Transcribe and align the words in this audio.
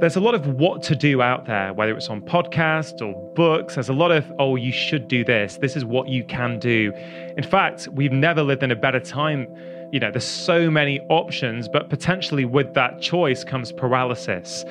there's 0.00 0.16
a 0.16 0.20
lot 0.20 0.34
of 0.34 0.46
what 0.46 0.82
to 0.84 0.94
do 0.94 1.20
out 1.22 1.46
there, 1.46 1.72
whether 1.72 1.96
it's 1.96 2.08
on 2.08 2.20
podcasts 2.22 3.02
or 3.02 3.14
books. 3.34 3.74
There's 3.74 3.88
a 3.88 3.94
lot 3.94 4.12
of, 4.12 4.30
oh, 4.38 4.54
you 4.54 4.70
should 4.70 5.08
do 5.08 5.24
this. 5.24 5.56
This 5.56 5.76
is 5.76 5.84
what 5.84 6.08
you 6.08 6.22
can 6.24 6.60
do. 6.60 6.92
In 7.36 7.42
fact, 7.42 7.88
we've 7.92 8.12
never 8.12 8.42
lived 8.42 8.62
in 8.62 8.70
a 8.70 8.76
better 8.76 9.00
time. 9.00 9.48
You 9.90 9.98
know, 9.98 10.10
there's 10.10 10.24
so 10.24 10.70
many 10.70 11.00
options, 11.08 11.68
but 11.68 11.90
potentially 11.90 12.44
with 12.44 12.74
that 12.74 13.00
choice 13.00 13.42
comes 13.42 13.72
paralysis. 13.72 14.64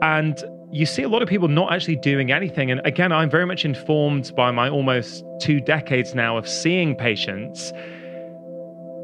And 0.00 0.42
you 0.70 0.86
see 0.86 1.02
a 1.02 1.08
lot 1.08 1.22
of 1.22 1.28
people 1.28 1.48
not 1.48 1.72
actually 1.72 1.96
doing 1.96 2.30
anything. 2.30 2.70
And 2.70 2.80
again, 2.84 3.10
I'm 3.10 3.30
very 3.30 3.46
much 3.46 3.64
informed 3.64 4.32
by 4.36 4.52
my 4.52 4.68
almost 4.68 5.24
two 5.40 5.60
decades 5.60 6.14
now 6.14 6.36
of 6.36 6.48
seeing 6.48 6.94
patients. 6.94 7.72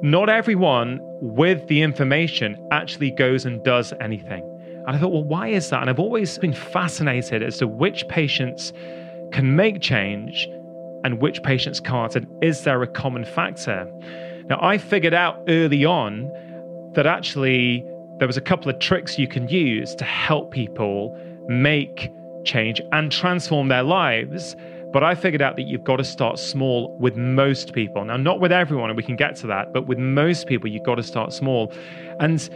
Not 0.02 0.28
everyone 0.28 1.00
with 1.20 1.66
the 1.66 1.82
information 1.82 2.56
actually 2.70 3.10
goes 3.10 3.44
and 3.44 3.62
does 3.64 3.92
anything. 4.00 4.54
And 4.88 4.96
I 4.96 5.00
thought, 5.00 5.12
well, 5.12 5.22
why 5.22 5.48
is 5.48 5.68
that? 5.68 5.82
And 5.82 5.90
I've 5.90 5.98
always 5.98 6.38
been 6.38 6.54
fascinated 6.54 7.42
as 7.42 7.58
to 7.58 7.68
which 7.68 8.08
patients 8.08 8.72
can 9.32 9.54
make 9.54 9.82
change 9.82 10.48
and 11.04 11.20
which 11.20 11.42
patients 11.42 11.78
can't. 11.78 12.16
And 12.16 12.26
is 12.42 12.62
there 12.64 12.82
a 12.82 12.86
common 12.86 13.26
factor? 13.26 13.86
Now, 14.48 14.58
I 14.62 14.78
figured 14.78 15.12
out 15.12 15.42
early 15.46 15.84
on 15.84 16.32
that 16.94 17.04
actually 17.04 17.84
there 18.16 18.26
was 18.26 18.38
a 18.38 18.40
couple 18.40 18.70
of 18.70 18.78
tricks 18.78 19.18
you 19.18 19.28
can 19.28 19.46
use 19.48 19.94
to 19.94 20.04
help 20.04 20.52
people 20.52 21.14
make 21.48 22.10
change 22.46 22.80
and 22.92 23.12
transform 23.12 23.68
their 23.68 23.82
lives. 23.82 24.56
But 24.90 25.04
I 25.04 25.14
figured 25.14 25.42
out 25.42 25.56
that 25.56 25.64
you've 25.64 25.84
got 25.84 25.96
to 25.96 26.04
start 26.04 26.38
small 26.38 26.96
with 26.98 27.14
most 27.14 27.74
people. 27.74 28.06
Now, 28.06 28.16
not 28.16 28.40
with 28.40 28.52
everyone, 28.52 28.88
and 28.88 28.96
we 28.96 29.02
can 29.02 29.16
get 29.16 29.36
to 29.36 29.46
that, 29.48 29.74
but 29.74 29.86
with 29.86 29.98
most 29.98 30.46
people, 30.46 30.70
you've 30.70 30.82
got 30.84 30.94
to 30.94 31.02
start 31.02 31.34
small. 31.34 31.70
And 32.20 32.48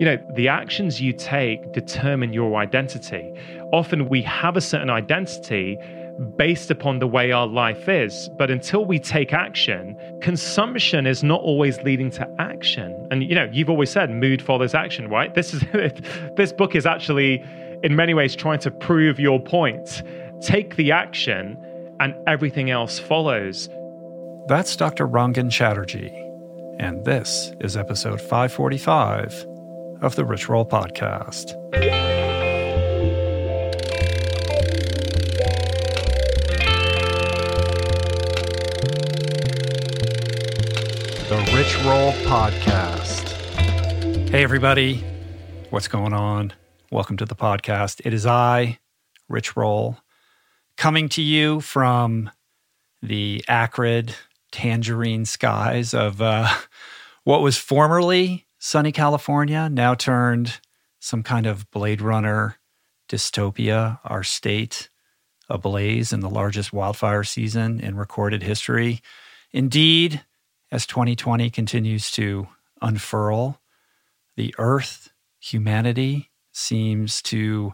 you 0.00 0.06
know, 0.06 0.16
the 0.34 0.48
actions 0.48 0.98
you 0.98 1.12
take 1.12 1.72
determine 1.72 2.32
your 2.32 2.56
identity. 2.56 3.34
Often 3.70 4.08
we 4.08 4.22
have 4.22 4.56
a 4.56 4.60
certain 4.62 4.88
identity 4.88 5.76
based 6.36 6.70
upon 6.70 7.00
the 7.00 7.06
way 7.06 7.32
our 7.32 7.46
life 7.46 7.86
is. 7.86 8.30
But 8.38 8.50
until 8.50 8.86
we 8.86 8.98
take 8.98 9.34
action, 9.34 9.94
consumption 10.22 11.06
is 11.06 11.22
not 11.22 11.42
always 11.42 11.78
leading 11.82 12.10
to 12.12 12.26
action. 12.38 13.08
And 13.10 13.22
you 13.22 13.34
know, 13.34 13.48
you've 13.52 13.68
always 13.68 13.90
said 13.90 14.10
mood 14.10 14.40
follows 14.40 14.74
action, 14.74 15.08
right? 15.08 15.34
This 15.34 15.52
is 15.52 15.62
this 16.36 16.50
book 16.50 16.74
is 16.74 16.86
actually 16.86 17.44
in 17.82 17.94
many 17.94 18.14
ways 18.14 18.34
trying 18.34 18.60
to 18.60 18.70
prove 18.70 19.20
your 19.20 19.38
point. 19.38 20.02
Take 20.40 20.76
the 20.76 20.92
action 20.92 21.58
and 22.00 22.14
everything 22.26 22.70
else 22.70 22.98
follows. 22.98 23.68
That's 24.46 24.74
Dr. 24.76 25.06
Rangan 25.06 25.50
Chatterjee. 25.50 26.10
And 26.78 27.04
this 27.04 27.52
is 27.60 27.76
episode 27.76 28.22
545 28.22 29.46
of 30.00 30.16
the 30.16 30.24
Rich 30.24 30.48
Roll 30.48 30.64
Podcast. 30.64 31.48
The 41.28 41.36
Rich 41.54 41.76
Roll 41.84 42.12
Podcast. 42.24 43.28
Hey, 44.30 44.42
everybody. 44.42 45.04
What's 45.68 45.86
going 45.86 46.14
on? 46.14 46.54
Welcome 46.90 47.18
to 47.18 47.26
the 47.26 47.36
podcast. 47.36 48.00
It 48.04 48.14
is 48.14 48.24
I, 48.24 48.78
Rich 49.28 49.54
Roll, 49.54 49.98
coming 50.76 51.08
to 51.10 51.22
you 51.22 51.60
from 51.60 52.30
the 53.02 53.44
acrid 53.48 54.14
tangerine 54.50 55.26
skies 55.26 55.92
of 55.92 56.22
uh, 56.22 56.48
what 57.24 57.42
was 57.42 57.58
formerly 57.58 58.46
sunny 58.60 58.92
California, 58.92 59.68
now 59.68 59.94
turned 59.94 60.60
some 61.00 61.24
kind 61.24 61.46
of 61.46 61.68
Blade 61.70 62.00
Runner 62.00 62.56
dystopia, 63.08 63.98
our 64.04 64.22
state 64.22 64.88
ablaze 65.48 66.12
in 66.12 66.20
the 66.20 66.30
largest 66.30 66.72
wildfire 66.72 67.24
season 67.24 67.80
in 67.80 67.96
recorded 67.96 68.42
history. 68.42 69.00
Indeed, 69.50 70.22
as 70.70 70.86
2020 70.86 71.50
continues 71.50 72.12
to 72.12 72.46
unfurl, 72.80 73.60
the 74.36 74.54
earth, 74.58 75.10
humanity, 75.40 76.30
seems 76.52 77.20
to 77.22 77.72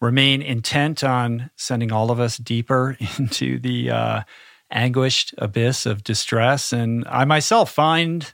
remain 0.00 0.40
intent 0.40 1.04
on 1.04 1.50
sending 1.56 1.92
all 1.92 2.10
of 2.10 2.18
us 2.20 2.38
deeper 2.38 2.96
into 3.18 3.58
the 3.58 3.90
uh, 3.90 4.22
anguished 4.70 5.34
abyss 5.36 5.84
of 5.84 6.04
distress. 6.04 6.72
And 6.72 7.04
I 7.08 7.26
myself 7.26 7.70
find 7.70 8.32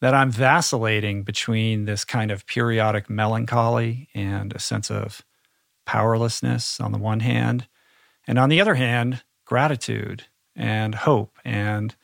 that 0.00 0.14
I'm 0.14 0.30
vacillating 0.30 1.22
between 1.22 1.84
this 1.84 2.04
kind 2.04 2.30
of 2.30 2.46
periodic 2.46 3.10
melancholy 3.10 4.08
and 4.14 4.52
a 4.52 4.58
sense 4.58 4.90
of 4.90 5.22
powerlessness 5.84 6.80
on 6.80 6.92
the 6.92 6.98
one 6.98 7.20
hand, 7.20 7.66
and 8.26 8.38
on 8.38 8.48
the 8.48 8.60
other 8.60 8.74
hand, 8.74 9.22
gratitude 9.44 10.24
and 10.56 10.94
hope. 10.94 11.38
And 11.44 11.94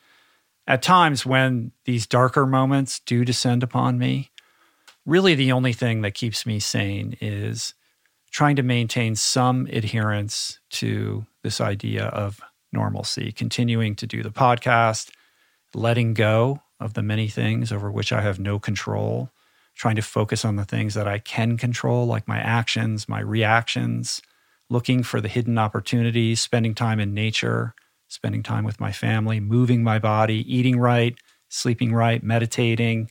at 0.67 0.81
times 0.81 1.25
when 1.25 1.71
these 1.85 2.05
darker 2.05 2.45
moments 2.45 2.99
do 2.99 3.23
descend 3.23 3.63
upon 3.63 3.97
me, 3.97 4.31
really 5.05 5.35
the 5.35 5.51
only 5.51 5.73
thing 5.73 6.01
that 6.01 6.13
keeps 6.13 6.45
me 6.45 6.59
sane 6.59 7.17
is 7.21 7.73
trying 8.29 8.57
to 8.57 8.63
maintain 8.63 9.15
some 9.15 9.67
adherence 9.71 10.59
to 10.69 11.25
this 11.43 11.61
idea 11.61 12.07
of 12.07 12.41
normalcy, 12.73 13.31
continuing 13.31 13.95
to 13.95 14.05
do 14.05 14.21
the 14.21 14.29
podcast, 14.29 15.09
letting 15.73 16.13
go 16.13 16.61
of 16.79 16.93
the 16.93 17.01
many 17.01 17.27
things 17.27 17.71
over 17.71 17.91
which 17.91 18.11
I 18.11 18.21
have 18.21 18.39
no 18.39 18.59
control, 18.59 19.31
trying 19.75 19.95
to 19.95 20.01
focus 20.01 20.45
on 20.45 20.55
the 20.55 20.65
things 20.65 20.93
that 20.93 21.07
I 21.07 21.19
can 21.19 21.57
control, 21.57 22.05
like 22.05 22.27
my 22.27 22.39
actions, 22.39 23.07
my 23.09 23.19
reactions, 23.19 24.21
looking 24.69 25.03
for 25.03 25.21
the 25.21 25.27
hidden 25.27 25.57
opportunities, 25.57 26.41
spending 26.41 26.75
time 26.75 26.99
in 26.99 27.13
nature, 27.13 27.73
spending 28.07 28.43
time 28.43 28.63
with 28.63 28.79
my 28.79 28.91
family, 28.91 29.39
moving 29.39 29.83
my 29.83 29.99
body, 29.99 30.45
eating 30.53 30.79
right, 30.79 31.17
sleeping 31.49 31.93
right, 31.93 32.23
meditating, 32.23 33.09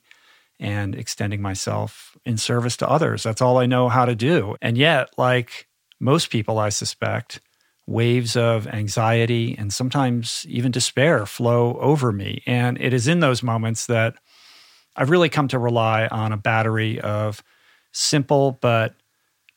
and 0.58 0.94
extending 0.94 1.42
myself 1.42 2.16
in 2.24 2.36
service 2.36 2.76
to 2.78 2.88
others. 2.88 3.22
That's 3.22 3.42
all 3.42 3.58
I 3.58 3.66
know 3.66 3.88
how 3.88 4.04
to 4.04 4.14
do. 4.14 4.56
And 4.62 4.78
yet, 4.78 5.10
like 5.18 5.66
most 6.00 6.30
people, 6.30 6.58
I 6.58 6.70
suspect, 6.70 7.40
waves 7.86 8.36
of 8.36 8.66
anxiety 8.66 9.54
and 9.58 9.72
sometimes 9.72 10.44
even 10.48 10.72
despair 10.72 11.24
flow 11.24 11.78
over 11.80 12.12
me. 12.12 12.42
And 12.46 12.80
it 12.80 12.92
is 12.92 13.06
in 13.06 13.20
those 13.20 13.42
moments 13.42 13.86
that 13.86 14.16
I've 14.96 15.10
really 15.10 15.28
come 15.28 15.48
to 15.48 15.58
rely 15.58 16.06
on 16.08 16.32
a 16.32 16.36
battery 16.36 17.00
of 17.00 17.42
simple 17.92 18.58
but 18.60 18.94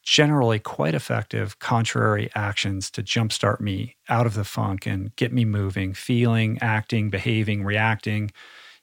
generally 0.03 0.59
quite 0.59 0.95
effective 0.95 1.59
contrary 1.59 2.29
actions 2.35 2.89
to 2.91 3.03
jumpstart 3.03 3.59
me 3.59 3.95
out 4.07 4.25
of 4.25 4.33
the 4.33 4.43
funk 4.43 4.85
and 4.85 5.15
get 5.15 5.31
me 5.33 5.45
moving, 5.45 5.93
feeling, 5.93 6.57
acting, 6.61 7.09
behaving, 7.09 7.63
reacting 7.63 8.31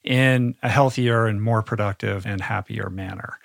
in 0.04 0.54
a 0.62 0.68
healthier 0.68 1.26
and 1.26 1.42
more 1.42 1.62
productive 1.62 2.26
and 2.26 2.40
happier 2.40 2.90
manner. 2.90 3.38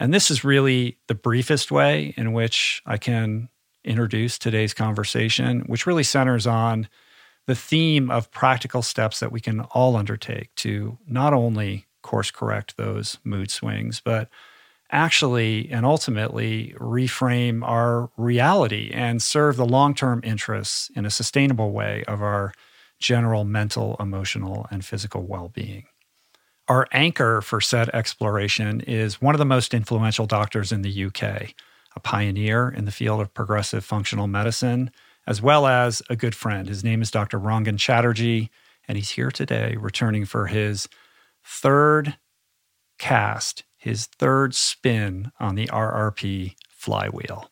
And 0.00 0.12
this 0.12 0.30
is 0.30 0.42
really 0.42 0.98
the 1.06 1.14
briefest 1.14 1.70
way 1.70 2.14
in 2.16 2.32
which 2.32 2.82
I 2.84 2.96
can 2.98 3.48
introduce 3.84 4.38
today's 4.38 4.74
conversation, 4.74 5.60
which 5.62 5.86
really 5.86 6.02
centers 6.02 6.46
on 6.46 6.88
the 7.46 7.54
theme 7.54 8.10
of 8.10 8.30
practical 8.30 8.82
steps 8.82 9.20
that 9.20 9.32
we 9.32 9.40
can 9.40 9.60
all 9.60 9.96
undertake 9.96 10.54
to 10.56 10.98
not 11.06 11.32
only 11.32 11.86
course 12.02 12.30
correct 12.30 12.76
those 12.76 13.18
mood 13.24 13.50
swings, 13.50 14.00
but 14.04 14.28
actually 14.90 15.70
and 15.70 15.84
ultimately 15.84 16.74
reframe 16.78 17.66
our 17.66 18.10
reality 18.16 18.90
and 18.92 19.22
serve 19.22 19.56
the 19.56 19.66
long 19.66 19.94
term 19.94 20.20
interests 20.22 20.90
in 20.94 21.04
a 21.04 21.10
sustainable 21.10 21.72
way 21.72 22.04
of 22.06 22.22
our 22.22 22.52
general 23.00 23.44
mental, 23.44 23.96
emotional, 23.98 24.66
and 24.70 24.84
physical 24.84 25.22
well 25.22 25.48
being. 25.48 25.84
Our 26.68 26.86
anchor 26.92 27.42
for 27.42 27.60
said 27.60 27.90
exploration 27.92 28.80
is 28.82 29.20
one 29.20 29.34
of 29.34 29.38
the 29.38 29.44
most 29.44 29.74
influential 29.74 30.26
doctors 30.26 30.72
in 30.72 30.82
the 30.82 31.04
UK, 31.06 31.54
a 31.96 32.00
pioneer 32.00 32.68
in 32.68 32.84
the 32.84 32.92
field 32.92 33.20
of 33.20 33.34
progressive 33.34 33.84
functional 33.84 34.26
medicine, 34.26 34.90
as 35.26 35.40
well 35.40 35.66
as 35.66 36.02
a 36.10 36.16
good 36.16 36.34
friend. 36.34 36.68
His 36.68 36.84
name 36.84 37.02
is 37.02 37.10
Dr. 37.10 37.38
Rangan 37.38 37.78
Chatterjee, 37.78 38.50
and 38.86 38.98
he's 38.98 39.10
here 39.10 39.30
today 39.30 39.76
returning 39.78 40.24
for 40.24 40.46
his 40.46 40.88
third 41.44 42.16
cast, 42.98 43.64
his 43.76 44.06
third 44.06 44.54
spin 44.54 45.32
on 45.38 45.54
the 45.54 45.66
RRP 45.66 46.54
flywheel. 46.68 47.50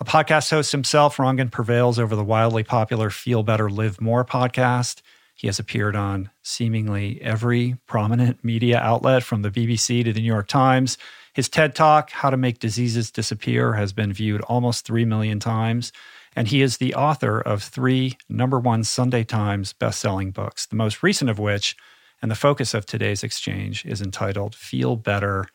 A 0.00 0.04
podcast 0.04 0.50
host 0.50 0.72
himself, 0.72 1.18
Rangan 1.18 1.52
prevails 1.52 1.98
over 1.98 2.16
the 2.16 2.24
wildly 2.24 2.64
popular 2.64 3.10
Feel 3.10 3.42
Better, 3.42 3.70
Live 3.70 4.00
More 4.00 4.24
podcast. 4.24 5.00
He 5.34 5.46
has 5.46 5.58
appeared 5.58 5.96
on 5.96 6.30
seemingly 6.42 7.20
every 7.22 7.76
prominent 7.86 8.42
media 8.44 8.78
outlet 8.80 9.22
from 9.22 9.42
the 9.42 9.50
BBC 9.50 10.04
to 10.04 10.12
the 10.12 10.20
New 10.20 10.26
York 10.26 10.48
Times 10.48 10.98
his 11.32 11.48
TED 11.48 11.74
Talk, 11.74 12.10
How 12.10 12.30
to 12.30 12.36
Make 12.36 12.58
Diseases 12.58 13.10
Disappear, 13.10 13.72
has 13.72 13.92
been 13.92 14.12
viewed 14.12 14.42
almost 14.42 14.86
3 14.86 15.04
million 15.04 15.40
times. 15.40 15.92
And 16.34 16.48
he 16.48 16.62
is 16.62 16.76
the 16.76 16.94
author 16.94 17.40
of 17.40 17.62
three 17.62 18.16
number 18.28 18.58
one 18.58 18.84
Sunday 18.84 19.24
Times 19.24 19.74
bestselling 19.74 20.32
books, 20.32 20.66
the 20.66 20.76
most 20.76 21.02
recent 21.02 21.30
of 21.30 21.38
which, 21.38 21.76
and 22.20 22.30
the 22.30 22.36
focus 22.36 22.74
of 22.74 22.86
today's 22.86 23.22
exchange, 23.22 23.84
is 23.84 24.00
entitled 24.00 24.54
Feel 24.54 24.96
Better 24.96 25.46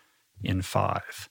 in 0.43 0.61
Five. 0.61 1.29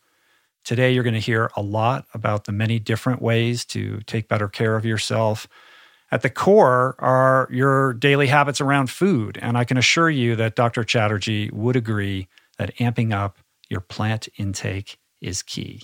Today, 0.65 0.93
you're 0.93 1.05
going 1.05 1.15
to 1.15 1.21
hear 1.21 1.51
a 1.57 1.63
lot 1.63 2.07
about 2.13 2.45
the 2.45 2.53
many 2.53 2.81
different 2.81 3.23
ways 3.23 3.65
to 3.67 4.01
take 4.07 4.29
better 4.29 4.49
care 4.49 4.75
of 4.75 4.85
yourself. 4.85 5.47
At 6.11 6.23
the 6.23 6.31
core 6.31 6.97
are 6.99 7.49
your 7.51 7.93
daily 7.95 8.27
habits 8.27 8.61
around 8.61 8.91
food. 8.91 9.39
And 9.41 9.57
I 9.57 9.65
can 9.65 9.77
assure 9.77 10.11
you 10.11 10.35
that 10.37 10.57
Dr. 10.57 10.83
Chatterjee 10.83 11.51
would 11.53 11.77
agree 11.77 12.27
that 12.59 12.75
amping 12.77 13.13
up 13.13 13.39
your 13.69 13.81
plant 13.81 14.29
intake 14.37 14.99
is 15.21 15.43
key. 15.43 15.83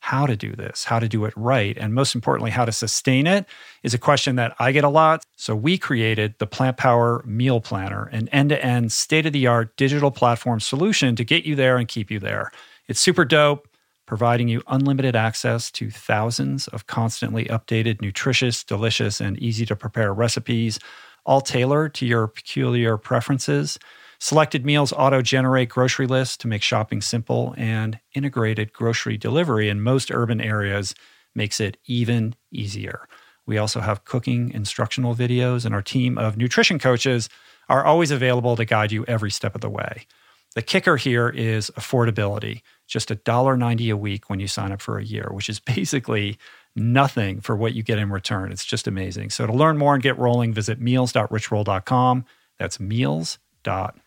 How 0.00 0.26
to 0.26 0.36
do 0.36 0.52
this, 0.52 0.84
how 0.84 0.98
to 0.98 1.08
do 1.08 1.24
it 1.24 1.32
right, 1.34 1.78
and 1.78 1.94
most 1.94 2.14
importantly, 2.14 2.50
how 2.50 2.66
to 2.66 2.72
sustain 2.72 3.26
it 3.26 3.46
is 3.82 3.94
a 3.94 3.98
question 3.98 4.36
that 4.36 4.54
I 4.58 4.70
get 4.70 4.84
a 4.84 4.90
lot. 4.90 5.24
So, 5.36 5.56
we 5.56 5.78
created 5.78 6.34
the 6.38 6.46
Plant 6.46 6.76
Power 6.76 7.22
Meal 7.26 7.60
Planner, 7.60 8.10
an 8.12 8.28
end 8.28 8.50
to 8.50 8.62
end, 8.62 8.92
state 8.92 9.24
of 9.24 9.32
the 9.32 9.46
art 9.46 9.74
digital 9.78 10.10
platform 10.10 10.60
solution 10.60 11.16
to 11.16 11.24
get 11.24 11.44
you 11.44 11.54
there 11.54 11.78
and 11.78 11.88
keep 11.88 12.10
you 12.10 12.20
there. 12.20 12.52
It's 12.86 13.00
super 13.00 13.24
dope 13.24 13.66
providing 14.06 14.48
you 14.48 14.62
unlimited 14.66 15.16
access 15.16 15.70
to 15.70 15.90
thousands 15.90 16.68
of 16.68 16.86
constantly 16.86 17.46
updated, 17.46 18.00
nutritious, 18.02 18.62
delicious, 18.62 19.20
and 19.20 19.38
easy 19.38 19.64
to 19.66 19.76
prepare 19.76 20.12
recipes, 20.12 20.78
all 21.24 21.40
tailored 21.40 21.94
to 21.94 22.06
your 22.06 22.26
peculiar 22.26 22.98
preferences. 22.98 23.78
Selected 24.18 24.64
meals 24.64 24.92
auto 24.92 25.22
generate 25.22 25.68
grocery 25.68 26.06
lists 26.06 26.36
to 26.38 26.48
make 26.48 26.62
shopping 26.62 27.00
simple, 27.00 27.54
and 27.56 27.98
integrated 28.14 28.72
grocery 28.72 29.16
delivery 29.16 29.68
in 29.68 29.80
most 29.80 30.10
urban 30.10 30.40
areas 30.40 30.94
makes 31.34 31.60
it 31.60 31.76
even 31.86 32.34
easier. 32.50 33.08
We 33.46 33.58
also 33.58 33.80
have 33.80 34.04
cooking 34.04 34.50
instructional 34.50 35.14
videos, 35.14 35.64
and 35.64 35.74
our 35.74 35.82
team 35.82 36.16
of 36.16 36.36
nutrition 36.36 36.78
coaches 36.78 37.28
are 37.68 37.84
always 37.84 38.10
available 38.10 38.56
to 38.56 38.64
guide 38.64 38.92
you 38.92 39.04
every 39.06 39.30
step 39.30 39.54
of 39.54 39.60
the 39.60 39.70
way. 39.70 40.06
The 40.54 40.62
kicker 40.62 40.96
here 40.96 41.28
is 41.28 41.70
affordability 41.76 42.62
just 42.86 43.08
$1.90 43.08 43.90
a 43.90 43.96
week 43.96 44.30
when 44.30 44.40
you 44.40 44.46
sign 44.46 44.70
up 44.70 44.80
for 44.80 44.98
a 44.98 45.04
year, 45.04 45.28
which 45.32 45.48
is 45.48 45.58
basically 45.76 46.38
nothing 46.76 47.40
for 47.40 47.56
what 47.56 47.74
you 47.74 47.82
get 47.82 47.98
in 47.98 48.10
return. 48.10 48.52
It's 48.52 48.64
just 48.64 48.86
amazing. 48.86 49.30
So 49.30 49.46
to 49.46 49.52
learn 49.52 49.78
more 49.78 49.94
and 49.94 50.02
get 50.02 50.18
rolling, 50.18 50.52
visit 50.52 50.80
meals.richroll.com. 50.80 52.24
That's 52.58 52.78
meals.richroll.com. 52.78 54.03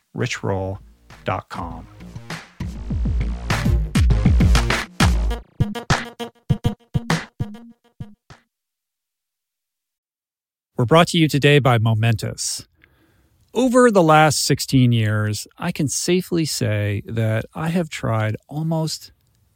We're 10.76 10.86
brought 10.86 11.10
to 11.10 11.20
you 11.20 11.28
today 11.28 11.60
by 11.60 11.78
Momentous. 11.78 12.68
Over 13.54 13.92
the 13.92 14.02
last 14.02 14.44
16 14.44 14.92
years, 14.92 15.48
I 15.60 15.72
can 15.72 15.88
safely 15.88 16.46
say 16.46 17.04
that 17.06 17.46
I 17.54 17.68
have 17.68 17.88
tried 17.88 18.38
almost 18.50 19.12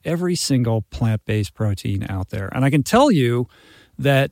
every 0.06 0.36
single 0.36 0.84
plant 0.84 1.26
based 1.26 1.56
protein 1.56 2.06
out 2.08 2.30
there. 2.30 2.50
And 2.54 2.64
I 2.64 2.70
can 2.70 2.84
tell 2.84 3.12
you 3.12 3.48
that 3.98 4.30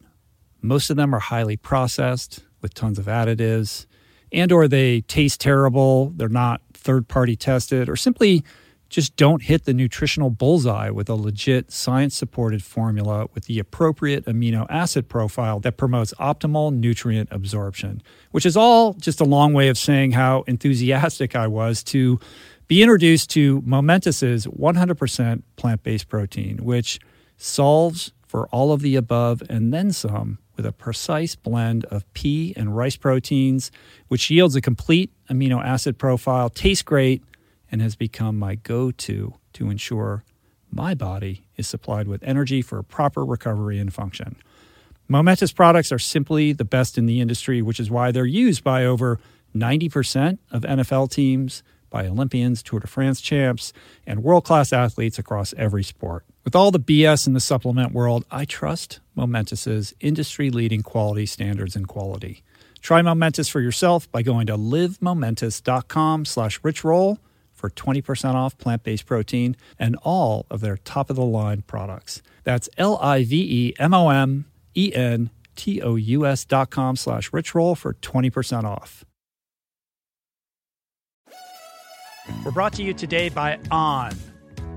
most 0.62 0.92
of 0.92 0.96
them 0.96 1.16
are 1.16 1.20
highly 1.20 1.58
processed 1.58 2.42
with 2.62 2.76
tons 2.76 3.00
of 3.00 3.08
additives 3.08 3.88
and 4.32 4.52
or 4.52 4.68
they 4.68 5.02
taste 5.02 5.42
terrible, 5.42 6.12
they're 6.16 6.30
not 6.30 6.62
third 6.74 7.08
party 7.08 7.36
tested 7.36 7.90
or 7.90 7.96
simply 7.96 8.44
just 8.90 9.16
don't 9.16 9.44
hit 9.44 9.66
the 9.66 9.74
nutritional 9.74 10.32
bullseye 10.32 10.90
with 10.90 11.10
a 11.10 11.14
legit 11.14 11.72
science 11.72 12.16
supported 12.16 12.64
formula 12.64 13.28
with 13.34 13.46
the 13.46 13.60
appropriate 13.60 14.26
amino 14.26 14.66
acid 14.70 15.08
profile 15.08 15.60
that 15.60 15.78
promotes 15.78 16.14
optimal 16.16 16.74
nutrient 16.74 17.30
absorption, 17.32 18.02
which 18.32 18.46
is 18.46 18.58
all 18.58 18.94
just 18.94 19.22
a 19.22 19.26
long 19.26 19.54
way 19.54 19.68
of 19.68 19.78
saying 19.78 20.12
how 20.12 20.44
enthusiastic 20.48 21.36
I 21.36 21.46
was 21.46 21.84
to 21.84 22.20
be 22.68 22.82
introduced 22.82 23.30
to 23.32 23.62
Momentous's 23.62 24.48
100% 24.48 25.44
plant 25.56 25.84
based 25.84 26.10
protein, 26.10 26.58
which 26.58 27.00
solves 27.38 28.12
for 28.28 28.48
all 28.50 28.72
of 28.72 28.82
the 28.82 28.96
above 28.96 29.42
and 29.50 29.74
then 29.74 29.92
some 29.92 30.40
with 30.60 30.66
a 30.66 30.74
precise 30.74 31.38
blend 31.38 31.86
of 31.86 32.04
pea 32.12 32.54
and 32.58 32.76
rice 32.76 32.98
proteins, 32.98 33.72
which 34.10 34.30
yields 34.30 34.58
a 34.58 34.62
complete 34.62 35.10
amino 35.30 35.64
acid 35.64 35.98
profile, 35.98 36.50
tastes 36.50 36.84
great 36.84 37.24
and 37.72 37.82
has 37.82 37.96
become 37.96 38.38
my 38.38 38.56
go 38.56 38.92
to 38.92 39.36
to 39.54 39.70
ensure 39.70 40.22
my 40.70 40.94
body 40.94 41.48
is 41.56 41.66
supplied 41.66 42.10
with 42.10 42.22
energy 42.24 42.62
for 42.62 42.84
proper 42.84 43.24
recovery 43.24 43.80
and 43.80 43.94
function. 43.94 44.36
Momentous 45.08 45.54
products 45.54 45.94
are 45.94 45.98
simply 45.98 46.52
the 46.52 46.66
best 46.66 46.98
in 46.98 47.06
the 47.06 47.22
industry, 47.22 47.62
which 47.62 47.80
is 47.80 47.90
why 47.90 48.12
they're 48.12 48.26
used 48.26 48.62
by 48.62 48.84
over 48.84 49.18
90% 49.56 50.40
of 50.52 50.64
NFL 50.64 51.10
teams, 51.10 51.64
by 51.90 52.06
Olympians, 52.06 52.62
Tour 52.62 52.82
de 52.82 52.88
France 52.88 53.22
champs, 53.22 53.72
and 54.06 54.24
world 54.24 54.44
class 54.44 54.74
athletes 54.74 55.18
across 55.18 55.54
every 55.54 55.86
sport. 55.86 56.26
With 56.50 56.56
all 56.56 56.72
the 56.72 56.80
BS 56.80 57.28
in 57.28 57.34
the 57.34 57.40
supplement 57.40 57.92
world, 57.92 58.26
I 58.32 58.44
trust 58.44 59.02
Momentous's 59.14 59.94
industry 60.00 60.50
leading 60.50 60.82
quality 60.82 61.28
standards 61.28 61.76
and 61.76 61.88
quality. 61.88 62.42
Try 62.82 63.04
Momentous 63.04 63.48
for 63.48 63.62
yourself 63.62 64.12
by 64.12 64.24
going 64.24 64.48
to 64.48 64.58
livemomentous.com 64.58 66.26
slash 66.26 66.60
richroll 66.62 67.20
for 67.54 67.70
20% 67.70 68.34
off 68.34 68.58
plant 68.58 68.82
based 68.82 69.06
protein 69.06 69.58
and 69.78 69.96
all 70.02 70.48
of 70.50 70.62
their 70.62 70.78
top 70.78 71.12
of 71.12 71.18
the 71.18 71.24
line 71.24 71.62
products. 71.68 72.24
That's 72.46 72.68
L 72.80 72.98
I 72.98 73.26
V 73.26 73.36
E 73.36 73.74
M 73.78 73.94
O 73.94 74.10
M 74.10 74.46
E 74.74 74.92
N 74.92 75.30
T 75.56 75.84
O 75.84 75.98
U 75.98 76.26
S 76.26 76.46
dot 76.46 76.72
com 76.72 76.96
slash 76.96 77.30
richroll 77.30 77.78
for 77.78 77.94
20% 77.94 78.64
off. 78.64 79.06
We're 82.44 82.50
brought 82.50 82.74
to 82.74 82.82
you 82.82 82.96
today 82.96 83.30
by 83.30 83.60
On. 83.70 84.14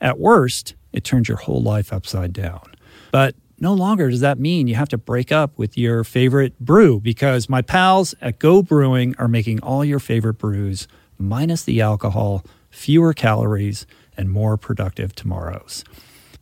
At 0.00 0.18
worst, 0.18 0.74
it 0.92 1.04
turns 1.04 1.28
your 1.28 1.38
whole 1.38 1.62
life 1.62 1.92
upside 1.92 2.32
down. 2.32 2.74
But 3.10 3.34
no 3.60 3.74
longer 3.74 4.10
does 4.10 4.20
that 4.20 4.38
mean 4.38 4.68
you 4.68 4.76
have 4.76 4.88
to 4.90 4.98
break 4.98 5.32
up 5.32 5.58
with 5.58 5.76
your 5.76 6.04
favorite 6.04 6.58
brew 6.60 7.00
because 7.00 7.48
my 7.48 7.62
pals 7.62 8.14
at 8.20 8.38
Go 8.38 8.62
Brewing 8.62 9.14
are 9.18 9.28
making 9.28 9.60
all 9.60 9.84
your 9.84 9.98
favorite 9.98 10.34
brews 10.34 10.86
minus 11.18 11.64
the 11.64 11.80
alcohol, 11.80 12.44
fewer 12.70 13.12
calories, 13.12 13.86
and 14.16 14.30
more 14.30 14.56
productive 14.56 15.14
tomorrows. 15.14 15.84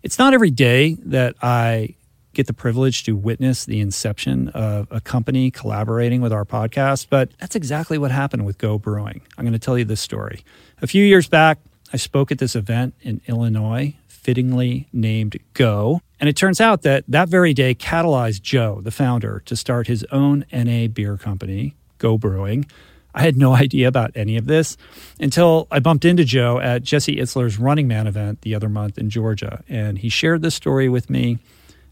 It's 0.03 0.19
not 0.19 0.35
every 0.35 0.51
day 0.51 0.95
that 1.05 1.35
I 1.43 1.95
get 2.35 2.47
the 2.47 2.53
privilege 2.53 3.05
to 3.05 3.17
witness 3.17 3.65
the 3.65 3.81
inception 3.81 4.49
of 4.49 4.87
a 4.91 5.01
company 5.01 5.51
collaborating 5.51 6.21
with 6.21 6.35
our 6.35 6.45
podcast, 6.45 7.07
but 7.09 7.31
that's 7.41 7.57
exactly 7.57 7.97
what 7.97 8.11
happened 8.11 8.45
with 8.45 8.59
Go 8.59 8.79
Brewing. 8.79 9.23
I'm 9.39 9.45
going 9.45 9.55
to 9.55 9.59
tell 9.59 9.79
you 9.79 9.87
this 9.87 10.03
story. 10.03 10.45
A 10.83 10.87
few 10.87 11.03
years 11.03 11.29
back, 11.29 11.59
I 11.93 11.97
spoke 11.97 12.31
at 12.33 12.39
this 12.39 12.57
event 12.57 12.95
in 13.01 13.21
Illinois, 13.27 13.95
fittingly 14.09 14.89
named 14.93 15.39
Go. 15.55 16.01
And 16.19 16.29
it 16.29 16.37
turns 16.37 16.61
out 16.61 16.83
that 16.83 17.05
that 17.09 17.29
very 17.29 17.55
day 17.55 17.75
catalyzed 17.75 18.43
Joe, 18.43 18.81
the 18.83 18.91
founder, 18.91 19.43
to 19.47 19.57
start 19.57 19.87
his 19.87 20.05
own 20.11 20.45
NA 20.53 20.89
beer 20.89 21.17
company, 21.17 21.77
Go 21.99 22.19
Brewing. 22.19 22.67
I 23.15 23.23
had 23.23 23.37
no 23.37 23.55
idea 23.65 23.89
about 23.89 24.13
any 24.15 24.37
of 24.37 24.47
this 24.47 24.77
until 25.21 25.67
I 25.71 25.79
bumped 25.81 26.05
into 26.05 26.25
Joe 26.25 26.59
at 26.59 26.83
Jesse 26.83 27.17
Itzler's 27.17 27.59
Running 27.59 27.89
Man 27.89 28.07
event 28.07 28.43
the 28.43 28.55
other 28.55 28.69
month 28.69 28.99
in 28.99 29.11
Georgia. 29.11 29.63
And 29.69 29.99
he 29.99 30.09
shared 30.09 30.43
this 30.43 30.55
story 30.55 30.89
with 30.89 31.09
me. 31.09 31.39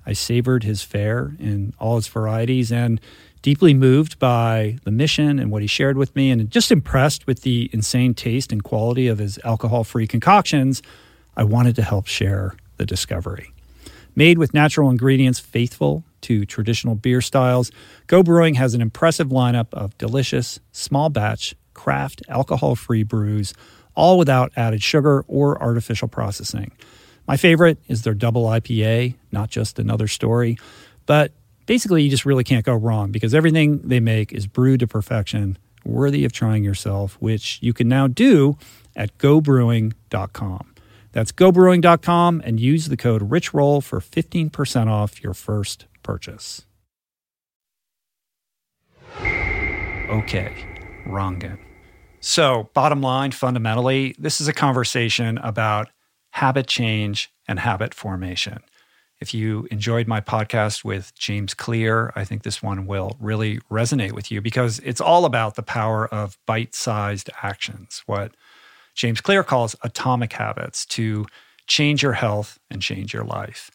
I 0.07 0.13
savored 0.13 0.65
his 0.65 0.83
fare 0.83 1.35
in 1.39 1.73
all 1.79 1.97
its 1.97 2.09
varieties 2.09 2.71
and 2.71 3.01
deeply 3.45 3.75
moved 3.75 4.19
by 4.19 4.79
the 4.85 4.91
mission 4.91 5.39
and 5.39 5.51
what 5.51 5.61
he 5.61 5.69
shared 5.69 5.99
with 5.99 6.17
me, 6.17 6.31
and 6.31 6.51
just 6.51 6.73
impressed 6.73 7.27
with 7.27 7.43
the 7.43 7.69
insane 7.75 8.15
taste 8.15 8.51
and 8.51 8.65
quality 8.65 9.07
of 9.07 9.19
his 9.19 9.39
alcohol 9.45 9.85
free 9.85 10.07
concoctions, 10.07 10.81
I 11.37 11.45
wanted 11.45 11.77
to 11.77 11.83
help 11.83 12.07
share 12.07 12.57
the 12.79 12.87
discovery. 12.87 13.53
Made 14.17 14.39
with 14.39 14.55
natural 14.55 14.89
ingredients 14.89 15.41
faithful 15.41 16.05
to 16.23 16.47
traditional 16.47 16.95
beer 16.95 17.21
styles, 17.21 17.71
Go 18.07 18.23
Brewing 18.23 18.55
has 18.55 18.73
an 18.73 18.81
impressive 18.81 19.29
lineup 19.29 19.67
of 19.75 19.97
delicious, 19.99 20.59
small 20.73 21.11
batch, 21.11 21.55
craft, 21.75 22.23
alcohol 22.31 22.75
free 22.77 23.03
brews, 23.03 23.53
all 23.95 24.17
without 24.17 24.53
added 24.57 24.83
sugar 24.83 25.23
or 25.29 25.63
artificial 25.63 26.09
processing. 26.09 26.73
My 27.29 27.37
favorite 27.37 27.77
is 27.89 28.05
their 28.05 28.15
double 28.15 28.47
IPA, 28.47 29.17
not 29.33 29.51
just 29.51 29.79
another 29.79 30.09
story, 30.09 30.57
but 31.05 31.33
basically 31.67 32.03
you 32.03 32.11
just 32.11 32.27
really 32.27 32.45
can't 32.45 32.65
go 32.65 32.75
wrong 32.75 33.11
because 33.11 33.35
everything 33.35 33.79
they 33.79 34.01
make 34.01 34.33
is 34.33 34.47
brewed 34.47 34.81
to 34.81 34.87
perfection, 34.87 35.59
worthy 35.85 36.25
of 36.25 36.33
trying 36.33 36.65
yourself, 36.65 37.17
which 37.21 37.59
you 37.63 37.73
can 37.73 37.89
now 37.89 38.07
do 38.07 38.57
at 38.97 39.17
gobrewing.com. 39.19 40.75
That's 41.13 41.33
gobrewing.com 41.33 42.43
and 42.45 42.59
use 42.59 42.89
the 42.89 42.97
code 42.97 43.31
RICHROLL 43.31 43.83
for 43.83 44.01
15% 44.01 44.89
off 44.89 45.23
your 45.23 45.35
first 45.35 45.87
purchase. 46.03 46.67
Okay, 49.21 50.53
Rangan. 51.07 51.59
So, 52.21 52.71
bottom 52.75 53.01
line, 53.01 53.33
fundamentally, 53.33 54.15
this 54.19 54.41
is 54.41 54.49
a 54.49 54.53
conversation 54.53 55.39
about 55.39 55.91
habit 56.31 56.67
change 56.67 57.31
and 57.47 57.61
habit 57.61 57.95
formation. 57.95 58.61
If 59.21 59.33
you 59.33 59.67
enjoyed 59.71 60.07
my 60.07 60.21
podcast 60.21 60.85
with 60.85 61.15
James 61.15 61.55
Clear, 61.55 62.13
I 62.17 62.25
think 62.25 62.43
this 62.43 62.63
one 62.63 62.87
will 62.87 63.17
really 63.21 63.59
resonate 63.71 64.13
with 64.13 64.31
you 64.31 64.41
because 64.41 64.81
it's 64.81 65.01
all 65.01 65.25
about 65.25 65.55
the 65.55 65.63
power 65.63 66.07
of 66.09 66.37
bite 66.47 66.75
sized 66.75 67.31
actions, 67.43 68.03
what 68.07 68.35
James 68.95 69.21
Clear 69.21 69.43
calls 69.43 69.77
atomic 69.83 70.33
habits 70.33 70.85
to 70.87 71.27
change 71.67 72.03
your 72.03 72.13
health 72.13 72.59
and 72.71 72.83
change 72.83 73.15
your 73.15 73.25
life. 73.25 73.71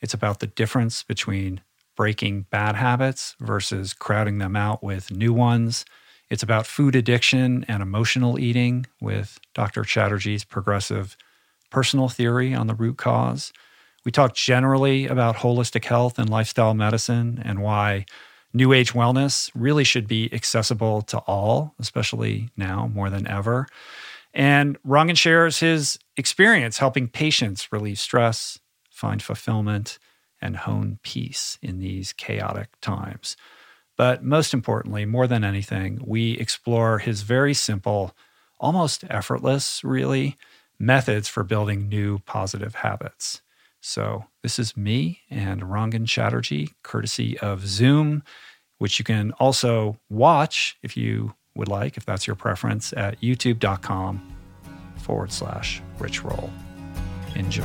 It's 0.00 0.14
about 0.14 0.40
the 0.40 0.46
difference 0.46 1.02
between 1.02 1.60
breaking 1.96 2.46
bad 2.50 2.76
habits 2.76 3.36
versus 3.40 3.92
crowding 3.92 4.38
them 4.38 4.56
out 4.56 4.82
with 4.82 5.10
new 5.10 5.32
ones. 5.32 5.84
It's 6.30 6.42
about 6.42 6.66
food 6.66 6.94
addiction 6.94 7.64
and 7.68 7.82
emotional 7.82 8.38
eating 8.38 8.86
with 9.00 9.38
Dr. 9.54 9.82
Chatterjee's 9.82 10.44
progressive 10.44 11.16
personal 11.70 12.08
theory 12.08 12.54
on 12.54 12.66
the 12.66 12.74
root 12.74 12.96
cause. 12.96 13.52
We 14.04 14.12
talk 14.12 14.34
generally 14.34 15.06
about 15.06 15.36
holistic 15.36 15.84
health 15.84 16.18
and 16.18 16.30
lifestyle 16.30 16.74
medicine 16.74 17.40
and 17.44 17.60
why 17.62 18.06
New 18.52 18.72
Age 18.72 18.92
wellness 18.92 19.50
really 19.54 19.84
should 19.84 20.08
be 20.08 20.32
accessible 20.32 21.02
to 21.02 21.18
all, 21.18 21.74
especially 21.78 22.50
now 22.56 22.90
more 22.92 23.10
than 23.10 23.26
ever. 23.26 23.66
And 24.32 24.80
Rangan 24.82 25.16
shares 25.16 25.58
his 25.58 25.98
experience 26.16 26.78
helping 26.78 27.08
patients 27.08 27.72
relieve 27.72 27.98
stress, 27.98 28.58
find 28.90 29.22
fulfillment, 29.22 29.98
and 30.40 30.56
hone 30.56 30.98
peace 31.02 31.58
in 31.60 31.78
these 31.78 32.12
chaotic 32.12 32.68
times. 32.80 33.36
But 33.96 34.24
most 34.24 34.54
importantly, 34.54 35.04
more 35.04 35.26
than 35.26 35.44
anything, 35.44 36.02
we 36.06 36.32
explore 36.38 36.98
his 36.98 37.22
very 37.22 37.52
simple, 37.52 38.16
almost 38.58 39.04
effortless, 39.10 39.84
really, 39.84 40.36
methods 40.78 41.28
for 41.28 41.44
building 41.44 41.88
new 41.88 42.20
positive 42.20 42.76
habits. 42.76 43.42
So, 43.80 44.24
this 44.42 44.58
is 44.58 44.76
me 44.76 45.20
and 45.30 45.62
Rangan 45.62 46.06
Chatterjee, 46.06 46.68
courtesy 46.82 47.38
of 47.38 47.66
Zoom, 47.66 48.22
which 48.78 48.98
you 48.98 49.04
can 49.04 49.32
also 49.32 49.98
watch 50.08 50.76
if 50.82 50.96
you 50.96 51.34
would 51.54 51.68
like, 51.68 51.96
if 51.96 52.04
that's 52.04 52.26
your 52.26 52.36
preference, 52.36 52.92
at 52.92 53.20
youtube.com 53.20 54.36
forward 54.96 55.32
slash 55.32 55.82
rich 55.98 56.22
roll. 56.22 56.50
Enjoy. 57.34 57.64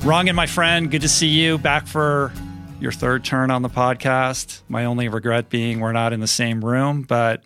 Rangan, 0.00 0.34
my 0.34 0.46
friend, 0.46 0.90
good 0.90 1.02
to 1.02 1.08
see 1.08 1.28
you 1.28 1.58
back 1.58 1.86
for 1.86 2.32
your 2.80 2.92
third 2.92 3.24
turn 3.24 3.50
on 3.50 3.62
the 3.62 3.68
podcast. 3.68 4.62
My 4.68 4.84
only 4.84 5.08
regret 5.08 5.50
being 5.50 5.80
we're 5.80 5.92
not 5.92 6.12
in 6.12 6.20
the 6.20 6.28
same 6.28 6.64
room, 6.64 7.02
but 7.02 7.42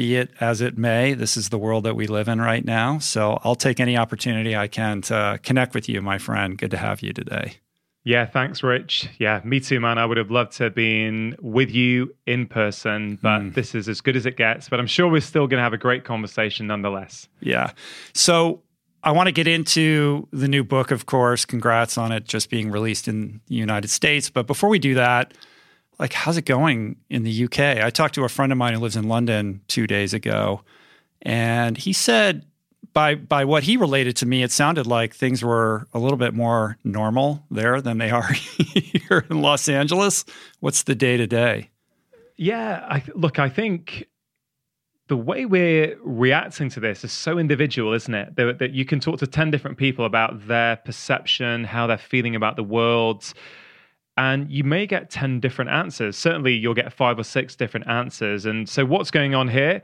be 0.00 0.16
it 0.16 0.30
as 0.40 0.62
it 0.62 0.78
may, 0.78 1.12
this 1.12 1.36
is 1.36 1.50
the 1.50 1.58
world 1.58 1.84
that 1.84 1.94
we 1.94 2.06
live 2.06 2.26
in 2.26 2.40
right 2.40 2.64
now. 2.64 2.98
So 2.98 3.38
I'll 3.44 3.54
take 3.54 3.80
any 3.80 3.98
opportunity 3.98 4.56
I 4.56 4.66
can 4.66 5.02
to 5.02 5.38
connect 5.42 5.74
with 5.74 5.90
you, 5.90 6.00
my 6.00 6.16
friend. 6.16 6.56
Good 6.56 6.70
to 6.70 6.78
have 6.78 7.02
you 7.02 7.12
today. 7.12 7.56
Yeah, 8.02 8.24
thanks, 8.24 8.62
Rich. 8.62 9.10
Yeah, 9.18 9.42
me 9.44 9.60
too, 9.60 9.78
man. 9.78 9.98
I 9.98 10.06
would 10.06 10.16
have 10.16 10.30
loved 10.30 10.52
to 10.52 10.64
have 10.64 10.74
been 10.74 11.36
with 11.42 11.70
you 11.70 12.14
in 12.26 12.46
person, 12.46 13.18
but 13.20 13.40
mm. 13.40 13.52
this 13.54 13.74
is 13.74 13.90
as 13.90 14.00
good 14.00 14.16
as 14.16 14.24
it 14.24 14.38
gets. 14.38 14.70
But 14.70 14.80
I'm 14.80 14.86
sure 14.86 15.06
we're 15.06 15.20
still 15.20 15.46
going 15.46 15.58
to 15.58 15.64
have 15.64 15.74
a 15.74 15.78
great 15.78 16.04
conversation 16.04 16.66
nonetheless. 16.66 17.28
Yeah. 17.40 17.72
So 18.14 18.62
I 19.02 19.12
want 19.12 19.26
to 19.26 19.32
get 19.32 19.46
into 19.46 20.26
the 20.32 20.48
new 20.48 20.64
book, 20.64 20.92
of 20.92 21.04
course. 21.04 21.44
Congrats 21.44 21.98
on 21.98 22.10
it 22.10 22.24
just 22.24 22.48
being 22.48 22.70
released 22.70 23.06
in 23.06 23.42
the 23.48 23.54
United 23.56 23.88
States. 23.88 24.30
But 24.30 24.46
before 24.46 24.70
we 24.70 24.78
do 24.78 24.94
that, 24.94 25.34
like 26.00 26.12
how's 26.14 26.36
it 26.36 26.46
going 26.46 26.96
in 27.08 27.22
the 27.22 27.44
UK? 27.44 27.60
I 27.84 27.90
talked 27.90 28.14
to 28.16 28.24
a 28.24 28.28
friend 28.28 28.50
of 28.50 28.58
mine 28.58 28.74
who 28.74 28.80
lives 28.80 28.96
in 28.96 29.06
London 29.06 29.60
2 29.68 29.86
days 29.86 30.14
ago 30.14 30.62
and 31.22 31.76
he 31.76 31.92
said 31.92 32.46
by 32.92 33.14
by 33.14 33.44
what 33.44 33.62
he 33.62 33.76
related 33.76 34.16
to 34.16 34.26
me 34.26 34.42
it 34.42 34.50
sounded 34.50 34.86
like 34.86 35.14
things 35.14 35.44
were 35.44 35.86
a 35.92 35.98
little 35.98 36.16
bit 36.16 36.34
more 36.34 36.78
normal 36.82 37.44
there 37.50 37.80
than 37.80 37.98
they 37.98 38.10
are 38.10 38.32
here 38.32 39.26
in 39.30 39.42
Los 39.42 39.68
Angeles. 39.68 40.24
What's 40.58 40.82
the 40.84 40.94
day 40.94 41.16
to 41.16 41.26
day? 41.26 41.70
Yeah, 42.36 42.86
I, 42.88 43.02
look, 43.14 43.38
I 43.38 43.50
think 43.50 44.08
the 45.08 45.16
way 45.16 45.44
we're 45.44 45.98
reacting 46.02 46.70
to 46.70 46.80
this 46.80 47.04
is 47.04 47.12
so 47.12 47.36
individual, 47.36 47.92
isn't 47.92 48.14
it? 48.14 48.36
That, 48.36 48.58
that 48.60 48.70
you 48.70 48.86
can 48.86 48.98
talk 48.98 49.18
to 49.18 49.26
10 49.26 49.50
different 49.50 49.76
people 49.76 50.06
about 50.06 50.46
their 50.48 50.76
perception, 50.76 51.64
how 51.64 51.86
they're 51.86 51.98
feeling 51.98 52.34
about 52.34 52.56
the 52.56 52.62
world 52.62 53.34
and 54.20 54.50
you 54.50 54.64
may 54.64 54.86
get 54.86 55.08
10 55.08 55.40
different 55.40 55.70
answers. 55.70 56.14
Certainly, 56.14 56.52
you'll 56.52 56.74
get 56.74 56.92
five 56.92 57.18
or 57.18 57.24
six 57.24 57.56
different 57.56 57.88
answers. 57.88 58.44
And 58.44 58.68
so, 58.68 58.84
what's 58.84 59.10
going 59.10 59.34
on 59.34 59.48
here? 59.48 59.80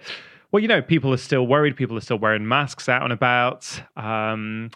Well, 0.52 0.60
you 0.60 0.68
know, 0.68 0.82
people 0.82 1.10
are 1.14 1.18
still 1.18 1.46
worried. 1.46 1.74
People 1.74 1.96
are 1.96 2.02
still 2.02 2.18
wearing 2.18 2.46
masks 2.46 2.86
out 2.86 3.02
and 3.02 3.14
about. 3.14 3.80
Um, 3.96 4.70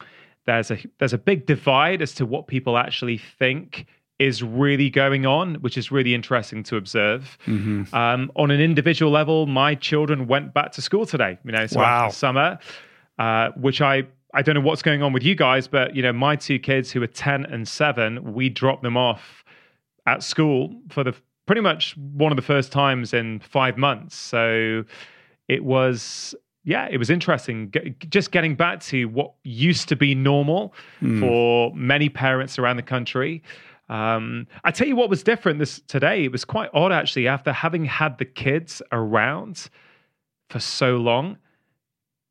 there's 0.46 0.70
a 0.70 0.78
there's 0.98 1.12
a 1.12 1.18
big 1.18 1.44
divide 1.44 2.00
as 2.00 2.14
to 2.14 2.24
what 2.24 2.46
people 2.46 2.78
actually 2.78 3.18
think 3.18 3.84
is 4.18 4.42
really 4.42 4.88
going 4.88 5.26
on, 5.26 5.56
which 5.56 5.76
is 5.76 5.92
really 5.92 6.14
interesting 6.14 6.62
to 6.62 6.76
observe. 6.76 7.36
Mm-hmm. 7.46 7.94
Um, 7.94 8.32
on 8.36 8.50
an 8.50 8.62
individual 8.62 9.12
level, 9.12 9.46
my 9.46 9.74
children 9.74 10.26
went 10.26 10.54
back 10.54 10.72
to 10.72 10.82
school 10.82 11.04
today. 11.04 11.38
You 11.44 11.52
know, 11.52 11.66
so 11.66 11.80
wow. 11.80 12.06
after 12.06 12.16
summer, 12.16 12.58
uh, 13.18 13.50
which 13.56 13.82
I 13.82 14.04
I 14.32 14.40
don't 14.40 14.54
know 14.54 14.62
what's 14.62 14.82
going 14.82 15.02
on 15.02 15.12
with 15.12 15.22
you 15.22 15.34
guys, 15.34 15.68
but 15.68 15.94
you 15.94 16.00
know, 16.00 16.14
my 16.14 16.34
two 16.34 16.58
kids 16.58 16.90
who 16.90 17.02
are 17.02 17.06
ten 17.06 17.44
and 17.44 17.68
seven, 17.68 18.32
we 18.32 18.48
dropped 18.48 18.82
them 18.82 18.96
off 18.96 19.44
at 20.10 20.22
school 20.22 20.74
for 20.88 21.04
the 21.04 21.14
pretty 21.46 21.60
much 21.60 21.96
one 21.96 22.32
of 22.32 22.36
the 22.36 22.42
first 22.42 22.72
times 22.72 23.14
in 23.14 23.40
five 23.40 23.76
months. 23.76 24.16
So 24.16 24.84
it 25.48 25.64
was 25.64 26.34
yeah, 26.64 26.88
it 26.90 26.98
was 26.98 27.08
interesting. 27.08 27.72
just 28.10 28.32
getting 28.32 28.54
back 28.54 28.80
to 28.82 29.06
what 29.06 29.32
used 29.44 29.88
to 29.88 29.96
be 29.96 30.14
normal 30.14 30.74
mm. 31.00 31.18
for 31.18 31.74
many 31.74 32.08
parents 32.08 32.58
around 32.58 32.76
the 32.76 32.82
country. 32.82 33.42
Um, 33.88 34.46
I 34.62 34.70
tell 34.70 34.86
you 34.86 34.94
what 34.94 35.08
was 35.08 35.22
different 35.22 35.58
this 35.58 35.80
today. 35.88 36.24
It 36.24 36.32
was 36.32 36.44
quite 36.44 36.70
odd 36.74 36.92
actually. 36.92 37.26
After 37.28 37.52
having 37.52 37.84
had 37.84 38.18
the 38.18 38.26
kids 38.26 38.82
around 38.92 39.68
for 40.50 40.60
so 40.60 40.96
long, 40.96 41.38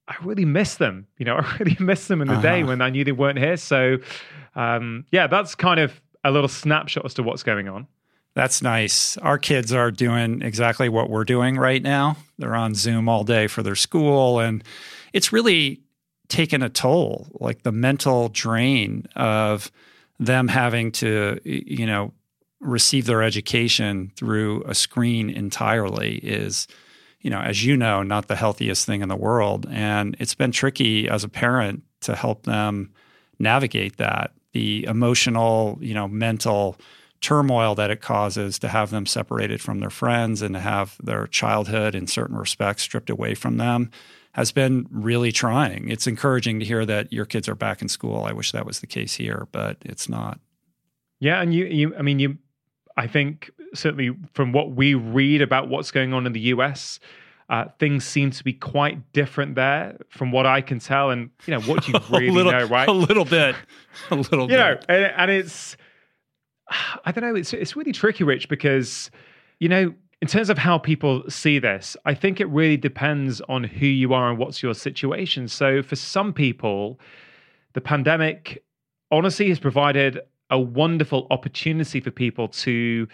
I 0.07 0.15
really 0.23 0.45
miss 0.45 0.75
them. 0.75 1.07
You 1.17 1.25
know, 1.25 1.35
I 1.43 1.57
really 1.59 1.77
miss 1.79 2.07
them 2.07 2.21
in 2.21 2.27
the 2.27 2.35
uh-huh. 2.35 2.41
day 2.41 2.63
when 2.63 2.81
I 2.81 2.89
knew 2.89 3.03
they 3.03 3.11
weren't 3.11 3.39
here. 3.39 3.57
So, 3.57 3.97
um, 4.55 5.05
yeah, 5.11 5.27
that's 5.27 5.55
kind 5.55 5.79
of 5.79 5.99
a 6.23 6.31
little 6.31 6.49
snapshot 6.49 7.05
as 7.05 7.13
to 7.15 7.23
what's 7.23 7.43
going 7.43 7.67
on. 7.67 7.87
That's 8.35 8.61
nice. 8.61 9.17
Our 9.17 9.37
kids 9.37 9.73
are 9.73 9.91
doing 9.91 10.41
exactly 10.41 10.87
what 10.87 11.09
we're 11.09 11.23
doing 11.25 11.57
right 11.57 11.81
now. 11.81 12.17
They're 12.37 12.55
on 12.55 12.75
Zoom 12.75 13.09
all 13.09 13.23
day 13.23 13.47
for 13.47 13.63
their 13.63 13.75
school, 13.75 14.39
and 14.39 14.63
it's 15.13 15.33
really 15.33 15.81
taken 16.27 16.61
a 16.61 16.69
toll. 16.69 17.27
Like 17.39 17.63
the 17.63 17.71
mental 17.71 18.29
drain 18.29 19.07
of 19.15 19.71
them 20.19 20.47
having 20.47 20.91
to, 20.93 21.39
you 21.43 21.85
know, 21.85 22.13
receive 22.61 23.05
their 23.05 23.23
education 23.23 24.11
through 24.15 24.63
a 24.65 24.75
screen 24.75 25.29
entirely 25.29 26.17
is, 26.17 26.67
you 27.21 27.29
know, 27.29 27.39
as 27.39 27.65
you 27.65 27.75
know, 27.75 28.03
not 28.03 28.27
the 28.27 28.35
healthiest 28.35 28.85
thing 28.85 29.01
in 29.01 29.09
the 29.09 29.15
world. 29.15 29.65
And 29.71 30.15
it's 30.19 30.35
been 30.35 30.51
tricky 30.51 31.09
as 31.09 31.23
a 31.23 31.29
parent 31.29 31.83
to 32.01 32.15
help 32.15 32.43
them 32.43 32.93
navigate 33.39 33.97
that, 33.97 34.33
the 34.53 34.85
emotional, 34.85 35.77
you 35.81 35.93
know, 35.93 36.07
mental 36.07 36.77
turmoil 37.21 37.75
that 37.75 37.91
it 37.91 38.01
causes 38.01 38.57
to 38.59 38.67
have 38.67 38.91
them 38.91 39.05
separated 39.05 39.61
from 39.61 39.79
their 39.79 39.89
friends 39.89 40.41
and 40.41 40.55
to 40.55 40.59
have 40.59 40.97
their 41.03 41.27
childhood 41.27 41.93
in 41.95 42.07
certain 42.07 42.37
respects 42.37 42.83
stripped 42.83 43.09
away 43.09 43.35
from 43.35 43.57
them 43.57 43.91
has 44.33 44.51
been 44.51 44.87
really 44.91 45.31
trying. 45.31 45.89
It's 45.89 46.07
encouraging 46.07 46.59
to 46.59 46.65
hear 46.65 46.85
that 46.85 47.11
your 47.11 47.25
kids 47.25 47.49
are 47.49 47.55
back 47.55 47.81
in 47.81 47.89
school. 47.89 48.23
I 48.23 48.31
wish 48.31 48.51
that 48.51 48.65
was 48.65 48.79
the 48.79 48.87
case 48.87 49.15
here, 49.15 49.47
but 49.51 49.77
it's 49.81 50.07
not. 50.07 50.39
Yeah, 51.19 51.41
and 51.41 51.53
you, 51.53 51.65
you 51.65 51.95
I 51.97 52.01
mean, 52.01 52.19
you 52.19 52.37
I 52.95 53.07
think 53.07 53.51
certainly 53.73 54.15
from 54.33 54.51
what 54.51 54.71
we 54.71 54.93
read 54.93 55.41
about 55.41 55.67
what's 55.67 55.91
going 55.91 56.13
on 56.13 56.25
in 56.25 56.33
the 56.33 56.39
US, 56.41 56.99
uh, 57.49 57.65
things 57.79 58.05
seem 58.05 58.29
to 58.29 58.43
be 58.43 58.53
quite 58.53 59.11
different 59.11 59.55
there 59.55 59.97
from 60.09 60.31
what 60.31 60.45
I 60.45 60.61
can 60.61 60.79
tell. 60.79 61.09
And, 61.09 61.31
you 61.47 61.53
know, 61.53 61.61
what 61.61 61.83
do 61.83 61.91
you 61.91 61.99
really 62.11 62.29
little, 62.29 62.51
know, 62.51 62.65
right? 62.65 62.87
A 62.87 62.91
little 62.91 63.25
bit. 63.25 63.55
A 64.11 64.15
little 64.15 64.43
you 64.43 64.49
bit. 64.49 64.57
know, 64.57 64.77
and, 64.87 65.13
and 65.17 65.31
it's, 65.31 65.75
I 67.05 67.11
don't 67.11 67.23
know, 67.23 67.35
it's, 67.35 67.53
it's 67.53 67.75
really 67.75 67.91
tricky, 67.91 68.23
Rich, 68.23 68.49
because, 68.49 69.09
you 69.59 69.67
know, 69.67 69.93
in 70.21 70.27
terms 70.27 70.49
of 70.49 70.57
how 70.57 70.77
people 70.77 71.23
see 71.29 71.59
this, 71.59 71.97
I 72.05 72.13
think 72.13 72.39
it 72.39 72.47
really 72.49 72.77
depends 72.77 73.41
on 73.49 73.63
who 73.63 73.85
you 73.85 74.13
are 74.13 74.29
and 74.29 74.37
what's 74.37 74.61
your 74.61 74.73
situation. 74.73 75.47
So 75.47 75.81
for 75.81 75.95
some 75.95 76.33
people, 76.33 76.99
the 77.73 77.81
pandemic 77.81 78.63
honestly 79.11 79.47
has 79.49 79.59
provided 79.59 80.19
a 80.49 80.59
wonderful 80.59 81.27
opportunity 81.31 81.99
for 81.99 82.11
people 82.11 82.47
to 82.49 83.07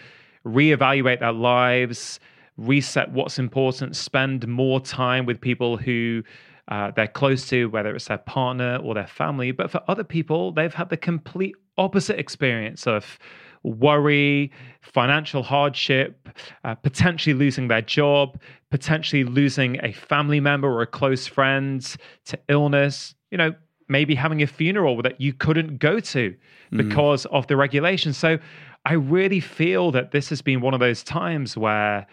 reevaluate 0.44 1.20
their 1.20 1.32
lives, 1.32 2.18
reset 2.56 3.10
what's 3.12 3.38
important, 3.38 3.96
spend 3.96 4.46
more 4.46 4.80
time 4.80 5.26
with 5.26 5.40
people 5.40 5.76
who 5.76 6.22
uh, 6.68 6.90
they're 6.96 7.06
close 7.06 7.48
to, 7.48 7.66
whether 7.66 7.94
it's 7.94 8.06
their 8.06 8.18
partner 8.18 8.76
or 8.82 8.94
their 8.94 9.06
family. 9.06 9.52
But 9.52 9.70
for 9.70 9.82
other 9.88 10.04
people, 10.04 10.52
they've 10.52 10.72
had 10.72 10.88
the 10.88 10.96
complete 10.96 11.54
opposite 11.78 12.18
experience 12.18 12.86
of 12.86 13.18
worry, 13.62 14.50
financial 14.80 15.42
hardship, 15.42 16.28
uh, 16.64 16.74
potentially 16.74 17.34
losing 17.34 17.68
their 17.68 17.82
job, 17.82 18.40
potentially 18.70 19.24
losing 19.24 19.78
a 19.84 19.92
family 19.92 20.40
member 20.40 20.68
or 20.68 20.82
a 20.82 20.86
close 20.86 21.26
friend 21.26 21.96
to 22.24 22.38
illness. 22.48 23.14
You 23.30 23.38
know, 23.38 23.54
maybe 23.88 24.14
having 24.14 24.42
a 24.42 24.46
funeral 24.46 25.02
that 25.02 25.20
you 25.20 25.32
couldn't 25.32 25.78
go 25.78 26.00
to 26.00 26.34
mm. 26.72 26.76
because 26.76 27.26
mm. 27.26 27.32
of 27.32 27.46
the 27.46 27.56
regulations. 27.56 28.16
So 28.16 28.38
I 28.84 28.94
really 28.94 29.40
feel 29.40 29.90
that 29.92 30.10
this 30.12 30.28
has 30.30 30.42
been 30.42 30.60
one 30.60 30.74
of 30.74 30.80
those 30.80 31.02
times 31.02 31.56
where 31.56 32.06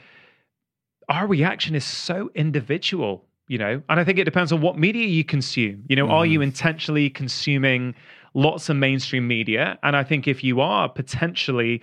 our 1.13 1.27
reaction 1.27 1.75
is 1.75 1.86
so 1.86 2.32
individual, 2.34 3.24
you 3.48 3.60
know, 3.60 3.82
and 3.88 4.00
I 4.00 4.03
think 4.03 4.17
it 4.17 4.24
depends 4.24 4.51
on 4.51 4.62
what 4.62 4.79
media 4.79 5.05
you 5.05 5.24
consume. 5.24 5.84
You 5.88 5.96
know, 5.96 6.08
mm. 6.08 6.12
are 6.12 6.25
you 6.25 6.39
mm-hmm. 6.39 6.50
intentionally 6.50 7.10
consuming 7.10 7.93
lots 8.34 8.67
of 8.67 8.77
mainstream 8.77 9.27
media? 9.27 9.77
And 9.84 9.96
I 9.96 10.03
think 10.03 10.27
if 10.27 10.43
you 10.43 10.60
are, 10.60 10.89
potentially 10.89 11.82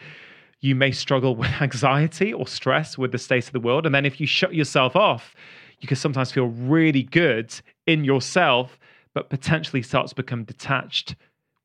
you 0.61 0.75
may 0.75 0.91
struggle 0.91 1.37
with 1.37 1.49
anxiety 1.61 2.33
or 2.33 2.47
stress 2.49 2.99
with 2.99 3.13
the 3.13 3.19
state 3.19 3.47
of 3.47 3.53
the 3.53 3.61
world. 3.61 3.87
And 3.87 3.95
then 3.95 4.05
if 4.05 4.21
you 4.21 4.27
shut 4.27 4.53
yourself 4.53 4.97
off, 4.97 5.35
you 5.81 5.87
can 5.87 5.97
sometimes 5.97 6.33
feel 6.33 6.47
really 6.47 7.05
good 7.05 7.55
in 7.87 8.05
yourself 8.05 8.79
but 9.15 9.31
potentially 9.31 9.83
starts 9.83 10.11
to 10.11 10.17
become 10.17 10.45
detached 10.45 11.15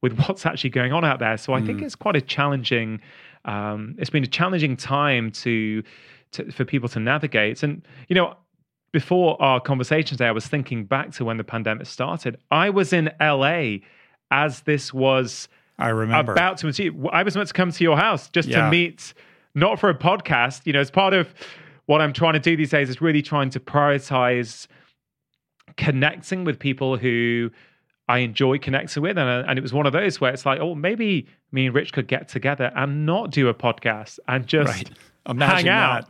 with 0.02 0.20
what's 0.28 0.46
actually 0.46 0.70
going 0.70 0.94
on 0.94 1.04
out 1.04 1.20
there. 1.20 1.38
So 1.38 1.54
I 1.54 1.62
mm. 1.62 1.66
think 1.66 1.82
it's 1.82 1.96
quite 1.96 2.16
a 2.16 2.22
challenging. 2.22 3.02
Um, 3.46 3.96
it's 3.98 4.12
been 4.12 4.24
a 4.24 4.28
challenging 4.28 4.78
time 4.78 5.32
to, 5.32 5.84
to 6.36 6.52
for 6.52 6.66
people 6.66 6.90
to 6.90 7.00
navigate. 7.00 7.64
And 7.64 7.86
you 8.08 8.16
know, 8.16 8.36
before 8.92 9.42
our 9.42 9.60
conversation 9.60 10.18
today, 10.18 10.28
I 10.28 10.32
was 10.32 10.48
thinking 10.48 10.86
back 10.86 11.12
to 11.14 11.26
when 11.26 11.38
the 11.38 11.44
pandemic 11.44 11.88
started. 11.88 12.38
I 12.52 12.70
was 12.70 12.94
in 12.94 13.12
LA 13.20 13.78
as 14.32 14.62
this 14.62 14.94
was. 14.94 15.48
I 15.78 15.90
remember 15.90 16.32
about 16.32 16.58
to. 16.60 17.10
I 17.12 17.24
was 17.24 17.36
meant 17.36 17.50
to 17.50 17.54
come 17.54 17.72
to 17.72 17.84
your 17.84 17.98
house 17.98 18.30
just 18.30 18.48
yeah. 18.48 18.64
to 18.66 18.72
meet, 18.72 19.14
not 19.54 19.80
for 19.80 19.90
a 19.90 19.98
podcast. 19.98 20.66
You 20.66 20.74
know, 20.74 20.80
as 20.80 20.90
part 20.90 21.14
of 21.14 21.34
what 21.88 22.02
I'm 22.02 22.14
trying 22.14 22.34
to 22.34 22.40
do 22.40 22.56
these 22.56 22.70
days 22.70 22.90
is 22.90 23.02
really 23.02 23.22
trying 23.22 23.50
to 23.52 23.60
prioritize 23.60 24.68
connecting 25.78 26.46
with 26.46 26.58
people 26.58 26.98
who 26.98 27.52
I 28.08 28.20
enjoy 28.20 28.60
connecting 28.60 29.02
with. 29.02 29.18
And, 29.18 29.50
and 29.50 29.58
it 29.58 29.62
was 29.62 29.74
one 29.74 29.86
of 29.86 29.94
those 29.94 30.22
where 30.22 30.32
it's 30.32 30.46
like, 30.46 30.60
oh, 30.60 30.76
maybe 30.76 31.28
me 31.52 31.68
and 31.68 31.76
Rich 31.76 31.94
could 31.94 32.08
get 32.08 32.28
together 32.28 32.72
and 32.76 33.06
not 33.06 33.32
do 33.32 33.48
a 33.48 33.54
podcast 33.54 34.20
and 34.28 34.46
just 34.46 34.70
right. 34.70 34.90
Imagine 35.28 35.66
hang 35.66 35.70
out. 35.70 36.08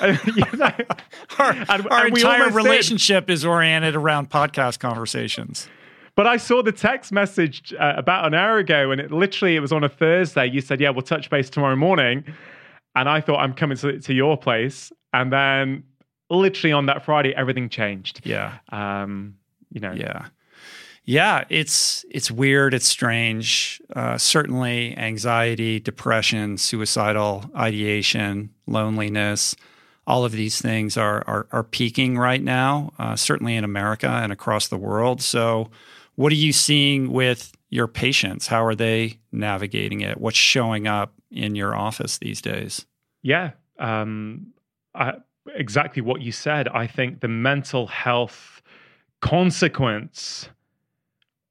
know? 0.00 0.70
our, 1.38 1.52
and, 1.52 1.88
our 1.88 2.06
and 2.06 2.16
entire 2.16 2.50
relationship 2.50 3.26
did. 3.26 3.34
is 3.34 3.44
oriented 3.44 3.94
around 3.94 4.28
podcast 4.28 4.80
conversations. 4.80 5.68
But 6.16 6.26
I 6.26 6.36
saw 6.36 6.62
the 6.62 6.72
text 6.72 7.12
message 7.12 7.74
uh, 7.78 7.92
about 7.96 8.26
an 8.26 8.34
hour 8.34 8.58
ago, 8.58 8.90
and 8.90 9.00
it 9.00 9.12
literally 9.12 9.54
it 9.54 9.60
was 9.60 9.72
on 9.72 9.84
a 9.84 9.88
Thursday. 9.88 10.46
You 10.46 10.62
said, 10.62 10.80
"Yeah, 10.80 10.90
we'll 10.90 11.02
touch 11.02 11.28
base 11.28 11.50
tomorrow 11.50 11.76
morning," 11.76 12.24
and 12.94 13.08
I 13.08 13.20
thought 13.20 13.38
I'm 13.38 13.52
coming 13.52 13.76
to, 13.78 14.00
to 14.00 14.14
your 14.14 14.36
place, 14.38 14.90
and 15.12 15.30
then 15.30 15.84
literally 16.30 16.72
on 16.72 16.86
that 16.86 17.04
Friday, 17.04 17.34
everything 17.36 17.68
changed. 17.68 18.22
Yeah. 18.24 18.58
Um, 18.70 19.34
you 19.70 19.80
know. 19.80 19.92
Yeah. 19.92 20.28
Yeah, 21.06 21.44
it's 21.48 22.04
it's 22.10 22.32
weird. 22.32 22.74
It's 22.74 22.88
strange. 22.88 23.80
Uh, 23.94 24.18
certainly, 24.18 24.96
anxiety, 24.98 25.78
depression, 25.78 26.58
suicidal 26.58 27.44
ideation, 27.56 28.50
loneliness, 28.66 29.54
all 30.04 30.24
of 30.24 30.32
these 30.32 30.60
things 30.60 30.96
are 30.96 31.22
are, 31.28 31.46
are 31.52 31.62
peaking 31.62 32.18
right 32.18 32.42
now. 32.42 32.92
Uh, 32.98 33.14
certainly 33.14 33.54
in 33.54 33.62
America 33.62 34.08
and 34.08 34.32
across 34.32 34.66
the 34.66 34.76
world. 34.76 35.22
So, 35.22 35.70
what 36.16 36.32
are 36.32 36.36
you 36.36 36.52
seeing 36.52 37.12
with 37.12 37.52
your 37.70 37.86
patients? 37.86 38.48
How 38.48 38.64
are 38.64 38.74
they 38.74 39.20
navigating 39.30 40.00
it? 40.00 40.20
What's 40.20 40.36
showing 40.36 40.88
up 40.88 41.14
in 41.30 41.54
your 41.54 41.76
office 41.76 42.18
these 42.18 42.40
days? 42.40 42.84
Yeah, 43.22 43.52
um, 43.78 44.48
I, 44.92 45.14
exactly 45.54 46.02
what 46.02 46.20
you 46.20 46.32
said. 46.32 46.66
I 46.66 46.88
think 46.88 47.20
the 47.20 47.28
mental 47.28 47.86
health 47.86 48.60
consequence 49.20 50.48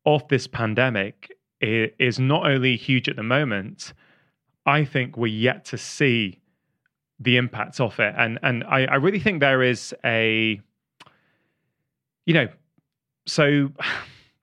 of 0.06 0.28
this 0.28 0.48
pandemic 0.48 1.32
is 1.62 2.20
not 2.20 2.46
only 2.46 2.76
huge 2.76 3.10
at 3.10 3.16
the 3.16 3.24
moment, 3.24 3.94
I 4.66 4.86
think 4.86 5.18
we're 5.18 5.28
yet 5.28 5.66
to 5.66 5.78
see 5.78 6.40
the 7.20 7.38
impacts 7.38 7.80
of 7.80 8.00
it. 8.00 8.14
And 8.18 8.40
and 8.44 8.64
I, 8.66 8.86
I 8.86 8.96
really 8.96 9.20
think 9.20 9.40
there 9.40 9.64
is 9.64 9.94
a 10.04 10.60
you 12.26 12.34
know, 12.34 12.48
so 13.26 13.72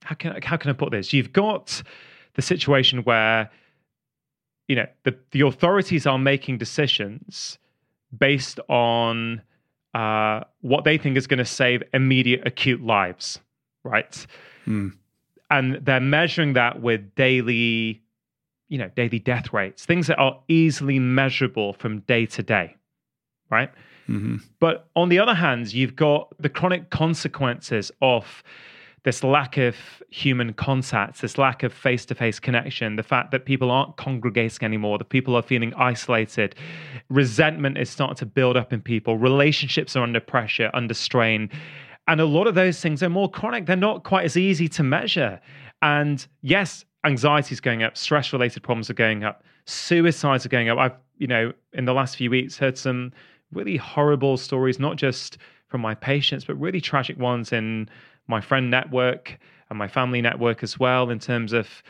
how 0.03 0.15
can 0.15 0.41
how 0.43 0.57
can 0.57 0.71
I 0.71 0.75
put 0.75 0.91
this? 0.91 1.13
You've 1.13 1.33
got 1.33 1.83
the 2.35 2.43
situation 2.43 3.01
where 3.05 3.51
you 4.69 4.77
know 4.77 4.87
the, 5.05 5.17
the 5.33 5.43
authorities 5.43 6.07
are 6.07 6.19
making 6.19 6.59
decisions 6.59 7.59
based 8.17 8.61
on 8.69 9.43
uh, 9.95 10.41
what 10.61 10.85
they 10.85 10.99
think 10.99 11.17
is 11.17 11.27
going 11.27 11.39
to 11.39 11.45
save 11.45 11.83
immediate 11.93 12.47
acute 12.47 12.83
lives, 12.83 13.41
right? 13.85 14.27
Mm. 14.67 14.93
And 15.53 15.75
they're 15.85 16.01
measuring 16.01 16.55
that 16.55 16.81
with 16.81 17.15
daily, 17.15 18.03
you 18.69 18.79
know, 18.79 18.91
daily 18.97 19.19
death 19.19 19.53
rates, 19.53 19.85
things 19.85 20.07
that 20.07 20.19
are 20.19 20.41
easily 20.49 20.99
measurable 20.99 21.75
from 21.75 22.01
day 22.01 22.25
to 22.27 22.43
day, 22.43 22.75
right? 23.51 23.71
Mm-hmm. 24.09 24.37
But 24.61 24.89
on 24.97 25.11
the 25.11 25.19
other 25.19 25.35
hand, 25.35 25.73
you've 25.75 25.95
got 25.95 26.33
the 26.41 26.49
chronic 26.49 26.89
consequences 26.89 27.93
of 28.01 28.43
this 29.05 29.23
lack 29.23 29.59
of 29.59 29.77
human 30.11 30.55
contact, 30.55 31.21
this 31.21 31.37
lack 31.37 31.63
of 31.63 31.73
face 31.73 32.07
to 32.07 32.15
face 32.15 32.39
connection, 32.39 32.97
the 32.97 33.03
fact 33.03 33.31
that 33.33 33.45
people 33.45 33.71
aren't 33.71 33.97
congregating 33.97 34.65
anymore, 34.65 34.97
that 34.97 35.11
people 35.11 35.35
are 35.35 35.43
feeling 35.43 35.75
isolated, 35.75 36.55
resentment 37.11 37.77
is 37.77 37.91
starting 37.91 38.17
to 38.17 38.27
build 38.27 38.57
up 38.57 38.73
in 38.73 38.81
people, 38.81 39.19
relationships 39.19 39.97
are 39.97 40.03
under 40.03 40.21
pressure, 40.21 40.71
under 40.73 40.95
strain. 40.95 41.51
And 42.09 42.21
a 42.21 42.25
lot 42.25 42.47
of 42.47 42.55
those 42.55 42.81
things 42.81 43.03
are 43.03 43.09
more 43.09 43.31
chronic. 43.31 43.67
They're 43.67 43.77
not 43.77 44.03
quite 44.03 44.25
as 44.25 44.37
easy 44.37 44.69
to 44.69 44.83
measure. 44.83 45.41
And 45.83 46.27
yes, 46.43 46.85
anxiety 47.05 47.53
is 47.53 47.61
going 47.61 47.83
up, 47.83 47.97
stress 47.97 48.33
related 48.33 48.63
problems 48.63 48.91
are 48.91 48.95
going 48.95 49.25
up, 49.25 49.45
suicides 49.67 50.45
are 50.47 50.49
going 50.49 50.69
up. 50.69 50.79
I've, 50.79 50.97
you 51.19 51.27
know, 51.27 51.53
in 51.73 51.85
the 51.85 51.93
last 51.93 52.17
few 52.17 52.31
weeks 52.31 52.59
heard 52.59 52.77
some 52.77 53.13
really 53.53 53.77
horrible 53.77 54.37
stories, 54.37 54.79
not 54.79 54.97
just 54.97 55.39
from 55.69 55.81
my 55.81 55.95
patients, 55.95 56.45
but 56.45 56.55
really 56.61 56.81
tragic 56.81 57.19
ones 57.19 57.53
in 57.53 57.89
my 58.27 58.41
friend 58.41 58.71
network 58.71 59.39
and 59.71 59.79
my 59.79 59.89
family 59.89 60.21
network 60.21 60.63
as 60.63 60.79
well, 60.79 61.11
in 61.11 61.19
terms 61.19 61.53
of 61.53 61.83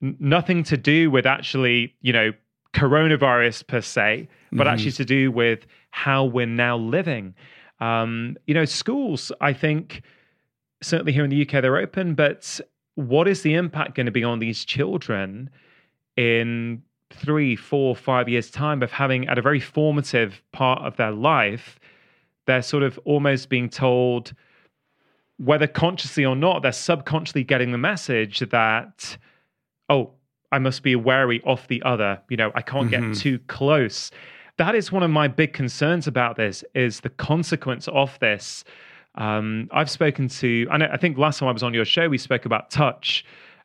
nothing 0.00 0.62
to 0.64 0.76
do 0.76 1.10
with 1.10 1.26
actually, 1.26 1.94
you 2.00 2.12
know, 2.12 2.32
coronavirus 2.74 3.66
per 3.66 3.80
se, 3.80 4.28
but 4.52 4.66
mm-hmm. 4.66 4.74
actually 4.74 4.92
to 4.92 5.04
do 5.04 5.30
with 5.30 5.66
how 5.90 6.24
we're 6.24 6.46
now 6.46 6.76
living. 6.76 7.34
Um, 7.80 8.36
you 8.46 8.54
know, 8.54 8.64
schools, 8.64 9.32
I 9.40 9.52
think, 9.52 10.02
certainly 10.82 11.12
here 11.12 11.24
in 11.24 11.30
the 11.30 11.42
UK, 11.42 11.62
they're 11.62 11.76
open, 11.76 12.14
but 12.14 12.60
what 12.94 13.28
is 13.28 13.42
the 13.42 13.54
impact 13.54 13.94
going 13.94 14.06
to 14.06 14.12
be 14.12 14.24
on 14.24 14.38
these 14.38 14.64
children 14.64 15.50
in 16.16 16.82
three, 17.10 17.54
four, 17.56 17.94
five 17.94 18.28
years' 18.28 18.50
time 18.50 18.82
of 18.82 18.90
having, 18.90 19.28
at 19.28 19.38
a 19.38 19.42
very 19.42 19.60
formative 19.60 20.42
part 20.52 20.82
of 20.82 20.96
their 20.96 21.12
life, 21.12 21.78
they're 22.46 22.62
sort 22.62 22.82
of 22.82 22.98
almost 23.04 23.48
being 23.48 23.68
told, 23.68 24.32
whether 25.38 25.66
consciously 25.66 26.24
or 26.24 26.36
not, 26.36 26.62
they're 26.62 26.72
subconsciously 26.72 27.44
getting 27.44 27.72
the 27.72 27.78
message 27.78 28.40
that, 28.50 29.18
oh, 29.88 30.12
I 30.52 30.58
must 30.58 30.82
be 30.82 30.96
wary 30.96 31.42
of 31.44 31.66
the 31.68 31.82
other. 31.82 32.20
You 32.28 32.36
know, 32.36 32.52
I 32.54 32.62
can't 32.62 32.90
mm-hmm. 32.90 33.12
get 33.12 33.20
too 33.20 33.38
close. 33.46 34.10
That 34.58 34.74
is 34.74 34.90
one 34.90 35.02
of 35.02 35.10
my 35.10 35.28
big 35.28 35.52
concerns 35.52 36.06
about 36.06 36.36
this 36.36 36.64
is 36.74 37.00
the 37.00 37.10
consequence 37.10 37.88
of 37.88 38.18
this. 38.20 38.64
Um, 39.16 39.68
I've 39.70 39.90
spoken 39.90 40.28
to, 40.28 40.66
and 40.70 40.82
I 40.82 40.96
think 40.96 41.18
last 41.18 41.38
time 41.38 41.48
I 41.48 41.52
was 41.52 41.62
on 41.62 41.74
your 41.74 41.84
show, 41.84 42.08
we 42.08 42.18
spoke 42.18 42.46
about 42.46 42.70
touch 42.70 43.24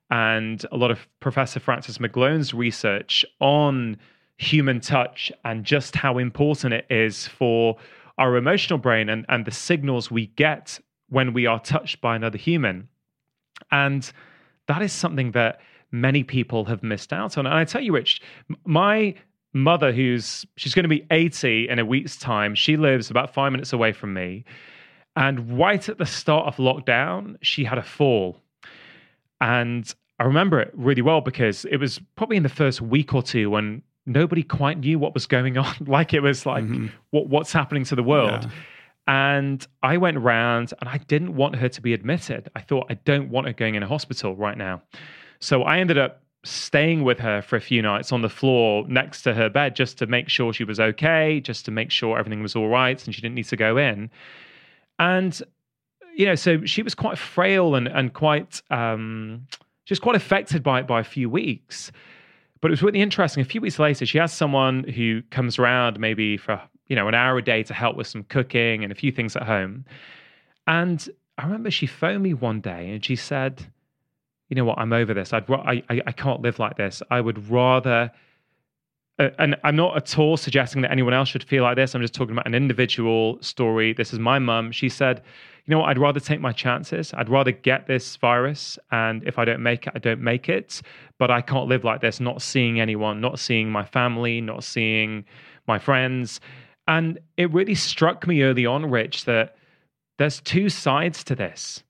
and 0.10 0.66
a 0.72 0.78
lot 0.78 0.92
of 0.92 1.08
Professor 1.22 1.60
Francis 1.60 1.98
McGlone's 2.00 2.54
research 2.54 3.26
on 3.40 3.98
human 4.38 4.82
touch 4.82 5.32
and 5.46 5.64
just 5.64 5.96
how 5.96 6.18
important 6.18 6.74
it 6.74 6.86
is 6.90 7.28
for 7.28 7.78
our 8.18 8.36
emotional 8.36 8.80
brain 8.80 9.08
and, 9.08 9.26
and 9.30 9.46
the 9.46 9.52
signals 9.52 10.12
we 10.12 10.28
get 10.28 10.80
when 11.10 11.32
we 11.34 11.46
are 11.46 11.60
touched 11.60 12.02
by 12.02 12.16
another 12.16 12.38
human. 12.38 12.88
And 13.72 14.12
that 14.68 14.82
is 14.82 14.92
something 14.92 15.32
that 15.32 15.62
many 15.92 16.24
people 16.24 16.66
have 16.66 16.84
missed 16.84 17.14
out 17.14 17.38
on. 17.38 17.46
And 17.46 17.56
I 17.56 17.64
tell 17.64 17.82
you, 17.82 17.94
Rich, 17.94 18.22
my 18.66 19.16
mother, 19.54 19.92
who's 19.92 20.46
she's 20.56 20.74
going 20.74 20.84
to 20.84 20.90
be 20.90 21.06
80 21.12 21.70
in 21.70 21.80
a 21.80 21.86
week's 21.86 22.18
time, 22.18 22.56
she 22.56 22.78
lives 22.78 23.10
about 23.10 23.34
five 23.34 23.52
minutes 23.52 23.74
away 23.74 23.92
from 23.92 24.14
me. 24.14 24.46
And 25.16 25.58
right 25.58 25.88
at 25.90 25.98
the 25.98 26.06
start 26.06 26.48
of 26.48 26.56
lockdown, 26.56 27.36
she 27.42 27.64
had 27.64 27.78
a 27.78 27.84
fall. 27.84 28.38
And 29.42 29.94
I 30.20 30.24
remember 30.24 30.60
it 30.60 30.72
really 30.74 31.02
well 31.02 31.22
because 31.22 31.66
it 31.66 31.78
was 31.78 32.00
probably 32.16 32.38
in 32.38 32.44
the 32.44 32.50
first 32.50 32.82
week 32.82 33.14
or 33.14 33.22
two 33.22 33.50
when 33.50 33.82
nobody 34.06 34.44
quite 34.44 34.80
knew 34.80 35.00
what 35.00 35.14
was 35.14 35.26
going 35.26 35.58
on. 35.58 35.76
like 35.88 36.14
it 36.14 36.22
was 36.22 36.46
like, 36.46 36.64
mm-hmm. 36.64 36.88
what, 37.10 37.28
what's 37.28 37.52
happening 37.52 37.84
to 37.86 37.96
the 37.96 38.04
world? 38.04 38.44
Yeah. 38.44 38.50
And 39.08 39.68
I 39.82 39.98
went 39.98 40.20
round 40.20 40.74
and 40.80 40.88
I 40.88 40.98
didn't 41.00 41.36
want 41.36 41.56
her 41.56 41.68
to 41.68 41.82
be 41.82 41.94
admitted. 41.94 42.50
I 42.56 42.62
thought, 42.62 42.86
I 42.90 42.94
don't 42.94 43.30
want 43.30 43.48
her 43.48 43.54
going 43.54 43.76
in 43.76 43.84
a 43.84 43.88
hospital 43.88 44.36
right 44.36 44.58
now. 44.58 44.84
So 45.40 45.64
I 45.64 45.80
ended 45.80 45.98
up 45.98 46.22
staying 46.44 47.04
with 47.04 47.20
her 47.20 47.42
for 47.42 47.56
a 47.56 47.62
few 47.62 47.82
nights 47.82 48.12
on 48.12 48.22
the 48.22 48.30
floor 48.30 48.86
next 48.88 49.22
to 49.24 49.34
her 49.34 49.50
bed 49.50 49.76
just 49.76 49.98
to 50.00 50.08
make 50.08 50.28
sure 50.30 50.52
she 50.52 50.64
was 50.64 50.80
okay, 50.80 51.40
just 51.40 51.66
to 51.66 51.72
make 51.72 51.92
sure 51.92 52.18
everything 52.18 52.42
was 52.42 52.56
all 52.56 52.68
right 52.68 53.06
and 53.06 53.14
she 53.14 53.22
didn't 53.22 53.36
need 53.36 53.46
to 53.46 53.56
go 53.56 53.78
in. 53.78 54.10
And, 54.98 55.40
you 56.16 56.26
know, 56.26 56.36
so 56.36 56.66
she 56.66 56.82
was 56.82 56.96
quite 56.96 57.18
frail 57.18 57.76
and, 57.76 57.88
and 57.88 58.14
quite, 58.14 58.62
um, 58.72 59.48
she 59.86 59.96
quite 59.98 60.16
affected 60.16 60.64
by 60.64 60.80
it 60.80 60.88
by 60.88 61.00
a 61.00 61.04
few 61.04 61.30
weeks. 61.30 61.92
But 62.62 62.70
it 62.70 62.74
was 62.74 62.84
really 62.84 63.02
interesting. 63.02 63.42
A 63.42 63.46
few 63.46 63.62
weeks 63.62 63.80
later, 63.80 64.06
she 64.06 64.20
has 64.20 64.32
someone 64.32 64.84
who 64.84 65.24
comes 65.32 65.58
around 65.58 66.00
maybe 66.00 66.38
for 66.38 66.62
you 66.88 66.96
know 66.96 67.08
an 67.08 67.16
hour 67.16 67.38
a 67.38 67.42
day 67.42 67.64
to 67.64 67.74
help 67.74 67.96
with 67.96 68.06
some 68.06 68.24
cooking 68.24 68.84
and 68.84 68.92
a 68.92 68.96
few 68.96 69.12
things 69.12 69.36
at 69.36 69.44
home. 69.44 69.86
And 70.68 71.10
I 71.38 71.46
remember 71.46 71.72
she 71.72 71.88
phoned 71.88 72.22
me 72.22 72.34
one 72.34 72.62
day 72.62 72.92
and 72.92 73.04
she 73.04 73.16
said, 73.16 73.66
"You 74.52 74.56
know 74.56 74.66
what? 74.66 74.78
I'm 74.78 74.94
over 74.94 75.16
this. 75.16 75.34
I'd 75.34 75.50
I 75.50 75.82
I, 75.90 76.12
can't 76.12 76.42
live 76.42 76.60
like 76.60 76.78
this. 76.78 77.02
I 77.10 77.20
would 77.20 77.50
rather." 77.50 78.12
Uh, 79.18 79.30
and 79.40 79.56
I'm 79.64 79.76
not 79.76 79.98
at 79.98 80.20
all 80.20 80.38
suggesting 80.38 80.82
that 80.84 80.92
anyone 80.92 81.14
else 81.14 81.30
should 81.30 81.44
feel 81.44 81.64
like 81.64 81.76
this. 81.76 81.96
I'm 81.96 82.02
just 82.02 82.14
talking 82.14 82.34
about 82.34 82.48
an 82.48 82.56
individual 82.56 83.42
story. 83.42 83.94
This 83.94 84.14
is 84.14 84.20
my 84.20 84.40
mum. 84.40 84.72
She 84.72 84.90
said, 84.90 85.22
you 85.66 85.72
know 85.72 85.80
what, 85.80 85.90
I'd 85.90 86.00
rather 86.00 86.20
take 86.20 86.42
my 86.42 86.52
chances. 86.52 87.14
I'd 87.14 87.30
rather 87.30 87.52
get 87.52 87.86
this 87.88 88.16
virus. 88.18 88.80
And 88.92 89.24
if 89.28 89.38
I 89.38 89.46
don't 89.46 89.62
make 89.62 89.86
it, 89.86 89.94
I 89.96 90.00
don't 90.00 90.22
make 90.22 90.50
it. 90.50 90.82
But 91.20 91.30
I 91.30 91.42
can't 91.42 91.68
live 91.68 91.84
like 91.84 92.02
this, 92.02 92.20
not 92.20 92.42
seeing 92.42 92.80
anyone, 92.80 93.22
not 93.22 93.38
seeing 93.38 93.70
my 93.70 93.86
family, 93.86 94.42
not 94.42 94.64
seeing 94.64 95.24
my 95.68 95.78
friends. 95.78 96.42
And 96.88 97.20
it 97.38 97.52
really 97.54 97.76
struck 97.76 98.26
me 98.26 98.42
early 98.42 98.66
on, 98.66 98.90
Rich, 98.90 99.26
that 99.26 99.56
there's 100.18 100.42
two 100.42 100.68
sides 100.70 101.24
to 101.26 101.36
this. 101.36 101.84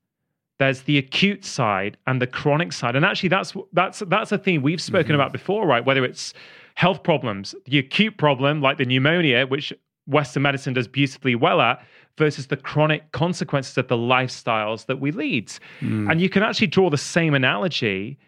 There's 0.62 0.84
the 0.84 1.00
acute 1.00 1.44
side 1.44 1.98
and 2.06 2.22
the 2.22 2.28
chronic 2.28 2.72
side. 2.72 2.96
And 2.96 3.04
actually 3.04 3.30
that's 3.30 3.56
that's 3.74 4.04
that's 4.08 4.32
a 4.32 4.38
theme 4.38 4.62
we've 4.62 4.80
spoken 4.80 5.14
mm-hmm. 5.14 5.16
about 5.16 5.32
before, 5.32 5.66
right? 5.66 5.84
Whether 5.84 6.06
it's 6.06 6.36
health 6.76 7.02
problems, 7.02 7.56
the 7.66 7.80
acute 7.80 8.18
problem 8.18 8.62
like 8.62 8.78
the 8.78 8.86
pneumonia, 8.86 9.48
which 9.48 9.74
Western 10.06 10.44
medicine 10.44 10.74
does 10.74 10.88
beautifully 10.88 11.34
well 11.34 11.62
at, 11.62 11.84
versus 12.16 12.46
the 12.46 12.58
chronic 12.58 13.12
consequences 13.12 13.76
of 13.76 13.88
the 13.88 13.98
lifestyles 13.98 14.86
that 14.86 15.00
we 15.00 15.10
lead. 15.10 15.48
Mm. 15.80 16.12
And 16.12 16.22
you 16.22 16.30
can 16.30 16.44
actually 16.44 16.68
draw 16.68 16.92
the 16.92 16.98
same 17.16 17.34
analogy 17.34 18.20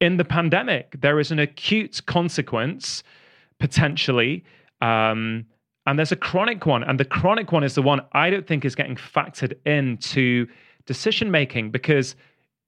in 0.00 0.16
the 0.16 0.24
pandemic. 0.24 1.00
There 1.00 1.20
is 1.20 1.30
an 1.30 1.38
acute 1.38 2.04
consequence, 2.06 3.04
potentially, 3.60 4.44
um, 4.80 5.46
and 5.86 5.98
there's 5.98 6.10
a 6.10 6.16
chronic 6.16 6.66
one. 6.66 6.82
And 6.82 6.98
the 6.98 7.04
chronic 7.04 7.52
one 7.52 7.62
is 7.62 7.76
the 7.76 7.82
one 7.82 8.00
I 8.12 8.28
don't 8.28 8.46
think 8.46 8.64
is 8.64 8.74
getting 8.74 8.96
factored 8.96 9.54
into 9.64 10.48
decision 10.92 11.30
making 11.30 11.70
because, 11.70 12.16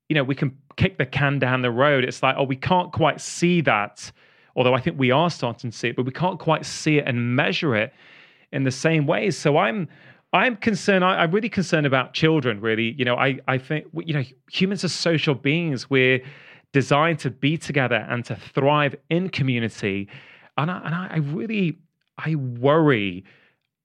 you 0.08 0.14
know, 0.14 0.24
we 0.24 0.34
can 0.34 0.56
kick 0.76 0.96
the 0.98 1.06
can 1.06 1.38
down 1.38 1.62
the 1.62 1.70
road. 1.70 2.04
It's 2.04 2.22
like, 2.22 2.36
oh, 2.38 2.44
we 2.44 2.56
can't 2.56 2.90
quite 2.92 3.20
see 3.20 3.60
that. 3.62 4.10
Although 4.56 4.74
I 4.74 4.80
think 4.80 4.98
we 4.98 5.10
are 5.10 5.30
starting 5.30 5.70
to 5.70 5.76
see 5.76 5.88
it, 5.88 5.96
but 5.96 6.06
we 6.06 6.12
can't 6.12 6.38
quite 6.38 6.64
see 6.64 6.98
it 6.98 7.04
and 7.06 7.36
measure 7.36 7.76
it 7.76 7.92
in 8.52 8.62
the 8.64 8.70
same 8.70 9.06
ways. 9.06 9.36
So 9.36 9.58
I'm 9.58 9.88
I'm 10.32 10.56
concerned. 10.56 11.04
I, 11.04 11.24
am 11.24 11.30
really 11.32 11.48
concerned 11.48 11.86
about 11.86 12.14
children. 12.14 12.60
Really, 12.60 12.94
you 12.98 13.04
know, 13.04 13.16
I 13.16 13.38
I 13.46 13.58
think 13.58 13.86
you 14.06 14.14
know 14.14 14.24
humans 14.50 14.84
are 14.84 14.88
social 14.88 15.34
beings. 15.34 15.90
We're 15.90 16.20
designed 16.72 17.18
to 17.20 17.30
be 17.30 17.56
together 17.56 18.06
and 18.08 18.24
to 18.26 18.36
thrive 18.36 18.94
in 19.10 19.28
community, 19.28 20.08
and 20.56 20.70
I, 20.70 20.80
and 20.84 20.94
I 20.94 21.16
really 21.34 21.78
I 22.18 22.36
worry 22.36 23.24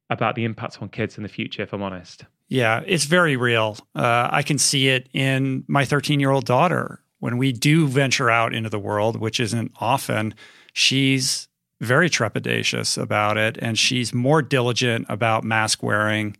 about 0.09 0.35
the 0.35 0.45
impact 0.45 0.81
on 0.81 0.89
kids 0.89 1.17
in 1.17 1.23
the 1.23 1.29
future. 1.29 1.63
If 1.63 1.73
I'm 1.73 1.81
honest. 1.81 2.25
Yeah, 2.49 2.81
it's 2.87 3.05
very 3.05 3.37
real. 3.37 3.77
Uh, 3.95 4.27
I 4.31 4.41
can 4.41 4.57
see 4.57 4.89
it 4.89 5.07
in 5.13 5.63
my 5.67 5.85
13 5.85 6.19
year 6.19 6.31
old 6.31 6.45
daughter. 6.45 6.99
When 7.19 7.37
we 7.37 7.51
do 7.51 7.87
venture 7.87 8.29
out 8.29 8.55
into 8.55 8.69
the 8.69 8.79
world, 8.79 9.19
which 9.19 9.39
isn't 9.39 9.71
often, 9.79 10.33
she's 10.73 11.47
very 11.79 12.09
trepidatious 12.09 13.01
about 13.01 13.37
it. 13.37 13.57
And 13.61 13.77
she's 13.77 14.13
more 14.13 14.41
diligent 14.41 15.05
about 15.09 15.43
mask 15.43 15.83
wearing 15.83 16.35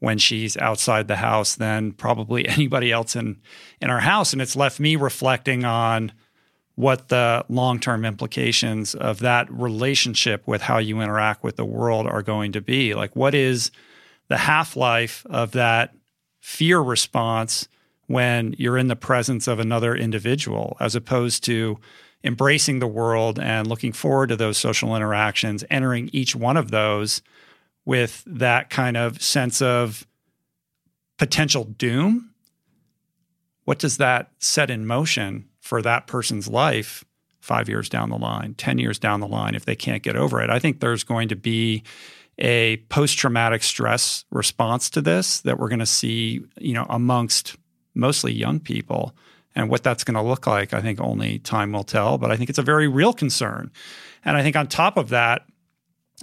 when 0.00 0.18
she's 0.18 0.56
outside 0.56 1.06
the 1.06 1.16
house 1.16 1.54
than 1.54 1.92
probably 1.92 2.48
anybody 2.48 2.90
else 2.90 3.14
in, 3.14 3.40
in 3.80 3.88
our 3.88 4.00
house. 4.00 4.32
And 4.32 4.42
it's 4.42 4.56
left 4.56 4.80
me 4.80 4.96
reflecting 4.96 5.64
on 5.64 6.12
what 6.74 7.08
the 7.08 7.44
long 7.48 7.78
term 7.78 8.04
implications 8.04 8.94
of 8.94 9.20
that 9.20 9.50
relationship 9.52 10.46
with 10.46 10.62
how 10.62 10.78
you 10.78 11.00
interact 11.00 11.44
with 11.44 11.56
the 11.56 11.64
world 11.64 12.06
are 12.06 12.22
going 12.22 12.50
to 12.52 12.60
be. 12.60 12.94
Like, 12.94 13.14
what 13.14 13.34
is 13.34 13.70
the 14.32 14.38
half 14.38 14.76
life 14.76 15.26
of 15.28 15.52
that 15.52 15.94
fear 16.40 16.80
response 16.80 17.68
when 18.06 18.54
you're 18.56 18.78
in 18.78 18.88
the 18.88 18.96
presence 18.96 19.46
of 19.46 19.58
another 19.58 19.94
individual, 19.94 20.74
as 20.80 20.94
opposed 20.94 21.44
to 21.44 21.78
embracing 22.24 22.78
the 22.78 22.86
world 22.86 23.38
and 23.38 23.66
looking 23.66 23.92
forward 23.92 24.30
to 24.30 24.36
those 24.36 24.56
social 24.56 24.96
interactions, 24.96 25.64
entering 25.68 26.08
each 26.14 26.34
one 26.34 26.56
of 26.56 26.70
those 26.70 27.20
with 27.84 28.24
that 28.26 28.70
kind 28.70 28.96
of 28.96 29.20
sense 29.22 29.60
of 29.60 30.06
potential 31.18 31.64
doom. 31.64 32.30
What 33.64 33.78
does 33.78 33.98
that 33.98 34.30
set 34.38 34.70
in 34.70 34.86
motion 34.86 35.46
for 35.60 35.82
that 35.82 36.06
person's 36.06 36.48
life 36.48 37.04
five 37.40 37.68
years 37.68 37.90
down 37.90 38.08
the 38.08 38.16
line, 38.16 38.54
10 38.54 38.78
years 38.78 38.98
down 38.98 39.20
the 39.20 39.28
line, 39.28 39.54
if 39.54 39.66
they 39.66 39.76
can't 39.76 40.02
get 40.02 40.16
over 40.16 40.40
it? 40.40 40.48
I 40.48 40.58
think 40.58 40.80
there's 40.80 41.04
going 41.04 41.28
to 41.28 41.36
be 41.36 41.82
a 42.38 42.78
post 42.88 43.18
traumatic 43.18 43.62
stress 43.62 44.24
response 44.30 44.90
to 44.90 45.00
this 45.00 45.40
that 45.40 45.58
we're 45.58 45.68
going 45.68 45.78
to 45.78 45.86
see, 45.86 46.40
you 46.58 46.72
know, 46.72 46.86
amongst 46.88 47.56
mostly 47.94 48.32
young 48.32 48.58
people 48.58 49.14
and 49.54 49.68
what 49.68 49.82
that's 49.82 50.04
going 50.04 50.14
to 50.14 50.22
look 50.22 50.46
like, 50.46 50.72
I 50.72 50.80
think 50.80 51.00
only 51.00 51.38
time 51.38 51.72
will 51.72 51.84
tell. 51.84 52.18
But 52.18 52.30
I 52.30 52.36
think 52.36 52.48
it's 52.48 52.58
a 52.58 52.62
very 52.62 52.88
real 52.88 53.12
concern. 53.12 53.70
And 54.24 54.36
I 54.36 54.42
think 54.42 54.56
on 54.56 54.66
top 54.66 54.96
of 54.96 55.10
that, 55.10 55.46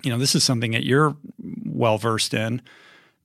you 0.04 0.10
know, 0.10 0.17
this 0.17 0.36
is 0.36 0.43
something 0.43 0.72
that 0.72 0.86
you're 0.86 1.15
well 1.65 1.98
versed 1.98 2.34
in. 2.34 2.62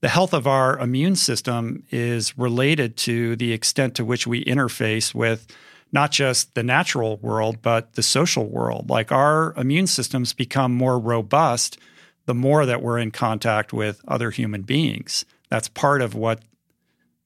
The 0.01 0.09
health 0.09 0.33
of 0.33 0.45
our 0.45 0.77
immune 0.77 1.15
system 1.15 1.83
is 1.89 2.37
related 2.37 2.97
to 2.97 3.35
the 3.37 3.53
extent 3.53 3.95
to 3.95 4.05
which 4.05 4.27
we 4.27 4.43
interface 4.45 5.15
with 5.15 5.47
not 5.91 6.11
just 6.11 6.53
the 6.53 6.63
natural 6.63 7.17
world, 7.17 7.61
but 7.61 7.93
the 7.93 8.03
social 8.03 8.47
world. 8.47 8.89
Like 8.89 9.11
our 9.11 9.53
immune 9.55 9.87
systems 9.87 10.33
become 10.33 10.73
more 10.73 10.99
robust 10.99 11.79
the 12.25 12.33
more 12.33 12.65
that 12.65 12.81
we're 12.81 12.97
in 12.97 13.11
contact 13.11 13.73
with 13.73 14.01
other 14.07 14.31
human 14.31 14.63
beings. 14.63 15.25
That's 15.49 15.67
part 15.67 16.01
of 16.01 16.15
what 16.15 16.41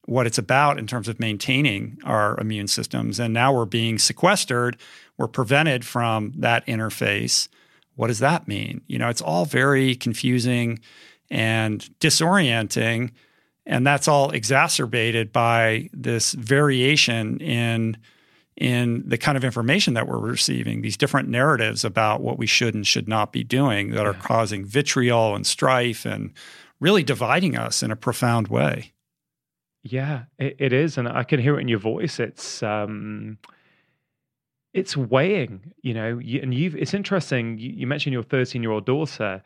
what 0.06 0.26
it's 0.26 0.38
about 0.38 0.78
in 0.78 0.88
terms 0.88 1.06
of 1.06 1.20
maintaining 1.20 1.96
our 2.04 2.38
immune 2.40 2.66
systems. 2.66 3.20
And 3.20 3.32
now 3.32 3.54
we're 3.54 3.64
being 3.64 3.96
sequestered, 3.96 4.76
we're 5.16 5.28
prevented 5.28 5.84
from 5.84 6.32
that 6.38 6.66
interface. 6.66 7.48
What 7.94 8.08
does 8.08 8.18
that 8.18 8.48
mean? 8.48 8.80
You 8.88 8.98
know, 8.98 9.08
it's 9.08 9.20
all 9.20 9.44
very 9.44 9.94
confusing 9.94 10.80
and 11.30 11.80
disorienting. 12.00 13.12
And 13.66 13.86
that's 13.86 14.08
all 14.08 14.30
exacerbated 14.30 15.32
by 15.32 15.90
this 15.92 16.32
variation 16.32 17.38
in 17.38 17.96
in 18.60 19.02
the 19.08 19.16
kind 19.16 19.38
of 19.38 19.44
information 19.44 19.94
that 19.94 20.06
we're 20.06 20.18
receiving, 20.18 20.82
these 20.82 20.98
different 20.98 21.30
narratives 21.30 21.82
about 21.82 22.20
what 22.20 22.38
we 22.38 22.46
should 22.46 22.74
and 22.74 22.86
should 22.86 23.08
not 23.08 23.32
be 23.32 23.42
doing 23.42 23.90
that 23.92 24.02
yeah. 24.02 24.10
are 24.10 24.14
causing 24.14 24.66
vitriol 24.66 25.34
and 25.34 25.46
strife 25.46 26.04
and 26.04 26.32
really 26.78 27.02
dividing 27.02 27.56
us 27.56 27.82
in 27.82 27.90
a 27.90 27.96
profound 27.96 28.48
way. 28.48 28.92
Yeah, 29.82 30.24
it, 30.38 30.56
it 30.58 30.72
is, 30.74 30.98
and 30.98 31.08
I 31.08 31.24
can 31.24 31.40
hear 31.40 31.56
it 31.56 31.62
in 31.62 31.68
your 31.68 31.78
voice. 31.78 32.20
It's 32.20 32.62
um, 32.62 33.38
it's 34.74 34.94
weighing, 34.94 35.72
you 35.80 35.94
know. 35.94 36.18
You, 36.18 36.40
and 36.42 36.52
you've 36.52 36.76
it's 36.76 36.92
interesting. 36.92 37.58
You, 37.58 37.70
you 37.70 37.86
mentioned 37.86 38.12
your 38.12 38.22
thirteen 38.22 38.62
year 38.62 38.72
old 38.72 38.84
daughter. 38.84 39.42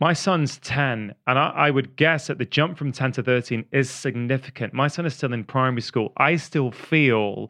My 0.00 0.12
son's 0.12 0.58
ten, 0.58 1.14
and 1.28 1.38
I, 1.38 1.50
I 1.50 1.70
would 1.70 1.94
guess 1.94 2.26
that 2.26 2.38
the 2.38 2.44
jump 2.44 2.76
from 2.76 2.90
ten 2.90 3.12
to 3.12 3.22
thirteen 3.22 3.64
is 3.70 3.88
significant. 3.90 4.74
My 4.74 4.88
son 4.88 5.06
is 5.06 5.14
still 5.14 5.32
in 5.32 5.44
primary 5.44 5.82
school. 5.82 6.12
I 6.16 6.34
still 6.34 6.72
feel 6.72 7.48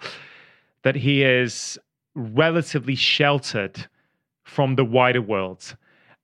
that 0.84 0.94
he 0.94 1.24
is 1.24 1.78
relatively 2.14 2.94
sheltered 2.94 3.88
from 4.44 4.76
the 4.76 4.84
wider 4.84 5.20
world. 5.20 5.76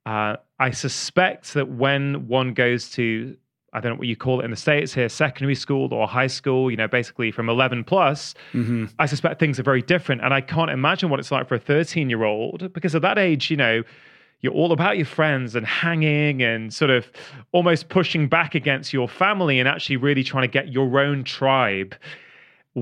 Uh, 0.06 0.36
I 0.58 0.70
suspect 0.70 1.54
that 1.54 1.68
when 1.68 2.28
one 2.28 2.54
goes 2.54 2.90
to 2.90 3.36
I 3.72 3.78
don't 3.80 3.92
know 3.92 3.98
what 3.98 4.08
you 4.08 4.16
call 4.16 4.40
it 4.40 4.44
in 4.44 4.50
the 4.50 4.56
States 4.56 4.92
here, 4.92 5.08
secondary 5.08 5.54
school 5.54 5.94
or 5.94 6.08
high 6.08 6.26
school, 6.26 6.72
you 6.72 6.76
know, 6.76 6.88
basically 6.88 7.30
from 7.30 7.48
11 7.48 7.84
plus, 7.84 8.34
mm-hmm. 8.52 8.86
I 8.98 9.06
suspect 9.06 9.38
things 9.38 9.60
are 9.60 9.62
very 9.62 9.80
different. 9.80 10.22
And 10.22 10.34
I 10.34 10.40
can't 10.40 10.72
imagine 10.72 11.08
what 11.08 11.20
it's 11.20 11.30
like 11.30 11.46
for 11.46 11.54
a 11.54 11.60
13 11.60 12.10
year 12.10 12.24
old 12.24 12.72
because 12.72 12.96
at 12.96 13.02
that 13.02 13.16
age, 13.16 13.48
you 13.48 13.56
know, 13.56 13.84
you're 14.40 14.52
all 14.52 14.72
about 14.72 14.96
your 14.96 15.06
friends 15.06 15.54
and 15.54 15.64
hanging 15.66 16.42
and 16.42 16.74
sort 16.74 16.90
of 16.90 17.12
almost 17.52 17.88
pushing 17.90 18.26
back 18.26 18.56
against 18.56 18.92
your 18.92 19.08
family 19.08 19.60
and 19.60 19.68
actually 19.68 19.98
really 19.98 20.24
trying 20.24 20.42
to 20.42 20.52
get 20.52 20.72
your 20.72 20.98
own 20.98 21.22
tribe 21.22 21.94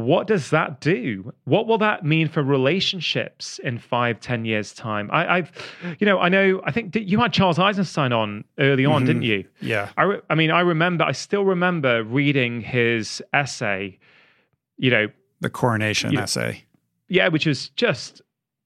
what 0.04 0.26
does 0.26 0.50
that 0.50 0.80
do? 0.80 1.32
What 1.44 1.66
will 1.66 1.78
that 1.78 2.04
mean 2.04 2.28
for 2.28 2.42
relationships 2.42 3.58
in 3.62 3.78
five, 3.78 4.20
ten 4.20 4.44
years' 4.44 4.72
time? 4.72 5.08
I, 5.12 5.36
have 5.36 5.52
you 5.98 6.06
know, 6.06 6.18
I 6.18 6.28
know, 6.28 6.60
I 6.64 6.72
think 6.72 6.94
you 6.94 7.18
had 7.18 7.32
Charles 7.32 7.58
Eisenstein 7.58 8.12
on 8.12 8.44
early 8.58 8.84
on, 8.84 8.98
mm-hmm. 9.00 9.06
didn't 9.06 9.22
you? 9.22 9.44
Yeah. 9.60 9.90
I, 9.96 10.02
re- 10.02 10.20
I 10.30 10.34
mean, 10.34 10.50
I 10.50 10.60
remember, 10.60 11.04
I 11.04 11.12
still 11.12 11.44
remember 11.44 12.04
reading 12.04 12.60
his 12.60 13.22
essay, 13.32 13.98
you 14.76 14.90
know, 14.90 15.08
the 15.40 15.50
coronation 15.50 16.12
you 16.12 16.18
essay. 16.18 16.64
Yeah, 17.08 17.28
which 17.28 17.46
was 17.46 17.70
just 17.70 18.20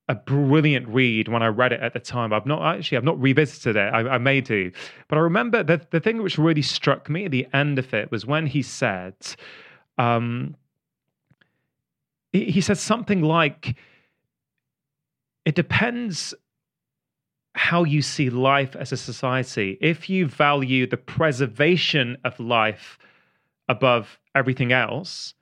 a 0.09 0.14
brilliant 0.14 0.88
read 0.88 1.29
when 1.29 1.42
I 1.42 1.47
read 1.49 1.73
it 1.73 1.81
at 1.81 1.92
the 1.92 2.01
time. 2.01 2.33
I've 2.33 2.47
not 2.47 2.62
actually, 2.77 2.99
I've 2.99 3.05
not 3.05 3.21
revisited 3.21 3.77
it. 3.77 3.95
I, 3.95 4.14
I 4.14 4.18
may 4.18 4.40
do, 4.40 4.73
but 5.09 5.16
I 5.16 5.21
remember 5.21 5.62
the 5.62 5.87
the 5.90 6.01
thing 6.01 6.23
which 6.23 6.38
really 6.38 6.62
struck 6.62 7.09
me 7.09 7.27
at 7.27 7.31
the 7.31 7.47
end 7.53 7.79
of 7.79 7.95
it 7.95 8.11
was 8.11 8.27
when 8.27 8.47
he 8.47 8.62
said. 8.62 9.14
Um, 9.99 10.57
he 12.33 12.61
said 12.61 12.79
something 12.79 13.23
like, 13.23 13.77
it 15.45 15.55
depends 15.55 16.35
how 17.55 17.85
you 17.85 18.01
see 18.01 18.31
life 18.31 18.75
as 18.77 18.92
a 18.92 18.97
society. 18.97 19.77
If 19.81 20.09
you 20.09 20.27
value 20.27 20.87
the 20.87 20.97
preservation 20.97 22.16
of 22.25 22.38
life 22.40 22.99
above 23.68 24.18
everything 24.35 24.73
else, 24.73 25.35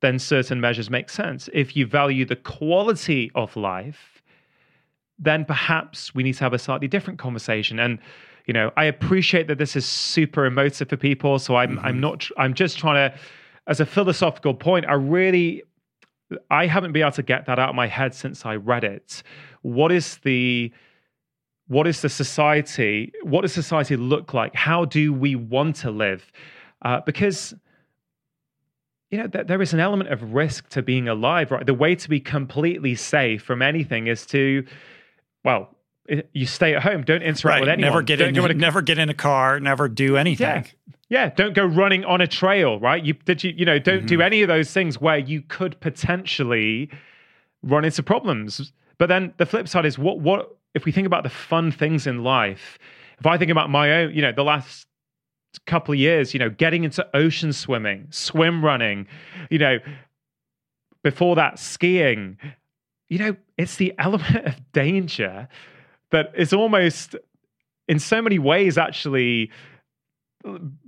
then 0.00 0.18
certain 0.18 0.60
measures 0.60 0.90
make 0.90 1.08
sense. 1.08 1.48
If 1.52 1.76
you 1.76 1.86
value 1.86 2.24
the 2.24 2.36
quality 2.36 3.30
of 3.34 3.56
life, 3.56 4.22
then 5.18 5.44
perhaps 5.44 6.14
we 6.14 6.24
need 6.24 6.34
to 6.34 6.44
have 6.44 6.52
a 6.52 6.58
slightly 6.58 6.88
different 6.88 7.20
conversation. 7.20 7.78
And 7.78 8.00
you 8.46 8.54
know, 8.54 8.72
I 8.76 8.84
appreciate 8.84 9.46
that 9.46 9.58
this 9.58 9.76
is 9.76 9.86
super 9.86 10.46
emotive 10.46 10.88
for 10.88 10.96
people. 10.96 11.38
So 11.38 11.54
I'm 11.54 11.76
mm-hmm. 11.76 11.86
I'm 11.86 12.00
not 12.00 12.28
I'm 12.36 12.54
just 12.54 12.76
trying 12.78 13.10
to, 13.10 13.18
as 13.68 13.78
a 13.78 13.86
philosophical 13.86 14.54
point, 14.54 14.84
I 14.88 14.94
really 14.94 15.62
I 16.50 16.66
haven't 16.66 16.92
been 16.92 17.02
able 17.02 17.12
to 17.12 17.22
get 17.22 17.46
that 17.46 17.58
out 17.58 17.70
of 17.70 17.74
my 17.74 17.86
head 17.86 18.14
since 18.14 18.44
I 18.44 18.56
read 18.56 18.84
it. 18.84 19.22
What 19.62 19.92
is 19.92 20.18
the 20.18 20.72
what 21.68 21.86
is 21.86 22.02
the 22.02 22.08
society? 22.08 23.12
What 23.22 23.42
does 23.42 23.52
society 23.52 23.96
look 23.96 24.34
like? 24.34 24.54
How 24.54 24.84
do 24.84 25.12
we 25.12 25.34
want 25.34 25.76
to 25.76 25.90
live? 25.90 26.30
Uh, 26.82 27.00
because 27.00 27.54
you 29.10 29.18
know 29.18 29.26
th- 29.28 29.46
there 29.46 29.62
is 29.62 29.72
an 29.72 29.80
element 29.80 30.10
of 30.10 30.34
risk 30.34 30.68
to 30.70 30.82
being 30.82 31.08
alive, 31.08 31.50
right? 31.50 31.64
The 31.64 31.74
way 31.74 31.94
to 31.94 32.08
be 32.08 32.20
completely 32.20 32.94
safe 32.94 33.42
from 33.42 33.62
anything 33.62 34.06
is 34.06 34.26
to, 34.26 34.66
well, 35.44 35.76
you 36.32 36.46
stay 36.46 36.74
at 36.74 36.82
home. 36.82 37.04
Don't 37.04 37.22
interact 37.22 37.44
right. 37.44 37.60
with 37.60 37.68
anyone. 37.68 37.90
Never 37.90 38.02
get 38.02 38.16
don't 38.16 38.36
in. 38.36 38.50
A, 38.50 38.54
never 38.54 38.82
get 38.82 38.98
in 38.98 39.08
a 39.08 39.14
car. 39.14 39.60
Never 39.60 39.88
do 39.88 40.16
anything. 40.16 40.46
Yeah. 40.46 40.91
Yeah, 41.12 41.28
don't 41.28 41.52
go 41.52 41.66
running 41.66 42.06
on 42.06 42.22
a 42.22 42.26
trail, 42.26 42.80
right? 42.80 43.04
You 43.04 43.12
did 43.12 43.44
you 43.44 43.52
you 43.54 43.66
know 43.66 43.78
don't 43.78 43.98
mm-hmm. 43.98 44.06
do 44.06 44.22
any 44.22 44.40
of 44.40 44.48
those 44.48 44.72
things 44.72 44.98
where 44.98 45.18
you 45.18 45.42
could 45.42 45.78
potentially 45.78 46.88
run 47.62 47.84
into 47.84 48.02
problems. 48.02 48.72
But 48.96 49.10
then 49.10 49.34
the 49.36 49.44
flip 49.44 49.68
side 49.68 49.84
is 49.84 49.98
what 49.98 50.20
what 50.20 50.56
if 50.72 50.86
we 50.86 50.90
think 50.90 51.06
about 51.06 51.22
the 51.22 51.28
fun 51.28 51.70
things 51.70 52.06
in 52.06 52.24
life? 52.24 52.78
If 53.20 53.26
I 53.26 53.36
think 53.36 53.50
about 53.50 53.68
my 53.68 53.92
own, 53.92 54.14
you 54.14 54.22
know, 54.22 54.32
the 54.32 54.42
last 54.42 54.86
couple 55.66 55.92
of 55.92 56.00
years, 56.00 56.32
you 56.32 56.40
know, 56.40 56.48
getting 56.48 56.82
into 56.82 57.06
ocean 57.14 57.52
swimming, 57.52 58.06
swim 58.08 58.64
running, 58.64 59.06
you 59.50 59.58
know, 59.58 59.80
before 61.04 61.36
that 61.36 61.58
skiing, 61.58 62.38
you 63.10 63.18
know, 63.18 63.36
it's 63.58 63.76
the 63.76 63.92
element 63.98 64.36
of 64.46 64.72
danger 64.72 65.46
that 66.10 66.32
is 66.34 66.54
almost 66.54 67.16
in 67.86 67.98
so 67.98 68.22
many 68.22 68.38
ways 68.38 68.78
actually 68.78 69.50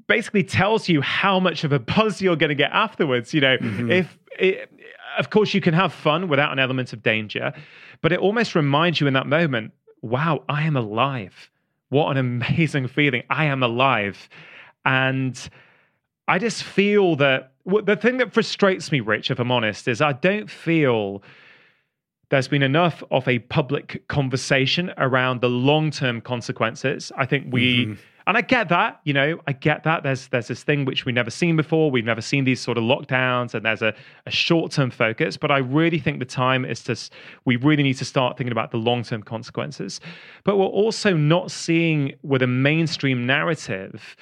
basically 0.07 0.45
tells 0.45 0.88
you 0.88 1.01
how 1.01 1.40
much 1.40 1.64
of 1.64 1.73
a 1.73 1.79
buzz 1.79 2.21
you're 2.21 2.37
going 2.37 2.51
to 2.51 2.55
get 2.55 2.71
afterwards. 2.73 3.33
You 3.35 3.40
know, 3.40 3.57
mm-hmm. 3.57 3.90
if 3.90 4.19
it, 4.38 4.71
of 5.19 5.31
course 5.31 5.55
you 5.55 5.61
can 5.61 5.75
have 5.75 5.93
fun 5.93 6.29
without 6.29 6.53
an 6.53 6.59
element 6.59 6.93
of 6.93 7.03
danger, 7.03 7.53
but 8.01 8.12
it 8.12 8.19
almost 8.19 8.55
reminds 8.55 9.01
you 9.01 9.07
in 9.07 9.14
that 9.14 9.27
moment, 9.27 9.73
wow, 10.03 10.45
I 10.49 10.64
am 10.64 10.77
alive. 10.77 11.51
What 11.88 12.11
an 12.11 12.17
amazing 12.17 12.88
feeling. 12.88 13.23
I 13.31 13.47
am 13.47 13.62
alive. 13.62 14.29
And 14.85 15.38
I 16.29 16.38
just 16.38 16.62
feel 16.62 17.17
that 17.17 17.53
the 17.64 17.97
thing 17.97 18.19
that 18.19 18.33
frustrates 18.33 18.93
me, 18.93 19.01
Rich, 19.01 19.31
if 19.31 19.38
I'm 19.38 19.51
honest, 19.51 19.88
is 19.88 20.03
I 20.03 20.12
don't 20.12 20.51
feel 20.51 21.23
there's 22.29 22.49
been 22.49 22.62
enough 22.62 23.03
of 23.11 23.27
a 23.29 23.38
public 23.38 24.07
conversation 24.09 24.93
around 24.99 25.40
the 25.40 25.49
long 25.49 25.90
term 25.90 26.21
consequences. 26.21 27.12
I 27.17 27.27
think 27.27 27.53
we. 27.53 27.87
Mm-hmm 27.87 27.95
and 28.27 28.37
I 28.37 28.41
get 28.41 28.71
that, 28.71 29.01
you 29.05 29.13
know, 29.13 29.39
I 29.47 29.53
get 29.53 29.85
that. 29.85 30.03
There's 30.03 30.29
there's 30.29 30.49
this 30.49 30.63
thing 30.63 30.85
which 30.87 31.05
we've 31.05 31.15
never 31.15 31.31
seen 31.31 31.57
before. 31.57 31.91
We've 31.91 32.05
never 32.05 32.23
seen 32.23 32.45
these 32.45 32.61
sort 32.61 32.79
of 32.79 32.85
lockdowns, 32.85 33.55
and 33.55 33.65
there's 33.65 33.83
a, 33.83 33.95
a 34.25 34.31
short 34.31 34.73
term 34.73 34.91
focus. 34.91 35.37
But 35.37 35.51
I 35.51 35.59
really 35.59 35.99
think 35.99 36.21
the 36.21 36.25
time 36.25 36.65
is 36.65 36.83
to 36.85 36.97
we 37.45 37.57
really 37.57 37.83
need 37.83 37.99
to 37.99 38.05
start 38.05 38.39
thinking 38.39 38.53
about 38.53 38.71
the 38.71 38.79
long 38.79 39.03
term 39.03 39.23
consequences. 39.23 40.01
But 40.45 40.57
we're 40.57 40.65
also 40.65 41.15
not 41.15 41.51
seeing 41.51 42.15
with 42.23 42.43
a 42.43 42.47
mainstream 42.47 43.27
narrative. 43.27 44.17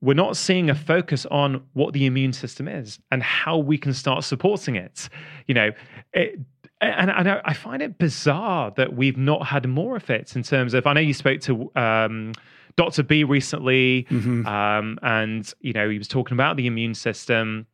We're 0.00 0.14
not 0.14 0.36
seeing 0.36 0.68
a 0.68 0.74
focus 0.74 1.24
on 1.26 1.64
what 1.72 1.94
the 1.94 2.04
immune 2.04 2.34
system 2.34 2.68
is 2.68 2.98
and 3.10 3.22
how 3.22 3.56
we 3.56 3.78
can 3.78 3.94
start 3.94 4.22
supporting 4.22 4.76
it. 4.76 5.08
You 5.46 5.54
know, 5.54 5.70
it, 6.12 6.38
and, 6.80 7.10
and 7.10 7.40
I 7.44 7.52
find 7.54 7.82
it 7.82 7.98
bizarre 7.98 8.70
that 8.76 8.94
we've 8.94 9.16
not 9.16 9.46
had 9.46 9.66
more 9.66 9.96
of 9.96 10.10
it 10.10 10.36
in 10.36 10.42
terms 10.42 10.74
of. 10.74 10.86
I 10.86 10.92
know 10.92 11.00
you 11.00 11.14
spoke 11.14 11.40
to 11.42 11.70
um, 11.74 12.32
Dr. 12.76 13.02
B 13.02 13.24
recently, 13.24 14.06
mm-hmm. 14.10 14.46
um, 14.46 14.98
and 15.02 15.52
you 15.60 15.72
know 15.72 15.88
he 15.88 15.98
was 15.98 16.08
talking 16.08 16.34
about 16.34 16.56
the 16.56 16.66
immune 16.66 16.94
system, 16.94 17.66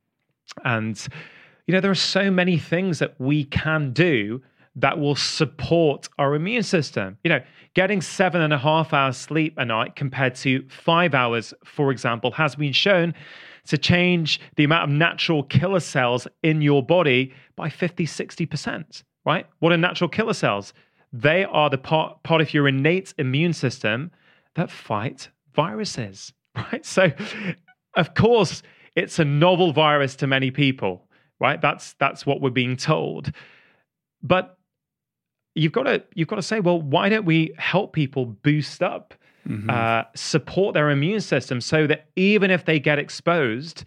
and 0.64 1.06
you 1.66 1.72
know 1.72 1.80
there 1.80 1.90
are 1.90 1.94
so 1.94 2.30
many 2.30 2.58
things 2.58 2.98
that 2.98 3.14
we 3.18 3.44
can 3.44 3.92
do 3.92 4.42
that 4.76 4.98
will 4.98 5.16
support 5.16 6.08
our 6.18 6.34
immune 6.34 6.62
system. 6.62 7.18
You 7.24 7.30
know, 7.30 7.40
getting 7.74 8.00
seven 8.00 8.40
and 8.40 8.52
a 8.52 8.58
half 8.58 8.92
hours 8.92 9.16
sleep 9.16 9.54
a 9.56 9.64
night 9.64 9.96
compared 9.96 10.34
to 10.36 10.66
five 10.68 11.14
hours, 11.14 11.54
for 11.64 11.90
example, 11.90 12.30
has 12.32 12.54
been 12.56 12.72
shown 12.72 13.14
to 13.66 13.78
change 13.78 14.40
the 14.56 14.64
amount 14.64 14.84
of 14.84 14.96
natural 14.96 15.42
killer 15.44 15.80
cells 15.80 16.26
in 16.42 16.62
your 16.62 16.82
body 16.82 17.32
by 17.56 17.68
50, 17.68 18.06
60%, 18.06 19.02
right? 19.24 19.46
What 19.58 19.72
are 19.72 19.76
natural 19.76 20.08
killer 20.08 20.32
cells? 20.32 20.72
They 21.12 21.44
are 21.44 21.68
the 21.68 21.78
part, 21.78 22.22
part 22.22 22.40
of 22.40 22.54
your 22.54 22.68
innate 22.68 23.12
immune 23.18 23.52
system 23.52 24.10
that 24.54 24.70
fight 24.70 25.28
viruses, 25.54 26.32
right? 26.56 26.84
So, 26.84 27.12
of 27.96 28.14
course, 28.14 28.62
it's 28.96 29.18
a 29.18 29.24
novel 29.24 29.72
virus 29.72 30.16
to 30.16 30.26
many 30.26 30.50
people, 30.50 31.08
right? 31.38 31.60
That's 31.60 31.94
that's 31.94 32.26
what 32.26 32.40
we're 32.40 32.50
being 32.50 32.76
told. 32.76 33.32
But 34.22 34.58
you've 35.54 35.72
got 35.72 35.84
to 35.84 36.02
you've 36.14 36.28
got 36.28 36.36
to 36.36 36.42
say, 36.42 36.60
well, 36.60 36.80
why 36.80 37.08
don't 37.08 37.24
we 37.24 37.54
help 37.58 37.92
people 37.92 38.26
boost 38.26 38.82
up, 38.82 39.14
mm-hmm. 39.48 39.70
uh, 39.70 40.04
support 40.14 40.74
their 40.74 40.90
immune 40.90 41.20
system, 41.20 41.60
so 41.60 41.86
that 41.86 42.08
even 42.16 42.50
if 42.50 42.64
they 42.64 42.78
get 42.78 42.98
exposed, 42.98 43.84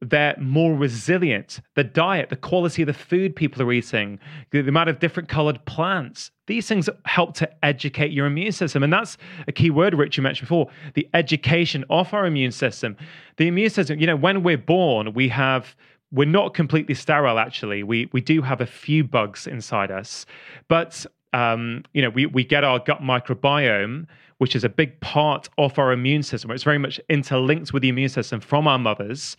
they're 0.00 0.36
more 0.38 0.74
resilient. 0.74 1.60
The 1.74 1.84
diet, 1.84 2.28
the 2.28 2.36
quality 2.36 2.82
of 2.82 2.86
the 2.86 2.94
food 2.94 3.34
people 3.34 3.62
are 3.62 3.72
eating, 3.72 4.18
the, 4.50 4.60
amount 4.60 4.90
of 4.90 4.98
different 4.98 5.28
colored 5.28 5.64
plants, 5.64 6.30
these 6.46 6.68
things 6.68 6.88
help 7.04 7.34
to 7.36 7.64
educate 7.64 8.12
your 8.12 8.26
immune 8.26 8.52
system. 8.52 8.82
And 8.82 8.92
that's 8.92 9.16
a 9.48 9.52
key 9.52 9.70
word, 9.70 9.94
Rich, 9.94 10.16
you 10.16 10.22
mentioned 10.22 10.48
before 10.48 10.68
the 10.94 11.08
education 11.14 11.84
of 11.90 12.12
our 12.12 12.26
immune 12.26 12.52
system. 12.52 12.96
The 13.36 13.48
immune 13.48 13.70
system, 13.70 13.98
you 13.98 14.06
know, 14.06 14.16
when 14.16 14.42
we're 14.42 14.58
born, 14.58 15.12
we 15.12 15.28
have. 15.28 15.74
We're 16.12 16.24
not 16.24 16.54
completely 16.54 16.94
sterile, 16.94 17.36
actually. 17.40 17.82
We 17.82 18.08
we 18.12 18.20
do 18.20 18.40
have 18.40 18.60
a 18.60 18.66
few 18.66 19.02
bugs 19.02 19.48
inside 19.48 19.90
us, 19.90 20.24
but 20.68 21.04
um, 21.32 21.82
you 21.94 22.00
know, 22.00 22.10
we 22.10 22.26
we 22.26 22.44
get 22.44 22.62
our 22.62 22.78
gut 22.78 23.02
microbiome, 23.02 24.06
which 24.38 24.54
is 24.54 24.62
a 24.62 24.68
big 24.68 25.00
part 25.00 25.48
of 25.58 25.80
our 25.80 25.90
immune 25.90 26.22
system. 26.22 26.52
It's 26.52 26.62
very 26.62 26.78
much 26.78 27.00
interlinked 27.08 27.72
with 27.72 27.82
the 27.82 27.88
immune 27.88 28.08
system 28.08 28.40
from 28.40 28.68
our 28.68 28.78
mothers. 28.78 29.36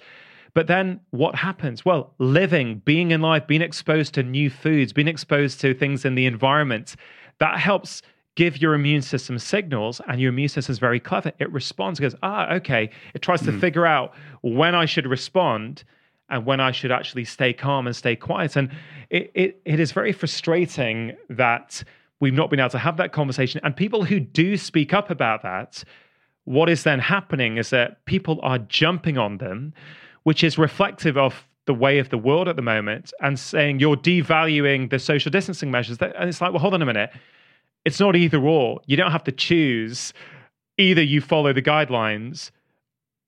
But 0.53 0.67
then 0.67 0.99
what 1.11 1.35
happens? 1.35 1.85
Well, 1.85 2.13
living, 2.17 2.81
being 2.85 3.11
in 3.11 3.21
life, 3.21 3.47
being 3.47 3.61
exposed 3.61 4.13
to 4.15 4.23
new 4.23 4.49
foods, 4.49 4.93
being 4.93 5.07
exposed 5.07 5.59
to 5.61 5.73
things 5.73 6.05
in 6.05 6.15
the 6.15 6.25
environment, 6.25 6.95
that 7.39 7.59
helps 7.59 8.01
give 8.35 8.61
your 8.61 8.75
immune 8.75 9.01
system 9.01 9.39
signals 9.39 9.99
and 10.07 10.21
your 10.21 10.29
immune 10.29 10.47
system 10.47 10.71
is 10.71 10.79
very 10.79 10.99
clever. 10.99 11.31
It 11.39 11.51
responds, 11.51 11.99
goes, 11.99 12.15
ah, 12.21 12.53
okay. 12.53 12.89
It 13.15 13.21
tries 13.21 13.41
to 13.41 13.51
mm. 13.51 13.59
figure 13.59 13.85
out 13.85 14.13
when 14.41 14.75
I 14.75 14.85
should 14.85 15.07
respond 15.07 15.83
and 16.29 16.45
when 16.45 16.59
I 16.59 16.71
should 16.71 16.91
actually 16.91 17.25
stay 17.25 17.51
calm 17.51 17.87
and 17.87 17.95
stay 17.95 18.15
quiet. 18.15 18.55
And 18.55 18.69
it, 19.09 19.31
it, 19.33 19.61
it 19.65 19.79
is 19.79 19.91
very 19.91 20.11
frustrating 20.11 21.15
that 21.29 21.83
we've 22.19 22.33
not 22.33 22.49
been 22.49 22.59
able 22.59 22.69
to 22.69 22.79
have 22.79 22.97
that 22.97 23.11
conversation. 23.11 23.59
And 23.63 23.75
people 23.75 24.05
who 24.05 24.19
do 24.19 24.55
speak 24.55 24.93
up 24.93 25.09
about 25.09 25.41
that, 25.41 25.83
what 26.43 26.69
is 26.69 26.83
then 26.83 26.99
happening 26.99 27.57
is 27.57 27.71
that 27.71 28.05
people 28.05 28.39
are 28.43 28.59
jumping 28.59 29.17
on 29.17 29.37
them 29.37 29.73
which 30.27 30.43
is 30.43 30.57
reflective 30.57 31.17
of 31.17 31.47
the 31.67 31.73
way 31.73 31.99
of 31.99 32.09
the 32.09 32.17
world 32.17 32.49
at 32.49 32.57
the 32.57 32.61
moment 32.61 33.13
and 33.21 33.39
saying 33.39 33.79
you're 33.79 33.95
devaluing 33.95 34.89
the 34.89 34.99
social 34.99 35.31
distancing 35.31 35.71
measures. 35.71 35.97
And 36.01 36.27
it's 36.27 36.41
like, 36.41 36.51
well, 36.51 36.59
hold 36.59 36.73
on 36.73 36.81
a 36.81 36.85
minute. 36.85 37.11
It's 37.85 38.01
not 38.01 38.13
either 38.13 38.37
or. 38.37 38.81
You 38.87 38.97
don't 38.97 39.13
have 39.13 39.23
to 39.23 39.31
choose. 39.31 40.11
Either 40.77 41.01
you 41.01 41.21
follow 41.21 41.53
the 41.53 41.61
guidelines 41.61 42.51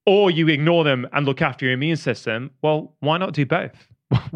or 0.06 0.30
you 0.30 0.50
ignore 0.50 0.84
them 0.84 1.08
and 1.14 1.26
look 1.26 1.42
after 1.42 1.64
your 1.64 1.74
immune 1.74 1.96
system. 1.96 2.52
Well, 2.62 2.94
why 3.00 3.18
not 3.18 3.32
do 3.32 3.46
both? 3.46 3.88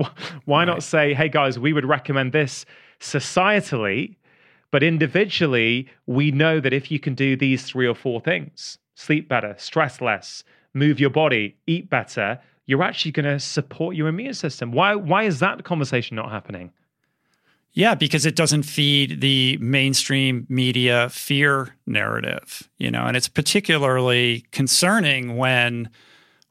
why 0.45 0.59
right. 0.59 0.63
not 0.63 0.83
say, 0.83 1.13
hey 1.13 1.27
guys, 1.27 1.59
we 1.59 1.73
would 1.73 1.85
recommend 1.85 2.31
this 2.31 2.65
societally, 3.01 4.15
but 4.71 4.83
individually, 4.83 5.89
we 6.07 6.31
know 6.31 6.61
that 6.61 6.71
if 6.71 6.89
you 6.89 6.97
can 6.97 7.13
do 7.13 7.35
these 7.35 7.63
three 7.65 7.87
or 7.87 7.95
four 7.95 8.21
things 8.21 8.77
sleep 8.95 9.27
better, 9.27 9.53
stress 9.57 9.99
less, 9.99 10.45
move 10.73 10.97
your 10.97 11.09
body, 11.09 11.57
eat 11.67 11.89
better 11.89 12.39
you're 12.65 12.83
actually 12.83 13.11
going 13.11 13.25
to 13.25 13.39
support 13.39 13.95
your 13.95 14.07
immune 14.07 14.33
system. 14.33 14.71
Why 14.71 14.95
why 14.95 15.23
is 15.23 15.39
that 15.39 15.63
conversation 15.63 16.15
not 16.15 16.31
happening? 16.31 16.71
Yeah, 17.75 17.95
because 17.95 18.27
it 18.27 18.35
doesn't 18.35 18.63
feed 18.63 19.19
the 19.21 19.57
mainstream 19.57 20.45
media 20.47 21.09
fear 21.09 21.75
narrative, 21.87 22.69
you 22.77 22.91
know, 22.91 23.05
and 23.05 23.17
it's 23.17 23.27
particularly 23.27 24.45
concerning 24.51 25.37
when 25.37 25.89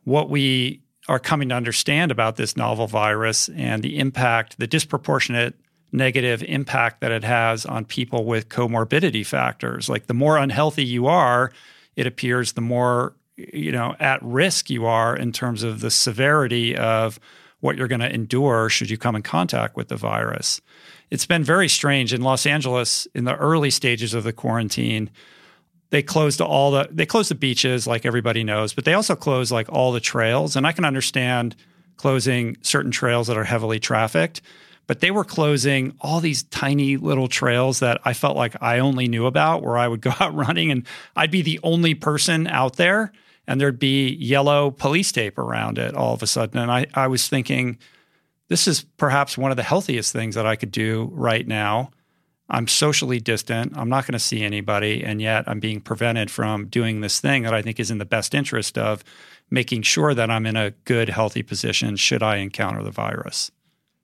what 0.02 0.28
we 0.28 0.82
are 1.08 1.20
coming 1.20 1.48
to 1.50 1.54
understand 1.54 2.10
about 2.10 2.36
this 2.36 2.56
novel 2.56 2.88
virus 2.88 3.48
and 3.50 3.84
the 3.84 3.98
impact, 4.00 4.58
the 4.58 4.66
disproportionate 4.66 5.54
negative 5.92 6.42
impact 6.44 7.00
that 7.00 7.12
it 7.12 7.22
has 7.22 7.66
on 7.66 7.84
people 7.84 8.24
with 8.24 8.48
comorbidity 8.48 9.24
factors. 9.24 9.88
Like 9.88 10.06
the 10.06 10.14
more 10.14 10.38
unhealthy 10.38 10.84
you 10.84 11.06
are, 11.06 11.52
it 11.94 12.06
appears 12.06 12.52
the 12.52 12.60
more 12.60 13.14
you 13.52 13.72
know 13.72 13.94
at 14.00 14.22
risk 14.22 14.70
you 14.70 14.86
are 14.86 15.16
in 15.16 15.32
terms 15.32 15.62
of 15.62 15.80
the 15.80 15.90
severity 15.90 16.76
of 16.76 17.18
what 17.62 17.76
you're 17.76 17.88
going 17.88 18.00
to 18.00 18.12
endure 18.12 18.68
should 18.68 18.90
you 18.90 18.98
come 18.98 19.14
in 19.14 19.22
contact 19.22 19.76
with 19.76 19.86
the 19.86 19.96
virus. 19.96 20.60
It's 21.10 21.26
been 21.26 21.44
very 21.44 21.68
strange 21.68 22.12
in 22.12 22.20
Los 22.20 22.44
Angeles 22.44 23.06
in 23.14 23.24
the 23.24 23.36
early 23.36 23.70
stages 23.70 24.14
of 24.14 24.24
the 24.24 24.32
quarantine. 24.32 25.10
They 25.90 26.02
closed 26.02 26.40
all 26.40 26.72
the 26.72 26.88
they 26.90 27.06
closed 27.06 27.30
the 27.30 27.36
beaches 27.36 27.86
like 27.86 28.04
everybody 28.04 28.42
knows, 28.42 28.72
but 28.72 28.84
they 28.84 28.94
also 28.94 29.14
closed 29.14 29.52
like 29.52 29.70
all 29.70 29.92
the 29.92 30.00
trails 30.00 30.56
and 30.56 30.66
I 30.66 30.72
can 30.72 30.84
understand 30.84 31.54
closing 31.96 32.56
certain 32.62 32.90
trails 32.90 33.28
that 33.28 33.36
are 33.36 33.44
heavily 33.44 33.78
trafficked, 33.78 34.42
but 34.88 34.98
they 34.98 35.12
were 35.12 35.24
closing 35.24 35.94
all 36.00 36.18
these 36.18 36.42
tiny 36.44 36.96
little 36.96 37.28
trails 37.28 37.78
that 37.78 38.00
I 38.04 38.12
felt 38.12 38.36
like 38.36 38.60
I 38.60 38.80
only 38.80 39.06
knew 39.06 39.26
about 39.26 39.62
where 39.62 39.78
I 39.78 39.86
would 39.86 40.00
go 40.00 40.12
out 40.18 40.34
running 40.34 40.72
and 40.72 40.84
I'd 41.14 41.30
be 41.30 41.42
the 41.42 41.60
only 41.62 41.94
person 41.94 42.48
out 42.48 42.74
there 42.76 43.12
and 43.46 43.60
there'd 43.60 43.78
be 43.78 44.14
yellow 44.14 44.70
police 44.70 45.12
tape 45.12 45.38
around 45.38 45.78
it 45.78 45.94
all 45.94 46.14
of 46.14 46.22
a 46.22 46.26
sudden. 46.26 46.58
And 46.60 46.70
I, 46.70 46.86
I 46.94 47.08
was 47.08 47.28
thinking, 47.28 47.78
this 48.48 48.68
is 48.68 48.84
perhaps 48.96 49.36
one 49.38 49.50
of 49.50 49.56
the 49.56 49.62
healthiest 49.62 50.12
things 50.12 50.34
that 50.34 50.46
I 50.46 50.56
could 50.56 50.70
do 50.70 51.10
right 51.12 51.46
now. 51.46 51.90
I'm 52.50 52.68
socially 52.68 53.18
distant. 53.18 53.72
I'm 53.76 53.88
not 53.88 54.06
going 54.06 54.12
to 54.12 54.18
see 54.18 54.42
anybody. 54.44 55.02
And 55.02 55.22
yet 55.22 55.44
I'm 55.46 55.58
being 55.58 55.80
prevented 55.80 56.30
from 56.30 56.66
doing 56.66 57.00
this 57.00 57.18
thing 57.18 57.44
that 57.44 57.54
I 57.54 57.62
think 57.62 57.80
is 57.80 57.90
in 57.90 57.98
the 57.98 58.04
best 58.04 58.34
interest 58.34 58.76
of 58.76 59.02
making 59.50 59.82
sure 59.82 60.14
that 60.14 60.30
I'm 60.30 60.46
in 60.46 60.56
a 60.56 60.72
good, 60.84 61.08
healthy 61.08 61.42
position 61.42 61.96
should 61.96 62.22
I 62.22 62.36
encounter 62.36 62.82
the 62.82 62.90
virus. 62.90 63.50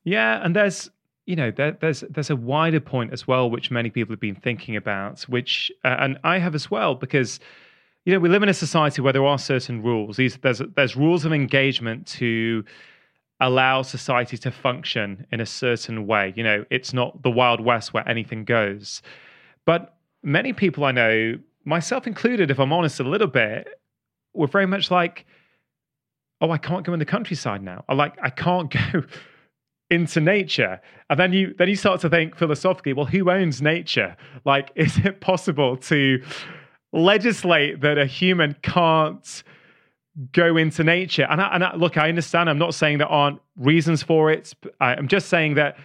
Yeah. 0.05 0.41
And 0.43 0.57
there's, 0.57 0.91
you 1.27 1.37
know, 1.37 1.51
there, 1.51 1.73
there's 1.73 2.01
there's 2.09 2.31
a 2.31 2.37
wider 2.37 2.81
point 2.81 3.13
as 3.13 3.29
well, 3.29 3.51
which 3.51 3.71
many 3.71 3.91
people 3.91 4.15
have 4.15 4.21
been 4.21 4.35
thinking 4.35 4.77
about, 4.77 5.23
which, 5.23 5.71
uh, 5.85 5.97
and 5.99 6.19
I 6.25 6.39
have 6.39 6.55
as 6.55 6.71
well, 6.71 6.95
because 6.95 7.41
you 8.09 8.15
know, 8.15 8.21
we 8.21 8.31
live 8.31 8.43
in 8.43 8.49
a 8.49 8.55
society 8.55 9.03
where 9.03 9.13
there 9.13 9.27
are 9.27 9.39
certain 9.39 9.83
rules. 9.83 10.17
These, 10.17 10.39
there's 10.39 10.63
there's 10.77 10.97
rules 10.97 11.27
of 11.27 11.33
engagement 11.35 12.07
to 12.07 12.65
allow 13.39 13.83
society 13.83 14.39
to 14.39 14.51
function 14.51 15.27
in 15.31 15.43
a 15.43 15.45
certain 15.45 16.07
way. 16.07 16.33
You 16.35 16.43
know, 16.43 16.65
it's 16.71 16.95
not 16.95 17.23
the 17.23 17.31
Wild 17.31 17.61
West 17.61 17.93
where 17.93 18.09
anything 18.09 18.47
goes. 18.47 19.03
But 19.67 19.99
many 20.23 20.55
people 20.55 20.87
I 20.87 20.93
know, 20.93 21.39
myself 21.67 22.07
included, 22.07 22.51
if 22.51 22.59
I'm 22.59 22.73
honest 22.73 22.99
a 22.99 23.05
little 23.05 23.27
bit, 23.27 23.69
were 24.33 24.47
very 24.47 24.67
much 24.67 24.91
like, 24.91 25.27
oh, 26.41 26.51
I 26.51 26.57
can't 26.57 26.87
go 26.87 26.95
in 26.95 27.01
the 27.01 27.05
countryside 27.05 27.63
now. 27.63 27.85
I 27.91 27.93
like 27.93 28.15
I 28.23 28.31
can't 28.31 28.71
go 28.93 29.03
into 29.91 30.23
nature. 30.23 30.81
And 31.11 31.21
then 31.21 31.35
you 31.35 31.55
then 31.59 31.69
you 31.69 31.77
start 31.77 32.01
to 32.01 32.09
think 32.09 32.37
philosophically, 32.37 32.95
well, 32.95 33.05
who 33.05 33.31
owns 33.31 33.61
nature? 33.61 34.17
Like, 34.47 34.73
is 34.77 34.97
it 35.05 35.21
possible 35.21 35.77
to 35.77 36.23
legislate 36.93 37.81
that 37.81 37.99
a 37.99 38.07
human 38.07 38.57
can't 38.63 39.43
go 40.33 40.57
into 40.57 40.83
nature. 40.83 41.27
And, 41.29 41.41
I, 41.41 41.55
and 41.55 41.65
I, 41.65 41.77
look, 41.77 41.97
I 41.97 42.09
understand. 42.09 42.51
I'm 42.51 42.59
not 42.59 42.75
saying 42.75 42.99
there 42.99 43.09
aren't 43.09 43.41
reasons 43.57 44.03
for 44.03 44.31
it. 44.31 44.55
I'm 44.81 45.09
just 45.09 45.29
saying 45.29 45.55
that 45.55 45.77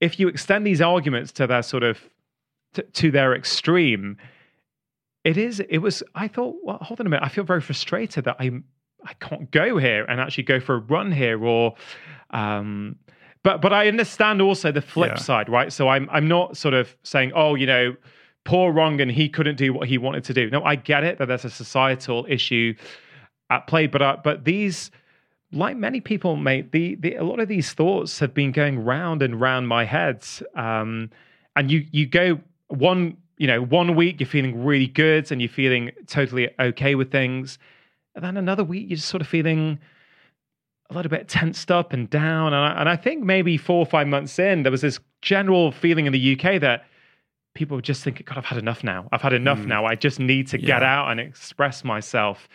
if 0.00 0.18
you 0.18 0.28
extend 0.28 0.66
these 0.66 0.80
arguments 0.80 1.32
to 1.32 1.46
their 1.46 1.62
sort 1.62 1.82
of 1.82 1.98
to, 2.74 2.82
to 2.82 3.10
their 3.10 3.34
extreme, 3.34 4.16
it 5.24 5.36
is. 5.36 5.60
It 5.60 5.78
was. 5.78 6.02
I 6.14 6.28
thought. 6.28 6.56
Well, 6.62 6.78
hold 6.78 7.00
on 7.00 7.06
a 7.06 7.10
minute. 7.10 7.24
I 7.24 7.28
feel 7.28 7.44
very 7.44 7.60
frustrated 7.60 8.24
that 8.24 8.36
I 8.38 8.50
I 9.04 9.12
can't 9.20 9.50
go 9.50 9.78
here 9.78 10.04
and 10.04 10.20
actually 10.20 10.44
go 10.44 10.60
for 10.60 10.76
a 10.76 10.78
run 10.78 11.12
here 11.12 11.42
or. 11.44 11.74
Um, 12.30 12.96
but 13.42 13.60
but 13.60 13.72
I 13.72 13.88
understand 13.88 14.40
also 14.40 14.72
the 14.72 14.80
flip 14.80 15.12
yeah. 15.12 15.18
side, 15.18 15.48
right? 15.48 15.72
So 15.72 15.88
I'm 15.88 16.08
I'm 16.10 16.26
not 16.26 16.56
sort 16.56 16.74
of 16.74 16.96
saying, 17.02 17.32
oh, 17.34 17.54
you 17.54 17.66
know, 17.66 17.96
poor 18.44 18.72
Rangan 18.72 19.10
he 19.10 19.28
couldn't 19.28 19.56
do 19.56 19.72
what 19.72 19.88
he 19.88 19.98
wanted 19.98 20.24
to 20.24 20.34
do. 20.34 20.50
No, 20.50 20.62
I 20.62 20.76
get 20.76 21.02
it 21.04 21.18
that 21.18 21.26
there's 21.26 21.44
a 21.44 21.50
societal 21.50 22.26
issue 22.28 22.74
at 23.50 23.66
play, 23.66 23.86
but 23.86 24.02
uh, 24.02 24.16
but 24.22 24.44
these, 24.44 24.90
like 25.52 25.76
many 25.76 26.00
people, 26.00 26.36
mate, 26.36 26.72
the, 26.72 26.94
the 26.96 27.16
a 27.16 27.24
lot 27.24 27.40
of 27.40 27.48
these 27.48 27.72
thoughts 27.72 28.18
have 28.18 28.34
been 28.34 28.52
going 28.52 28.84
round 28.84 29.22
and 29.22 29.40
round 29.40 29.68
my 29.68 29.84
head. 29.84 30.24
Um, 30.54 31.10
and 31.56 31.70
you 31.70 31.86
you 31.90 32.06
go 32.06 32.40
one 32.68 33.16
you 33.38 33.46
know 33.46 33.62
one 33.62 33.96
week 33.96 34.20
you're 34.20 34.28
feeling 34.28 34.64
really 34.64 34.86
good 34.86 35.30
and 35.32 35.40
you're 35.40 35.48
feeling 35.48 35.90
totally 36.06 36.50
okay 36.60 36.94
with 36.94 37.10
things, 37.10 37.58
and 38.14 38.24
then 38.24 38.36
another 38.36 38.64
week 38.64 38.86
you're 38.88 38.96
just 38.96 39.08
sort 39.08 39.20
of 39.20 39.28
feeling 39.28 39.78
a 40.90 40.94
little 40.94 41.10
bit 41.10 41.28
tensed 41.28 41.70
up 41.70 41.92
and 41.94 42.10
down. 42.10 42.52
And 42.52 42.56
I, 42.56 42.80
and 42.80 42.88
I 42.88 42.96
think 42.96 43.22
maybe 43.22 43.56
four 43.56 43.78
or 43.78 43.86
five 43.86 44.06
months 44.06 44.38
in, 44.38 44.64
there 44.64 44.72
was 44.72 44.82
this 44.82 45.00
general 45.22 45.72
feeling 45.72 46.06
in 46.06 46.12
the 46.12 46.38
UK 46.38 46.60
that 46.60 46.84
people 47.54 47.80
just 47.80 48.02
think, 48.02 48.24
God, 48.24 48.36
I've 48.36 48.44
had 48.44 48.58
enough 48.58 48.84
now. 48.84 49.08
I've 49.12 49.22
had 49.22 49.32
enough 49.32 49.60
mm. 49.60 49.66
now. 49.66 49.86
I 49.86 49.94
just 49.94 50.18
need 50.18 50.48
to 50.48 50.60
yeah. 50.60 50.66
get 50.66 50.82
out 50.82 51.10
and 51.10 51.20
express 51.20 51.84
myself 51.84 52.48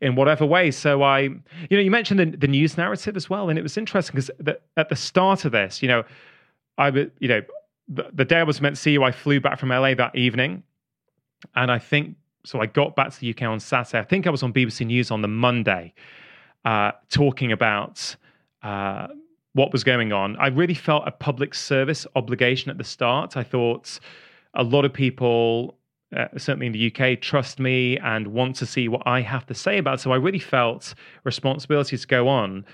in 0.00 0.14
whatever 0.14 0.46
way. 0.46 0.70
So 0.70 1.02
I, 1.02 1.20
you 1.20 1.38
know, 1.70 1.80
you 1.80 1.90
mentioned 1.90 2.20
the, 2.20 2.36
the 2.36 2.48
news 2.48 2.76
narrative 2.76 3.16
as 3.16 3.28
well, 3.28 3.50
and 3.50 3.58
it 3.58 3.62
was 3.62 3.76
interesting 3.76 4.14
because 4.14 4.30
at 4.76 4.88
the 4.88 4.96
start 4.96 5.44
of 5.44 5.52
this, 5.52 5.82
you 5.82 5.88
know, 5.88 6.04
I, 6.78 6.88
you 6.88 7.28
know, 7.28 7.42
the, 7.88 8.10
the 8.12 8.24
day 8.24 8.38
I 8.38 8.42
was 8.42 8.60
meant 8.60 8.76
to 8.76 8.80
see 8.82 8.92
you, 8.92 9.02
I 9.02 9.12
flew 9.12 9.40
back 9.40 9.58
from 9.58 9.70
LA 9.70 9.94
that 9.94 10.14
evening, 10.14 10.62
and 11.54 11.70
I 11.70 11.78
think 11.78 12.16
so. 12.44 12.60
I 12.60 12.66
got 12.66 12.96
back 12.96 13.12
to 13.12 13.20
the 13.20 13.30
UK 13.30 13.42
on 13.42 13.60
Saturday. 13.60 13.98
I 13.98 14.04
think 14.04 14.26
I 14.26 14.30
was 14.30 14.42
on 14.42 14.52
BBC 14.52 14.86
News 14.86 15.10
on 15.10 15.22
the 15.22 15.28
Monday, 15.28 15.94
uh, 16.64 16.92
talking 17.10 17.52
about. 17.52 18.16
Uh, 18.62 19.08
what 19.54 19.72
was 19.72 19.82
going 19.82 20.12
on? 20.12 20.36
I 20.36 20.48
really 20.48 20.74
felt 20.74 21.02
a 21.06 21.10
public 21.10 21.52
service 21.54 22.06
obligation 22.14 22.70
at 22.70 22.78
the 22.78 22.84
start. 22.84 23.36
I 23.36 23.42
thought, 23.42 23.98
a 24.54 24.62
lot 24.62 24.84
of 24.84 24.92
people 24.92 25.78
uh, 26.16 26.26
certainly 26.36 26.66
in 26.66 26.72
the 26.72 26.92
UK, 26.92 27.20
trust 27.20 27.58
me 27.58 27.98
and 27.98 28.28
want 28.28 28.56
to 28.56 28.66
see 28.66 28.88
what 28.88 29.02
I 29.06 29.20
have 29.20 29.46
to 29.46 29.54
say 29.54 29.78
about. 29.78 29.94
It. 29.94 30.00
So 30.02 30.12
I 30.12 30.16
really 30.16 30.38
felt 30.38 30.94
responsibility 31.24 31.98
to 31.98 32.06
go 32.06 32.28
on. 32.28 32.64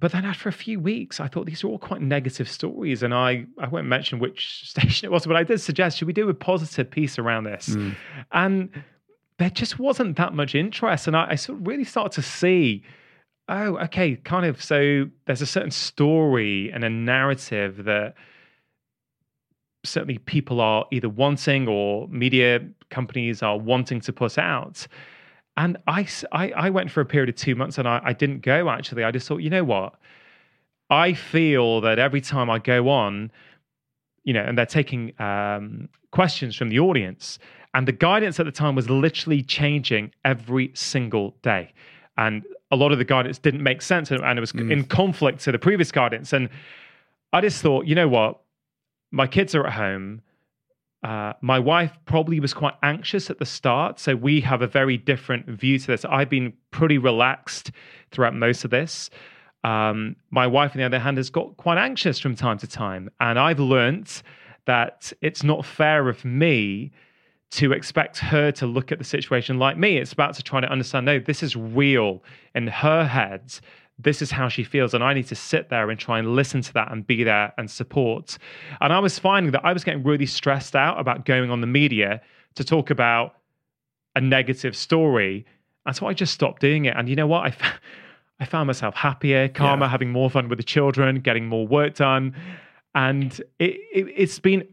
But 0.00 0.12
then 0.12 0.24
after 0.24 0.48
a 0.48 0.52
few 0.52 0.78
weeks, 0.78 1.20
I 1.20 1.26
thought 1.28 1.46
these 1.46 1.64
are 1.64 1.68
all 1.68 1.78
quite 1.78 2.00
negative 2.00 2.48
stories. 2.48 3.02
And 3.02 3.12
I, 3.12 3.46
I 3.58 3.68
won't 3.68 3.86
mention 3.86 4.18
which 4.18 4.62
station 4.68 5.06
it 5.06 5.12
was, 5.12 5.26
but 5.26 5.36
I 5.36 5.44
did 5.44 5.60
suggest, 5.60 5.98
should 5.98 6.06
we 6.06 6.12
do 6.12 6.28
a 6.28 6.34
positive 6.34 6.90
piece 6.90 7.18
around 7.18 7.44
this? 7.44 7.70
Mm. 7.70 7.96
And 8.32 8.82
there 9.38 9.50
just 9.50 9.78
wasn't 9.78 10.16
that 10.16 10.34
much 10.34 10.54
interest. 10.54 11.06
And 11.06 11.16
I, 11.16 11.28
I 11.30 11.34
sort 11.36 11.60
of 11.60 11.66
really 11.66 11.84
started 11.84 12.12
to 12.12 12.22
see, 12.22 12.82
oh, 13.48 13.76
okay, 13.78 14.16
kind 14.16 14.46
of. 14.46 14.62
So 14.62 15.08
there's 15.26 15.42
a 15.42 15.46
certain 15.46 15.70
story 15.70 16.70
and 16.72 16.84
a 16.84 16.90
narrative 16.90 17.84
that 17.84 18.14
certainly 19.88 20.18
people 20.18 20.60
are 20.60 20.86
either 20.90 21.08
wanting 21.08 21.68
or 21.68 22.08
media 22.08 22.60
companies 22.90 23.42
are 23.42 23.58
wanting 23.58 24.00
to 24.00 24.12
put 24.12 24.38
out. 24.38 24.86
And 25.56 25.76
I, 25.86 26.06
I, 26.32 26.50
I 26.52 26.70
went 26.70 26.90
for 26.90 27.00
a 27.00 27.04
period 27.04 27.28
of 27.28 27.34
two 27.34 27.54
months 27.54 27.78
and 27.78 27.88
I, 27.88 28.00
I 28.04 28.12
didn't 28.12 28.40
go 28.40 28.70
actually. 28.70 29.04
I 29.04 29.10
just 29.10 29.26
thought, 29.26 29.38
you 29.38 29.50
know 29.50 29.64
what? 29.64 29.94
I 30.90 31.12
feel 31.12 31.80
that 31.82 31.98
every 31.98 32.20
time 32.20 32.48
I 32.48 32.58
go 32.58 32.88
on, 32.88 33.30
you 34.24 34.32
know, 34.32 34.42
and 34.42 34.56
they're 34.56 34.66
taking 34.66 35.12
um, 35.20 35.88
questions 36.10 36.56
from 36.56 36.68
the 36.70 36.78
audience, 36.78 37.38
and 37.74 37.86
the 37.86 37.92
guidance 37.92 38.40
at 38.40 38.46
the 38.46 38.52
time 38.52 38.74
was 38.74 38.88
literally 38.88 39.42
changing 39.42 40.12
every 40.24 40.70
single 40.74 41.34
day. 41.42 41.72
And 42.16 42.44
a 42.70 42.76
lot 42.76 42.92
of 42.92 42.98
the 42.98 43.04
guidance 43.04 43.38
didn't 43.38 43.62
make 43.62 43.82
sense 43.82 44.10
and, 44.10 44.22
and 44.22 44.38
it 44.38 44.40
was 44.40 44.52
mm. 44.52 44.70
in 44.70 44.84
conflict 44.84 45.40
to 45.40 45.52
the 45.52 45.58
previous 45.58 45.92
guidance. 45.92 46.32
And 46.32 46.48
I 47.32 47.40
just 47.40 47.62
thought, 47.62 47.86
you 47.86 47.94
know 47.94 48.08
what? 48.08 48.40
My 49.10 49.26
kids 49.26 49.54
are 49.54 49.66
at 49.66 49.72
home. 49.72 50.22
Uh, 51.02 51.32
my 51.40 51.58
wife 51.58 51.96
probably 52.06 52.40
was 52.40 52.52
quite 52.52 52.74
anxious 52.82 53.30
at 53.30 53.38
the 53.38 53.46
start. 53.46 54.00
So 54.00 54.16
we 54.16 54.40
have 54.40 54.62
a 54.62 54.66
very 54.66 54.96
different 54.96 55.46
view 55.46 55.78
to 55.78 55.86
this. 55.86 56.04
I've 56.04 56.28
been 56.28 56.52
pretty 56.70 56.98
relaxed 56.98 57.70
throughout 58.10 58.34
most 58.34 58.64
of 58.64 58.70
this. 58.70 59.10
Um, 59.64 60.16
my 60.30 60.46
wife, 60.46 60.72
on 60.72 60.78
the 60.78 60.84
other 60.84 60.98
hand, 60.98 61.16
has 61.16 61.30
got 61.30 61.56
quite 61.56 61.78
anxious 61.78 62.18
from 62.18 62.34
time 62.34 62.58
to 62.58 62.66
time. 62.66 63.10
And 63.20 63.38
I've 63.38 63.60
learnt 63.60 64.22
that 64.66 65.12
it's 65.20 65.42
not 65.42 65.64
fair 65.64 66.08
of 66.08 66.24
me 66.24 66.90
to 67.50 67.72
expect 67.72 68.18
her 68.18 68.52
to 68.52 68.66
look 68.66 68.92
at 68.92 68.98
the 68.98 69.04
situation 69.04 69.58
like 69.58 69.78
me. 69.78 69.96
It's 69.96 70.12
about 70.12 70.34
to 70.34 70.42
try 70.42 70.60
to 70.60 70.70
understand 70.70 71.06
no, 71.06 71.18
this 71.18 71.42
is 71.42 71.56
real 71.56 72.22
in 72.54 72.66
her 72.66 73.06
head 73.06 73.58
this 73.98 74.22
is 74.22 74.30
how 74.30 74.48
she 74.48 74.62
feels 74.62 74.94
and 74.94 75.02
i 75.02 75.12
need 75.12 75.26
to 75.26 75.34
sit 75.34 75.68
there 75.70 75.90
and 75.90 75.98
try 75.98 76.18
and 76.18 76.34
listen 76.34 76.60
to 76.62 76.72
that 76.72 76.90
and 76.92 77.06
be 77.06 77.24
there 77.24 77.52
and 77.58 77.70
support. 77.70 78.38
And 78.80 78.92
i 78.92 78.98
was 78.98 79.18
finding 79.18 79.52
that. 79.52 79.64
I 79.64 79.72
was 79.72 79.84
getting 79.84 80.02
really 80.02 80.26
stressed 80.26 80.76
out 80.76 81.00
about 81.00 81.24
going 81.24 81.50
on 81.50 81.60
the 81.60 81.66
media 81.66 82.20
to 82.54 82.64
talk 82.64 82.90
about 82.90 83.36
a 84.16 84.20
negative 84.20 84.76
story. 84.76 85.46
And 85.86 85.94
so 85.96 86.06
i 86.06 86.12
just 86.12 86.34
stopped 86.34 86.60
doing 86.60 86.84
it. 86.84 86.94
And 86.96 87.08
you 87.08 87.16
know 87.16 87.26
what? 87.26 87.44
I, 87.44 87.48
f- 87.48 87.80
I 88.40 88.44
found 88.44 88.68
myself 88.68 88.94
happier 88.94 89.48
calmer 89.48 89.86
yeah. 89.86 89.90
having 89.90 90.10
more 90.10 90.30
fun 90.30 90.48
with 90.48 90.58
the 90.58 90.64
children 90.64 91.20
getting 91.20 91.46
more 91.46 91.66
work 91.66 91.94
done. 91.94 92.36
And 92.94 93.40
it, 93.58 93.76
it, 93.92 94.20
has 94.20 94.38
been 94.38 94.66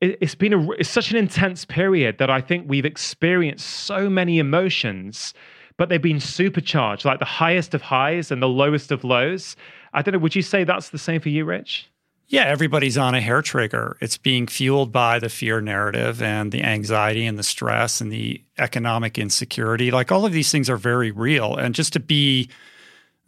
it, 0.00 0.18
it's 0.20 0.34
been 0.34 0.52
a, 0.52 0.70
it's 0.72 0.90
such 0.90 1.10
an 1.10 1.16
intense 1.16 1.64
period 1.64 2.18
that 2.18 2.30
i 2.30 2.40
think 2.40 2.68
we've 2.68 2.84
experienced 2.84 3.66
so 3.66 4.10
many 4.10 4.38
emotions 4.38 5.32
but 5.76 5.88
they've 5.88 6.00
been 6.00 6.20
supercharged, 6.20 7.04
like 7.04 7.18
the 7.18 7.24
highest 7.24 7.74
of 7.74 7.82
highs 7.82 8.30
and 8.30 8.42
the 8.42 8.48
lowest 8.48 8.90
of 8.90 9.04
lows. 9.04 9.56
I 9.92 10.02
don't 10.02 10.14
know. 10.14 10.18
Would 10.18 10.34
you 10.34 10.42
say 10.42 10.64
that's 10.64 10.90
the 10.90 10.98
same 10.98 11.20
for 11.20 11.28
you, 11.28 11.44
Rich? 11.44 11.88
Yeah, 12.28 12.44
everybody's 12.44 12.98
on 12.98 13.14
a 13.14 13.20
hair 13.20 13.40
trigger. 13.40 13.96
It's 14.00 14.18
being 14.18 14.48
fueled 14.48 14.90
by 14.90 15.20
the 15.20 15.28
fear 15.28 15.60
narrative 15.60 16.20
and 16.20 16.50
the 16.50 16.64
anxiety 16.64 17.24
and 17.24 17.38
the 17.38 17.44
stress 17.44 18.00
and 18.00 18.10
the 18.10 18.42
economic 18.58 19.16
insecurity. 19.16 19.92
Like 19.92 20.10
all 20.10 20.26
of 20.26 20.32
these 20.32 20.50
things 20.50 20.68
are 20.68 20.76
very 20.76 21.12
real. 21.12 21.54
And 21.54 21.72
just 21.72 21.92
to 21.92 22.00
be 22.00 22.50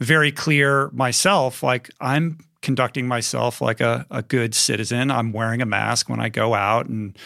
very 0.00 0.32
clear 0.32 0.90
myself, 0.90 1.62
like 1.62 1.90
I'm 2.00 2.38
conducting 2.60 3.06
myself 3.06 3.60
like 3.60 3.80
a, 3.80 4.04
a 4.10 4.22
good 4.22 4.52
citizen. 4.52 5.12
I'm 5.12 5.32
wearing 5.32 5.62
a 5.62 5.66
mask 5.66 6.08
when 6.08 6.20
I 6.20 6.28
go 6.28 6.54
out 6.54 6.86
and 6.86 7.16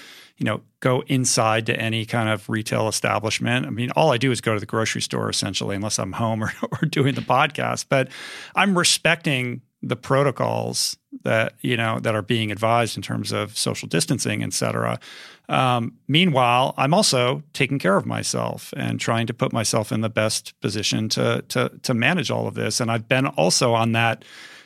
you 0.43 0.47
know, 0.47 0.61
go 0.81 1.05
inside 1.07 1.67
to 1.67 1.81
any 1.81 2.05
kind 2.05 2.29
of 2.29 2.49
retail 2.49 2.89
establishment. 2.89 3.65
I 3.65 3.71
mean, 3.71 3.93
all 3.93 4.11
I 4.11 4.19
do 4.19 4.33
is 4.33 4.41
go 4.41 4.55
to 4.55 4.59
the 4.59 4.67
grocery 4.67 5.01
store 5.01 5.31
essentially, 5.31 5.77
unless 5.77 6.01
I'm 6.01 6.11
home 6.11 6.43
or, 6.43 6.53
or 6.73 6.89
doing 6.89 7.15
the 7.15 7.21
podcast. 7.21 7.87
But 7.89 8.09
I'm 8.57 8.77
respecting 8.77 9.63
the 9.85 9.95
protocols 9.95 10.97
that 11.23 11.55
you 11.61 11.77
know 11.77 12.01
that 12.01 12.17
are 12.17 12.23
being 12.23 12.51
advised 12.51 12.97
in 12.97 13.05
terms 13.05 13.31
of 13.31 13.57
social 13.57 13.87
distancing, 13.87 14.43
et 14.43 14.53
cetera. 14.53 14.99
Um, 15.49 15.93
meanwhile, 16.09 16.75
I'm 16.77 16.93
also 16.93 17.45
taking 17.53 17.79
care 17.79 17.97
of 17.97 18.05
myself 18.05 18.75
and 18.77 18.99
trying 18.99 19.29
to 19.29 19.35
put 19.35 19.53
myself 19.53 19.93
in 19.93 20.01
the 20.01 20.11
best 20.11 20.61
position 20.61 21.09
to 21.11 21.45
to 21.51 21.71
to 21.83 21.95
manage 21.95 22.33
all 22.33 22.49
of 22.49 22.55
this. 22.55 22.81
And 22.81 22.91
I've 22.91 23.07
been 23.07 23.29
also 23.29 23.75
on 23.75 23.93
that 23.93 24.25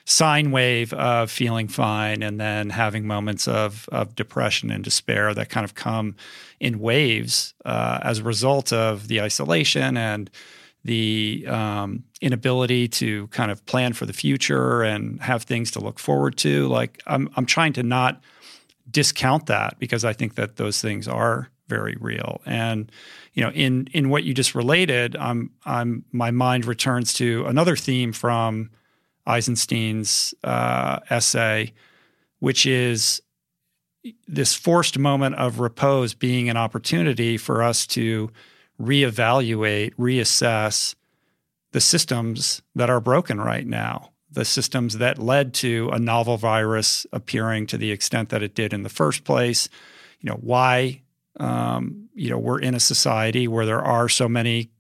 sine 0.09 0.53
wave 0.53 0.93
of 0.93 1.31
feeling 1.33 1.67
fine 1.67 2.23
and 2.23 2.41
then 2.41 2.71
having 2.71 3.05
moments 3.07 3.49
of, 3.49 3.89
of 3.91 4.15
depression 4.15 4.71
and 4.71 4.85
despair 4.85 5.35
that 5.35 5.49
kind 5.49 5.65
of 5.65 5.75
come 5.75 6.15
in 6.61 6.79
waves 6.79 7.55
uh, 7.65 7.99
as 8.03 8.21
a 8.21 8.23
result 8.23 8.73
of 8.73 9.09
the 9.09 9.21
isolation 9.21 9.97
and 9.97 10.31
the 10.85 11.45
um, 11.49 12.05
inability 12.21 12.87
to 12.87 13.27
kind 13.29 13.51
of 13.51 13.67
plan 13.67 13.93
for 13.93 14.07
the 14.07 14.13
future 14.13 14.85
and 14.85 15.21
have 15.21 15.43
things 15.43 15.73
to 15.73 15.81
look 15.81 15.99
forward 15.99 16.37
to. 16.37 16.69
Like 16.69 17.03
I'm, 17.09 17.29
I'm 17.37 17.45
trying 17.45 17.73
to 17.73 17.83
not 17.83 18.23
discount 18.89 19.47
that 19.47 19.77
because 19.81 20.05
I 20.05 20.13
think 20.13 20.37
that 20.37 20.55
those 20.55 20.81
things 20.81 21.09
are 21.09 21.51
very 21.67 21.97
real. 22.01 22.41
And 22.47 22.93
you 23.35 23.43
know, 23.43 23.51
in 23.51 23.89
in 23.93 24.09
what 24.09 24.23
you 24.23 24.35
just 24.35 24.55
related, 24.55 25.17
I'm 25.17 25.51
I'm 25.65 26.05
my 26.13 26.31
mind 26.31 26.65
returns 26.65 27.13
to 27.15 27.45
another 27.47 27.75
theme 27.75 28.13
from 28.13 28.71
Eisenstein's 29.27 30.35
uh, 30.45 31.01
essay, 31.11 31.73
which 32.39 32.67
is 32.67 33.21
this 34.29 34.55
forced 34.55 34.99
moment 34.99 35.35
of 35.37 35.59
repose 35.59 36.15
being 36.15 36.49
an 36.49 36.57
opportunity 36.57 37.37
for 37.37 37.63
us 37.63 37.87
to 37.89 38.31
reevaluate, 38.81 39.95
reassess 39.97 40.95
the 41.73 41.81
systems 41.81 42.63
that 42.75 42.91
are 42.91 43.01
broken 43.01 43.41
right 43.41 43.67
now, 43.67 44.11
the 44.31 44.45
systems 44.45 44.99
that 44.99 45.19
led 45.19 45.55
to 45.55 45.91
a 45.93 45.99
novel 45.99 46.37
virus 46.37 47.07
appearing 47.13 47.67
to 47.67 47.77
the 47.77 47.91
extent 47.91 48.29
that 48.29 48.43
it 48.43 48.55
did 48.55 48.73
in 48.73 48.83
the 48.83 48.89
first 48.89 49.25
place. 49.25 49.69
You 50.21 50.31
know 50.31 50.39
why 50.41 51.03
um, 51.39 52.09
you 52.15 52.31
know 52.31 52.39
we're 52.39 52.61
in 52.61 52.75
a 52.75 52.81
society 52.81 53.49
where 53.49 53.67
there 53.67 53.83
are 53.83 54.09
so 54.09 54.29
many 54.29 54.71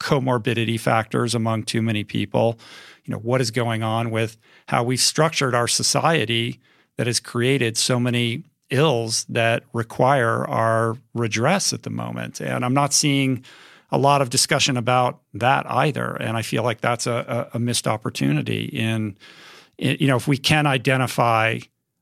comorbidity 0.00 0.78
factors 0.78 1.34
among 1.34 1.62
too 1.62 1.80
many 1.80 2.04
people 2.04 2.58
you 3.04 3.12
know 3.12 3.18
what 3.18 3.40
is 3.40 3.50
going 3.50 3.82
on 3.82 4.10
with 4.10 4.36
how 4.68 4.82
we've 4.82 5.00
structured 5.00 5.54
our 5.54 5.68
society 5.68 6.60
that 6.96 7.06
has 7.06 7.20
created 7.20 7.76
so 7.76 7.98
many 7.98 8.44
ills 8.70 9.24
that 9.28 9.62
require 9.72 10.48
our 10.48 10.96
redress 11.12 11.72
at 11.72 11.82
the 11.82 11.90
moment. 11.90 12.40
And 12.40 12.64
i'm 12.64 12.74
not 12.74 12.92
seeing 12.92 13.44
a 13.92 13.98
lot 13.98 14.22
of 14.22 14.30
discussion 14.30 14.76
about 14.76 15.20
that 15.34 15.70
either. 15.70 16.16
And 16.16 16.36
i 16.36 16.42
feel 16.42 16.62
like 16.62 16.80
that's 16.80 17.06
a, 17.06 17.48
a, 17.52 17.58
missed 17.58 17.86
opportunity 17.86 18.64
in, 18.64 19.16
in 19.78 19.96
you 20.00 20.06
know 20.06 20.16
if 20.16 20.26
we 20.26 20.38
can 20.38 20.66
identify 20.66 21.58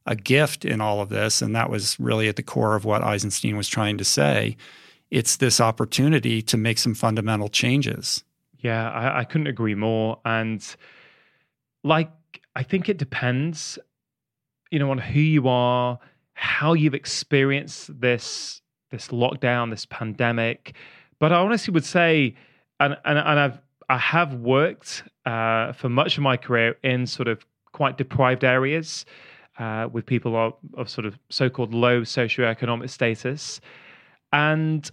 a 0.07 0.17
gift 0.17 0.65
in 0.65 0.81
all 0.81 1.01
of 1.01 1.11
this 1.11 1.43
and 1.43 1.55
that 1.55 1.71
was 1.71 1.99
really 2.01 2.29
at 2.29 2.35
the 2.37 2.43
core 2.43 2.75
of 2.75 2.85
what 2.85 3.03
eisenstein 3.05 3.57
was 3.57 3.69
trying 3.69 3.99
to 3.99 4.05
say 4.05 4.57
it's 5.13 5.37
this 5.37 5.61
opportunity 5.61 6.41
to 6.41 6.57
make 6.57 6.79
some 6.79 6.95
fundamental 6.95 7.51
changes. 7.51 8.25
Yeah, 8.61 8.91
I, 8.91 9.21
I 9.21 9.25
couldn't 9.25 9.47
agree 9.47 9.75
more. 9.75 10.19
And 10.25 10.65
like, 11.85 12.11
I 12.55 12.63
think 12.63 12.89
it 12.89 12.99
depends, 12.99 13.79
you 14.71 14.79
know, 14.79 14.91
on 14.91 14.99
who 14.99 15.21
you 15.21 15.49
are, 15.49 15.99
how 16.35 16.73
you've 16.73 16.95
experienced 16.95 18.01
this 18.01 18.61
this 18.91 19.09
lockdown, 19.09 19.71
this 19.71 19.87
pandemic. 19.87 20.75
But 21.19 21.33
I 21.33 21.37
honestly 21.37 21.73
would 21.73 21.85
say, 21.85 22.35
and 22.81 22.97
and, 23.05 23.19
and 23.19 23.39
I've 23.41 23.59
I 23.89 23.99
have 23.99 24.35
worked 24.35 25.05
uh, 25.27 25.73
for 25.73 25.89
much 25.89 26.17
of 26.17 26.23
my 26.23 26.37
career 26.37 26.77
in 26.83 27.07
sort 27.07 27.29
of 27.29 27.45
quite 27.73 27.99
deprived 27.99 28.45
areas 28.45 29.05
uh, 29.59 29.89
with 29.91 30.07
people 30.07 30.37
of, 30.37 30.55
of 30.75 30.89
sort 30.89 31.07
of 31.07 31.19
so-called 31.31 31.75
low 31.75 32.03
socioeconomic 32.03 32.91
status, 32.91 33.61
and 34.33 34.91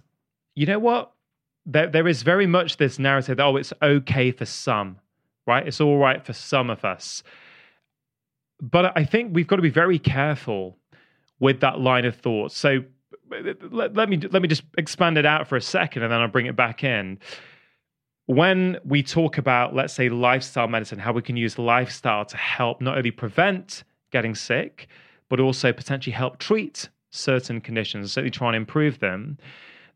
you 0.54 0.66
know 0.66 0.78
what? 0.78 1.12
there, 1.66 1.86
there 1.86 2.08
is 2.08 2.22
very 2.22 2.46
much 2.46 2.76
this 2.76 2.98
narrative 2.98 3.36
that, 3.36 3.44
oh, 3.44 3.56
it's 3.56 3.72
okay 3.82 4.30
for 4.30 4.46
some, 4.46 4.98
right? 5.50 5.66
It's 5.66 5.80
all 5.80 5.98
right 5.98 6.24
for 6.24 6.32
some 6.32 6.70
of 6.70 6.84
us. 6.84 7.22
But 8.60 8.92
I 8.96 9.04
think 9.04 9.34
we've 9.34 9.46
got 9.46 9.56
to 9.56 9.62
be 9.62 9.70
very 9.70 9.98
careful 9.98 10.78
with 11.40 11.60
that 11.60 11.80
line 11.80 12.04
of 12.04 12.14
thought. 12.14 12.52
So 12.52 12.84
let, 13.30 13.94
let 13.94 14.08
me 14.08 14.18
let 14.18 14.42
me 14.42 14.48
just 14.48 14.62
expand 14.78 15.18
it 15.18 15.26
out 15.26 15.48
for 15.48 15.56
a 15.56 15.60
second 15.60 16.02
and 16.02 16.12
then 16.12 16.20
I'll 16.20 16.28
bring 16.28 16.46
it 16.46 16.56
back 16.56 16.84
in. 16.84 17.18
When 18.26 18.78
we 18.84 19.02
talk 19.02 19.38
about, 19.38 19.74
let's 19.74 19.92
say, 19.92 20.08
lifestyle 20.08 20.68
medicine, 20.68 21.00
how 21.00 21.12
we 21.12 21.22
can 21.22 21.36
use 21.36 21.58
lifestyle 21.58 22.24
to 22.26 22.36
help 22.36 22.80
not 22.80 22.96
only 22.96 23.10
prevent 23.10 23.82
getting 24.12 24.36
sick, 24.36 24.86
but 25.28 25.40
also 25.40 25.72
potentially 25.72 26.12
help 26.12 26.38
treat 26.38 26.88
certain 27.10 27.60
conditions, 27.60 28.12
certainly 28.12 28.30
try 28.30 28.48
and 28.48 28.56
improve 28.56 29.00
them. 29.00 29.36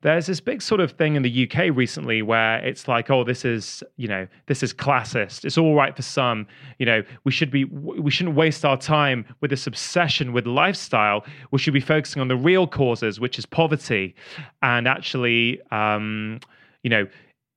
There's 0.04 0.26
this 0.26 0.38
big 0.38 0.60
sort 0.60 0.82
of 0.82 0.92
thing 0.92 1.16
in 1.16 1.22
the 1.22 1.48
UK 1.48 1.74
recently 1.74 2.20
where 2.20 2.58
it's 2.58 2.86
like, 2.86 3.10
oh, 3.10 3.24
this 3.24 3.42
is, 3.42 3.82
you 3.96 4.06
know, 4.06 4.26
this 4.48 4.62
is 4.62 4.74
classist. 4.74 5.46
It's 5.46 5.56
all 5.56 5.74
right 5.74 5.96
for 5.96 6.02
some. 6.02 6.46
You 6.78 6.84
know, 6.84 7.02
we 7.24 7.32
should 7.32 7.50
be, 7.50 7.64
we 7.64 8.10
shouldn't 8.10 8.36
waste 8.36 8.66
our 8.66 8.76
time 8.76 9.24
with 9.40 9.50
this 9.50 9.66
obsession 9.66 10.34
with 10.34 10.46
lifestyle. 10.46 11.24
We 11.52 11.58
should 11.58 11.72
be 11.72 11.80
focusing 11.80 12.20
on 12.20 12.28
the 12.28 12.36
real 12.36 12.66
causes, 12.66 13.18
which 13.18 13.38
is 13.38 13.46
poverty, 13.46 14.14
and 14.62 14.86
actually, 14.86 15.62
um, 15.70 16.38
you 16.82 16.90
know, 16.90 17.06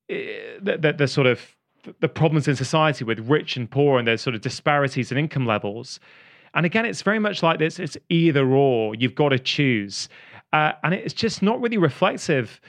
eh, 0.10 0.58
the, 0.62 0.78
the, 0.78 0.94
the 0.94 1.08
sort 1.10 1.28
of 1.28 1.54
the 2.00 2.08
problems 2.08 2.48
in 2.48 2.56
society 2.56 3.04
with 3.04 3.20
rich 3.30 3.58
and 3.58 3.70
poor 3.70 4.00
and 4.00 4.08
there's 4.08 4.22
sort 4.22 4.36
of 4.36 4.42
disparities 4.42 5.12
in 5.12 5.18
income 5.18 5.46
levels. 5.46 6.00
And 6.54 6.66
again, 6.66 6.86
it's 6.86 7.02
very 7.02 7.20
much 7.20 7.44
like 7.44 7.60
this 7.60 7.78
it's 7.78 7.98
either 8.10 8.48
or, 8.48 8.96
you've 8.96 9.16
got 9.16 9.30
to 9.30 9.40
choose. 9.40 10.10
Uh, 10.54 10.72
and 10.84 10.94
it's 10.94 11.14
just 11.14 11.42
not 11.42 11.60
really 11.62 11.78
reflective. 11.78 12.60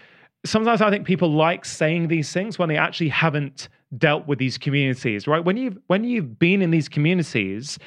Sometimes 0.44 0.80
I 0.80 0.90
think 0.90 1.06
people 1.06 1.32
like 1.32 1.64
saying 1.64 2.08
these 2.08 2.32
things 2.32 2.58
when 2.58 2.68
they 2.68 2.76
actually 2.76 3.08
haven't 3.08 3.68
dealt 3.96 4.26
with 4.26 4.38
these 4.38 4.58
communities, 4.58 5.26
right? 5.26 5.44
When 5.44 5.56
you've 5.56 5.78
when 5.86 6.04
you've 6.04 6.38
been 6.38 6.62
in 6.62 6.70
these 6.70 6.88
communities, 6.88 7.78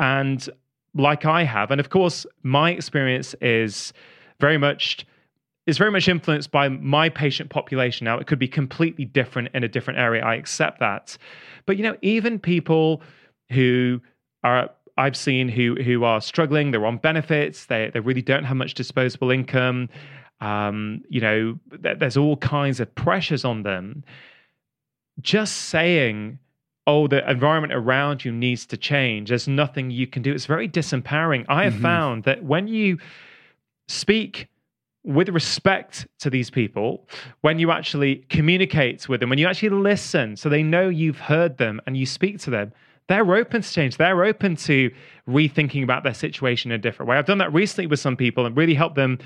and 0.00 0.48
like 0.94 1.24
I 1.24 1.44
have, 1.44 1.70
and 1.70 1.80
of 1.80 1.90
course 1.90 2.26
my 2.42 2.70
experience 2.70 3.34
is 3.40 3.92
very 4.40 4.58
much 4.58 5.06
is 5.66 5.78
very 5.78 5.90
much 5.90 6.08
influenced 6.08 6.50
by 6.50 6.68
my 6.68 7.08
patient 7.08 7.50
population. 7.50 8.04
Now 8.04 8.18
it 8.18 8.26
could 8.26 8.38
be 8.38 8.48
completely 8.48 9.04
different 9.04 9.48
in 9.54 9.64
a 9.64 9.68
different 9.68 9.98
area. 9.98 10.22
I 10.22 10.34
accept 10.34 10.80
that, 10.80 11.16
but 11.66 11.76
you 11.76 11.82
know, 11.82 11.96
even 12.02 12.38
people 12.38 13.02
who 13.50 14.00
are 14.42 14.70
I've 14.96 15.16
seen 15.16 15.48
who 15.48 15.74
who 15.76 16.04
are 16.04 16.20
struggling. 16.20 16.70
They're 16.70 16.86
on 16.86 16.98
benefits. 16.98 17.66
They 17.66 17.90
they 17.92 18.00
really 18.00 18.22
don't 18.22 18.44
have 18.44 18.56
much 18.56 18.74
disposable 18.74 19.30
income. 19.30 19.88
Um, 20.40 21.02
you 21.08 21.20
know, 21.20 21.58
th- 21.82 21.98
there's 21.98 22.16
all 22.16 22.36
kinds 22.36 22.80
of 22.80 22.94
pressures 22.94 23.44
on 23.44 23.62
them. 23.62 24.04
Just 25.20 25.56
saying, 25.56 26.38
"Oh, 26.86 27.08
the 27.08 27.28
environment 27.28 27.72
around 27.72 28.24
you 28.24 28.32
needs 28.32 28.66
to 28.66 28.76
change." 28.76 29.30
There's 29.30 29.48
nothing 29.48 29.90
you 29.90 30.06
can 30.06 30.22
do. 30.22 30.32
It's 30.32 30.46
very 30.46 30.68
disempowering. 30.68 31.44
I 31.48 31.64
have 31.64 31.74
mm-hmm. 31.74 31.82
found 31.82 32.24
that 32.24 32.44
when 32.44 32.68
you 32.68 32.98
speak 33.88 34.48
with 35.04 35.28
respect 35.28 36.06
to 36.18 36.30
these 36.30 36.50
people, 36.50 37.06
when 37.42 37.58
you 37.58 37.70
actually 37.70 38.16
communicate 38.30 39.08
with 39.08 39.20
them, 39.20 39.28
when 39.28 39.38
you 39.38 39.46
actually 39.46 39.68
listen, 39.68 40.36
so 40.36 40.48
they 40.48 40.62
know 40.62 40.88
you've 40.88 41.18
heard 41.18 41.58
them 41.58 41.80
and 41.86 41.96
you 41.96 42.06
speak 42.06 42.38
to 42.40 42.50
them, 42.50 42.72
they're 43.08 43.34
open 43.34 43.62
to 43.62 43.70
change. 43.70 43.96
They're 43.96 44.24
open 44.24 44.56
to 44.56 44.90
rethinking 45.28 45.82
about 45.82 46.04
their 46.04 46.14
situation 46.14 46.70
in 46.70 46.76
a 46.76 46.78
different 46.78 47.08
way. 47.08 47.16
I've 47.16 47.26
done 47.26 47.38
that 47.38 47.52
recently 47.52 47.86
with 47.86 48.00
some 48.00 48.16
people 48.16 48.46
and 48.46 48.56
really 48.56 48.74
helped 48.74 48.96
them 48.96 49.18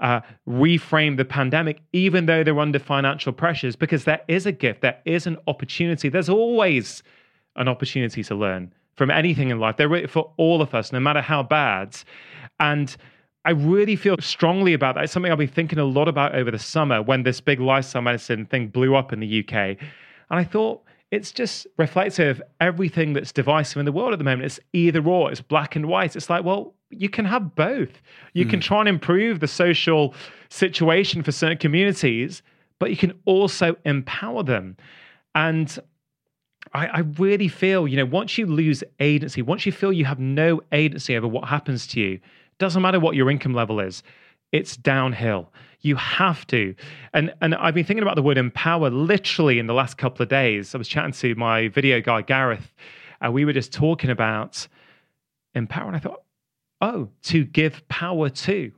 uh, 0.00 0.20
reframe 0.48 1.16
the 1.16 1.24
pandemic, 1.24 1.80
even 1.92 2.26
though 2.26 2.42
they're 2.42 2.58
under 2.58 2.78
financial 2.78 3.32
pressures, 3.32 3.76
because 3.76 4.04
there 4.04 4.20
is 4.28 4.46
a 4.46 4.52
gift, 4.52 4.80
there 4.80 4.98
is 5.04 5.26
an 5.26 5.36
opportunity. 5.46 6.08
There's 6.08 6.28
always 6.28 7.02
an 7.56 7.68
opportunity 7.68 8.22
to 8.24 8.34
learn 8.34 8.72
from 8.96 9.10
anything 9.10 9.50
in 9.50 9.60
life. 9.60 9.76
They're 9.76 10.08
for 10.08 10.32
all 10.36 10.62
of 10.62 10.74
us, 10.74 10.92
no 10.92 11.00
matter 11.00 11.20
how 11.20 11.42
bad. 11.42 11.96
And 12.58 12.94
I 13.44 13.52
really 13.52 13.96
feel 13.96 14.16
strongly 14.20 14.74
about 14.74 14.94
that. 14.96 15.04
It's 15.04 15.12
something 15.12 15.30
I've 15.30 15.38
been 15.38 15.48
thinking 15.48 15.78
a 15.78 15.84
lot 15.84 16.08
about 16.08 16.34
over 16.34 16.50
the 16.50 16.58
summer 16.58 17.00
when 17.02 17.22
this 17.22 17.40
big 17.40 17.60
lifestyle 17.60 18.02
medicine 18.02 18.46
thing 18.46 18.68
blew 18.68 18.94
up 18.94 19.12
in 19.12 19.20
the 19.20 19.44
UK. 19.44 19.52
And 19.52 19.78
I 20.38 20.44
thought, 20.44 20.82
it's 21.10 21.32
just 21.32 21.66
reflective 21.76 22.38
of 22.38 22.42
everything 22.60 23.12
that's 23.12 23.32
divisive 23.32 23.78
in 23.78 23.84
the 23.84 23.92
world 23.92 24.12
at 24.12 24.18
the 24.18 24.24
moment. 24.24 24.44
It's 24.44 24.60
either 24.72 25.04
or, 25.04 25.30
it's 25.30 25.40
black 25.40 25.74
and 25.74 25.86
white. 25.86 26.14
It's 26.14 26.30
like, 26.30 26.44
well, 26.44 26.74
you 26.90 27.08
can 27.08 27.24
have 27.24 27.54
both. 27.54 28.00
You 28.32 28.46
mm. 28.46 28.50
can 28.50 28.60
hmm. 28.60 28.64
try 28.64 28.80
and 28.80 28.88
improve 28.88 29.40
the 29.40 29.48
social 29.48 30.14
situation 30.50 31.22
for 31.22 31.32
certain 31.32 31.58
communities, 31.58 32.42
but 32.78 32.90
you 32.90 32.96
can 32.96 33.12
also 33.24 33.76
empower 33.84 34.42
them. 34.42 34.76
And 35.34 35.76
I, 36.74 36.86
I, 36.86 36.98
really 37.00 37.48
feel, 37.48 37.88
you 37.88 37.96
know, 37.96 38.04
once 38.04 38.36
you 38.38 38.46
lose 38.46 38.84
agency, 38.98 39.42
once 39.42 39.66
you 39.66 39.72
feel 39.72 39.92
you 39.92 40.04
have 40.04 40.18
no 40.18 40.60
agency 40.72 41.16
over 41.16 41.26
what 41.26 41.48
happens 41.48 41.86
to 41.88 42.00
you, 42.00 42.20
doesn't 42.58 42.82
matter 42.82 43.00
what 43.00 43.16
your 43.16 43.30
income 43.30 43.54
level 43.54 43.80
is, 43.80 44.02
it's 44.52 44.76
downhill. 44.76 45.52
You 45.80 45.96
have 45.96 46.46
to. 46.48 46.74
And 47.14 47.32
and 47.40 47.54
I've 47.54 47.74
been 47.74 47.84
thinking 47.84 48.02
about 48.02 48.16
the 48.16 48.22
word 48.22 48.36
empower 48.36 48.90
literally 48.90 49.58
in 49.58 49.66
the 49.66 49.74
last 49.74 49.96
couple 49.96 50.22
of 50.22 50.28
days. 50.28 50.74
I 50.74 50.78
was 50.78 50.88
chatting 50.88 51.12
to 51.12 51.34
my 51.36 51.68
video 51.68 52.00
guy 52.00 52.22
Gareth, 52.22 52.74
and 53.20 53.32
we 53.32 53.44
were 53.44 53.52
just 53.52 53.72
talking 53.72 54.10
about 54.10 54.66
empower. 55.54 55.86
And 55.86 55.96
I 55.96 56.00
thought, 56.00 56.22
oh, 56.80 57.08
to 57.24 57.44
give 57.44 57.86
power 57.88 58.28
to. 58.28 58.72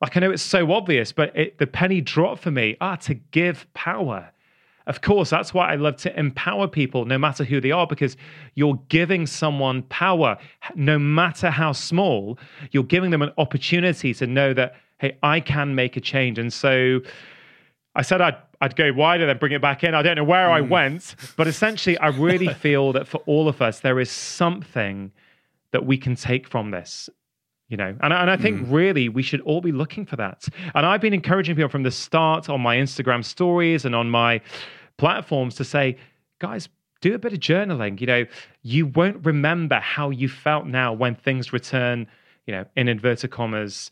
Like 0.00 0.16
I 0.16 0.20
know 0.20 0.32
it's 0.32 0.42
so 0.42 0.72
obvious, 0.72 1.12
but 1.12 1.34
it, 1.36 1.58
the 1.58 1.66
penny 1.66 2.00
dropped 2.00 2.42
for 2.42 2.50
me. 2.50 2.76
Ah, 2.80 2.96
to 2.96 3.14
give 3.14 3.66
power. 3.74 4.30
Of 4.86 5.00
course, 5.00 5.30
that's 5.30 5.54
why 5.54 5.72
I 5.72 5.76
love 5.76 5.96
to 5.98 6.18
empower 6.18 6.68
people, 6.68 7.06
no 7.06 7.16
matter 7.16 7.42
who 7.42 7.58
they 7.58 7.70
are, 7.70 7.86
because 7.86 8.18
you're 8.54 8.78
giving 8.90 9.26
someone 9.26 9.82
power, 9.84 10.36
no 10.74 10.98
matter 10.98 11.48
how 11.48 11.72
small. 11.72 12.38
You're 12.70 12.82
giving 12.82 13.10
them 13.10 13.22
an 13.22 13.32
opportunity 13.38 14.12
to 14.14 14.26
know 14.26 14.52
that 14.52 14.74
hey, 15.04 15.18
I 15.22 15.40
can 15.40 15.74
make 15.74 15.96
a 15.96 16.00
change. 16.00 16.38
And 16.38 16.50
so 16.52 17.00
I 17.94 18.02
said 18.02 18.22
I'd, 18.22 18.36
I'd 18.60 18.74
go 18.74 18.90
wider, 18.92 19.26
then 19.26 19.36
bring 19.36 19.52
it 19.52 19.60
back 19.60 19.84
in. 19.84 19.94
I 19.94 20.02
don't 20.02 20.16
know 20.16 20.24
where 20.24 20.48
mm. 20.48 20.52
I 20.52 20.60
went, 20.62 21.14
but 21.36 21.46
essentially, 21.46 21.98
I 21.98 22.08
really 22.08 22.48
feel 22.54 22.92
that 22.92 23.06
for 23.06 23.18
all 23.26 23.46
of 23.46 23.60
us, 23.60 23.80
there 23.80 24.00
is 24.00 24.10
something 24.10 25.12
that 25.72 25.84
we 25.84 25.98
can 25.98 26.14
take 26.16 26.48
from 26.48 26.70
this. 26.70 27.10
You 27.68 27.78
know, 27.78 27.96
and, 28.02 28.12
and 28.12 28.30
I 28.30 28.36
think 28.36 28.60
mm. 28.60 28.72
really 28.72 29.08
we 29.08 29.22
should 29.22 29.40
all 29.42 29.60
be 29.60 29.72
looking 29.72 30.06
for 30.06 30.16
that. 30.16 30.48
And 30.74 30.86
I've 30.86 31.00
been 31.00 31.14
encouraging 31.14 31.56
people 31.56 31.70
from 31.70 31.82
the 31.82 31.90
start 31.90 32.48
on 32.48 32.60
my 32.60 32.76
Instagram 32.76 33.24
stories 33.24 33.84
and 33.84 33.94
on 33.94 34.10
my 34.10 34.40
platforms 34.96 35.54
to 35.56 35.64
say, 35.64 35.96
guys, 36.38 36.68
do 37.00 37.14
a 37.14 37.18
bit 37.18 37.32
of 37.32 37.40
journaling. 37.40 38.00
You 38.00 38.06
know, 38.06 38.24
you 38.62 38.86
won't 38.86 39.24
remember 39.24 39.80
how 39.80 40.10
you 40.10 40.28
felt 40.28 40.66
now 40.66 40.92
when 40.92 41.14
things 41.14 41.52
return, 41.52 42.06
you 42.46 42.54
know, 42.54 42.64
in 42.76 42.86
inverted 42.88 43.30
commas, 43.30 43.90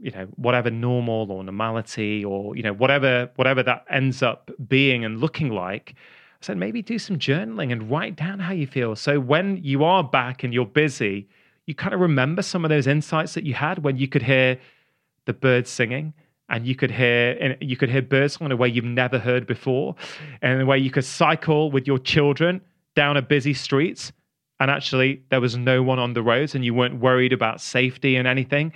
you 0.00 0.10
know 0.10 0.26
whatever 0.36 0.70
normal 0.70 1.30
or 1.30 1.44
normality 1.44 2.24
or 2.24 2.56
you 2.56 2.62
know 2.62 2.72
whatever 2.72 3.30
whatever 3.36 3.62
that 3.62 3.84
ends 3.90 4.22
up 4.22 4.50
being 4.68 5.04
and 5.04 5.20
looking 5.20 5.50
like 5.50 5.94
i 5.96 6.36
said 6.40 6.56
maybe 6.56 6.82
do 6.82 6.98
some 6.98 7.18
journaling 7.18 7.70
and 7.70 7.90
write 7.90 8.16
down 8.16 8.38
how 8.38 8.52
you 8.52 8.66
feel. 8.66 8.96
So 8.96 9.20
when 9.20 9.58
you 9.62 9.84
are 9.84 10.02
back 10.02 10.42
and 10.42 10.54
you're 10.54 10.66
busy 10.66 11.28
you 11.66 11.74
kind 11.74 11.94
of 11.94 12.00
remember 12.00 12.42
some 12.42 12.64
of 12.64 12.68
those 12.68 12.86
insights 12.86 13.34
that 13.34 13.44
you 13.44 13.54
had 13.54 13.84
when 13.84 13.96
you 13.96 14.08
could 14.08 14.22
hear 14.22 14.58
the 15.26 15.32
birds 15.32 15.70
singing 15.70 16.12
and 16.48 16.66
you 16.66 16.74
could 16.74 16.90
hear 16.90 17.36
and 17.40 17.56
you 17.60 17.76
could 17.76 17.90
hear 17.90 18.02
birds 18.02 18.38
in 18.40 18.50
a 18.50 18.56
way 18.56 18.68
you've 18.68 18.84
never 18.84 19.18
heard 19.18 19.46
before 19.46 19.94
and 20.42 20.60
a 20.60 20.66
way 20.66 20.78
you 20.78 20.90
could 20.90 21.04
cycle 21.04 21.70
with 21.70 21.86
your 21.86 21.98
children 21.98 22.60
down 22.96 23.16
a 23.16 23.22
busy 23.22 23.54
street 23.54 24.10
and 24.58 24.70
actually 24.70 25.22
there 25.30 25.40
was 25.40 25.56
no 25.56 25.82
one 25.82 25.98
on 25.98 26.14
the 26.14 26.22
roads 26.22 26.54
and 26.54 26.64
you 26.64 26.74
weren't 26.74 26.98
worried 26.98 27.32
about 27.32 27.60
safety 27.60 28.16
and 28.16 28.26
anything 28.26 28.72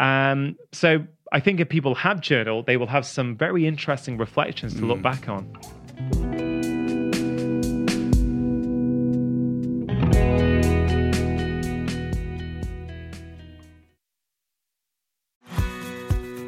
um, 0.00 0.56
so 0.72 1.04
I 1.30 1.38
think 1.38 1.60
if 1.60 1.68
people 1.68 1.94
have 1.94 2.20
journaled, 2.20 2.66
they 2.66 2.76
will 2.76 2.88
have 2.88 3.06
some 3.06 3.36
very 3.36 3.66
interesting 3.66 4.16
reflections 4.16 4.74
to 4.74 4.80
mm. 4.80 4.88
look 4.88 5.02
back 5.02 5.28
on. 5.28 5.46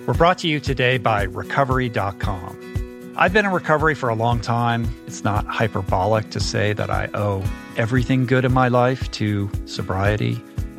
We're 0.06 0.14
brought 0.14 0.38
to 0.38 0.48
you 0.48 0.58
today 0.58 0.98
by 0.98 1.22
Recovery.com. 1.22 2.58
I've 3.16 3.32
been 3.32 3.44
in 3.44 3.52
recovery 3.52 3.94
for 3.94 4.08
a 4.08 4.14
long 4.14 4.40
time. 4.40 4.88
It's 5.06 5.22
not 5.22 5.46
hyperbolic 5.46 6.30
to 6.30 6.40
say 6.40 6.72
that 6.72 6.90
I 6.90 7.08
owe 7.14 7.44
everything 7.76 8.26
good 8.26 8.44
in 8.44 8.52
my 8.52 8.68
life 8.68 9.10
to 9.12 9.50
sobriety. 9.66 10.42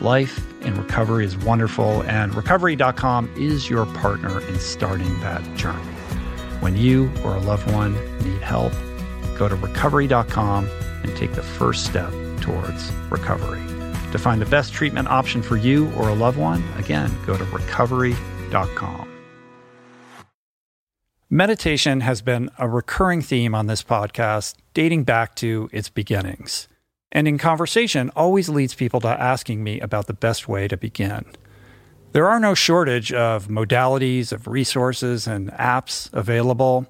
Life 0.00 0.40
in 0.62 0.76
recovery 0.76 1.24
is 1.24 1.36
wonderful, 1.36 2.02
and 2.04 2.32
recovery.com 2.34 3.30
is 3.36 3.68
your 3.68 3.84
partner 3.84 4.40
in 4.46 4.58
starting 4.60 5.18
that 5.20 5.42
journey. 5.56 5.92
When 6.60 6.76
you 6.76 7.10
or 7.24 7.34
a 7.34 7.40
loved 7.40 7.68
one 7.72 7.94
need 8.22 8.40
help, 8.40 8.72
go 9.36 9.48
to 9.48 9.56
recovery.com 9.56 10.68
and 11.02 11.16
take 11.16 11.32
the 11.32 11.42
first 11.42 11.84
step 11.84 12.12
towards 12.40 12.92
recovery. 13.10 13.62
To 14.12 14.18
find 14.18 14.40
the 14.40 14.46
best 14.46 14.72
treatment 14.72 15.08
option 15.08 15.42
for 15.42 15.56
you 15.56 15.90
or 15.94 16.08
a 16.08 16.14
loved 16.14 16.38
one, 16.38 16.62
again, 16.76 17.10
go 17.26 17.36
to 17.36 17.44
recovery.com. 17.44 19.08
Meditation 21.28 22.00
has 22.00 22.22
been 22.22 22.48
a 22.56 22.68
recurring 22.68 23.20
theme 23.20 23.54
on 23.54 23.66
this 23.66 23.82
podcast 23.82 24.54
dating 24.74 25.04
back 25.04 25.34
to 25.34 25.68
its 25.72 25.88
beginnings. 25.88 26.68
And 27.10 27.26
in 27.26 27.38
conversation, 27.38 28.10
always 28.14 28.48
leads 28.48 28.74
people 28.74 29.00
to 29.00 29.08
asking 29.08 29.64
me 29.64 29.80
about 29.80 30.06
the 30.06 30.14
best 30.14 30.48
way 30.48 30.68
to 30.68 30.76
begin. 30.76 31.24
There 32.12 32.28
are 32.28 32.40
no 32.40 32.54
shortage 32.54 33.12
of 33.12 33.48
modalities, 33.48 34.32
of 34.32 34.46
resources, 34.46 35.26
and 35.26 35.50
apps 35.52 36.12
available. 36.12 36.86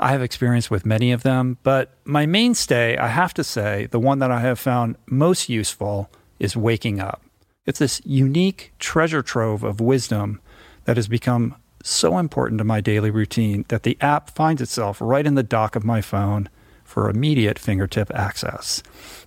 I 0.00 0.12
have 0.12 0.22
experience 0.22 0.70
with 0.70 0.86
many 0.86 1.12
of 1.12 1.22
them, 1.22 1.58
but 1.62 1.96
my 2.04 2.26
mainstay, 2.26 2.96
I 2.96 3.08
have 3.08 3.32
to 3.34 3.44
say, 3.44 3.86
the 3.86 4.00
one 4.00 4.18
that 4.18 4.30
I 4.30 4.40
have 4.40 4.58
found 4.58 4.96
most 5.06 5.48
useful 5.48 6.10
is 6.38 6.56
Waking 6.56 7.00
Up. 7.00 7.22
It's 7.66 7.78
this 7.78 8.02
unique 8.04 8.72
treasure 8.78 9.22
trove 9.22 9.62
of 9.62 9.80
wisdom 9.80 10.40
that 10.84 10.96
has 10.96 11.08
become 11.08 11.54
so 11.82 12.18
important 12.18 12.58
to 12.58 12.64
my 12.64 12.80
daily 12.80 13.10
routine 13.10 13.64
that 13.68 13.82
the 13.82 13.96
app 14.00 14.30
finds 14.30 14.60
itself 14.60 14.98
right 15.00 15.26
in 15.26 15.34
the 15.34 15.42
dock 15.42 15.76
of 15.76 15.84
my 15.84 16.00
phone 16.00 16.48
for 16.84 17.08
immediate 17.08 17.58
fingertip 17.58 18.10
access. 18.14 18.82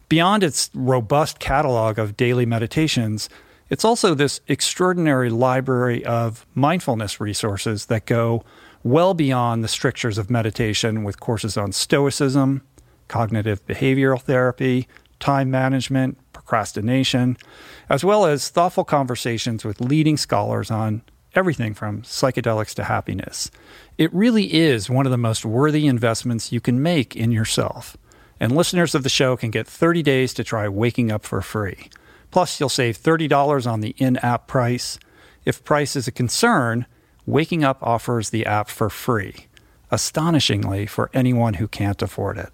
Beyond 0.10 0.43
its 0.43 0.70
robust 0.74 1.39
catalog 1.39 1.99
of 1.99 2.16
daily 2.16 2.45
meditations, 2.45 3.28
it's 3.70 3.84
also 3.84 4.14
this 4.14 4.39
extraordinary 4.47 5.30
library 5.30 6.05
of 6.05 6.45
mindfulness 6.55 7.20
resources 7.20 7.88
that 7.88 8.05
go 8.05 8.45
well 8.84 9.14
beyond 9.14 9.64
the 9.64 9.68
strictures 9.68 10.18
of 10.18 10.30
meditation 10.30 11.03
with 11.03 11.20
courses 11.20 11.58
on 11.58 11.74
stoicism, 11.74 12.62
cognitive 13.10 13.66
behavioral 13.68 14.22
therapy, 14.22 14.88
time 15.20 15.51
management, 15.51 16.18
procrastination, 16.32 17.36
as 17.89 18.05
well 18.05 18.26
as 18.26 18.47
thoughtful 18.47 18.86
conversations 18.86 19.66
with 19.66 19.82
leading 19.82 20.16
scholars 20.16 20.72
on 20.72 21.01
everything 21.36 21.74
from 21.74 22.01
psychedelics 22.03 22.74
to 22.74 22.86
happiness. 22.86 23.51
It 23.97 24.14
really 24.14 24.53
is 24.53 24.89
one 24.89 25.05
of 25.05 25.12
the 25.12 25.18
most 25.18 25.43
worthy 25.43 25.86
investments 25.86 26.53
you 26.53 26.62
can 26.62 26.82
make 26.82 27.14
in 27.16 27.34
yourself. 27.34 27.97
And 28.39 28.55
listeners 28.55 28.93
of 28.93 29.03
the 29.03 29.09
show 29.09 29.35
can 29.35 29.51
get 29.51 29.67
30 29.67 30.03
days 30.03 30.33
to 30.35 30.43
try 30.43 30.67
Waking 30.67 31.11
Up 31.11 31.23
for 31.23 31.41
free. 31.41 31.89
Plus, 32.31 32.59
you'll 32.59 32.69
save 32.69 32.97
$30 32.97 33.69
on 33.69 33.81
the 33.81 33.95
in 33.97 34.17
app 34.17 34.47
price. 34.47 34.99
If 35.45 35.63
price 35.63 35.95
is 35.95 36.07
a 36.07 36.11
concern, 36.11 36.85
Waking 37.25 37.63
Up 37.63 37.81
offers 37.81 38.29
the 38.29 38.45
app 38.45 38.69
for 38.69 38.89
free, 38.89 39.47
astonishingly 39.91 40.85
for 40.85 41.09
anyone 41.13 41.55
who 41.55 41.67
can't 41.67 42.01
afford 42.01 42.38
it. 42.38 42.49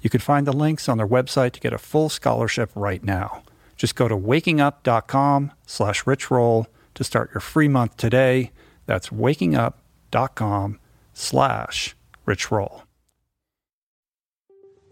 You 0.00 0.10
can 0.10 0.20
find 0.20 0.46
the 0.46 0.52
links 0.52 0.88
on 0.88 0.96
their 0.98 1.06
website 1.06 1.52
to 1.52 1.60
get 1.60 1.72
a 1.72 1.78
full 1.78 2.08
scholarship 2.08 2.70
right 2.74 3.02
now. 3.02 3.42
Just 3.76 3.94
go 3.94 4.08
to 4.08 4.16
wakingup.com 4.16 5.52
slash 5.66 6.04
richroll 6.04 6.66
to 6.94 7.04
start 7.04 7.30
your 7.32 7.40
free 7.40 7.68
month 7.68 7.96
today. 7.96 8.50
That's 8.86 9.10
wakingup.com 9.10 10.78
slash 11.14 11.96
richroll. 12.26 12.87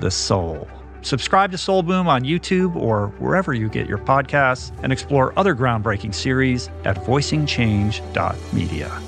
the 0.00 0.10
soul. 0.10 0.66
Subscribe 1.02 1.52
to 1.52 1.58
Soul 1.58 1.84
Boom 1.84 2.08
on 2.08 2.22
YouTube 2.22 2.74
or 2.74 3.08
wherever 3.18 3.54
you 3.54 3.68
get 3.68 3.86
your 3.86 3.98
podcasts 3.98 4.76
and 4.82 4.92
explore 4.92 5.32
other 5.38 5.54
groundbreaking 5.54 6.12
series 6.12 6.68
at 6.84 6.96
voicingchange.media. 6.96 9.02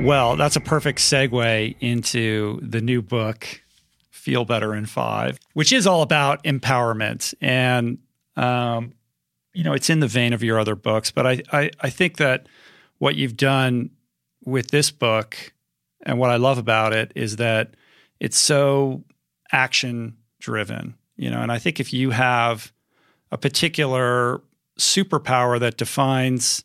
Well, 0.00 0.36
that's 0.36 0.56
a 0.56 0.60
perfect 0.60 0.98
segue 0.98 1.76
into 1.80 2.58
the 2.60 2.80
new 2.80 3.02
book 3.02 3.46
Feel 4.10 4.44
Better 4.44 4.74
in 4.74 4.86
Five, 4.86 5.38
which 5.54 5.72
is 5.72 5.86
all 5.86 6.02
about 6.02 6.42
empowerment. 6.44 7.34
And, 7.40 7.98
um, 8.36 8.94
you 9.52 9.62
know, 9.62 9.72
it's 9.72 9.90
in 9.90 10.00
the 10.00 10.08
vein 10.08 10.32
of 10.32 10.42
your 10.42 10.58
other 10.58 10.74
books, 10.74 11.10
but 11.10 11.26
I, 11.26 11.42
I, 11.52 11.70
I 11.80 11.90
think 11.90 12.16
that 12.16 12.46
what 13.02 13.16
you've 13.16 13.36
done 13.36 13.90
with 14.44 14.70
this 14.70 14.92
book 14.92 15.52
and 16.06 16.20
what 16.20 16.30
I 16.30 16.36
love 16.36 16.56
about 16.56 16.92
it 16.92 17.10
is 17.16 17.34
that 17.34 17.74
it's 18.20 18.38
so 18.38 19.02
action 19.50 20.16
driven, 20.38 20.94
you 21.16 21.28
know, 21.28 21.42
and 21.42 21.50
I 21.50 21.58
think 21.58 21.80
if 21.80 21.92
you 21.92 22.10
have 22.10 22.72
a 23.32 23.38
particular 23.38 24.40
superpower 24.78 25.58
that 25.58 25.78
defines 25.78 26.62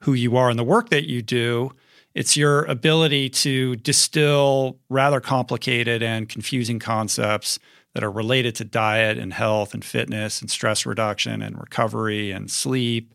who 0.00 0.12
you 0.12 0.36
are 0.36 0.50
and 0.50 0.58
the 0.58 0.64
work 0.64 0.88
that 0.88 1.08
you 1.08 1.22
do, 1.22 1.70
it's 2.16 2.36
your 2.36 2.64
ability 2.64 3.30
to 3.30 3.76
distill 3.76 4.76
rather 4.88 5.20
complicated 5.20 6.02
and 6.02 6.28
confusing 6.28 6.80
concepts 6.80 7.60
that 7.94 8.02
are 8.02 8.10
related 8.10 8.56
to 8.56 8.64
diet 8.64 9.18
and 9.18 9.32
health 9.32 9.72
and 9.72 9.84
fitness 9.84 10.40
and 10.40 10.50
stress 10.50 10.84
reduction 10.84 11.40
and 11.42 11.60
recovery 11.60 12.32
and 12.32 12.50
sleep 12.50 13.14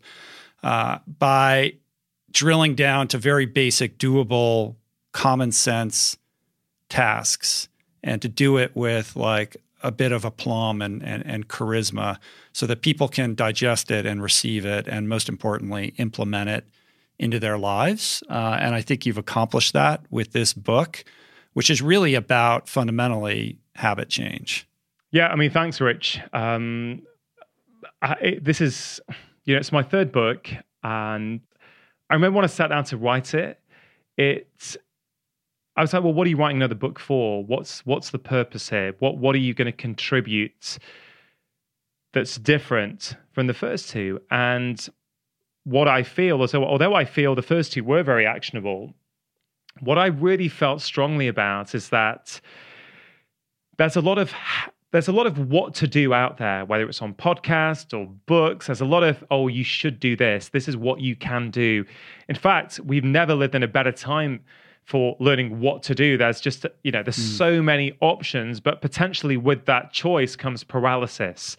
uh, 0.63 0.99
by 1.05 1.73
drilling 2.35 2.75
down 2.75 3.07
to 3.07 3.17
very 3.17 3.45
basic, 3.45 3.97
doable, 3.97 4.75
common 5.13 5.53
sense 5.53 6.17
tasks 6.89 7.69
and 8.03 8.21
to 8.21 8.27
do 8.27 8.57
it 8.57 8.75
with 8.75 9.15
like 9.15 9.55
a 9.81 9.89
bit 9.89 10.11
of 10.11 10.25
aplomb 10.25 10.81
and, 10.81 11.01
and, 11.01 11.25
and 11.25 11.47
charisma 11.47 12.17
so 12.51 12.67
that 12.67 12.81
people 12.81 13.07
can 13.07 13.35
digest 13.35 13.89
it 13.89 14.05
and 14.05 14.21
receive 14.21 14.65
it 14.65 14.85
and 14.85 15.07
most 15.07 15.29
importantly 15.29 15.93
implement 15.97 16.49
it 16.49 16.65
into 17.17 17.39
their 17.39 17.57
lives. 17.57 18.21
Uh, 18.29 18.57
and 18.59 18.75
I 18.75 18.81
think 18.81 19.05
you've 19.05 19.17
accomplished 19.17 19.71
that 19.71 20.01
with 20.09 20.33
this 20.33 20.53
book, 20.53 21.05
which 21.53 21.69
is 21.69 21.81
really 21.81 22.15
about 22.15 22.67
fundamentally 22.67 23.57
habit 23.75 24.09
change. 24.09 24.67
Yeah, 25.11 25.27
I 25.27 25.37
mean, 25.37 25.51
thanks, 25.51 25.79
Rich. 25.79 26.19
Um, 26.33 27.03
I, 28.01 28.39
this 28.41 28.59
is, 28.59 28.99
you 29.45 29.53
know, 29.53 29.59
it's 29.59 29.71
my 29.71 29.83
third 29.83 30.11
book, 30.11 30.49
and 30.83 31.39
I 32.09 32.13
remember 32.13 32.37
when 32.37 32.45
I 32.45 32.47
sat 32.47 32.69
down 32.69 32.83
to 32.85 32.97
write 32.97 33.33
it, 33.33 33.59
it, 34.17 34.77
I 35.75 35.81
was 35.81 35.93
like, 35.93 36.03
well, 36.03 36.13
what 36.13 36.27
are 36.27 36.29
you 36.29 36.37
writing 36.37 36.57
another 36.57 36.75
book 36.75 36.99
for? 36.99 37.43
What's 37.43 37.85
what's 37.85 38.11
the 38.11 38.19
purpose 38.19 38.69
here? 38.69 38.93
What 38.99 39.17
what 39.17 39.35
are 39.35 39.39
you 39.39 39.53
going 39.53 39.65
to 39.65 39.71
contribute 39.71 40.79
that's 42.13 42.37
different 42.37 43.15
from 43.33 43.47
the 43.47 43.53
first 43.53 43.89
two? 43.89 44.21
And 44.31 44.87
what 45.65 45.87
I 45.87 46.03
feel 46.03 46.43
is, 46.43 46.55
although 46.55 46.93
I 46.93 47.05
feel 47.05 47.35
the 47.35 47.41
first 47.41 47.73
two 47.73 47.83
were 47.83 48.03
very 48.03 48.25
actionable, 48.25 48.93
what 49.81 49.97
I 49.97 50.07
really 50.07 50.47
felt 50.47 50.81
strongly 50.81 51.27
about 51.27 51.75
is 51.75 51.89
that 51.89 52.39
there's 53.77 53.97
a 53.97 54.01
lot 54.01 54.17
of 54.17 54.33
there's 54.95 55.09
a 55.09 55.11
lot 55.11 55.27
of 55.27 55.37
what 55.49 55.73
to 55.75 55.87
do 55.87 56.13
out 56.13 56.37
there, 56.37 56.63
whether 56.63 56.87
it's 56.87 57.01
on 57.01 57.13
podcasts 57.13 57.93
or 57.93 58.09
books. 58.27 58.67
There's 58.67 58.79
a 58.79 58.85
lot 58.85 59.03
of, 59.03 59.21
oh, 59.29 59.49
you 59.49 59.63
should 59.65 59.99
do 59.99 60.15
this. 60.15 60.49
This 60.49 60.69
is 60.69 60.77
what 60.77 61.01
you 61.01 61.17
can 61.17 61.51
do. 61.51 61.83
In 62.29 62.35
fact, 62.35 62.79
we've 62.79 63.03
never 63.03 63.35
lived 63.35 63.55
in 63.55 63.61
a 63.61 63.67
better 63.67 63.91
time 63.91 64.39
for 64.85 65.17
learning 65.19 65.59
what 65.59 65.83
to 65.83 65.95
do. 65.95 66.17
There's 66.17 66.39
just, 66.39 66.65
you 66.83 66.93
know, 66.93 67.03
there's 67.03 67.17
mm. 67.17 67.37
so 67.37 67.61
many 67.61 67.97
options, 67.99 68.61
but 68.61 68.81
potentially 68.81 69.35
with 69.35 69.65
that 69.65 69.91
choice 69.91 70.37
comes 70.37 70.63
paralysis. 70.63 71.57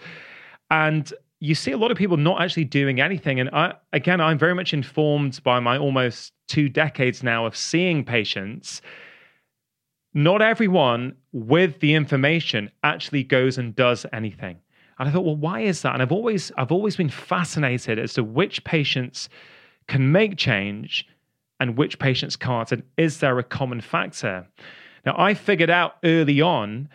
And 0.71 1.13
you 1.41 1.55
see 1.55 1.73
a 1.73 1.77
lot 1.77 1.91
of 1.91 1.99
people 1.99 2.17
not 2.17 2.41
actually 2.41 2.65
doing 2.65 3.03
anything. 3.03 3.39
And 3.39 3.51
I, 3.51 3.75
again, 3.93 4.19
I'm 4.19 4.39
very 4.39 4.55
much 4.55 4.73
informed 4.73 5.43
by 5.43 5.61
my 5.61 5.77
almost 5.77 6.33
two 6.49 6.71
decades 6.71 7.23
now 7.23 7.45
of 7.45 7.55
seeing 7.55 8.03
patients 8.03 8.81
not 10.17 10.41
everyone 10.41 11.15
with 11.33 11.79
the 11.81 11.93
information 11.93 12.71
actually 12.83 13.23
goes 13.23 13.59
and 13.59 13.77
does 13.77 14.07
anything. 14.15 14.57
And 14.99 15.07
I 15.07 15.13
thought, 15.13 15.27
well, 15.27 15.37
why 15.37 15.61
is 15.61 15.83
that? 15.83 15.93
And 15.93 16.01
I've 16.01 16.11
always 16.11 16.51
I've 16.57 16.73
always 16.73 16.97
been 16.97 17.11
fascinated 17.11 17.99
as 17.99 18.15
to 18.15 18.25
which 18.25 18.65
patients 18.65 19.29
can 19.89 20.11
make 20.11 20.39
change 20.39 21.07
and 21.61 21.77
which 21.77 21.99
patients 21.99 22.35
can't. 22.35 22.73
And 22.73 22.83
is 22.97 23.19
there 23.19 23.39
a 23.39 23.45
common 23.45 23.83
factor? 23.83 24.47
Now, 25.05 25.15
I 25.19 25.35
figured 25.35 25.69
out 25.69 25.97
early 26.03 26.41
on 26.41 26.89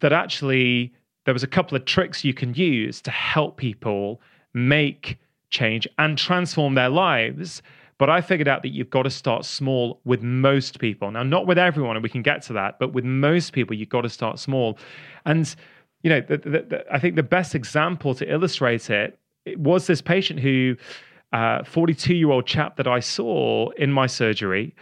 that 0.00 0.12
actually 0.12 0.92
there 1.24 1.34
was 1.34 1.44
a 1.44 1.48
couple 1.48 1.76
of 1.76 1.84
tricks 1.84 2.24
you 2.24 2.34
can 2.34 2.52
use 2.52 3.00
to 3.02 3.12
help 3.12 3.58
people 3.58 4.20
make 4.54 5.20
change 5.50 5.86
and 5.98 6.18
transform 6.18 6.74
their 6.74 6.88
lives 6.88 7.62
but 7.98 8.10
I 8.10 8.20
figured 8.20 8.48
out 8.48 8.62
that 8.62 8.70
you've 8.70 8.90
got 8.90 9.04
to 9.04 9.10
start 9.10 9.44
small 9.44 10.00
with 10.04 10.22
most 10.22 10.78
people. 10.78 11.10
Now, 11.10 11.22
not 11.22 11.46
with 11.46 11.58
everyone, 11.58 11.96
and 11.96 12.02
we 12.02 12.08
can 12.08 12.22
get 12.22 12.42
to 12.42 12.52
that, 12.54 12.78
but 12.78 12.92
with 12.92 13.04
most 13.04 13.52
people, 13.52 13.74
you've 13.74 13.88
got 13.88 14.02
to 14.02 14.10
start 14.10 14.38
small. 14.38 14.78
And, 15.24 15.54
you 16.02 16.10
know, 16.10 16.20
the, 16.20 16.36
the, 16.36 16.50
the, 16.50 16.84
I 16.92 16.98
think 16.98 17.16
the 17.16 17.22
best 17.22 17.54
example 17.54 18.14
to 18.16 18.30
illustrate 18.30 18.90
it, 18.90 19.18
it 19.46 19.58
was 19.58 19.86
this 19.86 20.02
patient 20.02 20.40
who, 20.40 20.76
42 21.32 22.12
uh, 22.12 22.14
year 22.14 22.30
old 22.30 22.46
chap 22.46 22.76
that 22.76 22.86
I 22.86 23.00
saw 23.00 23.70
in 23.70 23.92
my 23.92 24.06
surgery. 24.06 24.74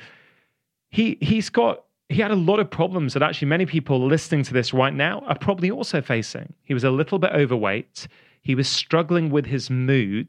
He, 0.90 1.18
he's 1.20 1.50
got 1.50 1.84
he 2.10 2.20
had 2.20 2.30
a 2.30 2.36
lot 2.36 2.60
of 2.60 2.70
problems 2.70 3.14
that 3.14 3.22
actually 3.22 3.48
many 3.48 3.64
people 3.64 4.06
listening 4.06 4.44
to 4.44 4.52
this 4.52 4.74
right 4.74 4.92
now 4.92 5.20
are 5.20 5.38
probably 5.38 5.70
also 5.70 6.02
facing. 6.02 6.52
He 6.62 6.74
was 6.74 6.84
a 6.84 6.90
little 6.90 7.18
bit 7.18 7.32
overweight. 7.32 8.06
He 8.42 8.54
was 8.54 8.68
struggling 8.68 9.30
with 9.30 9.46
his 9.46 9.70
mood 9.70 10.28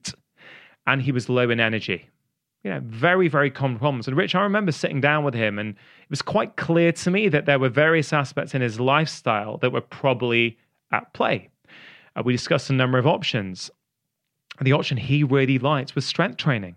and 0.88 1.02
he 1.02 1.12
was 1.12 1.28
low 1.28 1.50
in 1.50 1.60
energy 1.60 2.10
you 2.66 2.72
know, 2.72 2.82
very, 2.84 3.28
very 3.28 3.52
common 3.52 3.78
problems. 3.78 4.08
And 4.08 4.18
Rich, 4.18 4.34
I 4.34 4.42
remember 4.42 4.72
sitting 4.72 5.00
down 5.00 5.24
with 5.24 5.36
him, 5.36 5.60
and 5.60 5.76
it 5.76 6.10
was 6.10 6.24
quite 6.24 6.56
clear 6.56 6.92
to 6.94 7.12
me 7.12 7.30
that 7.30 7.46
there 7.46 7.60
were 7.60 7.70
various 7.70 8.12
aspects 8.12 8.56
in 8.56 8.62
his 8.64 8.80
lifestyle 8.80 9.60
that 9.60 9.72
were 9.72 9.82
probably 9.82 10.58
at 10.92 11.14
play. 11.14 11.50
Uh, 12.16 12.24
we 12.26 12.34
discussed 12.34 12.72
a 12.72 12.74
number 12.74 12.98
of 12.98 13.06
options. 13.06 13.70
The 14.62 14.74
option 14.74 14.98
he 14.98 15.24
really 15.24 15.60
liked 15.60 15.94
was 15.94 16.08
strength 16.08 16.38
training. 16.38 16.76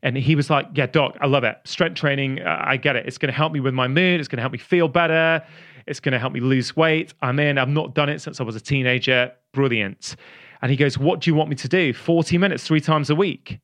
And 0.00 0.16
he 0.16 0.36
was 0.36 0.48
like, 0.48 0.68
Yeah, 0.74 0.86
doc, 0.86 1.16
I 1.20 1.26
love 1.26 1.42
it. 1.42 1.56
Strength 1.64 1.98
training, 1.98 2.42
uh, 2.42 2.62
I 2.64 2.76
get 2.76 2.94
it. 2.94 3.04
It's 3.06 3.18
going 3.18 3.32
to 3.32 3.36
help 3.36 3.52
me 3.52 3.58
with 3.58 3.74
my 3.74 3.88
mood. 3.88 4.20
It's 4.20 4.28
going 4.28 4.36
to 4.36 4.42
help 4.42 4.52
me 4.52 4.58
feel 4.58 4.86
better. 4.86 5.44
It's 5.88 5.98
going 5.98 6.12
to 6.12 6.20
help 6.20 6.34
me 6.34 6.40
lose 6.40 6.76
weight. 6.76 7.14
I'm 7.20 7.40
in. 7.40 7.58
I've 7.58 7.68
not 7.68 7.96
done 7.96 8.08
it 8.10 8.20
since 8.20 8.40
I 8.40 8.44
was 8.44 8.54
a 8.54 8.60
teenager. 8.60 9.32
Brilliant. 9.52 10.14
And 10.62 10.70
he 10.70 10.76
goes, 10.76 10.96
What 10.98 11.20
do 11.20 11.30
you 11.30 11.34
want 11.34 11.50
me 11.50 11.56
to 11.56 11.68
do? 11.68 11.92
40 11.92 12.38
minutes, 12.38 12.64
three 12.64 12.80
times 12.80 13.10
a 13.10 13.16
week. 13.16 13.58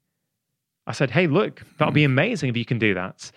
I 0.87 0.93
said, 0.93 1.11
hey, 1.11 1.27
look, 1.27 1.63
that'll 1.79 1.93
be 1.93 2.05
amazing 2.05 2.51
if 2.51 2.57
you 2.57 2.65
can 2.65 2.79
do 2.79 2.95
that. 2.95 3.31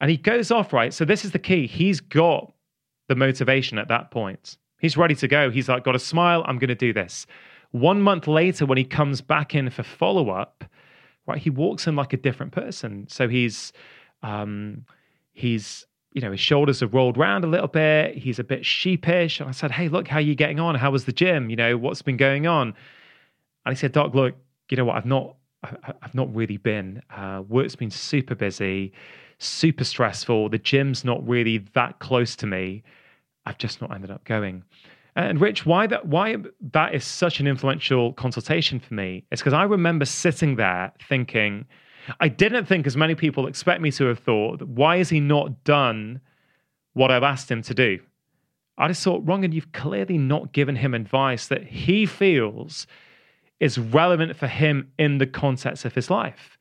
And 0.00 0.10
he 0.10 0.16
goes 0.16 0.50
off, 0.50 0.72
right? 0.72 0.94
So 0.94 1.04
this 1.04 1.24
is 1.24 1.32
the 1.32 1.38
key. 1.38 1.66
He's 1.66 2.00
got 2.00 2.52
the 3.08 3.16
motivation 3.16 3.78
at 3.78 3.88
that 3.88 4.10
point. 4.10 4.56
He's 4.80 4.96
ready 4.96 5.14
to 5.16 5.28
go. 5.28 5.50
He's 5.50 5.68
like, 5.68 5.84
got 5.84 5.96
a 5.96 5.98
smile. 6.00 6.44
I'm 6.46 6.58
going 6.58 6.68
to 6.68 6.74
do 6.74 6.92
this. 6.92 7.26
One 7.72 8.00
month 8.00 8.26
later, 8.26 8.64
when 8.64 8.78
he 8.78 8.84
comes 8.84 9.20
back 9.20 9.54
in 9.54 9.68
for 9.70 9.82
follow 9.82 10.30
up, 10.30 10.64
right, 11.26 11.38
he 11.38 11.50
walks 11.50 11.86
in 11.86 11.96
like 11.96 12.12
a 12.12 12.16
different 12.16 12.52
person. 12.52 13.06
So 13.08 13.28
he's, 13.28 13.72
um, 14.22 14.86
he's, 15.32 15.84
you 16.12 16.22
know, 16.22 16.30
his 16.30 16.40
shoulders 16.40 16.80
have 16.80 16.94
rolled 16.94 17.18
round 17.18 17.44
a 17.44 17.48
little 17.48 17.68
bit. 17.68 18.16
He's 18.16 18.38
a 18.38 18.44
bit 18.44 18.64
sheepish. 18.64 19.40
And 19.40 19.48
I 19.48 19.52
said, 19.52 19.72
hey, 19.72 19.88
look, 19.88 20.08
how 20.08 20.18
are 20.18 20.22
you 20.22 20.34
getting 20.34 20.60
on? 20.60 20.76
How 20.76 20.90
was 20.90 21.04
the 21.04 21.12
gym? 21.12 21.50
You 21.50 21.56
know, 21.56 21.76
what's 21.76 22.02
been 22.02 22.16
going 22.16 22.46
on? 22.46 22.74
And 23.66 23.76
he 23.76 23.78
said, 23.78 23.92
Doc, 23.92 24.14
look, 24.14 24.36
you 24.70 24.76
know 24.76 24.84
what? 24.86 24.96
I've 24.96 25.04
not 25.06 25.34
I, 25.62 25.94
have 26.02 26.14
not 26.14 26.34
really 26.34 26.56
been. 26.56 27.02
Uh, 27.10 27.42
work's 27.48 27.76
been 27.76 27.90
super 27.90 28.34
busy, 28.34 28.92
super 29.38 29.84
stressful. 29.84 30.48
The 30.48 30.58
gym's 30.58 31.04
not 31.04 31.26
really 31.26 31.58
that 31.74 31.98
close 31.98 32.36
to 32.36 32.46
me. 32.46 32.82
I've 33.46 33.58
just 33.58 33.80
not 33.80 33.92
ended 33.92 34.10
up 34.10 34.24
going. 34.24 34.62
And 35.16 35.40
Rich, 35.40 35.66
why 35.66 35.88
that 35.88 36.06
why 36.06 36.36
that 36.72 36.94
is 36.94 37.04
such 37.04 37.40
an 37.40 37.48
influential 37.48 38.12
consultation 38.12 38.78
for 38.78 38.94
me 38.94 39.24
is 39.32 39.40
because 39.40 39.52
I 39.52 39.64
remember 39.64 40.04
sitting 40.04 40.56
there 40.56 40.92
thinking, 41.08 41.66
I 42.20 42.28
didn't 42.28 42.66
think 42.66 42.86
as 42.86 42.96
many 42.96 43.14
people 43.14 43.48
expect 43.48 43.80
me 43.80 43.90
to 43.92 44.04
have 44.04 44.20
thought, 44.20 44.62
why 44.62 44.98
has 44.98 45.08
he 45.08 45.18
not 45.18 45.64
done 45.64 46.20
what 46.92 47.10
I've 47.10 47.22
asked 47.24 47.50
him 47.50 47.62
to 47.62 47.74
do? 47.74 47.98
I 48.76 48.86
just 48.86 49.02
thought, 49.02 49.26
Rangan, 49.26 49.52
you've 49.52 49.72
clearly 49.72 50.18
not 50.18 50.52
given 50.52 50.76
him 50.76 50.94
advice 50.94 51.48
that 51.48 51.64
he 51.64 52.06
feels 52.06 52.86
is 53.60 53.78
relevant 53.78 54.36
for 54.36 54.46
him 54.46 54.90
in 54.98 55.18
the 55.18 55.26
context 55.26 55.84
of 55.84 55.94
his 55.94 56.10
life. 56.10 56.58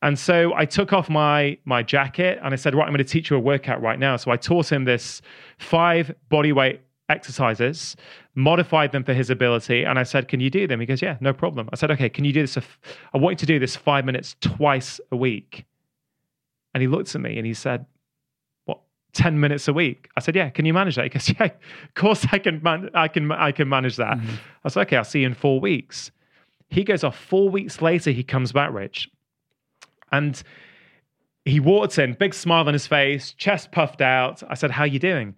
And 0.00 0.18
so 0.18 0.52
I 0.54 0.64
took 0.64 0.92
off 0.92 1.08
my 1.08 1.58
my 1.64 1.82
jacket 1.82 2.38
and 2.42 2.52
I 2.52 2.56
said, 2.56 2.74
right, 2.74 2.84
I'm 2.84 2.90
going 2.90 2.98
to 2.98 3.04
teach 3.04 3.30
you 3.30 3.36
a 3.36 3.40
workout 3.40 3.80
right 3.80 3.98
now. 3.98 4.16
So 4.16 4.30
I 4.30 4.36
taught 4.36 4.70
him 4.72 4.84
this 4.84 5.22
five 5.58 6.12
body 6.28 6.52
weight 6.52 6.80
exercises, 7.08 7.94
modified 8.34 8.90
them 8.90 9.04
for 9.04 9.14
his 9.14 9.30
ability, 9.30 9.84
and 9.84 9.98
I 9.98 10.02
said, 10.02 10.28
"Can 10.28 10.40
you 10.40 10.48
do 10.50 10.66
them?" 10.66 10.80
He 10.80 10.86
goes, 10.86 11.02
"Yeah, 11.02 11.18
no 11.20 11.32
problem." 11.32 11.68
I 11.72 11.76
said, 11.76 11.90
"Okay, 11.90 12.08
can 12.08 12.24
you 12.24 12.32
do 12.32 12.40
this? 12.40 12.56
I 13.12 13.18
want 13.18 13.34
you 13.34 13.38
to 13.38 13.46
do 13.46 13.58
this 13.58 13.76
five 13.76 14.04
minutes 14.04 14.34
twice 14.40 14.98
a 15.10 15.16
week." 15.16 15.66
And 16.74 16.80
he 16.80 16.88
looked 16.88 17.14
at 17.14 17.20
me 17.20 17.36
and 17.36 17.46
he 17.46 17.54
said, 17.54 17.86
what, 18.64 18.80
10 19.12 19.38
minutes 19.38 19.68
a 19.68 19.72
week. 19.72 20.08
I 20.16 20.20
said, 20.20 20.34
yeah, 20.34 20.50
can 20.50 20.64
you 20.64 20.72
manage 20.72 20.96
that? 20.96 21.04
He 21.04 21.08
goes, 21.10 21.28
yeah, 21.28 21.44
of 21.44 21.94
course 21.94 22.26
I 22.32 22.38
can, 22.38 22.62
man- 22.62 22.90
I 22.94 23.08
can, 23.08 23.30
I 23.30 23.52
can 23.52 23.68
manage 23.68 23.96
that. 23.96 24.16
Mm-hmm. 24.16 24.34
I 24.64 24.68
said, 24.68 24.80
okay, 24.82 24.96
I'll 24.96 25.04
see 25.04 25.20
you 25.20 25.26
in 25.26 25.34
four 25.34 25.60
weeks. 25.60 26.10
He 26.72 26.84
goes 26.84 27.04
off 27.04 27.18
four 27.18 27.50
weeks 27.50 27.82
later, 27.82 28.10
he 28.10 28.24
comes 28.24 28.50
back 28.50 28.72
Rich. 28.72 29.10
And 30.10 30.42
he 31.44 31.60
walks 31.60 31.98
in, 31.98 32.14
big 32.14 32.32
smile 32.32 32.66
on 32.66 32.72
his 32.72 32.86
face, 32.86 33.34
chest 33.34 33.72
puffed 33.72 34.00
out. 34.00 34.42
I 34.48 34.54
said, 34.54 34.70
How 34.70 34.84
are 34.84 34.86
you 34.86 34.98
doing? 34.98 35.34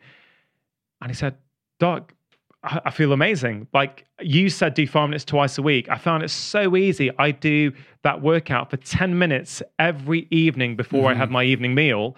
And 1.00 1.10
he 1.10 1.14
said, 1.14 1.36
Doc, 1.80 2.14
I, 2.62 2.82
I 2.86 2.90
feel 2.90 3.12
amazing. 3.12 3.66
Like 3.74 4.06
you 4.20 4.48
said, 4.48 4.74
do 4.74 4.86
five 4.86 5.08
minutes 5.08 5.24
twice 5.24 5.58
a 5.58 5.62
week. 5.62 5.88
I 5.88 5.98
found 5.98 6.22
it 6.22 6.30
so 6.30 6.76
easy. 6.76 7.10
I 7.18 7.32
do 7.32 7.72
that 8.02 8.22
workout 8.22 8.70
for 8.70 8.76
10 8.76 9.18
minutes 9.18 9.60
every 9.80 10.28
evening 10.30 10.76
before 10.76 11.02
mm-hmm. 11.02 11.08
I 11.08 11.14
have 11.14 11.30
my 11.32 11.42
evening 11.42 11.74
meal. 11.74 12.16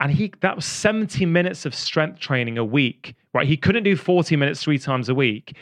And 0.00 0.10
he 0.10 0.32
that 0.40 0.56
was 0.56 0.64
70 0.64 1.24
minutes 1.24 1.66
of 1.66 1.74
strength 1.74 2.18
training 2.18 2.58
a 2.58 2.64
week. 2.64 3.14
Right. 3.32 3.46
He 3.46 3.56
couldn't 3.56 3.84
do 3.84 3.94
40 3.94 4.34
minutes 4.34 4.60
three 4.60 4.78
times 4.78 5.08
a 5.08 5.14
week 5.14 5.56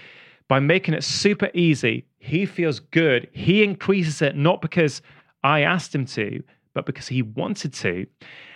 by 0.48 0.60
making 0.60 0.94
it 0.94 1.04
super 1.04 1.50
easy, 1.54 2.06
he 2.18 2.46
feels 2.46 2.80
good. 2.80 3.28
He 3.32 3.62
increases 3.62 4.22
it 4.22 4.36
not 4.36 4.60
because 4.62 5.02
I 5.44 5.60
asked 5.60 5.94
him 5.94 6.06
to, 6.06 6.42
but 6.74 6.86
because 6.86 7.08
he 7.08 7.22
wanted 7.22 7.72
to. 7.74 8.06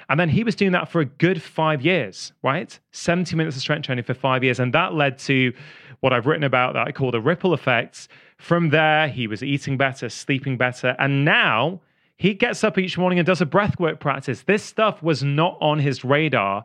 And 0.08 0.18
then 0.18 0.28
he 0.28 0.44
was 0.44 0.54
doing 0.54 0.72
that 0.72 0.88
for 0.88 1.00
a 1.00 1.04
good 1.04 1.40
five 1.40 1.82
years, 1.82 2.32
right? 2.42 2.78
70 2.90 3.36
minutes 3.36 3.56
of 3.56 3.62
strength 3.62 3.86
training 3.86 4.04
for 4.04 4.14
five 4.14 4.42
years. 4.42 4.58
And 4.58 4.72
that 4.74 4.94
led 4.94 5.18
to 5.20 5.52
what 6.00 6.12
I've 6.12 6.26
written 6.26 6.44
about 6.44 6.74
that 6.74 6.86
I 6.86 6.92
call 6.92 7.10
the 7.10 7.20
ripple 7.20 7.54
effects. 7.54 8.08
From 8.36 8.70
there, 8.70 9.08
he 9.08 9.26
was 9.26 9.42
eating 9.42 9.76
better, 9.76 10.08
sleeping 10.08 10.56
better. 10.56 10.96
And 10.98 11.24
now 11.24 11.80
he 12.16 12.34
gets 12.34 12.64
up 12.64 12.76
each 12.78 12.98
morning 12.98 13.18
and 13.18 13.26
does 13.26 13.40
a 13.40 13.46
breathwork 13.46 14.00
practice. 14.00 14.42
This 14.42 14.62
stuff 14.62 15.02
was 15.02 15.22
not 15.22 15.56
on 15.60 15.78
his 15.78 16.04
radar 16.04 16.64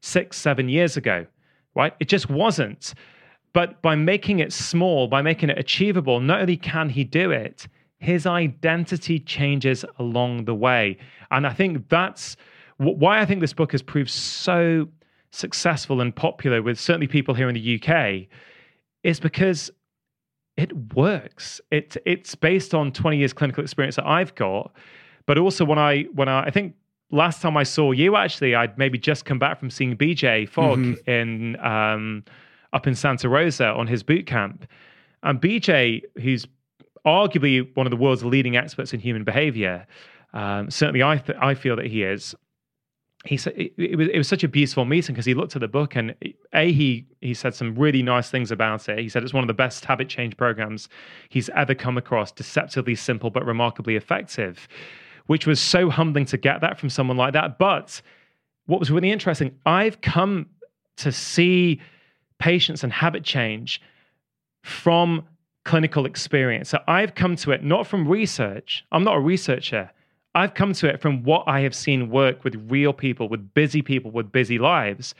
six, 0.00 0.36
seven 0.36 0.68
years 0.68 0.96
ago, 0.96 1.26
right? 1.74 1.94
It 2.00 2.08
just 2.08 2.30
wasn't. 2.30 2.94
But 3.52 3.80
by 3.82 3.94
making 3.94 4.40
it 4.40 4.52
small, 4.52 5.08
by 5.08 5.22
making 5.22 5.50
it 5.50 5.58
achievable, 5.58 6.20
not 6.20 6.40
only 6.40 6.56
can 6.56 6.90
he 6.90 7.04
do 7.04 7.30
it, 7.30 7.66
his 7.98 8.26
identity 8.26 9.18
changes 9.18 9.84
along 9.98 10.44
the 10.44 10.54
way. 10.54 10.98
And 11.30 11.46
I 11.46 11.52
think 11.52 11.88
that's 11.88 12.36
why 12.76 13.20
I 13.20 13.24
think 13.24 13.40
this 13.40 13.52
book 13.52 13.72
has 13.72 13.82
proved 13.82 14.10
so 14.10 14.88
successful 15.30 16.00
and 16.00 16.14
popular 16.14 16.62
with 16.62 16.78
certainly 16.78 17.06
people 17.06 17.34
here 17.34 17.48
in 17.48 17.54
the 17.54 17.82
UK 17.82 18.28
is 19.02 19.20
because 19.20 19.70
it 20.56 20.94
works. 20.94 21.60
It 21.70 21.96
it's 22.06 22.34
based 22.34 22.74
on 22.74 22.92
20 22.92 23.16
years 23.16 23.32
clinical 23.32 23.62
experience 23.62 23.96
that 23.96 24.06
I've 24.06 24.34
got, 24.34 24.72
but 25.26 25.38
also 25.38 25.64
when 25.64 25.78
I 25.78 26.04
when 26.14 26.28
I 26.28 26.44
I 26.44 26.50
think 26.50 26.74
last 27.10 27.42
time 27.42 27.56
I 27.56 27.62
saw 27.62 27.92
you 27.92 28.16
actually 28.16 28.54
I'd 28.54 28.76
maybe 28.78 28.98
just 28.98 29.24
come 29.24 29.38
back 29.38 29.58
from 29.58 29.70
seeing 29.70 29.96
BJ 29.96 30.48
Fogg 30.48 30.78
mm-hmm. 30.78 31.10
in 31.10 31.56
um, 31.60 32.24
up 32.72 32.86
in 32.86 32.94
Santa 32.94 33.28
Rosa 33.28 33.66
on 33.68 33.86
his 33.86 34.02
boot 34.02 34.26
camp. 34.26 34.66
And 35.22 35.40
BJ, 35.40 36.02
who's 36.20 36.46
arguably 37.06 37.74
one 37.76 37.86
of 37.86 37.90
the 37.90 37.96
world's 37.96 38.24
leading 38.24 38.56
experts 38.56 38.92
in 38.92 39.00
human 39.00 39.24
behavior, 39.24 39.86
um, 40.32 40.70
certainly 40.70 41.02
I, 41.02 41.18
th- 41.18 41.38
I 41.40 41.54
feel 41.54 41.76
that 41.76 41.86
he 41.86 42.02
is, 42.02 42.34
he 43.24 43.36
said 43.36 43.54
it, 43.56 43.72
it, 43.76 43.96
was 43.96 44.08
it 44.08 44.16
was 44.16 44.28
such 44.28 44.44
a 44.44 44.48
beautiful 44.48 44.84
meeting 44.84 45.14
because 45.14 45.26
he 45.26 45.34
looked 45.34 45.56
at 45.56 45.60
the 45.60 45.68
book 45.68 45.96
and 45.96 46.14
a 46.52 46.72
he 46.72 47.04
he 47.20 47.34
said 47.34 47.52
some 47.52 47.74
really 47.74 48.02
nice 48.02 48.30
things 48.30 48.52
about 48.52 48.88
it. 48.88 48.98
He 49.00 49.08
said 49.08 49.24
it's 49.24 49.34
one 49.34 49.42
of 49.42 49.48
the 49.48 49.54
best 49.54 49.84
habit 49.84 50.08
change 50.08 50.36
programs 50.36 50.88
he's 51.28 51.48
ever 51.50 51.74
come 51.74 51.98
across, 51.98 52.30
deceptively 52.30 52.94
simple 52.94 53.30
but 53.30 53.44
remarkably 53.44 53.96
effective, 53.96 54.68
which 55.26 55.46
was 55.46 55.60
so 55.60 55.90
humbling 55.90 56.26
to 56.26 56.36
get 56.36 56.60
that 56.60 56.78
from 56.78 56.90
someone 56.90 57.16
like 57.16 57.32
that. 57.32 57.58
But 57.58 58.00
what 58.66 58.78
was 58.78 58.90
really 58.90 59.10
interesting, 59.10 59.58
I've 59.66 60.00
come 60.00 60.46
to 60.98 61.10
see 61.10 61.80
patience 62.38 62.82
and 62.82 62.92
habit 62.92 63.24
change 63.24 63.80
from 64.62 65.24
clinical 65.64 66.06
experience. 66.06 66.70
So 66.70 66.78
I've 66.88 67.14
come 67.14 67.36
to 67.36 67.50
it 67.50 67.62
not 67.62 67.86
from 67.86 68.08
research. 68.08 68.84
I'm 68.92 69.04
not 69.04 69.16
a 69.16 69.20
researcher. 69.20 69.90
I've 70.34 70.54
come 70.54 70.72
to 70.74 70.88
it 70.88 71.00
from 71.00 71.24
what 71.24 71.44
I 71.46 71.60
have 71.60 71.74
seen 71.74 72.10
work 72.10 72.44
with 72.44 72.54
real 72.68 72.92
people, 72.92 73.28
with 73.28 73.52
busy 73.54 73.82
people, 73.82 74.10
with 74.10 74.30
busy 74.30 74.58
lives. 74.58 75.14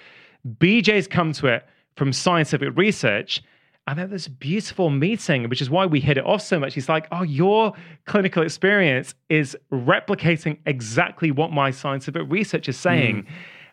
BJ's 0.59 1.07
come 1.07 1.33
to 1.35 1.49
it 1.49 1.67
from 1.97 2.13
scientific 2.13 2.77
research. 2.77 3.43
And 3.87 3.99
then 3.99 4.13
a 4.13 4.31
beautiful 4.31 4.91
meeting, 4.91 5.49
which 5.49 5.63
is 5.63 5.71
why 5.71 5.87
we 5.87 5.99
hit 5.99 6.19
it 6.19 6.27
off 6.27 6.43
so 6.43 6.59
much. 6.59 6.75
He's 6.75 6.91
like, 6.91 7.09
Oh, 7.11 7.23
your 7.23 7.73
clinical 8.05 8.43
experience 8.43 9.15
is 9.31 9.57
replicating 9.73 10.59
exactly 10.67 11.31
what 11.31 11.53
my 11.53 11.71
scientific 11.71 12.23
research 12.29 12.69
is 12.69 12.77
saying. 12.77 13.23
Mm. 13.23 13.27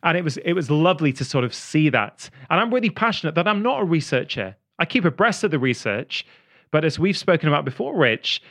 And 0.06 0.18
it 0.18 0.24
was 0.24 0.38
it 0.38 0.54
was 0.54 0.72
lovely 0.72 1.12
to 1.14 1.26
sort 1.26 1.44
of 1.44 1.54
see 1.54 1.90
that. 1.90 2.30
And 2.50 2.62
I'm 2.62 2.74
really 2.74 2.90
passionate 2.90 3.36
that 3.36 3.48
I'm 3.48 3.62
not 3.62 3.82
a 3.82 3.84
researcher. 3.84 4.56
I 4.80 4.86
keep 4.86 5.04
abreast 5.04 5.44
of 5.44 5.52
the 5.52 5.60
research, 5.60 6.26
but 6.72 6.86
as 6.86 6.98
we've 6.98 7.18
spoken 7.18 7.50
about 7.50 7.66
before, 7.66 7.98
Rich, 7.98 8.42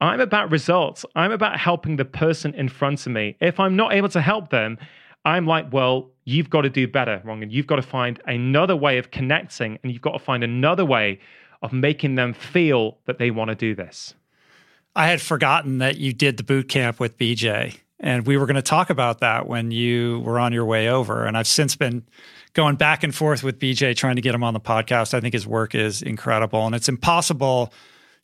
I'm 0.00 0.20
about 0.20 0.50
results. 0.50 1.04
I'm 1.14 1.32
about 1.32 1.58
helping 1.58 1.96
the 1.96 2.04
person 2.04 2.54
in 2.54 2.68
front 2.68 3.06
of 3.06 3.12
me. 3.12 3.36
If 3.40 3.60
I'm 3.60 3.76
not 3.76 3.92
able 3.92 4.08
to 4.10 4.20
help 4.20 4.50
them, 4.50 4.78
I'm 5.24 5.46
like, 5.46 5.72
well, 5.72 6.10
you've 6.24 6.50
got 6.50 6.62
to 6.62 6.70
do 6.70 6.86
better, 6.86 7.22
and 7.24 7.52
You've 7.52 7.66
got 7.66 7.76
to 7.76 7.82
find 7.82 8.20
another 8.26 8.76
way 8.76 8.98
of 8.98 9.10
connecting, 9.10 9.78
and 9.82 9.92
you've 9.92 10.02
got 10.02 10.12
to 10.12 10.18
find 10.18 10.44
another 10.44 10.84
way 10.84 11.18
of 11.62 11.72
making 11.72 12.14
them 12.14 12.32
feel 12.32 12.98
that 13.06 13.18
they 13.18 13.30
want 13.30 13.48
to 13.48 13.54
do 13.54 13.74
this. 13.74 14.14
I 14.94 15.08
had 15.08 15.20
forgotten 15.20 15.78
that 15.78 15.98
you 15.98 16.12
did 16.12 16.36
the 16.36 16.42
boot 16.42 16.68
camp 16.68 17.00
with 17.00 17.18
BJ, 17.18 17.80
and 17.98 18.26
we 18.26 18.36
were 18.36 18.46
going 18.46 18.56
to 18.56 18.62
talk 18.62 18.90
about 18.90 19.20
that 19.20 19.46
when 19.46 19.70
you 19.70 20.20
were 20.20 20.38
on 20.38 20.52
your 20.52 20.64
way 20.64 20.88
over. 20.88 21.24
And 21.24 21.36
I've 21.36 21.46
since 21.46 21.76
been 21.76 22.04
going 22.52 22.76
back 22.76 23.02
and 23.02 23.14
forth 23.14 23.42
with 23.42 23.58
BJ 23.58 23.96
trying 23.96 24.16
to 24.16 24.22
get 24.22 24.34
him 24.34 24.44
on 24.44 24.54
the 24.54 24.60
podcast. 24.60 25.14
I 25.14 25.20
think 25.20 25.32
his 25.32 25.46
work 25.46 25.74
is 25.74 26.02
incredible, 26.02 26.66
and 26.66 26.74
it's 26.74 26.88
impossible 26.88 27.72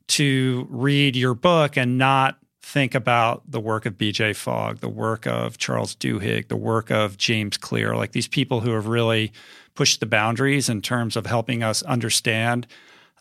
to 0.09 0.67
read 0.71 1.17
your 1.17 1.35
book 1.35 1.77
and 1.77 1.97
not 1.97 2.39
think 2.63 2.95
about 2.95 3.43
the 3.51 3.61
work 3.61 3.87
of 3.87 3.99
BJ 3.99 4.37
Fogg, 4.37 4.79
the 4.79 4.89
work 4.89 5.27
of 5.27 5.59
Charles 5.59 5.97
Duhigg, 5.97 6.49
the 6.49 6.57
work 6.57 6.91
of 6.91 7.19
James 7.19 7.57
Clear, 7.57 7.97
like 7.97 8.13
these 8.13 8.29
people 8.29 8.61
who 8.61 8.71
have 8.73 8.87
really 8.87 9.33
pushed 9.75 10.01
the 10.01 10.07
boundaries 10.07 10.69
in 10.69 10.81
terms 10.81 11.17
of 11.17 11.27
helping 11.27 11.63
us 11.63 11.83
understand 11.83 12.67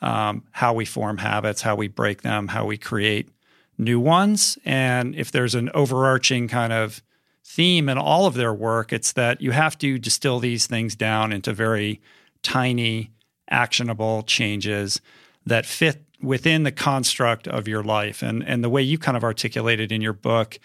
um, 0.01 0.43
how 0.51 0.73
we 0.73 0.85
form 0.85 1.17
habits, 1.17 1.61
how 1.61 1.75
we 1.75 1.87
break 1.87 2.21
them, 2.21 2.47
how 2.49 2.65
we 2.65 2.77
create 2.77 3.29
new 3.77 3.99
ones. 3.99 4.57
And 4.65 5.15
if 5.15 5.31
there's 5.31 5.55
an 5.55 5.69
overarching 5.73 6.47
kind 6.47 6.73
of 6.73 7.01
theme 7.43 7.89
in 7.89 7.97
all 7.97 8.25
of 8.25 8.35
their 8.35 8.53
work, 8.53 8.93
it's 8.93 9.13
that 9.13 9.41
you 9.41 9.51
have 9.51 9.77
to 9.79 9.97
distill 9.97 10.39
these 10.39 10.67
things 10.67 10.95
down 10.95 11.31
into 11.31 11.53
very 11.53 12.01
tiny, 12.43 13.11
actionable 13.49 14.23
changes 14.23 15.01
that 15.45 15.65
fit 15.65 16.03
within 16.21 16.63
the 16.63 16.71
construct 16.71 17.47
of 17.47 17.67
your 17.67 17.83
life. 17.83 18.21
And 18.21 18.43
and 18.43 18.63
the 18.63 18.69
way 18.69 18.81
you 18.81 18.97
kind 18.97 19.17
of 19.17 19.23
articulated 19.23 19.91
in 19.91 20.01
your 20.01 20.13
book 20.13 20.59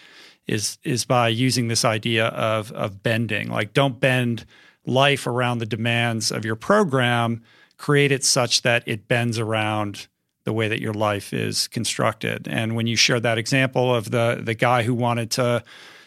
is 0.47 0.79
is 0.85 1.05
by 1.05 1.29
using 1.29 1.69
this 1.69 1.85
idea 1.85 2.27
of 2.29 2.73
of 2.73 3.03
bending. 3.03 3.51
Like 3.51 3.73
don't 3.73 3.99
bend 3.99 4.45
life 4.85 5.27
around 5.27 5.59
the 5.59 5.67
demands 5.67 6.31
of 6.31 6.45
your 6.45 6.57
program, 6.57 7.43
create 7.77 8.13
it 8.13 8.25
such 8.25 8.63
that 8.63 8.85
it 8.87 9.09
bends 9.09 9.39
around 9.39 10.07
the 10.47 10.53
way 10.53 10.69
that 10.69 10.81
your 10.81 10.95
life 10.95 11.35
is 11.35 11.67
constructed. 11.69 12.47
And 12.49 12.77
when 12.77 12.87
you 12.87 12.97
share 12.97 13.19
that 13.21 13.37
example 13.37 13.95
of 13.95 14.11
the 14.13 14.41
the 14.43 14.55
guy 14.55 14.85
who 14.85 14.95
wanted 14.95 15.31
to 15.33 15.63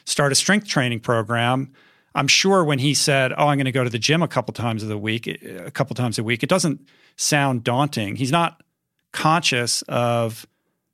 start 0.05 0.31
a 0.31 0.35
strength 0.35 0.65
training 0.65 1.01
program, 1.01 1.73
I'm 2.15 2.29
sure 2.29 2.63
when 2.63 2.79
he 2.79 2.93
said, 2.93 3.33
"Oh, 3.33 3.47
I'm 3.47 3.57
going 3.57 3.65
to 3.65 3.71
go 3.71 3.83
to 3.83 3.89
the 3.89 3.99
gym 3.99 4.23
a 4.23 4.27
couple 4.27 4.53
times 4.53 4.81
of 4.81 4.89
the 4.89 4.97
week, 4.97 5.27
a 5.27 5.69
couple 5.71 5.93
times 5.93 6.17
a 6.17 6.23
week," 6.23 6.41
it 6.41 6.49
doesn't 6.49 6.79
sound 7.17 7.65
daunting. 7.65 8.15
He's 8.15 8.31
not 8.31 8.63
conscious 9.11 9.81
of 9.83 10.47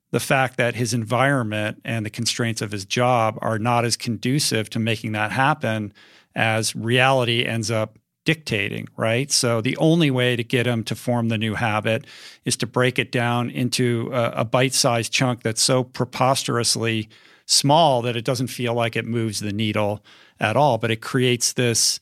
the 0.09 0.19
fact 0.19 0.57
that 0.57 0.75
his 0.75 0.93
environment 0.93 1.81
and 1.85 2.03
the 2.03 2.09
constraints 2.09 2.61
of 2.63 2.71
his 2.71 2.83
job 2.83 3.37
are 3.41 3.59
not 3.59 3.85
as 3.85 3.95
conducive 3.95 4.71
to 4.71 4.79
making 4.79 5.11
that 5.11 5.31
happen 5.31 5.93
as 6.35 6.75
reality 6.75 7.45
ends 7.45 7.69
up 7.69 7.99
dictating, 8.25 8.87
right? 8.97 9.31
So 9.31 9.61
the 9.61 9.77
only 9.77 10.11
way 10.11 10.35
to 10.35 10.43
get 10.43 10.63
them 10.63 10.83
to 10.85 10.95
form 10.95 11.29
the 11.29 11.37
new 11.37 11.53
habit 11.53 12.05
is 12.43 12.57
to 12.57 12.67
break 12.67 12.99
it 12.99 13.11
down 13.11 13.49
into 13.49 14.09
a, 14.11 14.41
a 14.41 14.45
bite 14.45 14.73
sized 14.73 15.13
chunk 15.13 15.43
that's 15.43 15.61
so 15.61 15.83
preposterously 15.83 17.07
small 17.45 18.01
that 18.01 18.15
it 18.15 18.25
doesn't 18.25 18.47
feel 18.47 18.73
like 18.73 18.95
it 18.95 19.05
moves 19.05 19.39
the 19.39 19.53
needle 19.53 20.03
at 20.39 20.57
all, 20.57 20.77
but 20.77 20.91
it 20.91 21.01
creates 21.01 21.53
this 21.53 21.99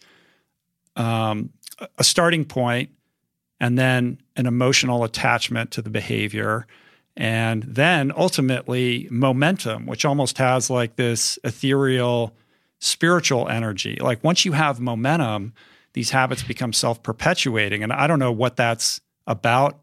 um, 0.95 1.49
a 1.97 2.03
starting 2.03 2.45
point 2.45 2.89
and 3.59 3.77
then 3.77 4.19
an 4.35 4.45
emotional 4.45 5.03
attachment 5.03 5.71
to 5.71 5.81
the 5.81 5.89
behavior 5.89 6.65
and 7.15 7.63
then 7.63 8.11
ultimately 8.15 9.07
momentum 9.11 9.85
which 9.85 10.05
almost 10.05 10.37
has 10.37 10.69
like 10.69 10.95
this 10.95 11.37
ethereal 11.43 12.33
spiritual 12.79 13.47
energy 13.47 13.97
like 14.01 14.23
once 14.23 14.45
you 14.45 14.51
have 14.51 14.79
momentum 14.79 15.53
these 15.93 16.09
habits 16.11 16.43
become 16.43 16.73
self-perpetuating 16.73 17.83
and 17.83 17.93
i 17.93 18.07
don't 18.07 18.19
know 18.19 18.31
what 18.31 18.55
that's 18.55 19.01
about 19.27 19.79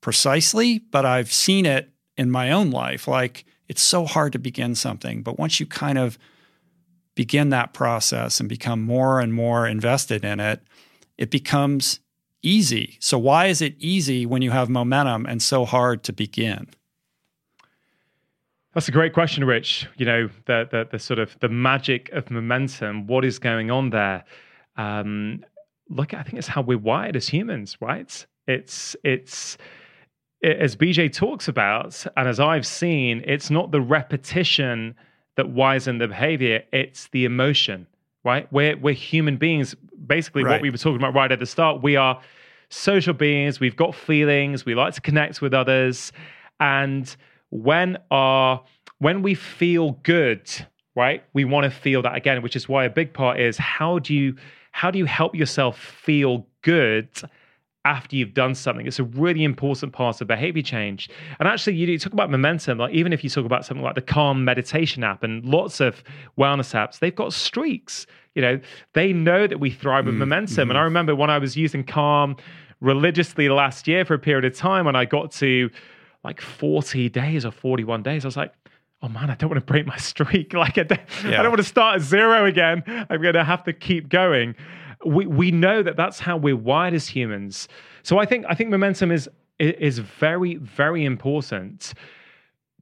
precisely 0.00 0.78
but 0.78 1.04
i've 1.04 1.32
seen 1.32 1.66
it 1.66 1.90
in 2.16 2.30
my 2.30 2.50
own 2.50 2.70
life 2.70 3.06
like 3.06 3.44
it's 3.68 3.82
so 3.82 4.04
hard 4.04 4.32
to 4.32 4.38
begin 4.38 4.74
something 4.74 5.22
but 5.22 5.38
once 5.38 5.60
you 5.60 5.66
kind 5.66 5.98
of 5.98 6.18
begin 7.14 7.50
that 7.50 7.74
process 7.74 8.40
and 8.40 8.48
become 8.48 8.82
more 8.82 9.20
and 9.20 9.34
more 9.34 9.66
invested 9.66 10.24
in 10.24 10.40
it 10.40 10.62
it 11.18 11.30
becomes 11.30 12.00
easy. 12.42 12.96
So 13.00 13.18
why 13.18 13.46
is 13.46 13.62
it 13.62 13.76
easy 13.78 14.26
when 14.26 14.42
you 14.42 14.50
have 14.50 14.68
momentum 14.68 15.26
and 15.26 15.42
so 15.42 15.64
hard 15.64 16.02
to 16.04 16.12
begin? 16.12 16.68
That's 18.74 18.88
a 18.88 18.92
great 18.92 19.12
question, 19.12 19.44
Rich. 19.44 19.86
You 19.96 20.06
know, 20.06 20.30
the 20.46 20.66
the, 20.70 20.88
the 20.90 20.98
sort 20.98 21.18
of 21.18 21.36
the 21.40 21.48
magic 21.48 22.08
of 22.10 22.30
momentum. 22.30 23.06
What 23.06 23.24
is 23.24 23.38
going 23.38 23.70
on 23.70 23.90
there? 23.90 24.24
Um, 24.76 25.44
look, 25.88 26.14
I 26.14 26.22
think 26.22 26.38
it's 26.38 26.48
how 26.48 26.62
we're 26.62 26.78
wired 26.78 27.16
as 27.16 27.28
humans, 27.28 27.76
right? 27.80 28.26
It's 28.46 28.96
it's 29.04 29.58
it, 30.40 30.58
as 30.58 30.76
BJ 30.76 31.12
talks 31.12 31.48
about, 31.48 32.04
and 32.16 32.28
as 32.28 32.40
I've 32.40 32.66
seen, 32.66 33.22
it's 33.26 33.50
not 33.50 33.70
the 33.70 33.80
repetition 33.80 34.94
that 35.36 35.50
wires 35.50 35.86
in 35.86 35.98
the 35.98 36.08
behavior; 36.08 36.62
it's 36.72 37.08
the 37.08 37.24
emotion 37.24 37.86
right? 38.24 38.50
We're 38.52 38.76
we're 38.76 38.94
human 38.94 39.36
beings. 39.36 39.74
Basically, 40.06 40.44
right. 40.44 40.52
what 40.52 40.62
we 40.62 40.70
were 40.70 40.78
talking 40.78 40.96
about 40.96 41.14
right 41.14 41.30
at 41.30 41.38
the 41.38 41.46
start. 41.46 41.82
We 41.82 41.96
are 41.96 42.20
social 42.68 43.14
beings. 43.14 43.60
We've 43.60 43.76
got 43.76 43.94
feelings. 43.94 44.64
We 44.64 44.74
like 44.74 44.94
to 44.94 45.00
connect 45.00 45.40
with 45.40 45.54
others, 45.54 46.12
and 46.60 47.14
when 47.50 47.98
our 48.10 48.62
when 48.98 49.22
we 49.22 49.34
feel 49.34 49.92
good, 50.02 50.50
right? 50.94 51.24
We 51.32 51.44
want 51.44 51.64
to 51.64 51.70
feel 51.70 52.02
that 52.02 52.14
again, 52.14 52.42
which 52.42 52.56
is 52.56 52.68
why 52.68 52.84
a 52.84 52.90
big 52.90 53.12
part 53.12 53.40
is 53.40 53.56
how 53.56 53.98
do 53.98 54.14
you 54.14 54.36
how 54.72 54.90
do 54.90 54.98
you 54.98 55.04
help 55.04 55.34
yourself 55.34 55.78
feel 55.78 56.46
good 56.62 57.08
after 57.84 58.14
you've 58.14 58.34
done 58.34 58.54
something. 58.54 58.86
It's 58.86 58.98
a 58.98 59.04
really 59.04 59.42
important 59.42 59.92
part 59.92 60.20
of 60.20 60.28
behavior 60.28 60.62
change. 60.62 61.10
And 61.40 61.48
actually, 61.48 61.74
you 61.74 61.98
talk 61.98 62.12
about 62.12 62.30
momentum, 62.30 62.78
like 62.78 62.94
even 62.94 63.12
if 63.12 63.24
you 63.24 63.30
talk 63.30 63.44
about 63.44 63.64
something 63.64 63.82
like 63.82 63.96
the 63.96 64.02
Calm 64.02 64.44
meditation 64.44 65.02
app 65.02 65.24
and 65.24 65.44
lots 65.44 65.80
of 65.80 66.02
wellness 66.38 66.74
apps, 66.74 67.00
they've 67.00 67.14
got 67.14 67.32
streaks. 67.32 68.06
You 68.34 68.42
know, 68.42 68.60
they 68.94 69.12
know 69.12 69.46
that 69.46 69.58
we 69.58 69.70
thrive 69.70 70.06
with 70.06 70.14
mm, 70.14 70.18
momentum. 70.18 70.54
Mm-hmm. 70.54 70.70
And 70.70 70.78
I 70.78 70.82
remember 70.82 71.16
when 71.16 71.30
I 71.30 71.38
was 71.38 71.56
using 71.56 71.82
Calm 71.82 72.36
religiously 72.80 73.48
last 73.48 73.88
year 73.88 74.04
for 74.04 74.14
a 74.14 74.18
period 74.18 74.44
of 74.44 74.56
time, 74.56 74.86
when 74.86 74.96
I 74.96 75.04
got 75.04 75.32
to 75.32 75.68
like 76.24 76.40
40 76.40 77.08
days 77.08 77.44
or 77.44 77.50
41 77.50 78.02
days, 78.02 78.24
I 78.24 78.28
was 78.28 78.36
like, 78.36 78.54
oh 79.02 79.08
man, 79.08 79.30
I 79.30 79.34
don't 79.34 79.50
want 79.50 79.60
to 79.60 79.72
break 79.72 79.86
my 79.86 79.96
streak. 79.98 80.52
Like, 80.52 80.78
I 80.78 80.84
don't, 80.84 81.00
yeah. 81.24 81.40
I 81.40 81.42
don't 81.42 81.50
want 81.50 81.58
to 81.58 81.64
start 81.64 81.96
at 81.96 82.02
zero 82.02 82.46
again. 82.46 82.82
I'm 82.86 83.20
going 83.20 83.34
to 83.34 83.44
have 83.44 83.64
to 83.64 83.72
keep 83.72 84.08
going 84.08 84.54
we 85.04 85.26
we 85.26 85.50
know 85.50 85.82
that 85.82 85.96
that's 85.96 86.20
how 86.20 86.36
we're 86.36 86.56
wired 86.56 86.94
as 86.94 87.08
humans. 87.08 87.68
So 88.02 88.18
I 88.18 88.26
think 88.26 88.46
I 88.48 88.54
think 88.54 88.70
momentum 88.70 89.10
is 89.10 89.28
is 89.58 89.98
very 89.98 90.56
very 90.56 91.04
important. 91.04 91.94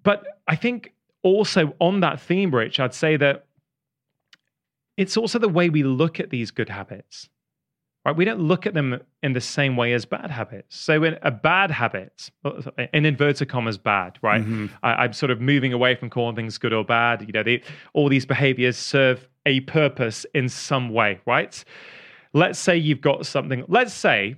But 0.02 0.24
I 0.48 0.56
think 0.56 0.94
also 1.22 1.74
on 1.78 2.00
that 2.00 2.20
theme, 2.20 2.54
Rich, 2.54 2.80
I'd 2.80 2.94
say 2.94 3.16
that 3.16 3.46
it's 4.96 5.16
also 5.16 5.38
the 5.38 5.48
way 5.48 5.70
we 5.70 5.82
look 5.82 6.20
at 6.20 6.30
these 6.30 6.50
good 6.50 6.68
habits. 6.68 7.28
Right? 8.05 8.16
We 8.16 8.24
don't 8.24 8.40
look 8.40 8.66
at 8.66 8.72
them 8.72 8.98
in 9.22 9.34
the 9.34 9.40
same 9.42 9.76
way 9.76 9.92
as 9.92 10.07
bad 10.07 10.30
habits. 10.30 10.74
So, 10.74 11.05
in 11.05 11.18
a 11.22 11.30
bad 11.30 11.70
habit, 11.70 12.30
in 12.94 13.05
inverted 13.05 13.48
commas, 13.51 13.76
bad, 13.76 14.18
right? 14.22 14.40
Mm-hmm. 14.40 14.66
I, 14.82 15.05
am 15.05 15.12
sort 15.12 15.30
of 15.30 15.40
moving 15.40 15.74
away 15.74 15.94
from 15.96 16.09
calling 16.09 16.34
things 16.34 16.57
good 16.57 16.72
or 16.72 16.84
bad. 16.84 17.22
You 17.26 17.32
know, 17.32 17.42
they, 17.42 17.62
all 17.92 18.09
these 18.09 18.24
behaviors 18.24 18.78
serve 18.78 19.28
a 19.44 19.61
purpose 19.61 20.24
in 20.34 20.48
some 20.48 20.90
way, 20.90 21.20
right? 21.26 21.62
Let's 22.32 22.59
say 22.59 22.76
you've 22.76 23.01
got 23.01 23.26
something, 23.26 23.64
let's 23.68 23.92
say 23.92 24.36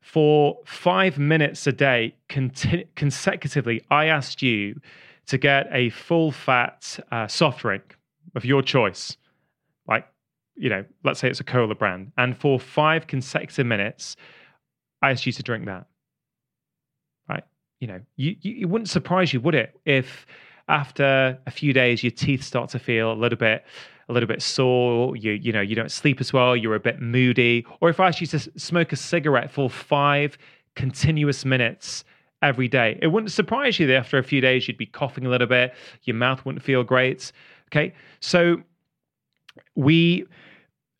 for 0.00 0.58
five 0.64 1.18
minutes 1.18 1.66
a 1.66 1.72
day 1.72 2.14
conti- 2.28 2.86
consecutively, 2.94 3.82
I 3.90 4.06
asked 4.06 4.40
you 4.40 4.80
to 5.26 5.36
get 5.36 5.66
a 5.72 5.90
full 5.90 6.30
fat 6.30 6.98
uh, 7.10 7.26
soft 7.26 7.60
drink 7.60 7.98
of 8.36 8.44
your 8.44 8.62
choice, 8.62 9.16
like, 9.88 10.06
you 10.56 10.68
know, 10.68 10.84
let's 11.04 11.20
say 11.20 11.28
it's 11.28 11.40
a 11.40 11.44
cola 11.44 11.74
brand. 11.74 12.12
And 12.16 12.36
for 12.36 12.58
five 12.58 13.06
consecutive 13.06 13.66
minutes, 13.66 14.16
I 15.02 15.10
asked 15.10 15.26
you 15.26 15.32
to 15.32 15.42
drink 15.42 15.66
that. 15.66 15.86
Right? 17.28 17.44
You 17.80 17.88
know, 17.88 18.00
you, 18.16 18.36
you, 18.40 18.56
it 18.62 18.64
wouldn't 18.66 18.88
surprise 18.88 19.32
you, 19.32 19.40
would 19.40 19.54
it, 19.54 19.78
if 19.84 20.26
after 20.68 21.38
a 21.46 21.50
few 21.50 21.72
days 21.72 22.02
your 22.02 22.10
teeth 22.10 22.42
start 22.42 22.70
to 22.70 22.78
feel 22.78 23.12
a 23.12 23.14
little 23.14 23.38
bit 23.38 23.64
a 24.08 24.12
little 24.12 24.28
bit 24.28 24.40
sore, 24.40 25.16
you 25.16 25.32
you 25.32 25.52
know, 25.52 25.60
you 25.60 25.74
don't 25.74 25.90
sleep 25.90 26.20
as 26.20 26.32
well, 26.32 26.56
you're 26.56 26.76
a 26.76 26.80
bit 26.80 27.00
moody, 27.00 27.66
or 27.80 27.88
if 27.88 27.98
I 27.98 28.08
asked 28.08 28.20
you 28.20 28.26
to 28.28 28.38
smoke 28.56 28.92
a 28.92 28.96
cigarette 28.96 29.50
for 29.50 29.68
5 29.68 30.38
continuous 30.76 31.44
minutes 31.44 32.04
every 32.42 32.68
day. 32.68 32.98
It 33.02 33.08
wouldn't 33.08 33.32
surprise 33.32 33.78
you 33.80 33.86
that 33.88 33.96
after 33.96 34.18
a 34.18 34.22
few 34.22 34.40
days 34.40 34.68
you'd 34.68 34.76
be 34.76 34.86
coughing 34.86 35.26
a 35.26 35.28
little 35.28 35.46
bit, 35.46 35.74
your 36.04 36.14
mouth 36.14 36.44
wouldn't 36.44 36.62
feel 36.62 36.84
great. 36.84 37.32
Okay? 37.68 37.94
So 38.20 38.58
we 39.74 40.26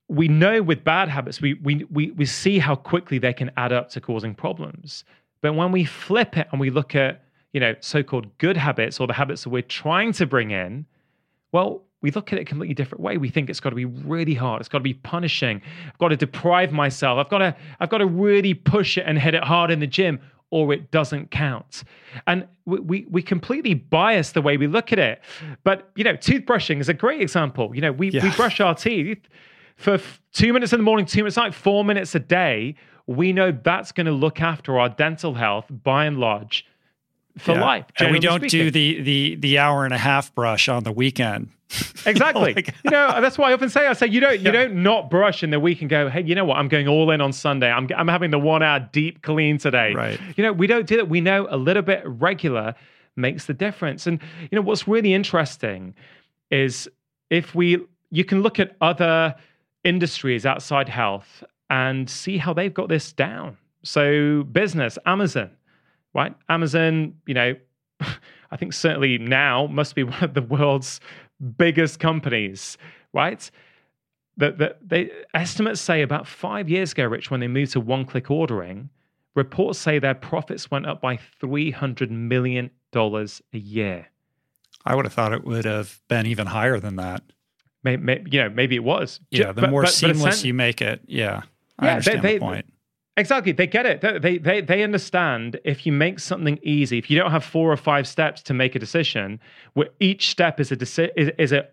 we 0.09 0.29
know 0.29 0.63
with 0.63 0.85
bad 0.85 1.09
habits, 1.09 1.41
we, 1.41 1.55
we, 1.55 1.85
we, 1.91 2.11
we 2.13 2.25
see 2.25 2.59
how 2.59 2.77
quickly 2.77 3.19
they 3.19 3.33
can 3.33 3.51
add 3.57 3.73
up 3.73 3.91
to 3.91 4.01
causing 4.01 4.35
problems. 4.35 5.05
But 5.41 5.55
when 5.55 5.73
we 5.73 5.85
flip 5.85 6.37
it 6.37 6.49
and 6.53 6.61
we 6.61 6.71
look 6.71 6.95
at, 6.95 7.25
you 7.53 7.61
know, 7.61 7.75
so-called 7.81 8.37
good 8.39 8.57
habits 8.57 9.01
or 9.01 9.07
the 9.07 9.13
habits 9.13 9.45
that 9.45 9.51
we're 9.51 9.63
trying 9.63 10.13
to 10.13 10.27
bring 10.27 10.51
in, 10.51 10.87
well, 11.53 11.83
we 12.03 12.11
look 12.11 12.33
at 12.33 12.39
it 12.39 12.43
a 12.43 12.45
completely 12.45 12.75
different 12.75 13.03
way. 13.03 13.17
We 13.17 13.31
think 13.31 13.51
it's 13.51 13.59
got 13.59 13.71
to 13.71 13.77
be 13.77 13.85
really 13.85 14.35
hard. 14.35 14.61
It's 14.61 14.69
got 14.69 14.79
to 14.79 14.85
be 14.85 14.95
punishing. 14.95 15.61
I've 15.87 15.99
got 15.99 16.09
to 16.09 16.17
deprive 16.17 16.71
myself. 16.71 17.19
I've 17.19 17.31
got 17.31 17.39
to, 17.39 17.57
I've 17.81 17.89
got 17.89 17.99
to 17.99 18.07
really 18.07 18.55
push 18.55 18.99
it 18.99 19.05
and 19.07 19.19
hit 19.19 19.35
it 19.35 19.43
hard 19.43 19.71
in 19.71 19.81
the 19.81 19.87
gym 19.87 20.21
or 20.51 20.73
it 20.73 20.91
doesn't 20.93 21.31
count. 21.31 21.83
And 22.27 22.47
we, 22.67 22.79
we, 22.79 23.07
we 23.11 23.23
completely 23.23 23.75
bias 23.75 24.33
the 24.33 24.43
way 24.43 24.57
we 24.57 24.69
look 24.69 24.93
at 24.93 24.99
it. 24.99 25.21
But, 25.65 25.91
you 25.97 26.05
know, 26.05 26.15
toothbrushing 26.15 26.81
is 26.81 26.89
a 26.89 26.95
great 26.95 27.21
example. 27.21 27.75
You 27.75 27.81
know, 27.81 27.93
we, 27.93 28.11
yeah. 28.11 28.23
we 28.23 28.31
brush 28.31 28.61
our 28.61 28.75
teeth 28.75 29.27
for 29.77 30.01
two 30.33 30.53
minutes 30.53 30.73
in 30.73 30.79
the 30.79 30.85
morning, 30.85 31.07
two 31.07 31.21
minutes 31.21 31.39
at 31.39 31.45
night, 31.45 31.55
four 31.55 31.85
minutes 31.85 32.15
a 32.15 32.21
day, 32.21 32.75
we 33.07 33.33
know 33.33 33.53
that's 33.53 33.93
going 33.93 34.07
to 34.07 34.13
look 34.13 34.41
after 34.41 34.79
our 34.79 34.89
dental 34.89 35.35
health 35.35 35.67
by 35.71 36.07
and 36.07 36.19
large 36.19 36.67
for 37.39 37.53
yeah. 37.53 37.65
life. 37.65 37.85
And 37.99 38.13
we 38.13 38.19
don't 38.19 38.41
speaking. 38.41 38.67
do 38.67 38.71
the 38.71 39.01
the 39.03 39.37
the 39.37 39.59
hour 39.59 39.85
and 39.85 39.95
a 39.95 39.99
half 39.99 40.35
brush 40.35 40.69
on 40.69 40.85
the 40.85 40.93
weekend. 40.93 41.51
Exactly. 42.07 42.55
like, 42.55 42.73
you 42.85 42.93
know, 42.93 43.21
that's 43.21 43.37
why 43.37 43.51
I 43.51 43.53
often 43.53 43.69
say 43.69 43.85
I 43.89 43.93
say 43.93 44.07
you 44.07 44.21
don't 44.21 44.39
you 44.39 44.53
don't 44.53 44.85
not 44.85 45.11
brush 45.11 45.43
in 45.43 45.51
the 45.51 45.59
week 45.59 45.81
and 45.81 45.91
go, 45.91 46.09
hey, 46.09 46.23
you 46.23 46.37
know 46.37 46.45
what? 46.45 46.57
I'm 46.57 46.69
going 46.69 46.87
all 46.87 47.11
in 47.11 47.21
on 47.21 47.33
Sunday. 47.33 47.69
I'm 47.69 47.89
I'm 47.97 48.07
having 48.07 48.31
the 48.31 48.39
one 48.39 48.63
hour 48.63 48.79
deep 48.93 49.23
clean 49.23 49.59
today. 49.59 49.93
Right. 49.93 50.21
You 50.37 50.45
know, 50.45 50.53
we 50.53 50.69
don't 50.69 50.87
do 50.87 50.99
that. 50.99 51.09
We 51.09 51.21
know 51.21 51.49
a 51.51 51.57
little 51.57 51.83
bit 51.83 52.03
regular 52.05 52.77
makes 53.17 53.47
the 53.47 53.55
difference. 53.55 54.07
And 54.07 54.21
you 54.41 54.55
know 54.55 54.63
what's 54.63 54.87
really 54.87 55.15
interesting 55.15 55.97
is 56.53 56.89
if 57.29 57.57
we 57.57 57.81
you 58.11 58.25
can 58.25 58.43
look 58.43 58.61
at 58.61 58.77
other 58.81 59.35
industries 59.87 60.45
outside 60.45 60.89
health 60.89 61.45
and 61.71 62.11
see 62.11 62.37
how 62.37 62.53
they've 62.53 62.75
got 62.75 62.89
this 62.89 63.13
down. 63.13 63.57
So, 63.83 64.43
business, 64.43 64.99
Amazon, 65.07 65.51
right? 66.13 66.35
Amazon, 66.49 67.15
you 67.27 67.35
know, 67.35 67.55
I 68.51 68.57
think 68.57 68.73
certainly 68.73 69.17
now 69.19 69.67
must 69.69 69.95
be 69.95 70.03
one 70.15 70.23
of 70.23 70.35
the 70.35 70.43
world's 70.43 71.01
biggest 71.57 72.01
companies, 72.01 72.77
right? 73.13 73.49
That 74.39 74.59
the, 74.59 75.11
estimates 75.33 75.81
say 75.81 76.03
about 76.03 76.27
five 76.27 76.69
years 76.69 76.93
ago, 76.93 77.05
Rich, 77.05 77.31
when 77.31 77.41
they 77.41 77.49
moved 77.49 77.73
to 77.73 77.81
one-click 77.81 78.31
ordering, 78.31 78.91
reports 79.35 79.79
say 79.79 79.99
their 79.99 80.15
profits 80.15 80.71
went 80.71 80.87
up 80.87 81.01
by 81.01 81.19
three 81.41 81.71
hundred 81.71 82.11
million 82.11 82.71
dollars 82.93 83.41
a 83.55 83.59
year. 83.59 84.09
I 84.85 84.95
would 84.95 85.05
have 85.07 85.15
thought 85.15 85.33
it 85.33 85.45
would 85.45 85.65
have 85.65 86.01
been 86.09 86.27
even 86.27 86.47
higher 86.47 86.79
than 86.79 86.97
that. 86.97 87.23
Maybe, 87.87 88.03
maybe 88.03 88.31
you 88.33 88.43
know, 88.43 88.51
maybe 88.51 88.75
it 88.75 88.83
was. 88.83 89.21
Yeah, 89.31 89.53
the 89.53 89.63
but, 89.63 89.71
more 89.71 89.83
but, 89.83 89.93
seamless 89.93 90.41
but 90.41 90.45
you 90.45 90.55
make 90.55 90.83
it, 90.83 91.01
yeah. 91.07 91.43
I 91.79 91.87
yeah, 91.87 91.93
understand 91.93 92.23
they, 92.23 92.35
the 92.35 92.41
point. 92.41 92.67
Exactly, 93.17 93.53
they 93.53 93.67
get 93.67 93.87
it. 93.87 94.23
They, 94.23 94.39
they 94.39 94.61
they 94.61 94.83
understand 94.83 95.59
if 95.65 95.87
you 95.87 95.93
make 95.93 96.19
something 96.19 96.59
easy, 96.63 96.99
if 96.99 97.09
you 97.11 97.19
don't 97.19 97.31
have 97.31 97.45
four 97.45 97.73
or 97.73 97.77
five 97.77 98.07
steps 98.09 98.43
to 98.43 98.55
make 98.55 98.75
a 98.75 98.79
decision, 98.79 99.41
where 99.75 99.89
each 100.01 100.29
step 100.31 100.59
is 100.59 100.73
a 100.73 100.77
deci- 100.77 101.13
is, 101.17 101.31
is 101.39 101.53
a 101.53 101.67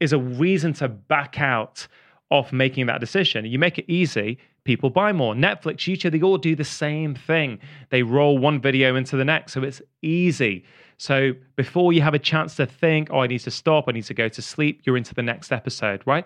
is 0.00 0.12
a 0.12 0.18
reason 0.18 0.72
to 0.74 0.88
back 0.88 1.40
out 1.40 1.88
of 2.30 2.52
making 2.52 2.86
that 2.86 3.00
decision. 3.00 3.44
You 3.44 3.58
make 3.58 3.78
it 3.78 3.84
easy, 3.88 4.38
people 4.64 4.88
buy 4.88 5.12
more. 5.12 5.34
Netflix, 5.34 5.86
YouTube, 5.86 6.12
they 6.12 6.22
all 6.22 6.38
do 6.38 6.54
the 6.56 6.64
same 6.64 7.14
thing. 7.14 7.58
They 7.90 8.02
roll 8.02 8.38
one 8.38 8.60
video 8.60 8.96
into 8.96 9.16
the 9.16 9.24
next, 9.24 9.52
so 9.52 9.62
it's 9.62 9.82
easy. 10.02 10.64
So 10.98 11.32
before 11.56 11.92
you 11.92 12.02
have 12.02 12.14
a 12.14 12.18
chance 12.18 12.56
to 12.56 12.66
think, 12.66 13.08
oh, 13.10 13.20
I 13.20 13.26
need 13.26 13.40
to 13.40 13.50
stop, 13.50 13.84
I 13.88 13.92
need 13.92 14.04
to 14.04 14.14
go 14.14 14.28
to 14.28 14.42
sleep, 14.42 14.82
you're 14.84 14.96
into 14.96 15.14
the 15.14 15.22
next 15.22 15.52
episode, 15.52 16.02
right? 16.06 16.24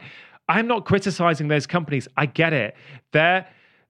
I'm 0.49 0.67
not 0.67 0.85
criticizing 0.85 1.49
those 1.49 1.67
companies. 1.67 2.09
I 2.17 2.27
get 2.27 2.53
it. 2.53 2.75
They're 3.13 3.47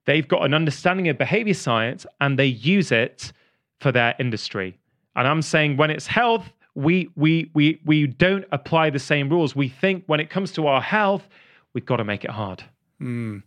they've 0.06 0.26
got 0.26 0.44
an 0.44 0.54
understanding 0.54 1.08
of 1.08 1.18
behavior 1.18 1.54
science 1.54 2.06
and 2.20 2.38
they 2.38 2.46
use 2.46 2.92
it 2.92 3.32
for 3.78 3.92
their 3.92 4.14
industry. 4.18 4.78
And 5.16 5.26
I'm 5.26 5.42
saying 5.42 5.76
when 5.76 5.90
it's 5.90 6.06
health, 6.06 6.52
we 6.74 7.10
we 7.16 7.50
we 7.54 7.80
we 7.84 8.06
don't 8.06 8.44
apply 8.52 8.90
the 8.90 8.98
same 8.98 9.28
rules. 9.28 9.56
We 9.56 9.68
think 9.68 10.04
when 10.06 10.20
it 10.20 10.30
comes 10.30 10.52
to 10.52 10.66
our 10.66 10.80
health, 10.80 11.28
we've 11.72 11.86
got 11.86 11.96
to 11.96 12.04
make 12.04 12.24
it 12.24 12.30
hard. 12.30 12.64
Mm. 13.00 13.42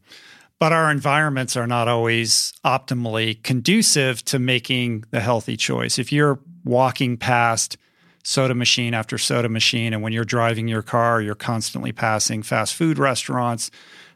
But 0.63 0.71
our 0.71 0.89
environments 0.89 1.57
are 1.57 1.67
not 1.67 1.89
always 1.89 2.53
optimally 2.63 3.43
conducive 3.43 4.23
to 4.23 4.39
making 4.39 5.03
the 5.11 5.19
healthy 5.19 5.57
choice. 5.57 5.99
If 5.99 6.13
you're 6.13 6.39
walking 6.63 7.17
past 7.17 7.75
soda 8.23 8.55
machine 8.55 8.93
after 8.93 9.17
soda 9.17 9.49
machine. 9.49 9.93
And 9.93 10.01
when 10.01 10.13
you're 10.13 10.23
driving 10.23 10.69
your 10.69 10.81
car, 10.81 11.21
you're 11.21 11.35
constantly 11.35 11.91
passing 11.91 12.41
fast 12.41 12.75
food 12.75 12.97
restaurants. 12.97 13.69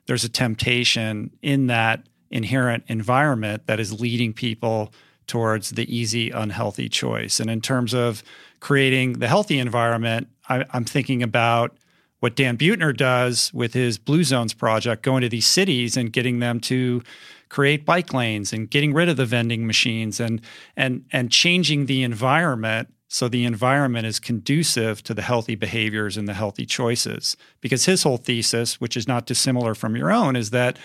There's 0.05 0.23
a 0.23 0.29
temptation 0.29 1.31
in 1.41 1.67
that 1.67 2.07
inherent 2.31 2.85
environment 2.87 3.67
that 3.67 3.81
is 3.81 3.99
leading 3.99 4.31
people 4.31 4.93
towards 5.27 5.71
the 5.71 5.93
easy, 5.93 6.29
unhealthy 6.29 6.87
choice. 6.87 7.41
And 7.41 7.49
in 7.49 7.59
terms 7.59 7.93
of 7.93 8.23
creating 8.61 9.19
the 9.19 9.27
healthy 9.27 9.59
environment, 9.59 10.29
I, 10.47 10.63
am 10.73 10.85
thinking 10.85 11.21
about 11.21 11.75
what 12.19 12.35
Dan 12.35 12.57
Buettner 12.57 12.95
does 12.95 13.53
with 13.53 13.73
his 13.73 13.97
Blue 13.97 14.23
Zones 14.23 14.53
project, 14.53 15.03
going 15.03 15.21
to 15.21 15.29
these 15.29 15.45
cities 15.45 15.95
and 15.95 16.11
getting 16.11 16.39
them 16.39 16.59
to 16.61 17.03
create 17.49 17.85
bike 17.85 18.13
lanes 18.13 18.51
and 18.51 18.69
getting 18.69 18.93
rid 18.93 19.07
of 19.07 19.17
the 19.17 19.25
vending 19.25 19.65
machines 19.65 20.19
and 20.19 20.41
and 20.75 21.05
and 21.11 21.31
changing 21.31 21.85
the 21.85 22.03
environment 22.03 22.93
so 23.07 23.29
the 23.29 23.45
environment 23.45 24.05
is 24.05 24.19
conducive 24.19 25.01
to 25.03 25.13
the 25.13 25.21
healthy 25.21 25.55
behaviors 25.55 26.17
and 26.17 26.27
the 26.27 26.33
healthy 26.33 26.65
choices. 26.65 27.37
Because 27.61 27.85
his 27.85 28.03
whole 28.03 28.17
thesis 28.17 28.81
which 28.81 28.97
is 28.97 29.07
not 29.07 29.25
dissimilar 29.25 29.75
from 29.75 29.95
your 29.95 30.11
own 30.11 30.35
is 30.35 30.49
that 30.49 30.77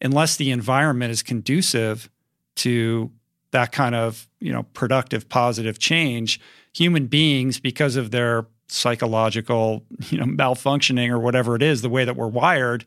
unless 0.00 0.36
the 0.36 0.50
environment 0.50 1.12
is 1.12 1.22
conducive 1.22 2.10
to 2.56 3.10
that 3.52 3.72
kind 3.72 3.94
of 3.94 4.28
you 4.40 4.52
know 4.52 4.64
productive 4.74 5.28
positive 5.28 5.78
change 5.78 6.40
human 6.72 7.06
beings 7.06 7.60
because 7.60 7.96
of 7.96 8.10
their 8.10 8.46
psychological 8.72 9.84
you 10.10 10.18
know 10.18 10.24
malfunctioning 10.24 11.10
or 11.10 11.18
whatever 11.18 11.56
it 11.56 11.62
is 11.62 11.82
the 11.82 11.90
way 11.90 12.04
that 12.04 12.16
we're 12.16 12.28
wired 12.28 12.84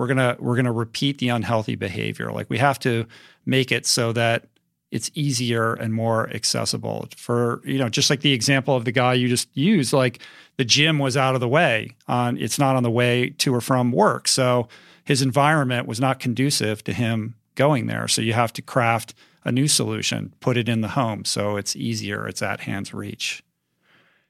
we're 0.00 0.06
gonna 0.06 0.34
we're 0.38 0.56
gonna 0.56 0.72
repeat 0.72 1.18
the 1.18 1.28
unhealthy 1.28 1.74
behavior. 1.76 2.32
Like 2.32 2.48
we 2.48 2.56
have 2.56 2.78
to 2.80 3.06
make 3.44 3.70
it 3.70 3.84
so 3.84 4.14
that 4.14 4.46
it's 4.90 5.10
easier 5.14 5.74
and 5.74 5.92
more 5.92 6.30
accessible. 6.30 7.06
For 7.18 7.60
you 7.66 7.78
know 7.78 7.90
just 7.90 8.08
like 8.08 8.22
the 8.22 8.32
example 8.32 8.74
of 8.74 8.86
the 8.86 8.92
guy 8.92 9.12
you 9.12 9.28
just 9.28 9.54
used 9.54 9.92
like 9.92 10.20
the 10.56 10.64
gym 10.64 10.98
was 10.98 11.18
out 11.18 11.34
of 11.34 11.42
the 11.42 11.48
way 11.48 11.96
on 12.08 12.38
it's 12.38 12.58
not 12.58 12.76
on 12.76 12.82
the 12.82 12.90
way 12.90 13.28
to 13.28 13.54
or 13.54 13.60
from 13.60 13.92
work. 13.92 14.26
So 14.26 14.68
his 15.04 15.20
environment 15.20 15.86
was 15.86 16.00
not 16.00 16.18
conducive 16.18 16.82
to 16.84 16.94
him 16.94 17.34
going 17.54 17.86
there. 17.86 18.08
So 18.08 18.22
you 18.22 18.32
have 18.32 18.54
to 18.54 18.62
craft 18.62 19.12
a 19.44 19.52
new 19.52 19.68
solution 19.68 20.32
put 20.40 20.56
it 20.56 20.66
in 20.66 20.80
the 20.80 20.88
home 20.88 21.26
so 21.26 21.56
it's 21.56 21.76
easier 21.76 22.26
it's 22.26 22.40
at 22.40 22.60
hand's 22.60 22.94
reach. 22.94 23.42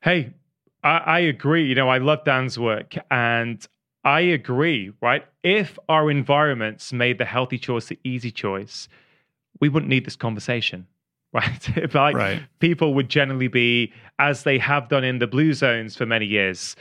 Hey 0.03 0.33
I, 0.83 0.99
I 0.99 1.19
agree 1.21 1.67
you 1.67 1.75
know 1.75 1.89
i 1.89 1.99
love 1.99 2.25
dan's 2.25 2.59
work 2.59 2.95
and 3.11 3.67
I 4.05 4.21
agree, 4.21 4.93
right? 5.03 5.25
If 5.43 5.79
our 5.89 6.11
environments 6.11 6.93
made 6.93 7.19
the 7.19 7.25
healthy 7.25 7.59
choice 7.59 7.87
the 7.87 7.99
easy 8.03 8.31
choice, 8.31 8.89
we 9.61 9.69
wouldn't 9.69 9.91
need 9.91 10.07
this 10.07 10.17
conversation, 10.17 10.87
right? 11.33 11.77
if 11.77 11.95
like 11.95 12.17
right. 12.17 12.43
people 12.61 12.95
would 12.95 13.09
generally 13.09 13.49
be, 13.49 13.93
as 14.19 14.45
they 14.45 14.59
have 14.59 14.89
done 14.89 15.05
in 15.05 15.19
the 15.19 15.27
blue 15.27 15.53
zones 15.53 15.97
for 15.97 16.07
many 16.07 16.27
years, 16.27 16.77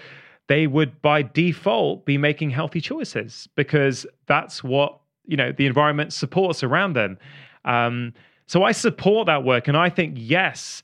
they 0.48 0.66
would 0.66 1.02
by 1.02 1.22
default 1.22 2.06
be 2.06 2.18
making 2.18 2.50
healthy 2.50 2.82
choices 2.82 3.48
because 3.56 4.06
that's 4.26 4.64
what 4.64 5.00
you 5.26 5.38
know 5.38 5.52
the 5.52 5.68
environment 5.68 6.12
supports 6.12 6.64
around 6.64 6.94
them. 6.94 7.18
Um, 7.66 8.14
so 8.48 8.64
I 8.64 8.72
support 8.72 9.28
that 9.28 9.44
work, 9.44 9.68
and 9.68 9.78
I 9.78 9.90
think 9.90 10.16
yes, 10.18 10.82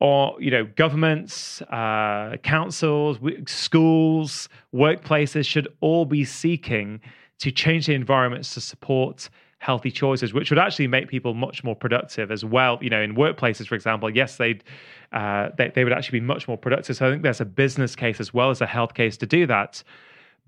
or 0.00 0.34
you 0.40 0.50
know 0.50 0.64
governments 0.76 1.62
uh, 1.62 2.36
councils 2.42 3.18
schools 3.46 4.48
workplaces 4.74 5.46
should 5.46 5.68
all 5.80 6.04
be 6.04 6.24
seeking 6.24 7.00
to 7.38 7.50
change 7.50 7.86
the 7.86 7.94
environments 7.94 8.54
to 8.54 8.60
support 8.60 9.28
healthy 9.58 9.90
choices 9.90 10.32
which 10.32 10.50
would 10.50 10.58
actually 10.58 10.86
make 10.86 11.06
people 11.08 11.34
much 11.34 11.62
more 11.62 11.76
productive 11.76 12.30
as 12.30 12.44
well. 12.44 12.78
You 12.80 12.90
know 12.90 13.00
in 13.00 13.14
workplaces 13.14 13.66
for 13.66 13.74
example 13.74 14.10
yes 14.10 14.36
they'd 14.36 14.64
uh, 15.12 15.50
they, 15.58 15.68
they 15.74 15.84
would 15.84 15.92
actually 15.92 16.20
be 16.20 16.26
much 16.26 16.48
more 16.48 16.56
productive. 16.56 16.96
So 16.96 17.06
i 17.06 17.10
think 17.10 17.22
there's 17.22 17.40
a 17.40 17.46
business 17.46 17.94
case 17.94 18.20
as 18.20 18.32
well 18.34 18.50
as 18.50 18.60
a 18.60 18.66
health 18.66 18.94
case 18.94 19.16
to 19.18 19.26
do 19.26 19.46
that. 19.46 19.82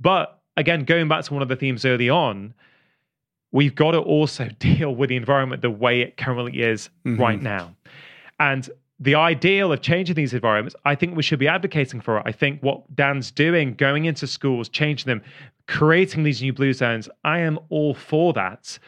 But 0.00 0.40
again 0.56 0.84
going 0.84 1.08
back 1.08 1.24
to 1.24 1.34
one 1.34 1.42
of 1.42 1.48
the 1.48 1.56
themes 1.56 1.84
early 1.84 2.08
on 2.08 2.54
we've 3.52 3.74
got 3.74 3.90
to 3.90 3.98
also 3.98 4.48
deal 4.58 4.94
with 4.94 5.10
the 5.10 5.16
environment 5.16 5.60
the 5.60 5.70
way 5.70 6.00
it 6.00 6.16
currently 6.16 6.62
is 6.62 6.88
mm-hmm. 7.04 7.20
right 7.20 7.40
now. 7.40 7.76
And 8.40 8.68
the 9.02 9.16
ideal 9.16 9.72
of 9.72 9.80
changing 9.80 10.14
these 10.14 10.32
environments, 10.32 10.76
I 10.84 10.94
think 10.94 11.16
we 11.16 11.24
should 11.24 11.40
be 11.40 11.48
advocating 11.48 12.00
for 12.00 12.18
it. 12.18 12.22
I 12.24 12.30
think 12.30 12.62
what 12.62 12.94
Dan's 12.94 13.32
doing, 13.32 13.74
going 13.74 14.04
into 14.04 14.28
schools, 14.28 14.68
changing 14.68 15.06
them, 15.06 15.22
creating 15.66 16.22
these 16.22 16.40
new 16.40 16.52
blue 16.52 16.72
zones, 16.72 17.08
I 17.24 17.40
am 17.40 17.58
all 17.68 17.94
for 17.94 18.32
that. 18.34 18.78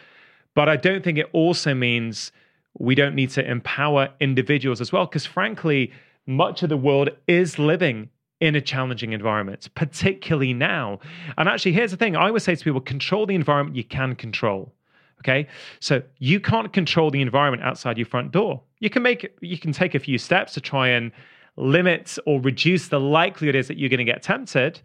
But 0.55 0.69
I 0.69 0.77
don't 0.77 1.03
think 1.03 1.19
it 1.19 1.29
also 1.33 1.75
means 1.75 2.31
we 2.79 2.95
don't 2.95 3.17
need 3.17 3.31
to 3.31 3.45
empower 3.45 4.09
individuals 4.21 4.81
as 4.81 4.93
well, 4.93 5.07
because 5.07 5.27
frankly, 5.27 5.93
much 6.27 6.63
of 6.63 6.69
the 6.69 6.77
world 6.77 7.11
is 7.27 7.59
living 7.59 8.09
in 8.39 8.55
a 8.55 8.61
challenging 8.61 9.13
environment, 9.13 9.69
particularly 9.75 10.53
now. 10.53 11.01
And 11.37 11.49
actually, 11.49 11.73
here's 11.73 11.91
the 11.91 11.97
thing 11.97 12.15
I 12.15 12.29
always 12.29 12.45
say 12.45 12.55
to 12.55 12.65
people 12.65 12.81
control 12.81 13.27
the 13.27 13.35
environment 13.35 13.77
you 13.77 13.85
can 13.85 14.15
control. 14.15 14.73
Okay. 15.21 15.49
So 15.81 16.03
you 16.19 16.39
can't 16.39 16.73
control 16.73 17.11
the 17.11 17.23
environment 17.23 17.63
outside 17.63 17.97
your 17.97 18.07
front 18.07 18.31
door. 18.31 18.63
You 18.85 18.91
can 18.91 19.03
make 19.03 19.35
you 19.41 19.57
can 19.57 19.73
take 19.73 19.95
a 19.95 19.99
few 19.99 20.19
steps 20.19 20.53
to 20.53 20.61
try 20.61 20.89
and 20.89 21.11
limit 21.57 22.19
or 22.27 22.39
reduce 22.39 22.89
the 22.89 23.01
likelihood 23.01 23.55
is 23.55 23.67
that 23.69 23.79
you're 23.79 23.89
going 23.89 24.05
to 24.07 24.13
get 24.13 24.23
tempted, 24.23 24.79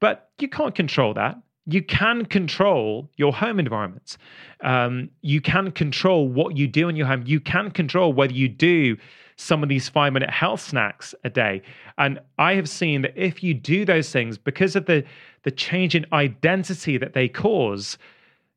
but 0.00 0.30
you 0.38 0.48
can't 0.48 0.74
control 0.74 1.12
that. 1.12 1.36
You 1.66 1.82
can 1.82 2.24
control 2.24 3.10
your 3.18 3.34
home 3.34 3.60
environment. 3.60 4.16
Um, 4.62 5.10
you 5.20 5.42
can 5.42 5.72
control 5.72 6.26
what 6.26 6.56
you 6.56 6.66
do 6.66 6.88
in 6.88 6.96
your 6.96 7.06
home. 7.06 7.24
You 7.26 7.38
can 7.38 7.70
control 7.70 8.14
whether 8.14 8.32
you 8.32 8.48
do 8.48 8.96
some 9.36 9.62
of 9.62 9.68
these 9.68 9.90
five 9.90 10.14
minute 10.14 10.30
health 10.30 10.62
snacks 10.62 11.14
a 11.24 11.28
day. 11.28 11.60
And 11.98 12.20
I 12.38 12.54
have 12.54 12.68
seen 12.70 13.02
that 13.02 13.12
if 13.14 13.42
you 13.42 13.52
do 13.52 13.84
those 13.84 14.08
things, 14.08 14.38
because 14.38 14.74
of 14.74 14.86
the, 14.86 15.04
the 15.42 15.50
change 15.50 15.94
in 15.94 16.06
identity 16.14 16.96
that 16.96 17.12
they 17.12 17.28
cause, 17.28 17.98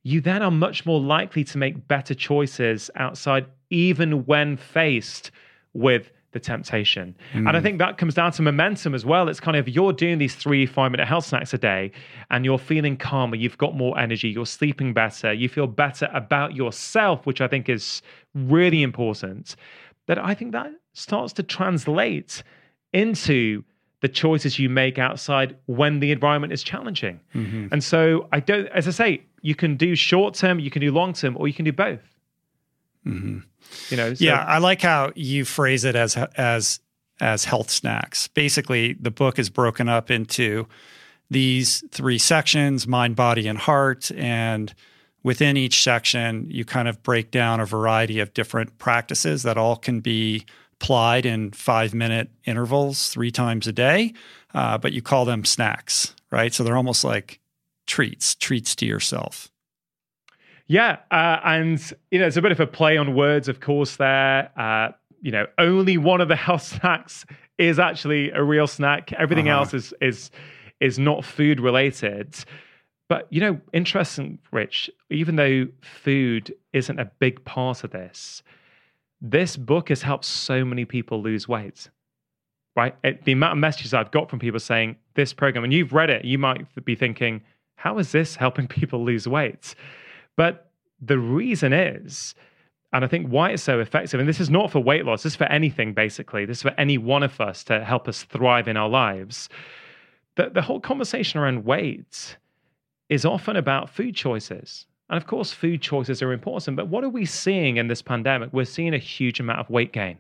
you 0.04 0.22
then 0.22 0.42
are 0.42 0.52
much 0.52 0.86
more 0.86 1.02
likely 1.02 1.44
to 1.44 1.58
make 1.58 1.90
better 1.90 2.14
choices 2.14 2.90
outside, 2.96 3.48
even 3.70 4.26
when 4.26 4.58
faced 4.58 5.32
with 5.74 6.12
the 6.32 6.40
temptation. 6.40 7.16
Mm. 7.34 7.38
And 7.40 7.50
I 7.50 7.60
hmm. 7.60 7.64
think 7.64 7.80
that 7.80 7.98
comes 7.98 8.14
down 8.14 8.32
to 8.34 8.42
momentum 8.42 8.94
as 8.94 9.06
well. 9.06 9.30
It's 9.30 9.40
kind 9.40 9.56
of 9.56 9.68
you're 9.68 9.94
doing 9.94 10.18
these 10.18 10.36
three, 10.36 10.66
five 10.66 10.92
minute 10.92 11.08
health 11.08 11.26
snacks 11.26 11.54
a 11.54 11.58
day 11.58 11.92
and 12.30 12.44
you're 12.44 12.60
feeling 12.60 12.98
calmer, 12.98 13.36
you've 13.36 13.58
got 13.58 13.76
more 13.76 13.98
energy, 13.98 14.30
you're 14.30 14.46
sleeping 14.46 14.94
better, 14.94 15.32
you 15.32 15.48
feel 15.48 15.68
better 15.68 16.10
about 16.14 16.54
yourself, 16.54 17.26
which 17.26 17.40
I 17.42 17.48
think 17.48 17.70
is 17.70 18.02
really 18.34 18.84
important. 18.84 19.56
That 20.08 20.20
I 20.20 20.34
think 20.34 20.52
that 20.52 20.72
starts 20.94 21.34
to 21.34 21.44
translate 21.44 22.44
into 22.94 23.64
the 24.02 24.08
choices 24.08 24.60
you 24.60 24.70
make 24.70 25.00
outside 25.00 25.56
when 25.66 26.00
the 26.00 26.12
environment 26.12 26.54
is 26.54 26.62
challenging. 26.62 27.20
Mm-hmm. 27.34 27.68
And 27.72 27.84
so 27.84 28.28
I 28.32 28.40
don't, 28.40 28.68
as 28.68 28.88
I 28.88 28.92
say, 28.92 29.24
you 29.42 29.56
can 29.56 29.76
do 29.76 29.96
short 29.96 30.36
term, 30.36 30.60
you 30.60 30.70
can 30.70 30.82
do 30.82 30.92
long 30.92 31.14
term, 31.14 31.36
or 31.38 31.48
you 31.48 31.54
can 31.54 31.66
do 31.66 31.74
both. 31.74 32.17
Mm-hmm. 33.08 33.40
You 33.90 33.98
know, 33.98 34.14
so. 34.14 34.24
yeah, 34.24 34.44
I 34.44 34.60
like 34.60 34.82
how 34.82 35.12
you 35.16 35.46
phrase 35.46 35.84
it 35.84 35.96
as 35.96 36.18
as 36.36 36.80
as 37.20 37.46
health 37.46 37.70
snacks. 37.70 38.28
Basically, 38.28 38.94
the 38.94 39.12
book 39.12 39.40
is 39.40 39.50
broken 39.50 39.90
up 39.90 40.12
into 40.12 40.68
these 41.30 41.84
three 41.92 42.18
sections: 42.18 42.88
mind, 42.88 43.16
body, 43.16 43.48
and 43.48 43.58
heart, 43.58 44.12
and 44.12 44.74
within 45.24 45.58
each 45.58 45.84
section, 45.84 46.48
you 46.50 46.64
kind 46.64 46.88
of 46.88 47.04
break 47.04 47.32
down 47.32 47.60
a 47.60 47.66
variety 47.66 48.20
of 48.20 48.34
different 48.34 48.78
practices 48.78 49.44
that 49.44 49.58
all 49.58 49.76
can 49.76 50.00
be 50.00 50.46
applied 50.80 51.26
in 51.26 51.52
five 51.52 51.94
minute 51.94 52.30
intervals 52.46 53.10
three 53.10 53.32
times 53.32 53.68
a 53.68 53.72
day, 53.72 54.14
uh, 54.54 54.78
but 54.78 54.94
you 54.94 55.02
call 55.02 55.26
them 55.26 55.44
snacks, 55.44 56.14
right? 56.32 56.54
So 56.54 56.64
they're 56.64 56.78
almost 56.78 57.04
like 57.04 57.40
treats, 57.88 58.36
treats 58.36 58.76
to 58.76 58.86
yourself. 58.86 59.50
Yeah, 60.68 60.98
uh, 61.12 61.40
and 61.44 61.94
you 62.12 62.20
know 62.20 62.28
it's 62.28 62.38
a 62.38 62.42
bit 62.42 62.52
of 62.52 62.60
a 62.60 62.68
play 62.68 62.98
on 62.98 63.16
words, 63.16 63.48
of 63.48 63.62
course. 63.62 63.96
There, 63.96 64.52
uh, 64.58 64.92
you 65.22 65.32
know, 65.32 65.48
only 65.58 65.98
one 65.98 66.22
of 66.22 66.28
the 66.28 66.36
health 66.48 66.64
snacks 66.64 67.26
is 67.58 67.80
actually 67.80 68.32
a 68.32 68.44
real 68.44 68.68
snack. 68.68 69.14
Everything 69.14 69.50
uh-huh. 69.50 69.60
else 69.60 69.74
is 69.74 69.94
is 70.02 70.32
is 70.80 71.00
not 71.00 71.24
food 71.24 71.60
related. 71.60 72.36
But 73.10 73.28
you 73.32 73.40
know, 73.40 73.62
interesting, 73.72 74.40
Rich. 74.52 74.90
Even 75.10 75.38
though 75.38 75.68
food 75.82 76.54
isn't 76.74 77.00
a 77.00 77.06
big 77.06 77.44
part 77.46 77.84
of 77.84 77.92
this, 77.92 78.44
this 79.22 79.56
book 79.56 79.90
has 79.90 80.02
helped 80.02 80.26
so 80.26 80.66
many 80.66 80.84
people 80.84 81.22
lose 81.22 81.48
weight. 81.48 81.90
Right? 82.76 82.96
It, 83.04 83.24
the 83.24 83.32
amount 83.32 83.54
of 83.54 83.58
messages 83.58 83.94
I've 83.94 84.12
got 84.12 84.30
from 84.30 84.40
people 84.40 84.60
saying 84.60 84.98
this 85.16 85.34
program, 85.34 85.64
and 85.64 85.74
you've 85.74 85.94
read 85.94 86.12
it, 86.12 86.26
you 86.26 86.38
might 86.38 86.68
be 86.86 86.94
thinking, 86.94 87.42
how 87.76 87.98
is 87.98 88.12
this 88.12 88.36
helping 88.36 88.68
people 88.68 89.04
lose 89.04 89.28
weight? 89.28 89.74
But 90.38 90.72
the 91.02 91.20
reason 91.20 91.74
is, 91.74 92.34
and 92.94 93.04
I 93.04 93.08
think 93.08 93.28
why 93.28 93.50
it's 93.50 93.64
so 93.64 93.82
effective, 93.82 94.20
and 94.20 94.30
this 94.30 94.40
is 94.40 94.50
not 94.50 94.72
for 94.72 94.80
weight 94.80 95.04
loss, 95.04 95.24
this 95.24 95.34
is 95.34 95.38
for 95.38 95.52
anything 95.52 95.94
basically, 95.94 96.46
this 96.46 96.60
is 96.60 96.64
for 96.64 96.74
any 96.78 96.98
one 96.98 97.24
of 97.24 97.42
us 97.42 97.66
to 97.66 97.84
help 97.84 98.08
us 98.08 98.24
thrive 98.24 98.70
in 98.70 98.78
our 98.78 98.88
lives. 98.88 99.50
The, 100.36 100.50
the 100.50 100.62
whole 100.62 100.80
conversation 100.80 101.40
around 101.40 101.66
weight 101.66 102.38
is 103.10 103.26
often 103.26 103.58
about 103.58 103.90
food 103.90 104.16
choices. 104.16 104.86
And 105.10 105.18
of 105.18 105.26
course, 105.26 105.54
food 105.54 105.82
choices 105.82 106.22
are 106.22 106.34
important, 106.34 106.78
but 106.78 106.90
what 106.90 107.04
are 107.04 107.10
we 107.10 107.26
seeing 107.26 107.78
in 107.78 107.88
this 107.88 108.02
pandemic? 108.02 108.52
We're 108.52 108.66
seeing 108.66 108.94
a 108.94 109.00
huge 109.00 109.40
amount 109.40 109.60
of 109.60 109.70
weight 109.70 109.94
gain, 109.94 110.18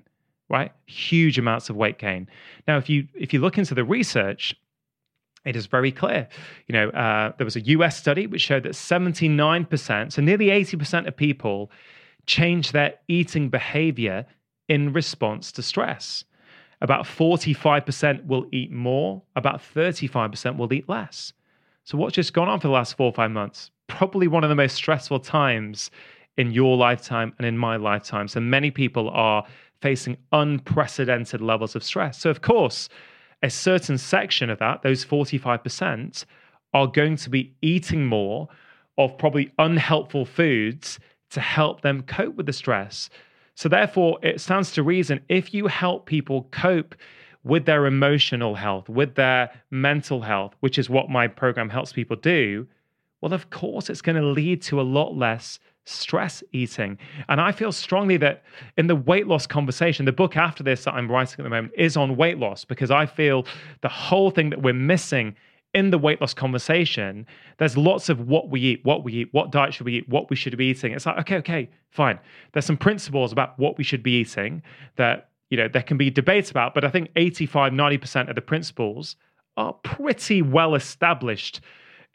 right? 0.50 0.72
Huge 0.86 1.38
amounts 1.38 1.70
of 1.70 1.76
weight 1.76 2.00
gain. 2.00 2.28
Now, 2.68 2.78
if 2.78 2.90
you 2.90 3.08
if 3.14 3.34
you 3.34 3.42
look 3.42 3.58
into 3.58 3.76
the 3.76 3.84
research, 3.84 4.56
it 5.48 5.56
is 5.56 5.66
very 5.66 5.92
clear. 5.92 6.28
You 6.68 6.74
know, 6.74 6.90
uh, 6.90 7.34
there 7.38 7.46
was 7.46 7.56
a 7.56 7.62
US 7.62 7.98
study 7.98 8.28
which 8.28 8.42
showed 8.42 8.64
that 8.64 8.74
79%, 8.74 10.12
so 10.12 10.22
nearly 10.22 10.48
80% 10.48 11.08
of 11.08 11.16
people 11.16 11.72
change 12.26 12.72
their 12.72 12.96
eating 13.08 13.50
behavior 13.50 14.26
in 14.68 14.94
response 14.94 15.52
to 15.54 15.62
stress. 15.62 16.24
About 16.82 17.06
45% 17.06 18.26
will 18.26 18.46
eat 18.52 18.72
more, 18.72 19.22
about 19.36 19.62
35% 19.62 20.58
will 20.58 20.72
eat 20.72 20.88
less. 20.88 21.34
So, 21.86 21.98
what's 21.98 22.14
just 22.14 22.34
gone 22.34 22.50
on 22.50 22.60
for 22.60 22.68
the 22.68 22.74
last 22.74 22.98
four 22.98 23.08
or 23.08 23.14
five 23.14 23.32
months? 23.32 23.72
probably 23.88 24.28
one 24.28 24.44
of 24.44 24.50
the 24.50 24.56
most 24.56 24.76
stressful 24.76 25.20
times 25.20 25.90
in 26.38 26.52
your 26.52 26.78
lifetime 26.78 27.34
and 27.38 27.48
in 27.48 27.58
my 27.58 27.78
lifetime. 27.78 28.28
So 28.28 28.40
many 28.40 28.70
people 28.70 29.10
are 29.10 29.46
facing 29.82 30.18
unprecedented 30.32 31.42
levels 31.42 31.76
of 31.76 31.84
stress. 31.84 32.20
So, 32.20 32.30
of 32.30 32.42
course, 32.42 32.90
a 33.44 33.50
certain 33.50 33.98
section 33.98 34.50
of 34.50 34.60
that, 34.60 34.82
those 34.82 35.06
45%, 35.06 36.26
are 36.74 36.88
going 36.88 37.16
to 37.18 37.30
be 37.30 37.54
eating 37.62 38.06
more 38.06 38.48
of 38.98 39.18
probably 39.18 39.52
unhelpful 39.60 40.26
foods 40.26 41.00
to 41.30 41.40
help 41.40 41.82
them 41.82 42.02
cope 42.04 42.36
with 42.36 42.46
the 42.46 42.54
stress. 42.54 43.10
So, 43.56 43.70
therefore, 43.70 44.20
it 44.22 44.40
stands 44.40 44.72
to 44.74 44.84
reason 44.84 45.22
if 45.30 45.54
you 45.54 45.68
help 45.68 46.06
people 46.06 46.48
cope 46.52 46.96
with 47.44 47.66
their 47.66 47.86
emotional 47.86 48.56
health, 48.56 48.90
with 48.90 49.16
their 49.16 49.50
mental 49.72 50.22
health, 50.22 50.54
which 50.60 50.78
is 50.78 50.90
what 50.90 51.10
my 51.10 51.28
program 51.28 51.70
helps 51.70 51.94
people 51.94 52.16
do, 52.18 52.68
well, 53.22 53.34
of 53.34 53.50
course, 53.50 53.90
it's 53.90 54.02
going 54.02 54.16
to 54.16 54.28
lead 54.28 54.62
to 54.64 54.80
a 54.80 54.84
lot 54.84 55.16
less 55.16 55.60
stress 55.88 56.44
eating. 56.52 56.98
And 57.30 57.40
I 57.40 57.52
feel 57.52 57.72
strongly 57.72 58.18
that 58.18 58.44
in 58.78 58.88
the 58.88 58.96
weight 58.96 59.28
loss 59.28 59.48
conversation, 59.48 60.06
the 60.06 60.12
book 60.12 60.36
after 60.36 60.64
this 60.64 60.84
that 60.84 60.94
I'm 60.94 61.10
writing 61.10 61.36
at 61.40 61.44
the 61.44 61.50
moment 61.50 61.74
is 61.78 61.98
on 61.98 62.16
weight 62.16 62.38
loss 62.38 62.66
because 62.66 62.92
I 62.92 63.06
feel 63.06 63.46
the 63.82 63.90
whole 63.90 64.32
thing 64.32 64.50
that 64.50 64.62
we're 64.62 64.74
missing 64.74 65.36
in 65.74 65.92
the 65.92 65.98
weight 65.98 66.20
loss 66.22 66.34
conversation, 66.34 67.26
there's 67.58 67.78
lots 67.78 68.10
of 68.10 68.28
what 68.28 68.50
we 68.50 68.62
eat, 68.62 68.80
what 68.84 69.04
we 69.04 69.14
eat, 69.14 69.30
what 69.32 69.52
diet 69.52 69.74
should 69.74 69.86
we 69.86 69.98
eat, 69.98 70.10
what 70.10 70.30
we 70.30 70.36
should 70.36 70.58
be 70.58 70.66
eating. 70.66 70.94
It's 70.94 71.06
like, 71.06 71.20
okay, 71.20 71.36
okay, 71.38 71.70
fine. 71.92 72.20
There's 72.54 72.66
some 72.66 72.78
principles 72.78 73.32
about 73.32 73.58
what 73.60 73.78
we 73.78 73.84
should 73.84 74.04
be 74.04 74.20
eating 74.20 74.64
that, 74.96 75.30
you 75.50 75.58
know, 75.58 75.68
there 75.68 75.84
can 75.84 75.98
be 75.98 76.10
debates 76.10 76.52
about, 76.52 76.74
but 76.74 76.84
I 76.84 76.90
think 76.90 77.10
85, 77.16 77.74
90% 77.74 78.30
of 78.30 78.36
the 78.36 78.42
principles 78.42 79.16
are 79.56 79.74
pretty 79.74 80.42
well 80.42 80.76
established 80.76 81.62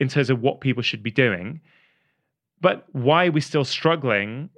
in 0.01 0.09
terms 0.09 0.31
of 0.31 0.41
what 0.41 0.61
people 0.61 0.83
should 0.83 1.03
be 1.03 1.11
doing. 1.11 1.61
But 2.63 2.87
why 2.93 3.27
are 3.27 3.33
we 3.33 3.43
still 3.43 3.65
struggling 3.65 4.49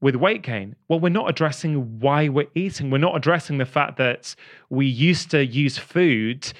with 0.00 0.16
weight 0.16 0.42
gain? 0.42 0.74
Well, 0.88 0.98
we're 0.98 1.10
not 1.10 1.30
addressing 1.30 2.00
why 2.00 2.28
we're 2.28 2.48
eating. 2.54 2.90
We're 2.90 2.98
not 2.98 3.14
addressing 3.14 3.58
the 3.58 3.66
fact 3.66 3.98
that 3.98 4.34
we 4.70 4.86
used 4.86 5.30
to 5.30 5.44
use 5.44 5.78
food 5.78 6.52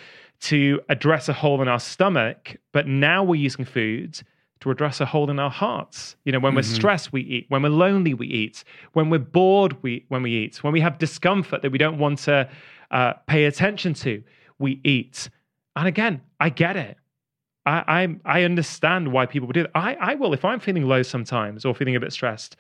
to 0.43 0.81
address 0.91 1.29
a 1.29 1.33
hole 1.33 1.63
in 1.63 1.69
our 1.69 1.81
stomach, 1.81 2.57
but 2.73 2.87
now 2.87 3.25
we're 3.25 3.41
using 3.41 3.65
food 3.65 4.21
to 4.61 4.71
address 4.71 5.01
a 5.01 5.07
hole 5.07 5.31
in 5.31 5.39
our 5.39 5.51
hearts. 5.51 6.17
You 6.25 6.33
know, 6.33 6.39
when 6.39 6.51
mm-hmm. 6.51 6.57
we're 6.57 6.63
stressed, 6.63 7.13
we 7.13 7.23
eat. 7.23 7.47
When 7.49 7.63
we're 7.63 7.71
lonely, 7.71 8.13
we 8.13 8.27
eat. 8.27 8.63
When 8.93 9.09
we're 9.09 9.19
bored, 9.19 9.83
we 9.83 10.05
when 10.09 10.23
we 10.23 10.33
eat. 10.33 10.63
When 10.63 10.73
we 10.73 10.81
have 10.81 10.99
discomfort 10.99 11.63
that 11.63 11.73
we 11.73 11.79
don't 11.79 11.99
want 11.99 12.19
to 12.21 12.49
uh, 12.91 13.15
pay 13.27 13.47
attention 13.47 13.95
to, 13.95 14.23
we 14.59 14.81
eat. 14.85 15.31
And 15.77 15.89
again, 15.89 16.21
I 16.41 16.51
get 16.51 16.77
it. 16.77 16.99
I, 17.67 18.07
I, 18.27 18.39
I 18.41 18.43
understand 18.43 19.13
why 19.13 19.27
people 19.27 19.47
would 19.47 19.55
do 19.55 19.63
that. 19.63 19.71
I, 19.75 19.95
I 19.95 20.15
will 20.15 20.35
if 20.35 20.45
I'm 20.45 20.61
feeling 20.61 20.87
low 20.87 21.03
sometimes 21.03 21.65
or 21.65 21.75
feeling 21.75 21.97
a 21.97 22.01
bit 22.01 22.13
stressed. 22.13 22.57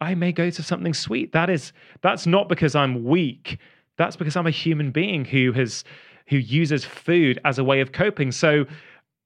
I 0.00 0.14
may 0.14 0.32
go 0.32 0.50
to 0.50 0.62
something 0.62 0.92
sweet. 0.92 1.32
That 1.32 1.48
is 1.48 1.72
that's 2.02 2.26
not 2.26 2.48
because 2.48 2.74
I'm 2.74 3.04
weak. 3.04 3.58
That's 3.96 4.16
because 4.16 4.36
I'm 4.36 4.46
a 4.46 4.50
human 4.50 4.90
being 4.90 5.24
who 5.24 5.52
has 5.52 5.84
who 6.28 6.36
uses 6.36 6.84
food 6.84 7.40
as 7.44 7.58
a 7.58 7.64
way 7.64 7.80
of 7.80 7.92
coping. 7.92 8.32
So 8.32 8.66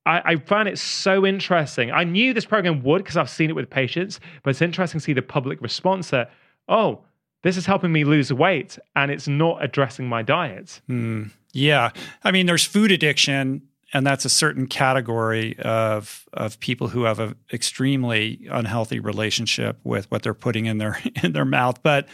I, 0.07 0.23
I 0.25 0.37
found 0.37 0.69
it 0.69 0.79
so 0.79 1.27
interesting. 1.27 1.91
I 1.91 2.05
knew 2.05 2.33
this 2.33 2.45
program 2.45 2.83
would 2.83 2.99
because 2.99 3.17
I've 3.17 3.31
seen 3.31 3.51
it 3.51 3.57
with 3.57 3.71
patients, 3.71 4.21
but 4.43 4.51
it's 4.51 4.63
interesting 4.63 5.01
to 5.01 5.05
see 5.05 5.13
the 5.13 5.23
public 5.23 5.61
response 5.61 6.11
that, 6.11 6.31
oh, 6.69 7.03
this 7.43 7.57
is 7.57 7.67
helping 7.67 7.93
me 7.93 8.05
lose 8.05 8.33
weight 8.33 8.79
and 8.97 9.11
it's 9.11 9.29
not 9.29 9.63
addressing 9.63 10.09
my 10.09 10.23
diet. 10.23 10.81
Mm, 10.89 11.31
yeah. 11.53 11.91
I 12.25 12.33
mean, 12.33 12.47
there's 12.47 12.65
food 12.65 12.91
addiction, 12.91 13.63
and 13.93 14.07
that's 14.07 14.25
a 14.25 14.31
certain 14.31 14.67
category 14.67 15.59
of 15.61 16.29
of 16.33 16.61
people 16.61 16.89
who 16.89 17.05
have 17.05 17.21
an 17.21 17.35
extremely 17.53 18.47
unhealthy 18.51 19.01
relationship 19.01 19.79
with 19.85 20.11
what 20.11 20.23
they're 20.23 20.35
putting 20.35 20.67
in 20.67 20.79
their 20.79 20.99
in 21.23 21.33
their 21.33 21.45
mouth. 21.45 21.83
But 21.83 22.09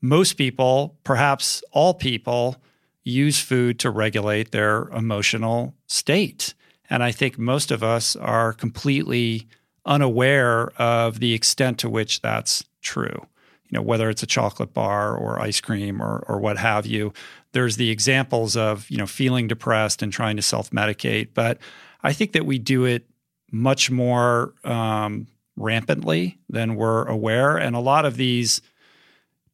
most 0.00 0.34
people, 0.34 0.96
perhaps 1.04 1.62
all 1.72 1.94
people, 1.94 2.56
use 3.04 3.40
food 3.40 3.78
to 3.80 3.90
regulate 3.90 4.50
their 4.50 4.88
emotional 4.88 5.74
state. 5.86 6.54
And 6.88 7.02
I 7.02 7.12
think 7.12 7.38
most 7.38 7.70
of 7.70 7.82
us 7.82 8.16
are 8.16 8.52
completely 8.52 9.46
unaware 9.86 10.70
of 10.80 11.20
the 11.20 11.34
extent 11.34 11.78
to 11.78 11.90
which 11.90 12.20
that's 12.20 12.64
true. 12.82 13.26
You 13.70 13.78
know, 13.78 13.82
whether 13.82 14.10
it's 14.10 14.22
a 14.22 14.26
chocolate 14.26 14.74
bar 14.74 15.16
or 15.16 15.40
ice 15.40 15.60
cream 15.60 16.02
or, 16.02 16.24
or 16.28 16.38
what 16.40 16.58
have 16.58 16.86
you, 16.86 17.12
there's 17.52 17.76
the 17.76 17.90
examples 17.90 18.56
of, 18.56 18.90
you 18.90 18.96
know, 18.96 19.06
feeling 19.06 19.48
depressed 19.48 20.02
and 20.02 20.12
trying 20.12 20.36
to 20.36 20.42
self 20.42 20.70
medicate. 20.70 21.28
But 21.34 21.58
I 22.02 22.12
think 22.12 22.32
that 22.32 22.46
we 22.46 22.58
do 22.58 22.84
it 22.84 23.06
much 23.52 23.90
more 23.90 24.54
um, 24.64 25.26
rampantly 25.56 26.38
than 26.48 26.74
we're 26.74 27.04
aware. 27.04 27.56
And 27.56 27.76
a 27.76 27.80
lot 27.80 28.04
of 28.04 28.16
these 28.16 28.60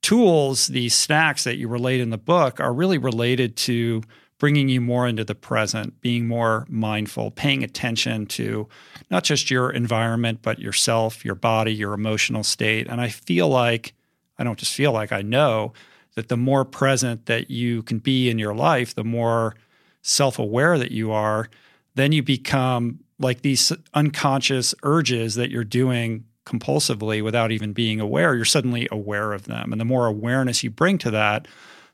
tools, 0.02 0.68
these 0.68 0.94
snacks 0.94 1.44
that 1.44 1.56
you 1.56 1.68
relate 1.68 2.00
in 2.00 2.10
the 2.10 2.18
book, 2.18 2.60
are 2.60 2.72
really 2.72 2.98
related 2.98 3.56
to 3.56 4.02
bringing 4.38 4.68
you 4.68 4.80
more 4.80 5.06
into 5.06 5.24
the 5.24 5.34
present, 5.34 6.00
being 6.00 6.28
more 6.28 6.66
mindful, 6.68 7.30
paying 7.30 7.64
attention 7.64 8.26
to 8.26 8.68
not 9.10 9.24
just 9.24 9.50
your 9.50 9.70
environment, 9.70 10.40
but 10.42 10.58
yourself, 10.58 11.24
your 11.24 11.34
body, 11.34 11.72
your 11.72 11.94
emotional 11.94 12.44
state. 12.44 12.86
And 12.86 13.00
I 13.00 13.08
feel 13.08 13.48
like, 13.48 13.94
I 14.38 14.44
don't 14.44 14.58
just 14.58 14.74
feel 14.74 14.92
like, 14.92 15.12
I 15.12 15.22
know 15.22 15.72
that 16.14 16.28
the 16.28 16.36
more 16.36 16.64
present 16.64 17.26
that 17.26 17.50
you 17.50 17.82
can 17.82 17.98
be 17.98 18.30
in 18.30 18.38
your 18.38 18.54
life, 18.54 18.94
the 18.94 19.04
more 19.04 19.54
self 20.02 20.38
aware 20.38 20.78
that 20.78 20.90
you 20.90 21.12
are, 21.12 21.48
then 21.94 22.12
you 22.12 22.22
become 22.22 23.00
like 23.18 23.42
these 23.42 23.72
unconscious 23.94 24.74
urges 24.82 25.34
that 25.36 25.50
you're 25.50 25.64
doing 25.64 26.24
compulsively 26.46 27.22
without 27.22 27.50
even 27.50 27.72
being 27.72 28.00
aware, 28.00 28.34
you're 28.34 28.44
suddenly 28.44 28.88
aware 28.90 29.32
of 29.32 29.44
them. 29.44 29.72
And 29.72 29.80
the 29.80 29.84
more 29.84 30.06
awareness 30.06 30.62
you 30.62 30.70
bring 30.70 30.96
to 30.98 31.10
that, 31.10 31.48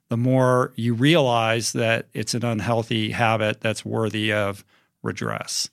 the 0.09 0.17
more 0.17 0.73
you 0.77 0.95
realize 0.95 1.73
that 1.73 2.07
it's 2.13 2.35
an 2.35 2.45
unhealthy 2.45 3.11
habit 3.13 3.61
that's 3.61 3.85
worthy 3.85 4.33
of 4.33 4.63
redress. 5.03 5.71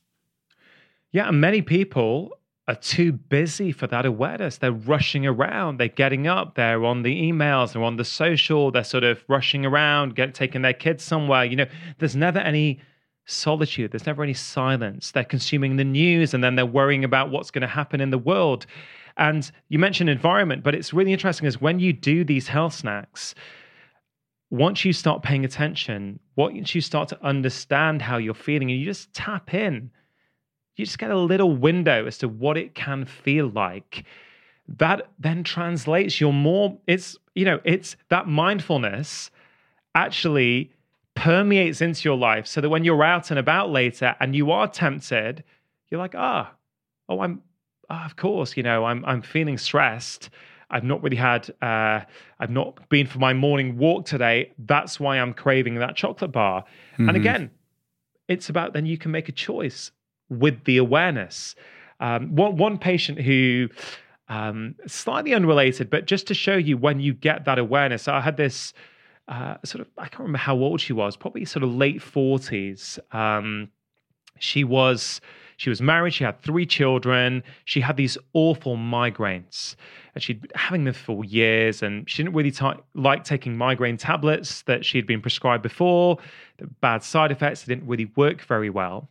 Yeah, 1.12 1.30
many 1.32 1.62
people 1.62 2.39
are 2.70 2.76
too 2.76 3.12
busy 3.12 3.72
for 3.72 3.88
that 3.88 4.06
awareness. 4.06 4.58
They're 4.60 4.72
rushing 4.72 5.26
around, 5.26 5.80
they're 5.80 5.88
getting 5.88 6.28
up, 6.28 6.54
they're 6.54 6.86
on 6.86 7.02
the 7.02 7.20
emails, 7.20 7.74
they're 7.74 7.84
on 7.84 7.98
the 7.98 8.06
social, 8.06 8.70
they're 8.70 8.84
sort 8.84 9.04
of 9.04 9.24
rushing 9.28 9.66
around, 9.66 10.16
get, 10.16 10.36
taking 10.36 10.62
their 10.62 10.74
kids 10.74 11.04
somewhere. 11.04 11.44
You 11.46 11.56
know, 11.56 11.66
there's 11.98 12.16
never 12.16 12.38
any 12.38 12.80
solitude, 13.26 13.92
there's 13.92 14.06
never 14.06 14.22
any 14.22 14.36
silence. 14.36 15.10
They're 15.10 15.24
consuming 15.24 15.78
the 15.78 15.84
news 15.84 16.36
and 16.36 16.44
then 16.44 16.56
they're 16.56 16.66
worrying 16.66 17.04
about 17.04 17.32
what's 17.32 17.50
going 17.50 17.64
to 17.64 17.68
happen 17.68 18.02
in 18.02 18.12
the 18.12 18.20
world. 18.20 18.68
And 19.18 19.50
you 19.70 19.80
mentioned 19.80 20.12
environment, 20.12 20.64
but 20.64 20.76
it's 20.76 20.94
really 20.94 21.12
interesting 21.12 21.48
is 21.48 21.60
when 21.60 21.80
you 21.80 21.92
do 21.92 22.24
these 22.24 22.48
health 22.48 22.76
snacks, 22.76 23.34
once 24.52 24.86
you 24.86 24.94
start 24.94 25.24
paying 25.24 25.44
attention, 25.44 26.20
once 26.36 26.76
you 26.76 26.82
start 26.82 27.10
to 27.10 27.26
understand 27.26 28.04
how 28.04 28.18
you're 28.18 28.36
feeling, 28.36 28.70
and 28.70 28.80
you 28.80 28.86
just 28.86 29.12
tap 29.16 29.56
in, 29.56 29.90
you 30.80 30.86
just 30.86 30.98
get 30.98 31.12
a 31.12 31.18
little 31.18 31.56
window 31.56 32.06
as 32.06 32.18
to 32.20 32.28
what 32.28 32.58
it 32.58 32.74
can 32.74 33.06
feel 33.06 33.50
like. 33.50 34.06
That 34.68 35.10
then 35.20 35.44
translates 35.44 36.22
your 36.22 36.34
more, 36.34 36.78
it's, 36.88 37.18
you 37.36 37.46
know, 37.46 37.60
it's 37.64 37.96
that 38.10 38.28
mindfulness 38.28 39.32
actually 39.96 40.72
permeates 41.16 41.82
into 41.82 42.08
your 42.08 42.18
life 42.18 42.48
so 42.48 42.62
that 42.62 42.70
when 42.70 42.84
you're 42.84 43.04
out 43.04 43.30
and 43.30 43.40
about 43.40 43.72
later 43.72 44.16
and 44.20 44.36
you 44.36 44.52
are 44.52 44.68
tempted, 44.68 45.44
you're 45.90 46.00
like, 46.00 46.16
ah, 46.16 46.52
oh, 47.10 47.20
I'm, 47.20 47.42
oh, 47.90 48.04
of 48.06 48.16
course, 48.16 48.56
you 48.56 48.64
know, 48.64 48.86
I'm, 48.86 49.04
I'm 49.06 49.22
feeling 49.22 49.58
stressed 49.58 50.30
I've 50.72 50.84
not 50.84 51.02
really 51.02 51.18
had, 51.18 51.50
uh, 51.62 52.02
I've 52.40 52.52
not 52.52 52.88
been 52.90 53.08
for 53.08 53.20
my 53.20 53.34
morning 53.34 53.78
walk 53.78 54.06
today. 54.06 54.54
That's 54.60 55.00
why 55.00 55.18
I'm 55.18 55.34
craving 55.34 55.76
that 55.76 55.96
chocolate 55.96 56.32
bar. 56.32 56.64
Mm-hmm. 56.94 57.10
And 57.10 57.18
again, 57.18 57.52
it's 58.28 58.50
about 58.50 58.74
then 58.74 58.86
you 58.86 58.98
can 58.98 59.12
make 59.12 59.30
a 59.30 59.32
choice 59.32 59.92
with 60.30 60.64
the 60.66 60.78
awareness. 60.78 61.56
Um, 62.00 62.36
one, 62.36 62.58
one 62.58 62.78
patient 62.78 63.20
who, 63.20 63.70
um, 64.30 64.76
slightly 64.88 65.34
unrelated, 65.34 65.90
but 65.90 66.06
just 66.06 66.28
to 66.28 66.34
show 66.34 66.56
you 66.56 66.78
when 66.78 67.00
you 67.00 67.14
get 67.14 67.46
that 67.46 67.60
awareness, 67.60 68.08
I 68.08 68.22
had 68.22 68.38
this 68.38 68.74
uh, 69.28 69.58
sort 69.64 69.82
of, 69.82 69.88
I 69.98 70.08
can't 70.08 70.22
remember 70.22 70.38
how 70.38 70.56
old 70.56 70.82
she 70.82 70.94
was, 70.94 71.18
probably 71.18 71.46
sort 71.46 71.64
of 71.64 71.74
late 71.74 72.00
40s. 72.00 73.00
Um, 73.14 73.70
she 74.40 74.64
was 74.64 75.20
she 75.60 75.70
was 75.70 75.82
married, 75.82 76.14
she 76.14 76.24
had 76.24 76.42
three 76.42 76.66
children, 76.66 77.44
she 77.66 77.82
had 77.82 77.98
these 77.98 78.18
awful 78.32 78.78
migraines. 78.78 79.76
And 80.16 80.24
she'd 80.24 80.42
been 80.42 80.52
having 80.56 80.86
them 80.86 80.94
for 80.94 81.26
years, 81.26 81.84
and 81.84 82.10
she 82.10 82.24
didn't 82.24 82.34
really 82.34 82.52
t- 82.52 82.66
like 82.94 83.26
taking 83.26 83.58
migraine 83.58 83.98
tablets 83.98 84.62
that 84.64 84.86
she 84.86 84.98
had 84.98 85.06
been 85.06 85.20
prescribed 85.20 85.62
before. 85.62 86.18
The 86.60 86.68
bad 86.80 87.04
side 87.04 87.30
effects 87.34 87.66
didn't 87.66 87.86
really 87.86 88.10
work 88.16 88.42
very 88.42 88.70
well. 88.70 89.10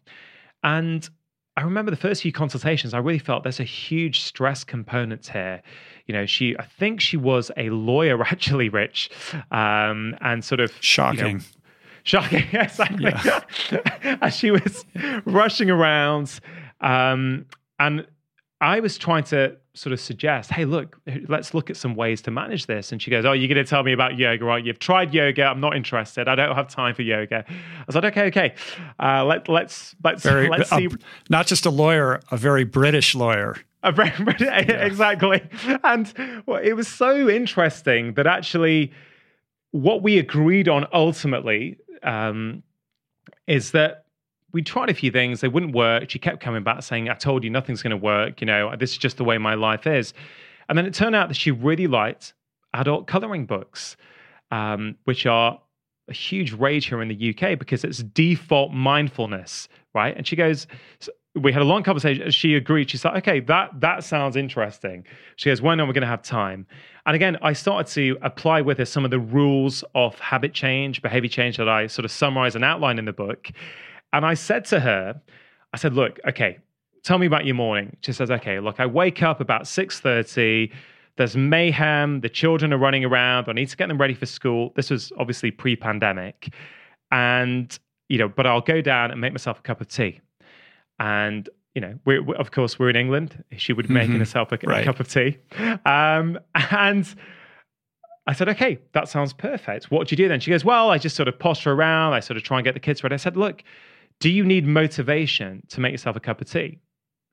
And 0.62 1.09
I 1.56 1.62
remember 1.62 1.90
the 1.90 1.97
first 1.97 2.22
few 2.22 2.32
consultations, 2.32 2.94
I 2.94 2.98
really 2.98 3.18
felt 3.18 3.43
there's 3.43 3.60
a 3.60 3.64
huge 3.64 4.20
stress 4.20 4.64
component 4.64 5.26
here. 5.26 5.62
You 6.06 6.14
know, 6.14 6.26
she, 6.26 6.56
I 6.56 6.64
think 6.64 7.01
she 7.01 7.16
was 7.16 7.51
a 7.56 7.70
lawyer 7.70 8.22
actually, 8.24 8.68
Rich, 8.68 9.10
um, 9.51 10.16
and 10.20 10.44
sort 10.44 10.60
of 10.60 10.72
shocking. 10.80 11.26
You 11.26 11.32
know, 11.35 11.44
Shocking, 12.09 12.44
exactly. 12.52 13.12
Yeah. 13.24 14.18
As 14.22 14.35
she 14.35 14.51
was 14.51 14.86
rushing 15.26 15.68
around. 15.68 16.40
Um, 16.80 17.44
and 17.78 18.06
I 18.62 18.80
was 18.80 18.97
trying 18.97 19.24
to 19.24 19.56
sort 19.78 19.92
of 19.92 20.00
suggest, 20.00 20.50
hey, 20.50 20.64
look, 20.64 21.00
let's 21.28 21.55
look 21.55 21.70
at 21.70 21.76
some 21.76 21.94
ways 21.94 22.20
to 22.22 22.30
manage 22.30 22.66
this. 22.66 22.90
And 22.92 23.00
she 23.00 23.10
goes, 23.10 23.24
oh, 23.24 23.32
you're 23.32 23.48
going 23.48 23.64
to 23.64 23.68
tell 23.68 23.82
me 23.82 23.92
about 23.92 24.18
yoga, 24.18 24.44
right? 24.44 24.64
You've 24.64 24.78
tried 24.78 25.14
yoga. 25.14 25.44
I'm 25.44 25.60
not 25.60 25.76
interested. 25.76 26.26
I 26.28 26.34
don't 26.34 26.55
have 26.55 26.68
time 26.68 26.94
for 26.94 27.02
yoga. 27.02 27.44
I 27.48 27.84
was 27.86 27.94
like, 27.94 28.05
okay, 28.05 28.26
okay. 28.26 28.55
Uh, 28.98 29.24
let, 29.24 29.48
let's 29.48 29.94
let's 30.02 30.22
very, 30.22 30.48
let's 30.48 30.70
see. 30.70 30.88
not 31.30 31.46
just 31.46 31.64
a 31.64 31.70
lawyer, 31.70 32.20
a 32.30 32.36
very 32.36 32.64
British 32.64 33.14
lawyer. 33.14 33.56
A 33.84 33.92
very, 33.92 34.12
yeah. 34.40 34.59
exactly. 34.59 35.48
And 35.84 36.42
well, 36.46 36.60
it 36.62 36.72
was 36.72 36.88
so 36.88 37.28
interesting 37.28 38.14
that 38.14 38.26
actually 38.26 38.92
what 39.70 40.02
we 40.02 40.18
agreed 40.18 40.68
on 40.68 40.86
ultimately 40.92 41.78
um, 42.02 42.62
is 43.46 43.70
that 43.72 44.06
we 44.52 44.62
tried 44.62 44.88
a 44.88 44.94
few 44.94 45.10
things, 45.10 45.40
they 45.40 45.48
wouldn't 45.48 45.74
work. 45.74 46.10
She 46.10 46.18
kept 46.18 46.40
coming 46.40 46.62
back 46.62 46.82
saying, 46.82 47.08
I 47.08 47.14
told 47.14 47.44
you 47.44 47.50
nothing's 47.50 47.82
going 47.82 47.90
to 47.90 47.96
work. 47.96 48.40
You 48.40 48.46
know, 48.46 48.74
this 48.76 48.92
is 48.92 48.98
just 48.98 49.16
the 49.16 49.24
way 49.24 49.38
my 49.38 49.54
life 49.54 49.86
is. 49.86 50.14
And 50.68 50.76
then 50.76 50.86
it 50.86 50.94
turned 50.94 51.14
out 51.14 51.28
that 51.28 51.36
she 51.36 51.50
really 51.50 51.86
liked 51.86 52.34
adult 52.74 53.06
coloring 53.06 53.46
books, 53.46 53.96
um, 54.50 54.96
which 55.04 55.26
are 55.26 55.60
a 56.08 56.12
huge 56.12 56.52
rage 56.52 56.86
here 56.86 57.02
in 57.02 57.08
the 57.08 57.34
UK 57.34 57.58
because 57.58 57.84
it's 57.84 57.98
default 58.02 58.72
mindfulness, 58.72 59.68
right? 59.94 60.16
And 60.16 60.26
she 60.26 60.36
goes, 60.36 60.66
we 61.34 61.52
had 61.52 61.62
a 61.62 61.64
long 61.64 61.82
conversation. 61.82 62.30
She 62.30 62.54
agreed. 62.54 62.90
She's 62.90 63.04
like, 63.04 63.16
okay, 63.18 63.40
that 63.40 63.80
that 63.80 64.02
sounds 64.02 64.34
interesting. 64.34 65.04
She 65.36 65.50
goes, 65.50 65.60
when 65.60 65.80
are 65.80 65.86
we 65.86 65.92
going 65.92 66.02
to 66.02 66.08
have 66.08 66.22
time? 66.22 66.66
And 67.06 67.14
again, 67.14 67.36
I 67.42 67.52
started 67.52 67.92
to 67.94 68.18
apply 68.22 68.62
with 68.62 68.78
her 68.78 68.84
some 68.84 69.04
of 69.04 69.10
the 69.10 69.20
rules 69.20 69.84
of 69.94 70.18
habit 70.18 70.52
change, 70.52 71.02
behavior 71.02 71.28
change 71.28 71.56
that 71.58 71.68
I 71.68 71.86
sort 71.86 72.04
of 72.04 72.10
summarize 72.10 72.54
and 72.54 72.64
outline 72.64 72.98
in 72.98 73.04
the 73.04 73.12
book. 73.12 73.50
And 74.12 74.24
I 74.24 74.35
said 74.35 74.64
to 74.66 74.80
her, 74.80 75.20
I 75.72 75.76
said, 75.76 75.93
look, 75.94 76.18
okay, 76.28 76.59
tell 77.05 77.18
me 77.18 77.26
about 77.26 77.44
your 77.44 77.55
morning. 77.55 77.97
She 78.01 78.12
says, 78.12 78.30
okay, 78.30 78.59
look, 78.60 78.80
I 78.80 78.86
wake 78.86 79.22
up 79.22 79.40
about 79.40 79.62
6:30. 79.64 80.72
There's 81.16 81.36
mayhem. 81.36 82.20
The 82.20 82.28
children 82.28 82.72
are 82.72 82.78
running 82.78 83.05
around. 83.05 83.48
I 83.48 83.52
need 83.52 83.68
to 83.68 83.76
get 83.76 83.89
them 83.89 83.98
ready 83.98 84.14
for 84.14 84.26
school. 84.26 84.72
This 84.76 84.89
was 84.90 85.12
obviously 85.18 85.51
pre-pandemic. 85.51 86.55
And, 87.10 87.76
you 88.09 88.18
know, 88.18 88.28
but 88.28 88.47
I'll 88.47 88.60
go 88.60 88.80
down 88.80 89.10
and 89.10 89.20
make 89.20 89.32
myself 89.32 89.59
a 89.59 89.62
cup 89.62 89.80
of 89.80 89.89
tea. 89.89 90.20
And 90.98 91.48
you 91.74 91.80
know, 91.82 91.94
we're, 92.05 92.22
we 92.22 92.35
of 92.36 92.51
course, 92.51 92.78
we're 92.78 92.90
in 92.90 92.97
England. 92.97 93.44
She 93.56 93.72
would 93.72 93.86
be 93.89 93.94
making 93.94 94.16
Mhm. 94.16 94.18
herself 94.20 94.51
a, 94.51 94.56
a 94.56 94.85
cup 94.85 94.98
of 95.01 95.09
tea. 95.09 95.39
Um, 95.86 96.39
and 96.55 97.14
I 98.26 98.32
said, 98.32 98.48
okay, 98.48 98.78
that 98.93 99.09
sounds 99.09 99.32
perfect. 99.32 99.90
What 99.90 100.09
do 100.09 100.12
you 100.12 100.16
do 100.16 100.28
then? 100.28 100.40
She 100.40 100.51
goes, 100.51 100.64
well, 100.64 100.90
I 100.90 100.98
just 100.98 101.14
sort 101.14 101.28
of 101.28 101.39
posture 101.39 101.72
around. 101.72 102.14
I 102.14 102.20
sort 102.20 102.36
of 102.36 102.43
try 102.43 102.59
and 102.59 102.64
get 102.64 102.74
the 102.74 102.80
kids 102.80 103.02
ready. 103.05 103.14
I 103.14 103.18
said, 103.18 103.36
look, 103.36 103.62
do 104.20 104.31
you 104.31 104.45
need 104.45 104.66
motivation 104.66 105.62
to 105.69 105.81
make 105.81 105.93
yourself 105.93 106.16
a 106.16 106.20
cup 106.20 106.40
of 106.40 106.51
tea? 106.51 106.81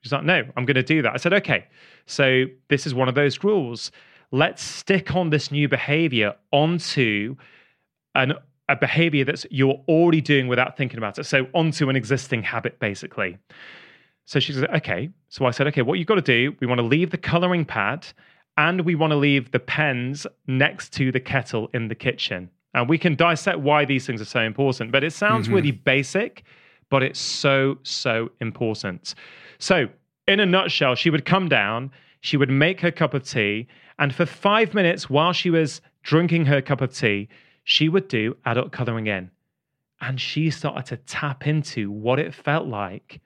She's 0.01 0.11
like, 0.11 0.23
no, 0.23 0.43
I'm 0.55 0.65
going 0.65 0.75
to 0.75 0.83
do 0.83 1.01
that. 1.01 1.13
I 1.13 1.17
said, 1.17 1.33
okay, 1.33 1.65
so 2.05 2.45
this 2.69 2.85
is 2.85 2.93
one 2.93 3.09
of 3.09 3.15
those 3.15 3.43
rules. 3.43 3.91
Let's 4.31 4.61
stick 4.61 5.15
on 5.15 5.29
this 5.31 5.51
new 5.51 5.67
behavior 5.67 6.35
onto 6.51 7.35
an, 8.13 8.33
a 8.69 8.75
behavior 8.75 9.25
that's 9.25 9.45
you're 9.49 9.81
already 9.87 10.21
doing 10.21 10.47
without 10.47 10.77
thinking 10.77 10.97
about 10.99 11.17
it. 11.17 11.23
So 11.25 11.47
onto 11.53 11.89
an 11.89 11.95
existing 11.95 12.43
habit, 12.43 12.79
basically. 12.79 13.37
So 14.25 14.39
she 14.39 14.53
said, 14.53 14.69
okay. 14.75 15.09
So 15.29 15.45
I 15.45 15.51
said, 15.51 15.67
okay, 15.67 15.81
what 15.81 15.97
you've 15.97 16.07
got 16.07 16.15
to 16.15 16.21
do, 16.21 16.55
we 16.59 16.67
want 16.67 16.79
to 16.79 16.85
leave 16.85 17.09
the 17.09 17.17
coloring 17.17 17.65
pad 17.65 18.05
and 18.57 18.81
we 18.81 18.95
want 18.95 19.11
to 19.11 19.17
leave 19.17 19.51
the 19.51 19.59
pens 19.59 20.25
next 20.47 20.93
to 20.93 21.11
the 21.11 21.19
kettle 21.19 21.69
in 21.73 21.87
the 21.87 21.95
kitchen. 21.95 22.49
And 22.73 22.87
we 22.89 22.97
can 22.97 23.15
dissect 23.15 23.59
why 23.59 23.85
these 23.85 24.05
things 24.05 24.21
are 24.21 24.25
so 24.25 24.41
important, 24.41 24.91
but 24.91 25.03
it 25.03 25.13
sounds 25.13 25.47
Mhm. 25.47 25.53
really 25.53 25.71
basic, 25.71 26.43
but 26.89 27.03
it's 27.03 27.19
so, 27.19 27.77
so 27.83 28.29
important. 28.39 29.15
So, 29.59 29.87
in 30.27 30.39
a 30.39 30.45
nutshell, 30.45 30.95
she 30.95 31.09
would 31.09 31.25
come 31.25 31.47
down, 31.47 31.91
she 32.21 32.37
would 32.37 32.49
make 32.49 32.81
her 32.81 32.91
cup 32.91 33.13
of 33.13 33.23
tea, 33.23 33.67
and 33.99 34.13
for 34.13 34.25
five 34.25 34.73
minutes 34.73 35.09
while 35.09 35.33
she 35.33 35.49
was 35.49 35.81
drinking 36.03 36.45
her 36.45 36.61
cup 36.61 36.81
of 36.81 36.95
tea, 36.95 37.29
she 37.63 37.89
would 37.89 38.07
do 38.07 38.35
adult 38.45 38.71
coloring 38.71 39.07
in. 39.07 39.29
And 40.01 40.19
she 40.19 40.49
started 40.49 40.85
to 40.87 40.97
tap 40.97 41.47
into 41.47 41.89
what 41.89 42.19
it 42.19 42.33
felt 42.33 42.67
like 42.67 43.21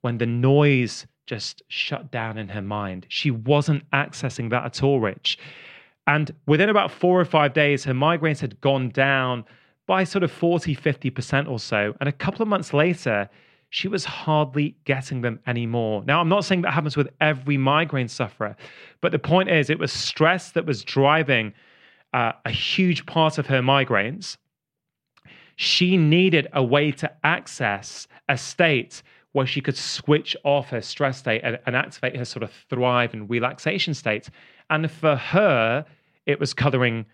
when 0.00 0.18
the 0.18 0.26
noise 0.26 1.06
just 1.26 1.62
shut 1.68 2.10
down 2.10 2.38
in 2.38 2.48
her 2.48 2.62
mind. 2.62 3.06
She 3.08 3.30
wasn't 3.30 3.88
accessing 3.90 4.50
that 4.50 4.64
at 4.64 4.82
all, 4.82 5.00
Rich. 5.00 5.38
And 6.06 6.32
within 6.46 6.68
about 6.68 6.92
four 6.92 7.20
or 7.20 7.24
five 7.24 7.52
days, 7.52 7.84
her 7.84 7.92
migraines 7.92 8.40
had 8.40 8.60
gone 8.60 8.90
down 8.90 9.44
by 9.86 10.04
sort 10.04 10.22
of 10.22 10.32
40, 10.32 10.74
50% 10.74 11.48
or 11.48 11.58
so. 11.58 11.94
And 12.00 12.08
a 12.08 12.12
couple 12.12 12.42
of 12.42 12.48
months 12.48 12.72
later, 12.72 13.28
she 13.70 13.88
was 13.88 14.04
hardly 14.04 14.76
getting 14.84 15.20
them 15.20 15.40
anymore. 15.46 16.02
Now, 16.06 16.20
I'm 16.20 16.28
not 16.28 16.44
saying 16.44 16.62
that 16.62 16.72
happens 16.72 16.96
with 16.96 17.08
every 17.20 17.56
migraine 17.56 18.08
sufferer, 18.08 18.56
but 19.00 19.12
the 19.12 19.18
point 19.18 19.50
is, 19.50 19.70
it 19.70 19.78
was 19.78 19.92
stress 19.92 20.52
that 20.52 20.66
was 20.66 20.82
driving 20.82 21.52
uh, 22.12 22.32
a 22.44 22.50
huge 22.50 23.06
part 23.06 23.38
of 23.38 23.46
her 23.46 23.60
migraines. 23.60 24.36
She 25.56 25.96
needed 25.96 26.48
a 26.52 26.62
way 26.62 26.92
to 26.92 27.10
access 27.24 28.06
a 28.28 28.36
state 28.36 29.02
where 29.32 29.46
she 29.46 29.60
could 29.60 29.76
switch 29.76 30.36
off 30.44 30.70
her 30.70 30.80
stress 30.80 31.18
state 31.18 31.42
and, 31.44 31.58
and 31.66 31.76
activate 31.76 32.16
her 32.16 32.24
sort 32.24 32.42
of 32.42 32.50
thrive 32.70 33.12
and 33.12 33.28
relaxation 33.28 33.92
state. 33.92 34.30
And 34.70 34.90
for 34.90 35.16
her, 35.16 35.84
it 36.24 36.40
was 36.40 36.54
coloring 36.54 37.04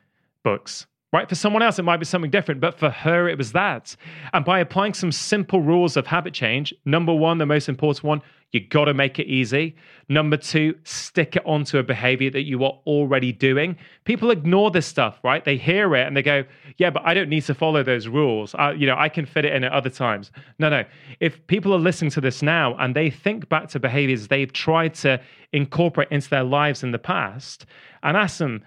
books. 0.45 0.87
Right? 1.13 1.29
For 1.29 1.35
someone 1.35 1.63
else, 1.63 1.79
it 1.79 1.83
might 1.83 1.99
be 1.99 2.07
something 2.07 2.31
different, 2.31 2.63
but 2.63 2.79
for 2.79 2.89
her, 2.89 3.29
it 3.29 3.37
was 3.37 3.53
that. 3.53 3.95
And 4.33 4.47
by 4.47 4.61
applying 4.61 4.95
some 4.95 5.13
simple 5.13 5.61
rules 5.61 5.99
of 5.99 6.07
habit 6.07 6.33
change, 6.33 6.73
number 6.87 7.13
one, 7.13 7.37
the 7.37 7.45
most 7.45 7.69
important 7.69 8.05
one, 8.05 8.23
you 8.53 8.61
got 8.61 8.85
to 8.87 8.95
make 8.95 9.19
it 9.19 9.27
easy. 9.27 9.77
Number 10.09 10.37
two, 10.39 10.75
stick 10.85 11.37
it 11.37 11.43
onto 11.45 11.79
a 11.79 11.83
behavior 11.83 12.31
that 12.31 12.43
you 12.43 12.65
are 12.65 12.79
already 12.87 13.33
doing. 13.33 13.77
People 14.05 14.31
ignore 14.31 14.71
this 14.71 14.87
stuff, 14.87 15.19
right? 15.23 15.45
They 15.45 15.57
hear 15.57 15.95
it 15.97 16.07
and 16.07 16.17
they 16.17 16.23
go, 16.23 16.45
"Yeah, 16.77 16.91
but 16.91 17.03
I 17.05 17.15
don't 17.15 17.31
need 17.31 17.43
to 17.45 17.55
follow 17.55 17.83
those 17.83 18.09
rules. 18.09 18.55
I, 18.55 18.73
you 18.73 18.87
know, 18.87 18.97
I 18.97 19.09
can 19.09 19.25
fit 19.25 19.47
it 19.47 19.55
in 19.55 19.65
at 19.65 19.73
other 19.73 19.89
times." 19.89 20.31
No, 20.59 20.69
no. 20.69 20.85
If 21.21 21.47
people 21.47 21.75
are 21.75 21.79
listening 21.79 22.11
to 22.13 22.21
this 22.21 22.43
now 22.43 22.77
and 22.79 22.95
they 22.95 23.09
think 23.09 23.49
back 23.49 23.69
to 23.69 23.81
behaviors 23.81 24.29
they've 24.29 24.53
tried 24.53 24.95
to 24.97 25.21
incorporate 25.53 26.09
into 26.11 26.29
their 26.29 26.45
lives 26.45 26.83
in 26.83 26.91
the 26.91 26.99
past, 26.99 27.65
and 28.03 28.17
ask 28.19 28.39
them 28.39 28.63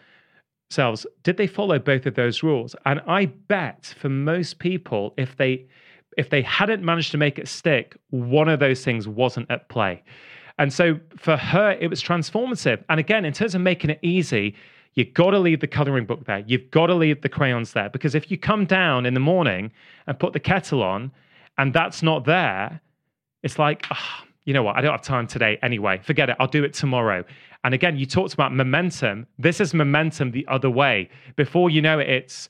themselves, 0.69 1.05
did 1.23 1.37
they 1.37 1.47
follow 1.47 1.79
both 1.79 2.05
of 2.05 2.15
those 2.15 2.43
rules? 2.43 2.75
And 2.85 3.01
I 3.07 3.25
bet 3.25 3.93
for 3.97 4.09
most 4.09 4.59
people, 4.59 5.13
if 5.17 5.37
they 5.37 5.65
if 6.17 6.29
they 6.29 6.41
hadn't 6.43 6.81
managed 6.81 7.11
to 7.11 7.17
make 7.17 7.37
it 7.37 7.47
stick, 7.47 7.97
one 8.09 8.47
of 8.47 8.59
those 8.61 8.85
things 8.85 9.05
wasn't 9.05 9.51
at 9.51 9.67
play. 9.67 10.01
And 10.57 10.71
so 10.71 10.97
for 11.17 11.35
her, 11.35 11.71
it 11.71 11.89
was 11.89 12.01
transformative. 12.01 12.81
And 12.87 13.01
again, 13.01 13.25
in 13.25 13.33
terms 13.33 13.53
of 13.53 13.59
making 13.59 13.89
it 13.89 13.99
easy, 14.01 14.55
you've 14.93 15.13
got 15.13 15.31
to 15.31 15.39
leave 15.39 15.59
the 15.59 15.67
coloring 15.67 16.05
book 16.05 16.23
there. 16.23 16.41
You've 16.47 16.71
got 16.71 16.87
to 16.87 16.95
leave 16.95 17.21
the 17.21 17.27
crayons 17.27 17.73
there. 17.73 17.89
Because 17.89 18.15
if 18.15 18.31
you 18.31 18.37
come 18.37 18.63
down 18.63 19.05
in 19.05 19.13
the 19.13 19.19
morning 19.19 19.73
and 20.07 20.17
put 20.17 20.31
the 20.31 20.39
kettle 20.39 20.81
on 20.81 21.11
and 21.57 21.73
that's 21.73 22.01
not 22.01 22.23
there, 22.23 22.79
it's 23.43 23.59
like, 23.59 23.85
"Ah, 23.91 24.23
you 24.45 24.53
know 24.53 24.63
what? 24.63 24.77
I 24.77 24.81
don't 24.81 24.91
have 24.91 25.01
time 25.01 25.27
today 25.27 25.57
anyway. 25.61 25.99
Forget 26.03 26.29
it. 26.29 26.37
I'll 26.39 26.47
do 26.47 26.63
it 26.63 26.73
tomorrow. 26.73 27.23
And 27.63 27.73
again, 27.73 27.97
you 27.97 28.05
talked 28.05 28.33
about 28.33 28.53
momentum. 28.53 29.25
This 29.39 29.59
is 29.59 29.73
momentum 29.73 30.31
the 30.31 30.45
other 30.47 30.69
way. 30.69 31.09
Before 31.35 31.69
you 31.69 31.81
know 31.81 31.97
it, 31.99 32.07
it's 32.07 32.47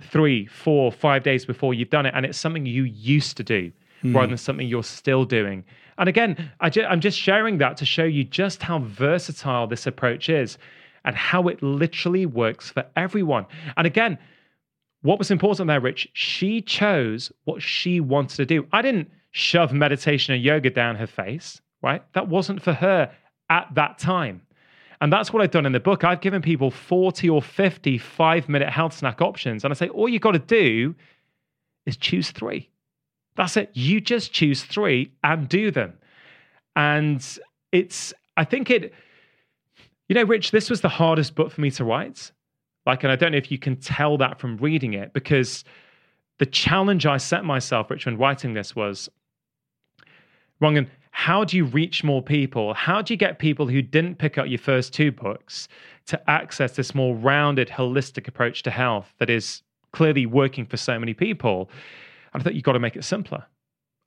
three, 0.00 0.46
four, 0.46 0.92
five 0.92 1.24
days 1.24 1.44
before 1.44 1.74
you've 1.74 1.90
done 1.90 2.06
it. 2.06 2.14
And 2.16 2.24
it's 2.24 2.38
something 2.38 2.64
you 2.64 2.84
used 2.84 3.36
to 3.36 3.42
do 3.42 3.72
hmm. 4.00 4.14
rather 4.14 4.28
than 4.28 4.38
something 4.38 4.66
you're 4.66 4.84
still 4.84 5.24
doing. 5.24 5.64
And 5.98 6.08
again, 6.08 6.50
I 6.60 6.70
ju- 6.70 6.86
I'm 6.88 7.00
just 7.00 7.18
sharing 7.18 7.58
that 7.58 7.76
to 7.78 7.84
show 7.84 8.04
you 8.04 8.22
just 8.22 8.62
how 8.62 8.78
versatile 8.78 9.66
this 9.66 9.88
approach 9.88 10.28
is 10.28 10.56
and 11.04 11.16
how 11.16 11.48
it 11.48 11.60
literally 11.62 12.26
works 12.26 12.70
for 12.70 12.86
everyone. 12.94 13.46
And 13.76 13.88
again, 13.88 14.18
what 15.02 15.18
was 15.18 15.32
important 15.32 15.66
there, 15.66 15.80
Rich? 15.80 16.08
She 16.12 16.62
chose 16.62 17.32
what 17.44 17.60
she 17.60 17.98
wanted 17.98 18.36
to 18.36 18.46
do. 18.46 18.66
I 18.72 18.82
didn't 18.82 19.10
shove 19.32 19.72
meditation 19.72 20.34
and 20.34 20.42
yoga 20.42 20.70
down 20.70 20.96
her 20.96 21.06
face, 21.06 21.60
right? 21.82 22.02
That 22.12 22.28
wasn't 22.28 22.62
for 22.62 22.72
her 22.74 23.12
at 23.50 23.68
that 23.74 23.98
time. 23.98 24.42
And 25.00 25.12
that's 25.12 25.32
what 25.32 25.42
I've 25.42 25.50
done 25.50 25.66
in 25.66 25.72
the 25.72 25.80
book. 25.80 26.04
I've 26.04 26.20
given 26.20 26.40
people 26.40 26.70
40 26.70 27.28
or 27.28 27.42
50 27.42 27.98
five 27.98 28.48
minute 28.48 28.68
health 28.68 28.92
snack 28.92 29.20
options. 29.20 29.64
And 29.64 29.72
I 29.72 29.74
say, 29.74 29.88
all 29.88 30.08
you 30.08 30.20
got 30.20 30.32
to 30.32 30.38
do 30.38 30.94
is 31.86 31.96
choose 31.96 32.30
three. 32.30 32.70
That's 33.34 33.56
it. 33.56 33.70
You 33.72 34.00
just 34.00 34.32
choose 34.32 34.62
three 34.62 35.10
and 35.24 35.48
do 35.48 35.70
them. 35.70 35.94
And 36.76 37.26
it's, 37.72 38.14
I 38.36 38.44
think 38.44 38.70
it, 38.70 38.94
you 40.08 40.14
know, 40.14 40.22
Rich, 40.24 40.52
this 40.52 40.70
was 40.70 40.82
the 40.82 40.88
hardest 40.88 41.34
book 41.34 41.50
for 41.50 41.60
me 41.60 41.70
to 41.72 41.84
write. 41.84 42.30
Like, 42.86 43.02
and 43.02 43.12
I 43.12 43.16
don't 43.16 43.32
know 43.32 43.38
if 43.38 43.50
you 43.50 43.58
can 43.58 43.76
tell 43.76 44.18
that 44.18 44.38
from 44.38 44.56
reading 44.58 44.94
it 44.94 45.12
because 45.12 45.64
the 46.38 46.46
challenge 46.46 47.06
I 47.06 47.16
set 47.16 47.44
myself, 47.44 47.90
Rich, 47.90 48.06
when 48.06 48.18
writing 48.18 48.54
this 48.54 48.76
was, 48.76 49.08
Rangan, 50.62 50.88
how 51.10 51.44
do 51.44 51.56
you 51.56 51.64
reach 51.64 52.04
more 52.04 52.22
people? 52.22 52.72
How 52.74 53.02
do 53.02 53.12
you 53.12 53.18
get 53.18 53.38
people 53.38 53.66
who 53.66 53.82
didn't 53.82 54.16
pick 54.16 54.38
up 54.38 54.46
your 54.48 54.58
first 54.58 54.94
two 54.94 55.10
books 55.12 55.68
to 56.06 56.30
access 56.30 56.76
this 56.76 56.94
more 56.94 57.14
rounded, 57.16 57.68
holistic 57.68 58.28
approach 58.28 58.62
to 58.62 58.70
health 58.70 59.12
that 59.18 59.28
is 59.28 59.62
clearly 59.92 60.24
working 60.24 60.64
for 60.64 60.76
so 60.76 60.98
many 60.98 61.14
people? 61.14 61.68
And 62.32 62.40
I 62.40 62.44
thought 62.44 62.54
you've 62.54 62.64
got 62.64 62.72
to 62.72 62.78
make 62.78 62.96
it 62.96 63.04
simpler. 63.04 63.44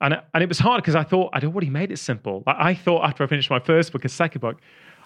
And, 0.00 0.14
it- 0.14 0.24
and 0.34 0.42
it 0.42 0.48
was 0.48 0.58
hard 0.58 0.82
because 0.82 0.94
I 0.96 1.04
thought 1.04 1.30
I'd 1.32 1.44
already 1.44 1.70
made 1.70 1.92
it 1.92 1.98
simple. 1.98 2.42
Like 2.46 2.56
I 2.58 2.74
thought 2.74 3.04
after 3.04 3.22
I 3.22 3.26
finished 3.26 3.50
my 3.50 3.60
first 3.60 3.92
book, 3.92 4.04
a 4.04 4.08
second 4.08 4.40
book, 4.40 4.56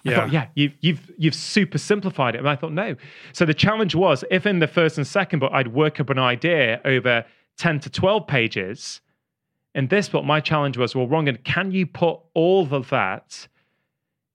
I 0.05 0.09
Yeah. 0.09 0.15
thought, 0.15 0.31
yeah, 0.31 0.47
you've, 0.55 0.73
you've, 0.81 1.11
you've 1.17 1.35
super 1.35 1.77
simplified 1.77 2.33
it. 2.35 2.39
And 2.39 2.49
I 2.49 2.55
thought, 2.55 2.71
no. 2.73 2.95
So 3.33 3.45
the 3.45 3.53
challenge 3.53 3.93
was 3.93 4.23
if 4.31 4.45
in 4.47 4.59
the 4.59 4.67
first 4.67 4.97
and 4.97 5.05
second 5.05 5.39
book, 5.39 5.51
I'd 5.53 5.67
work 5.67 5.99
up 5.99 6.09
an 6.09 6.17
idea 6.17 6.81
over 6.85 7.23
10 7.57 7.79
to 7.81 7.89
12 7.89 8.25
pages, 8.25 9.01
in 9.73 9.87
this 9.87 10.09
book, 10.09 10.25
my 10.25 10.39
challenge 10.39 10.77
was, 10.77 10.95
well, 10.95 11.07
Rangan, 11.07 11.43
can 11.43 11.71
you 11.71 11.85
put 11.85 12.19
all 12.33 12.73
of 12.73 12.89
that 12.89 13.47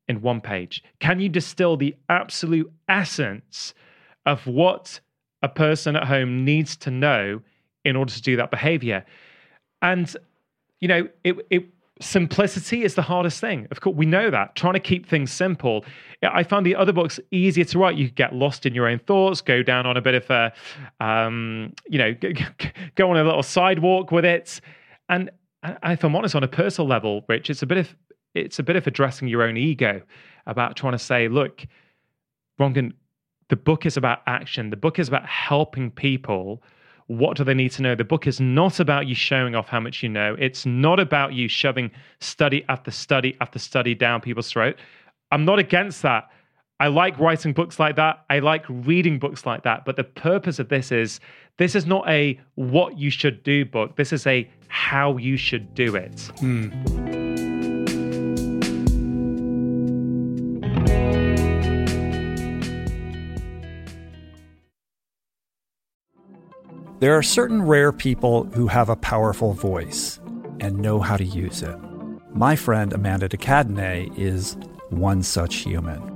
in 0.08 0.22
one 0.22 0.40
page? 0.40 0.82
Can 0.98 1.20
you 1.20 1.28
distill 1.28 1.76
the 1.76 1.94
absolute 2.08 2.70
essence 2.88 3.74
of 4.24 4.46
what 4.46 5.00
a 5.42 5.48
person 5.48 5.96
at 5.96 6.04
home 6.04 6.44
needs 6.44 6.76
to 6.78 6.90
know 6.90 7.42
in 7.84 7.96
order 7.96 8.12
to 8.12 8.22
do 8.22 8.36
that 8.36 8.50
behavior? 8.50 9.04
And, 9.82 10.14
you 10.80 10.88
know, 10.88 11.08
it, 11.22 11.36
it 11.50 11.66
simplicity 12.00 12.82
is 12.82 12.94
the 12.94 13.02
hardest 13.02 13.40
thing. 13.40 13.66
Of 13.70 13.80
course, 13.80 13.96
we 13.96 14.06
know 14.06 14.30
that. 14.30 14.54
Trying 14.54 14.74
to 14.74 14.80
keep 14.80 15.06
things 15.06 15.32
simple. 15.32 15.84
I 16.22 16.42
found 16.42 16.66
the 16.66 16.76
other 16.76 16.92
books 16.92 17.18
easier 17.30 17.64
to 17.64 17.78
write. 17.78 17.96
You 17.96 18.10
get 18.10 18.34
lost 18.34 18.66
in 18.66 18.74
your 18.74 18.86
own 18.86 18.98
thoughts, 19.00 19.40
go 19.40 19.62
down 19.62 19.86
on 19.86 19.96
a 19.96 20.02
bit 20.02 20.14
of 20.14 20.30
a, 20.30 20.52
um, 21.00 21.72
you 21.86 21.98
know, 21.98 22.14
go 22.94 23.10
on 23.10 23.16
a 23.16 23.24
little 23.24 23.42
sidewalk 23.42 24.12
with 24.12 24.24
it. 24.24 24.60
And 25.08 25.30
if 25.84 26.04
I'm 26.04 26.16
honest, 26.16 26.34
on 26.34 26.42
a 26.42 26.48
personal 26.48 26.88
level, 26.88 27.24
Rich, 27.28 27.50
it's 27.50 27.62
a 27.62 27.66
bit 27.66 27.78
of 27.78 27.94
it's 28.34 28.58
a 28.58 28.62
bit 28.62 28.76
of 28.76 28.86
addressing 28.86 29.28
your 29.28 29.42
own 29.42 29.56
ego 29.56 30.02
about 30.46 30.76
trying 30.76 30.92
to 30.92 30.98
say, 30.98 31.28
look, 31.28 31.66
Rangan, 32.60 32.92
the 33.48 33.56
book 33.56 33.86
is 33.86 33.96
about 33.96 34.20
action. 34.26 34.70
The 34.70 34.76
book 34.76 34.98
is 34.98 35.08
about 35.08 35.26
helping 35.26 35.90
people. 35.90 36.62
What 37.06 37.36
do 37.36 37.44
they 37.44 37.54
need 37.54 37.70
to 37.72 37.82
know? 37.82 37.94
The 37.94 38.04
book 38.04 38.26
is 38.26 38.40
not 38.40 38.80
about 38.80 39.06
you 39.06 39.14
showing 39.14 39.54
off 39.54 39.68
how 39.68 39.80
much 39.80 40.02
you 40.02 40.08
know. 40.08 40.36
It's 40.38 40.66
not 40.66 41.00
about 41.00 41.32
you 41.32 41.48
shoving 41.48 41.90
study 42.20 42.64
after 42.68 42.90
study 42.90 43.36
after 43.40 43.58
study 43.58 43.94
down 43.94 44.20
people's 44.20 44.50
throat. 44.50 44.76
I'm 45.30 45.44
not 45.44 45.58
against 45.58 46.02
that. 46.02 46.28
I 46.78 46.89
like 46.89 47.19
writing 47.19 47.55
books 47.55 47.81
like 47.81 47.97
that. 47.97 48.24
I 48.28 48.40
like 48.40 48.65
reading 48.69 49.19
books 49.19 49.47
like 49.47 49.62
that. 49.62 49.86
But 49.86 49.97
the 49.97 50.05
purpose 50.05 50.59
of 50.59 50.69
this 50.69 50.93
is 50.93 51.20
this 51.57 51.74
is 51.74 51.86
not 51.86 52.07
a 52.07 52.39
what 52.57 52.98
you 52.98 53.09
should 53.09 53.43
do 53.43 53.65
book, 53.65 53.97
this 53.97 54.12
is 54.12 54.27
a 54.27 54.48
how 54.69 55.16
you 55.16 55.39
should 55.39 55.74
do 55.74 55.97
it. 55.97 56.31
Hmm. 56.39 56.69
There 66.98 67.16
are 67.16 67.23
certain 67.23 67.62
rare 67.62 67.93
people 67.93 68.44
who 68.44 68.66
have 68.66 68.89
a 68.89 68.97
powerful 68.97 69.53
voice 69.53 70.19
and 70.61 70.78
know 70.78 71.01
how 71.01 71.16
to 71.16 71.24
use 71.24 71.62
it. 71.62 71.77
My 72.35 72.57
friend 72.57 72.93
Amanda 72.93 73.28
de 73.28 73.36
Cadenet 73.39 74.19
is 74.19 74.57
one 74.90 75.23
such 75.23 75.57
human. 75.57 76.15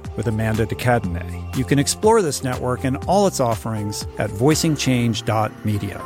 with 0.15 0.27
Amanda 0.27 0.65
de 0.65 0.75
Cadenet. 0.75 1.57
You 1.57 1.65
can 1.65 1.79
explore 1.79 2.21
this 2.21 2.43
network 2.43 2.83
and 2.83 2.97
all 3.05 3.27
its 3.27 3.39
offerings 3.39 4.07
at 4.17 4.29
voicingchange.media. 4.29 6.01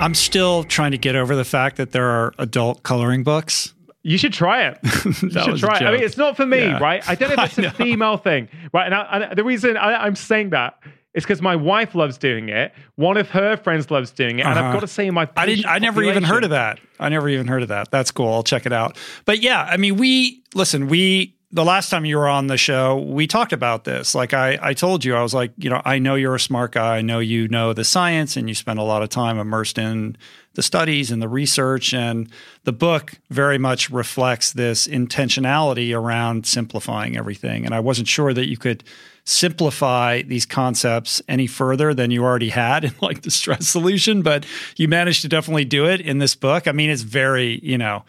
I'm 0.00 0.14
still 0.14 0.64
trying 0.64 0.92
to 0.92 0.98
get 0.98 1.14
over 1.14 1.36
the 1.36 1.44
fact 1.44 1.76
that 1.76 1.92
there 1.92 2.06
are 2.06 2.32
adult 2.38 2.82
coloring 2.82 3.22
books. 3.22 3.74
You 4.02 4.16
should 4.16 4.32
try 4.32 4.66
it. 4.66 4.78
You 5.04 5.12
should 5.12 5.58
try 5.58 5.76
it. 5.76 5.82
I 5.82 5.92
mean, 5.92 6.02
it's 6.02 6.16
not 6.16 6.36
for 6.36 6.46
me, 6.46 6.60
yeah. 6.60 6.78
right? 6.78 7.06
I 7.06 7.14
don't 7.14 7.36
know 7.36 7.44
if 7.44 7.58
it's 7.58 7.68
a 7.74 7.76
female 7.76 8.16
thing, 8.16 8.48
right? 8.72 8.86
And, 8.86 8.94
I, 8.94 9.18
and 9.18 9.38
the 9.38 9.44
reason 9.44 9.76
I, 9.76 10.06
am 10.06 10.16
saying 10.16 10.50
that 10.50 10.78
is 11.14 11.24
because 11.24 11.42
my 11.42 11.56
wife 11.56 11.94
loves 11.94 12.16
doing 12.18 12.48
it. 12.48 12.72
One 12.94 13.16
of 13.16 13.30
her 13.30 13.56
friends 13.56 13.90
loves 13.90 14.10
doing 14.10 14.38
it, 14.38 14.42
uh-huh. 14.42 14.50
and 14.50 14.58
I've 14.58 14.64
uh-huh. 14.66 14.74
got 14.74 14.80
to 14.80 14.86
say, 14.86 15.10
my 15.10 15.28
I 15.36 15.46
didn't. 15.46 15.66
I 15.66 15.78
never 15.78 16.02
even 16.02 16.22
heard 16.22 16.44
of 16.44 16.50
that. 16.50 16.80
I 16.98 17.08
never 17.08 17.28
even 17.28 17.46
heard 17.46 17.62
of 17.62 17.68
that. 17.68 17.90
That's 17.90 18.10
cool. 18.10 18.32
I'll 18.32 18.42
check 18.42 18.66
it 18.66 18.72
out. 18.72 18.96
But 19.24 19.40
yeah, 19.40 19.62
I 19.62 19.76
mean, 19.76 19.96
we 19.96 20.42
listen. 20.54 20.88
We 20.88 21.34
the 21.52 21.64
last 21.64 21.90
time 21.90 22.04
you 22.04 22.16
were 22.16 22.28
on 22.28 22.46
the 22.46 22.56
show, 22.56 22.98
we 22.98 23.26
talked 23.26 23.52
about 23.52 23.82
this. 23.82 24.14
Like 24.14 24.32
I, 24.32 24.58
I 24.62 24.72
told 24.72 25.04
you, 25.04 25.16
I 25.16 25.22
was 25.22 25.34
like, 25.34 25.52
you 25.56 25.68
know, 25.68 25.82
I 25.84 25.98
know 25.98 26.14
you're 26.14 26.36
a 26.36 26.40
smart 26.40 26.72
guy. 26.72 26.98
I 26.98 27.02
know 27.02 27.18
you 27.18 27.48
know 27.48 27.72
the 27.72 27.82
science 27.82 28.36
and 28.36 28.48
you 28.48 28.54
spend 28.54 28.78
a 28.78 28.84
lot 28.84 29.02
of 29.02 29.08
time 29.08 29.36
immersed 29.38 29.76
in 29.76 30.16
the 30.54 30.62
studies 30.62 31.10
and 31.10 31.20
the 31.20 31.28
research. 31.28 31.92
And 31.92 32.30
the 32.64 32.72
book 32.72 33.14
very 33.30 33.58
much 33.58 33.90
reflects 33.90 34.52
this 34.52 34.86
intentionality 34.86 35.96
around 35.96 36.46
simplifying 36.46 37.16
everything. 37.16 37.64
And 37.64 37.74
I 37.74 37.80
wasn't 37.80 38.06
sure 38.06 38.32
that 38.32 38.48
you 38.48 38.56
could 38.56 38.84
simplify 39.24 40.22
these 40.22 40.46
concepts 40.46 41.22
any 41.28 41.46
further 41.46 41.94
than 41.94 42.10
you 42.10 42.24
already 42.24 42.48
had 42.48 42.84
in 42.84 42.94
like 43.00 43.22
the 43.22 43.30
stress 43.30 43.68
solution, 43.68 44.22
but 44.22 44.44
you 44.76 44.88
managed 44.88 45.22
to 45.22 45.28
definitely 45.28 45.64
do 45.64 45.86
it 45.86 46.00
in 46.00 46.18
this 46.18 46.34
book. 46.34 46.66
I 46.66 46.72
mean, 46.72 46.90
it's 46.90 47.02
very, 47.02 47.60
you 47.62 47.78
know, 47.78 48.04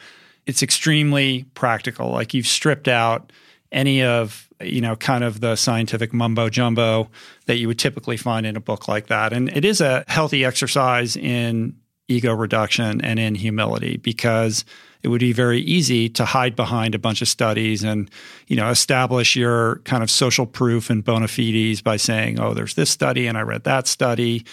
it's 0.46 0.64
extremely 0.64 1.46
practical. 1.54 2.12
Like 2.12 2.34
you've 2.34 2.48
stripped 2.48 2.88
out 2.88 3.32
any 3.72 4.04
of 4.04 4.50
you 4.60 4.82
know 4.82 4.96
kind 4.96 5.24
of 5.24 5.40
the 5.40 5.56
scientific 5.56 6.14
mumbo 6.14 6.50
jumbo 6.50 7.10
that 7.46 7.58
you 7.58 7.68
would 7.68 7.80
typically 7.80 8.18
find 8.18 8.46
in 8.46 8.56
a 8.56 8.60
book 8.60 8.88
like 8.88 9.08
that 9.08 9.34
and 9.34 9.50
it 9.50 9.66
is 9.66 9.82
a 9.82 10.04
healthy 10.08 10.46
exercise 10.46 11.16
in 11.16 11.76
ego 12.08 12.34
reduction 12.34 13.02
and 13.02 13.20
in 13.20 13.34
humility 13.34 13.98
because 13.98 14.66
it 15.04 15.08
would 15.08 15.22
be 15.22 15.34
very 15.34 15.62
easy 15.62 16.10
to 16.10 16.26
hide 16.26 16.56
behind 16.56 16.96
a 16.96 17.00
bunch 17.00 17.22
of 17.22 17.28
studies 17.28 17.84
and 17.84 18.10
you 18.48 18.56
know 18.56 18.70
establish 18.70 19.36
your 19.36 19.78
kind 19.80 20.04
of 20.04 20.12
social 20.12 20.46
proof 20.46 20.90
and 20.90 21.04
bona 21.04 21.28
fides 21.28 21.82
by 21.82 21.98
saying 21.98 22.40
oh 22.40 22.54
there's 22.54 22.76
this 22.76 22.90
study 22.90 23.28
and 23.28 23.38
i 23.38 23.42
read 23.42 23.64
that 23.64 23.88
study 23.88 24.46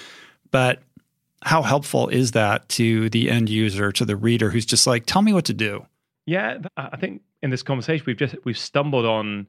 but 0.50 0.82
how 1.42 1.62
helpful 1.62 2.08
is 2.08 2.32
that 2.32 2.68
to 2.68 3.08
the 3.10 3.30
end 3.30 3.48
user, 3.48 3.92
to 3.92 4.04
the 4.04 4.16
reader 4.16 4.50
who's 4.50 4.66
just 4.66 4.86
like, 4.86 5.06
tell 5.06 5.22
me 5.22 5.32
what 5.32 5.44
to 5.46 5.54
do? 5.54 5.86
Yeah, 6.26 6.58
I 6.76 6.96
think 6.96 7.22
in 7.42 7.50
this 7.50 7.62
conversation 7.62 8.04
we've 8.06 8.16
just 8.16 8.34
we've 8.44 8.58
stumbled 8.58 9.06
on 9.06 9.46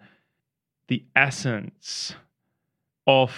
the 0.87 1.03
essence 1.15 2.15
of 3.05 3.31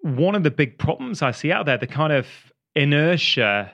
one 0.00 0.34
of 0.34 0.42
the 0.42 0.50
big 0.50 0.78
problems 0.78 1.22
I 1.22 1.30
see 1.30 1.52
out 1.52 1.66
there, 1.66 1.78
the 1.78 1.86
kind 1.86 2.12
of 2.12 2.26
inertia 2.74 3.72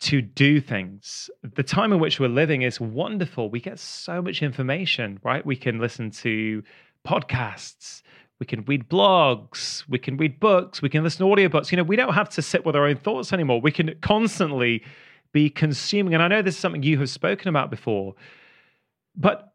to 0.00 0.22
do 0.22 0.60
things. 0.60 1.30
The 1.42 1.62
time 1.62 1.92
in 1.92 2.00
which 2.00 2.18
we're 2.18 2.28
living 2.28 2.62
is 2.62 2.80
wonderful. 2.80 3.50
We 3.50 3.60
get 3.60 3.78
so 3.78 4.22
much 4.22 4.42
information, 4.42 5.20
right? 5.22 5.44
We 5.44 5.56
can 5.56 5.78
listen 5.78 6.10
to 6.12 6.62
podcasts, 7.06 8.02
we 8.38 8.46
can 8.46 8.62
read 8.62 8.88
blogs, 8.88 9.84
we 9.88 9.98
can 9.98 10.16
read 10.16 10.40
books, 10.40 10.80
we 10.80 10.88
can 10.88 11.02
listen 11.02 11.26
to 11.26 11.34
audiobooks. 11.34 11.70
You 11.70 11.76
know, 11.76 11.82
we 11.82 11.96
don't 11.96 12.14
have 12.14 12.30
to 12.30 12.42
sit 12.42 12.64
with 12.64 12.74
our 12.74 12.86
own 12.86 12.96
thoughts 12.96 13.32
anymore. 13.32 13.60
We 13.60 13.72
can 13.72 13.94
constantly 14.00 14.82
be 15.32 15.50
consuming. 15.50 16.14
And 16.14 16.22
I 16.22 16.28
know 16.28 16.40
this 16.40 16.54
is 16.54 16.60
something 16.60 16.82
you 16.82 16.98
have 16.98 17.10
spoken 17.10 17.48
about 17.48 17.70
before, 17.70 18.14
but 19.14 19.52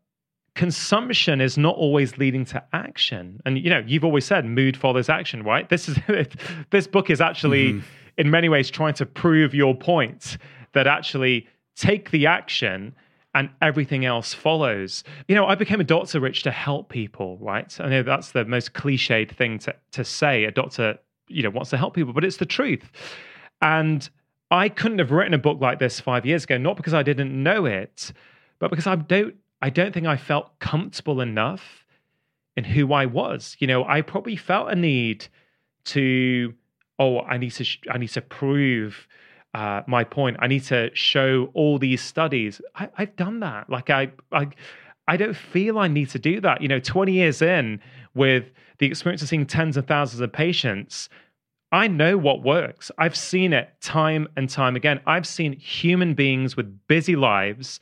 consumption 0.53 1.41
is 1.41 1.57
not 1.57 1.75
always 1.75 2.17
leading 2.19 2.45
to 2.45 2.63
action. 2.71 3.41
And 3.45 3.57
you 3.57 3.71
know, 3.71 3.83
you've 3.85 4.05
always 4.05 4.25
said 4.25 4.45
mood 4.45 4.77
follows 4.77 5.09
action, 5.09 5.43
right? 5.43 5.67
This 5.69 5.89
is 5.89 5.97
this 6.69 6.85
book 6.85 7.09
is 7.09 7.19
actually 7.19 7.73
mm-hmm. 7.73 7.87
In 8.17 8.29
many 8.29 8.49
ways 8.49 8.69
trying 8.69 8.93
to 8.95 9.05
prove 9.05 9.53
your 9.53 9.75
point 9.75 10.37
that 10.73 10.87
actually 10.87 11.47
take 11.75 12.11
the 12.11 12.25
action 12.27 12.95
and 13.33 13.49
everything 13.61 14.05
else 14.05 14.33
follows. 14.33 15.03
You 15.27 15.35
know, 15.35 15.45
I 15.45 15.55
became 15.55 15.81
a 15.81 15.85
doctor, 15.85 16.19
Rich, 16.19 16.43
to 16.43 16.51
help 16.51 16.89
people, 16.89 17.37
right? 17.41 17.75
I 17.81 17.89
know 17.89 18.03
that's 18.03 18.31
the 18.31 18.45
most 18.45 18.73
cliched 18.73 19.31
thing 19.31 19.59
to, 19.59 19.75
to 19.91 20.05
say. 20.05 20.45
A 20.45 20.51
doctor, 20.51 20.97
you 21.27 21.43
know, 21.43 21.49
wants 21.49 21.69
to 21.71 21.77
help 21.77 21.95
people, 21.95 22.13
but 22.13 22.23
it's 22.23 22.37
the 22.37 22.45
truth. 22.45 22.89
And 23.61 24.09
I 24.51 24.69
couldn't 24.69 24.99
have 24.99 25.11
written 25.11 25.33
a 25.33 25.37
book 25.37 25.59
like 25.59 25.79
this 25.79 25.99
five 25.99 26.25
years 26.25 26.45
ago, 26.45 26.57
not 26.57 26.77
because 26.77 26.93
I 26.93 27.03
didn't 27.03 27.31
know 27.43 27.65
it, 27.65 28.13
but 28.59 28.69
because 28.69 28.87
I 28.87 28.95
don't 28.95 29.35
I 29.61 29.69
don't 29.69 29.93
think 29.93 30.05
I 30.05 30.17
felt 30.17 30.59
comfortable 30.59 31.21
enough 31.21 31.85
in 32.55 32.63
who 32.63 32.93
I 32.93 33.05
was. 33.05 33.55
You 33.59 33.67
know, 33.67 33.83
I 33.83 34.01
probably 34.01 34.35
felt 34.35 34.69
a 34.69 34.75
need 34.75 35.27
to, 35.85 36.53
oh, 36.99 37.21
I 37.21 37.37
need 37.37 37.51
to 37.51 37.65
I 37.89 37.97
need 37.97 38.09
to 38.09 38.21
prove 38.21 39.07
uh, 39.55 39.83
my 39.87 40.03
point. 40.03 40.35
I 40.39 40.47
need 40.47 40.63
to 40.65 40.91
show 40.93 41.49
all 41.53 41.79
these 41.79 42.01
studies. 42.01 42.59
I, 42.75 42.89
have 42.95 43.15
done 43.15 43.39
that. 43.39 43.69
Like 43.69 43.89
I, 43.89 44.11
I, 44.33 44.49
I 45.07 45.15
don't 45.15 45.35
feel 45.35 45.79
I 45.79 45.87
need 45.87 46.09
to 46.09 46.19
do 46.19 46.41
that. 46.41 46.61
You 46.61 46.67
know, 46.67 46.81
20 46.81 47.13
years 47.13 47.41
in 47.41 47.79
with 48.15 48.51
the 48.79 48.85
experience 48.87 49.21
of 49.21 49.29
seeing 49.29 49.45
tens 49.45 49.77
of 49.77 49.87
thousands 49.87 50.19
of 50.19 50.33
patients, 50.33 51.07
I 51.71 51.87
know 51.87 52.17
what 52.17 52.43
works. 52.43 52.91
I've 52.97 53.15
seen 53.15 53.53
it 53.53 53.69
time 53.79 54.27
and 54.35 54.49
time 54.49 54.75
again. 54.75 54.99
I've 55.05 55.25
seen 55.25 55.53
human 55.53 56.15
beings 56.15 56.57
with 56.57 56.87
busy 56.87 57.15
lives 57.15 57.79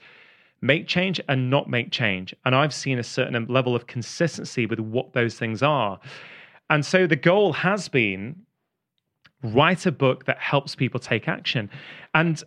make 0.61 0.87
change 0.87 1.19
and 1.27 1.49
not 1.49 1.69
make 1.69 1.91
change. 1.91 2.35
And 2.45 2.53
I've 2.53 2.73
seen 2.73 2.99
a 2.99 3.03
certain 3.03 3.47
level 3.47 3.75
of 3.75 3.87
consistency 3.87 4.67
with 4.67 4.79
what 4.79 5.13
those 5.13 5.39
things 5.39 5.63
are. 5.63 5.99
And 6.69 6.85
so 6.85 7.07
the 7.07 7.15
goal 7.15 7.51
has 7.53 7.89
been 7.89 8.35
write 9.43 9.85
a 9.85 9.91
book 9.91 10.25
that 10.25 10.37
helps 10.39 10.75
people 10.75 10.99
take 10.99 11.27
action. 11.27 11.69
And 12.13 12.41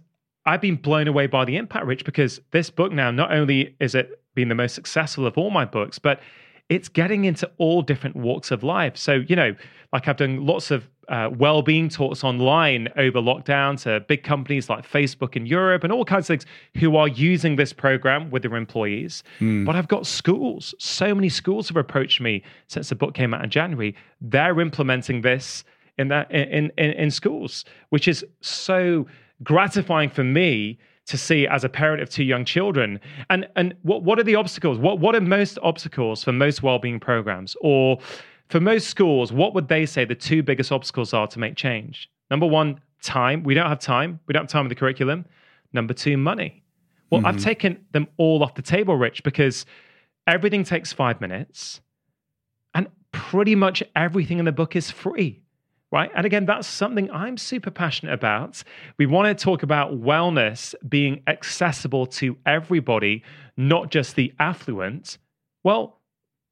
I've 0.46 0.60
been 0.60 0.76
blown 0.76 1.08
away 1.08 1.26
by 1.26 1.44
the 1.44 1.56
impact, 1.56 1.86
Rich, 1.86 2.04
because 2.04 2.40
this 2.52 2.70
book 2.70 2.92
now, 2.92 3.10
not 3.10 3.32
only 3.32 3.76
is 3.80 3.94
it 3.94 4.22
being 4.34 4.48
the 4.48 4.54
most 4.54 4.74
successful 4.74 5.26
of 5.26 5.36
all 5.36 5.50
my 5.50 5.64
books, 5.64 5.98
but 5.98 6.20
it's 6.68 6.88
getting 6.88 7.24
into 7.24 7.50
all 7.58 7.82
different 7.82 8.16
walks 8.16 8.50
of 8.50 8.62
life. 8.62 8.96
So, 8.96 9.24
you 9.28 9.36
know, 9.36 9.54
like 9.92 10.08
I've 10.08 10.16
done 10.16 10.44
lots 10.44 10.70
of 10.70 10.88
uh, 11.08 11.30
well-being 11.32 11.88
talks 11.88 12.24
online 12.24 12.88
over 12.96 13.20
lockdown 13.20 13.80
to 13.82 14.00
big 14.00 14.24
companies 14.24 14.68
like 14.68 14.88
Facebook 14.88 15.36
in 15.36 15.46
Europe 15.46 15.84
and 15.84 15.92
all 15.92 16.04
kinds 16.04 16.24
of 16.24 16.26
things 16.28 16.46
who 16.76 16.96
are 16.96 17.06
using 17.06 17.54
this 17.54 17.72
program 17.72 18.30
with 18.30 18.42
their 18.42 18.56
employees. 18.56 19.22
Mm. 19.38 19.64
But 19.64 19.76
I've 19.76 19.86
got 19.86 20.06
schools. 20.06 20.74
So 20.78 21.14
many 21.14 21.28
schools 21.28 21.68
have 21.68 21.76
approached 21.76 22.20
me 22.20 22.42
since 22.66 22.88
the 22.88 22.96
book 22.96 23.14
came 23.14 23.32
out 23.32 23.44
in 23.44 23.50
January. 23.50 23.94
They're 24.20 24.60
implementing 24.60 25.22
this 25.22 25.62
in 25.98 26.08
that 26.08 26.30
in 26.30 26.70
in, 26.76 26.92
in 26.92 27.10
schools, 27.10 27.64
which 27.90 28.08
is 28.08 28.24
so 28.40 29.06
gratifying 29.42 30.10
for 30.10 30.24
me 30.24 30.78
to 31.06 31.16
see 31.16 31.46
as 31.46 31.62
a 31.62 31.68
parent 31.68 32.02
of 32.02 32.10
two 32.10 32.24
young 32.24 32.44
children. 32.44 33.00
And 33.30 33.48
and 33.56 33.74
what 33.82 34.02
what 34.02 34.18
are 34.18 34.24
the 34.24 34.34
obstacles? 34.34 34.78
What 34.78 34.98
what 34.98 35.14
are 35.14 35.20
most 35.20 35.58
obstacles 35.62 36.24
for 36.24 36.32
most 36.32 36.62
well-being 36.62 37.00
programs? 37.00 37.56
Or 37.60 37.98
for 38.48 38.60
most 38.60 38.88
schools, 38.88 39.32
what 39.32 39.54
would 39.54 39.68
they 39.68 39.86
say 39.86 40.04
the 40.04 40.14
two 40.14 40.42
biggest 40.42 40.70
obstacles 40.70 41.12
are 41.12 41.26
to 41.28 41.38
make 41.38 41.56
change? 41.56 42.08
Number 42.30 42.46
one, 42.46 42.80
time. 43.02 43.42
We 43.42 43.54
don't 43.54 43.68
have 43.68 43.78
time. 43.78 44.20
We 44.26 44.32
don't 44.32 44.42
have 44.42 44.50
time 44.50 44.64
with 44.64 44.70
the 44.70 44.76
curriculum. 44.76 45.24
Number 45.72 45.94
two, 45.94 46.16
money. 46.16 46.62
Well, 47.10 47.20
mm-hmm. 47.20 47.28
I've 47.28 47.42
taken 47.42 47.84
them 47.92 48.08
all 48.16 48.42
off 48.42 48.54
the 48.54 48.62
table, 48.62 48.96
Rich, 48.96 49.22
because 49.22 49.66
everything 50.26 50.64
takes 50.64 50.92
five 50.92 51.20
minutes 51.20 51.80
and 52.74 52.88
pretty 53.12 53.54
much 53.54 53.82
everything 53.94 54.38
in 54.38 54.44
the 54.44 54.52
book 54.52 54.74
is 54.74 54.90
free 54.90 55.42
right? 55.96 56.10
And 56.14 56.26
again, 56.26 56.44
that's 56.44 56.68
something 56.68 57.10
I'm 57.10 57.38
super 57.38 57.70
passionate 57.70 58.12
about. 58.12 58.62
We 58.98 59.06
want 59.06 59.26
to 59.36 59.44
talk 59.44 59.62
about 59.62 59.98
wellness 59.98 60.74
being 60.86 61.22
accessible 61.26 62.04
to 62.20 62.36
everybody, 62.44 63.22
not 63.56 63.90
just 63.90 64.14
the 64.14 64.30
affluent. 64.38 65.16
Well, 65.64 65.98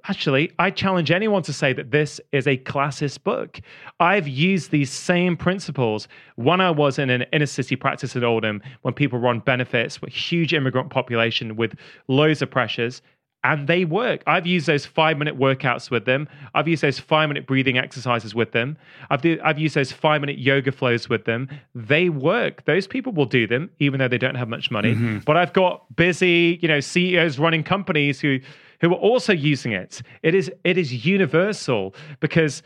actually, 0.09 0.51
I 0.59 0.71
challenge 0.71 1.11
anyone 1.11 1.43
to 1.43 1.53
say 1.53 1.75
that 1.75 1.91
this 1.91 2.23
is 2.33 2.47
a 2.47 2.57
classist 2.57 3.23
book. 3.23 3.61
I've 4.01 4.27
used 4.27 4.71
these 4.71 4.91
same 4.91 5.37
principles 5.37 6.09
when 6.37 6.63
I 6.63 6.71
was 6.71 6.99
in 6.99 7.11
an 7.11 7.27
inner 7.31 7.45
city 7.45 7.77
practice 7.77 8.17
in 8.17 8.25
Oldham, 8.25 8.63
when 8.81 8.95
people 8.95 9.19
were 9.19 9.29
on 9.29 9.41
benefits, 9.41 10.01
with 10.01 10.11
huge 10.11 10.55
immigrant 10.55 10.89
population 10.89 11.57
with 11.57 11.75
loads 12.09 12.41
of 12.41 12.51
pressures 12.51 13.03
and 13.45 13.69
they 13.69 13.85
work. 13.85 14.23
I've 14.27 14.47
used 14.47 14.67
those 14.67 14.87
five 14.87 15.19
minute 15.19 15.39
workouts 15.39 15.91
with 15.91 16.07
them. 16.07 16.29
I've 16.55 16.67
used 16.67 16.83
those 16.83 16.99
five 16.99 17.29
minute 17.29 17.47
breathing 17.47 17.77
exercises 17.77 18.35
with 18.35 18.53
them. 18.53 18.79
I've, 19.11 19.21
do, 19.21 19.39
I've 19.45 19.59
used 19.59 19.77
those 19.77 19.93
five 19.93 20.23
minute 20.23 20.39
yoga 20.39 20.73
flows 20.73 21.11
with 21.11 21.27
them. 21.27 21.51
They 21.75 22.09
work. 22.09 22.65
Those 22.65 22.87
people 22.87 23.13
will 23.13 23.27
do 23.27 23.47
them, 23.47 23.71
even 23.79 24.01
though 24.01 24.09
they 24.09 24.19
don't 24.19 24.35
have 24.35 24.49
much 24.49 24.71
money. 24.71 24.95
Mm-hmm. 24.95 25.19
But 25.19 25.37
I've 25.37 25.53
got 25.53 25.95
busy, 25.95 26.59
you 26.63 26.69
know, 26.69 26.81
CEOs 26.81 27.39
running 27.39 27.63
companies 27.63 28.19
who 28.19 28.41
who 28.81 28.91
are 28.93 28.99
also 28.99 29.33
using 29.33 29.73
it. 29.73 30.01
It 30.23 30.35
is 30.35 30.51
it 30.65 30.79
is 30.79 31.05
universal 31.07 31.95
because 32.21 32.63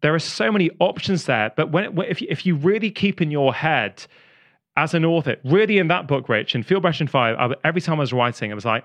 there 0.00 0.14
are 0.14 0.20
so 0.20 0.52
many 0.52 0.70
options 0.78 1.24
there. 1.24 1.52
But 1.56 1.72
when 1.72 1.98
if 2.02 2.22
if 2.22 2.46
you 2.46 2.54
really 2.54 2.90
keep 2.92 3.20
in 3.20 3.32
your 3.32 3.52
head 3.52 4.06
as 4.76 4.94
an 4.94 5.04
author, 5.04 5.36
really 5.44 5.78
in 5.78 5.88
that 5.88 6.06
book, 6.06 6.28
Rich, 6.28 6.54
and 6.54 6.64
Feel 6.64 6.80
Better 6.80 7.02
in 7.02 7.08
Five, 7.08 7.52
every 7.64 7.80
time 7.80 7.96
I 7.96 8.00
was 8.00 8.12
writing, 8.12 8.52
I 8.52 8.54
was 8.54 8.64
like 8.64 8.84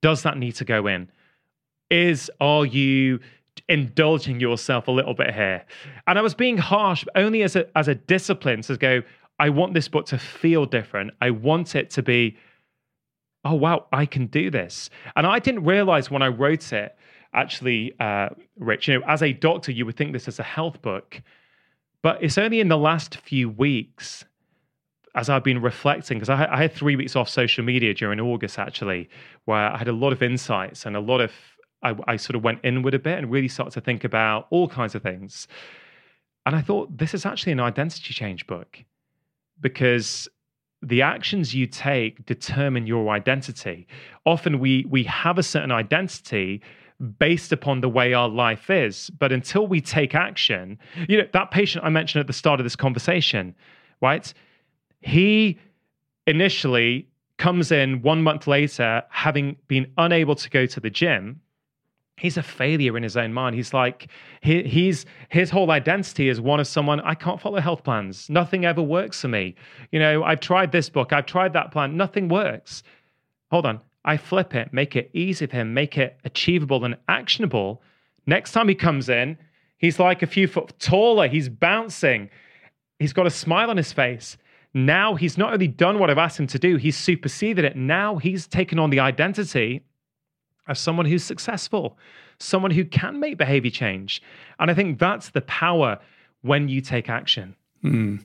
does 0.00 0.22
that 0.22 0.36
need 0.36 0.54
to 0.56 0.64
go 0.64 0.86
in? 0.86 1.10
Is 1.90 2.30
are 2.40 2.66
you 2.66 3.20
indulging 3.68 4.40
yourself 4.40 4.88
a 4.88 4.90
little 4.90 5.14
bit 5.14 5.34
here? 5.34 5.64
And 6.06 6.18
I 6.18 6.22
was 6.22 6.34
being 6.34 6.58
harsh 6.58 7.04
only 7.14 7.42
as 7.42 7.56
a 7.56 7.66
as 7.76 7.88
a 7.88 7.94
discipline 7.94 8.62
to 8.62 8.76
go, 8.76 9.02
I 9.38 9.48
want 9.48 9.74
this 9.74 9.88
book 9.88 10.06
to 10.06 10.18
feel 10.18 10.66
different. 10.66 11.12
I 11.20 11.30
want 11.30 11.74
it 11.74 11.90
to 11.90 12.02
be, 12.02 12.36
oh 13.44 13.54
wow, 13.54 13.86
I 13.92 14.06
can 14.06 14.26
do 14.26 14.50
this. 14.50 14.90
And 15.16 15.26
I 15.26 15.38
didn't 15.38 15.64
realize 15.64 16.10
when 16.10 16.22
I 16.22 16.28
wrote 16.28 16.72
it, 16.72 16.96
actually, 17.32 17.94
uh, 17.98 18.30
Rich, 18.58 18.88
you 18.88 18.98
know, 18.98 19.06
as 19.06 19.22
a 19.22 19.32
doctor, 19.32 19.72
you 19.72 19.86
would 19.86 19.96
think 19.96 20.12
this 20.12 20.28
is 20.28 20.38
a 20.38 20.44
health 20.44 20.80
book. 20.82 21.20
But 22.02 22.22
it's 22.22 22.38
only 22.38 22.60
in 22.60 22.68
the 22.68 22.78
last 22.78 23.16
few 23.16 23.48
weeks 23.48 24.24
as 25.14 25.28
I've 25.28 25.44
been 25.44 25.62
reflecting, 25.62 26.18
because 26.18 26.28
I, 26.28 26.46
I, 26.52 26.62
had 26.62 26.72
three 26.72 26.96
weeks 26.96 27.14
off 27.14 27.28
social 27.28 27.64
media 27.64 27.94
during 27.94 28.18
August, 28.18 28.58
actually, 28.58 29.08
where 29.44 29.72
I 29.72 29.78
had 29.78 29.88
a 29.88 29.92
lot 29.92 30.12
of 30.12 30.22
insights 30.22 30.86
and 30.86 30.96
a 30.96 31.00
lot 31.00 31.20
of, 31.20 31.32
I, 31.82 31.94
I 32.06 32.16
sort 32.16 32.34
of 32.34 32.42
went 32.42 32.60
inward 32.64 32.94
a 32.94 32.98
bit 32.98 33.18
and 33.18 33.30
really 33.30 33.48
started 33.48 33.72
to 33.74 33.80
think 33.80 34.02
about 34.02 34.48
all 34.50 34.68
kinds 34.68 34.94
of 34.94 35.02
things. 35.02 35.46
And 36.46 36.56
I 36.56 36.60
thought, 36.60 36.96
this 36.96 37.14
is 37.14 37.24
actually 37.24 37.52
an 37.52 37.60
identity 37.60 38.12
change 38.12 38.46
book 38.46 38.84
because 39.60 40.28
the 40.82 41.02
actions 41.02 41.54
you 41.54 41.66
take 41.66 42.26
determine 42.26 42.86
your 42.86 43.08
identity. 43.08 43.86
Often 44.26 44.58
we, 44.58 44.84
we 44.88 45.04
have 45.04 45.38
a 45.38 45.42
certain 45.42 45.72
identity 45.72 46.60
based 47.18 47.52
upon 47.52 47.80
the 47.80 47.88
way 47.88 48.12
our 48.14 48.28
life 48.28 48.70
is. 48.70 49.10
But 49.10 49.32
until 49.32 49.66
we 49.66 49.80
take 49.80 50.14
action, 50.14 50.78
you 51.08 51.18
know, 51.18 51.26
that 51.32 51.50
patient 51.50 51.84
I 51.84 51.88
mentioned 51.88 52.20
at 52.20 52.26
the 52.26 52.32
start 52.32 52.60
of 52.60 52.64
this 52.64 52.76
conversation, 52.76 53.54
right? 54.00 54.32
He 55.04 55.58
initially 56.26 57.06
comes 57.36 57.70
in 57.70 58.00
one 58.00 58.22
month 58.22 58.46
later, 58.46 59.02
having 59.10 59.56
been 59.68 59.92
unable 59.98 60.34
to 60.34 60.48
go 60.48 60.64
to 60.64 60.80
the 60.80 60.88
gym. 60.88 61.42
He's 62.16 62.38
a 62.38 62.42
failure 62.42 62.96
in 62.96 63.02
his 63.02 63.16
own 63.16 63.34
mind. 63.34 63.54
He's 63.54 63.74
like, 63.74 64.08
he, 64.40 64.62
he's 64.62 65.04
his 65.28 65.50
whole 65.50 65.70
identity 65.70 66.30
is 66.30 66.40
one 66.40 66.58
of 66.58 66.66
someone 66.66 67.00
I 67.00 67.14
can't 67.14 67.38
follow 67.38 67.60
health 67.60 67.84
plans. 67.84 68.30
Nothing 68.30 68.64
ever 68.64 68.80
works 68.80 69.20
for 69.20 69.28
me. 69.28 69.56
You 69.92 69.98
know, 69.98 70.24
I've 70.24 70.40
tried 70.40 70.72
this 70.72 70.88
book, 70.88 71.12
I've 71.12 71.26
tried 71.26 71.52
that 71.52 71.70
plan, 71.70 71.98
nothing 71.98 72.28
works. 72.28 72.82
Hold 73.50 73.66
on, 73.66 73.80
I 74.06 74.16
flip 74.16 74.54
it, 74.54 74.72
make 74.72 74.96
it 74.96 75.10
easy 75.12 75.46
for 75.46 75.56
him, 75.56 75.74
make 75.74 75.98
it 75.98 76.18
achievable 76.24 76.84
and 76.84 76.96
actionable. 77.08 77.82
Next 78.26 78.52
time 78.52 78.68
he 78.68 78.74
comes 78.74 79.10
in, 79.10 79.36
he's 79.76 79.98
like 79.98 80.22
a 80.22 80.26
few 80.26 80.46
foot 80.46 80.72
taller, 80.78 81.28
he's 81.28 81.50
bouncing, 81.50 82.30
he's 82.98 83.12
got 83.12 83.26
a 83.26 83.30
smile 83.30 83.68
on 83.68 83.76
his 83.76 83.92
face. 83.92 84.38
Now 84.74 85.14
he's 85.14 85.38
not 85.38 85.52
only 85.52 85.68
done 85.68 86.00
what 86.00 86.10
I've 86.10 86.18
asked 86.18 86.38
him 86.38 86.48
to 86.48 86.58
do, 86.58 86.76
he's 86.76 86.96
superseded 86.96 87.64
it. 87.64 87.76
Now 87.76 88.16
he's 88.16 88.46
taken 88.48 88.80
on 88.80 88.90
the 88.90 88.98
identity 89.00 89.82
of 90.66 90.76
someone 90.76 91.06
who's 91.06 91.22
successful, 91.22 91.96
someone 92.38 92.72
who 92.72 92.84
can 92.84 93.20
make 93.20 93.38
behavior 93.38 93.70
change. 93.70 94.20
And 94.58 94.70
I 94.70 94.74
think 94.74 94.98
that's 94.98 95.30
the 95.30 95.42
power 95.42 95.98
when 96.42 96.68
you 96.68 96.80
take 96.80 97.08
action. 97.08 97.54
Mm. 97.84 98.24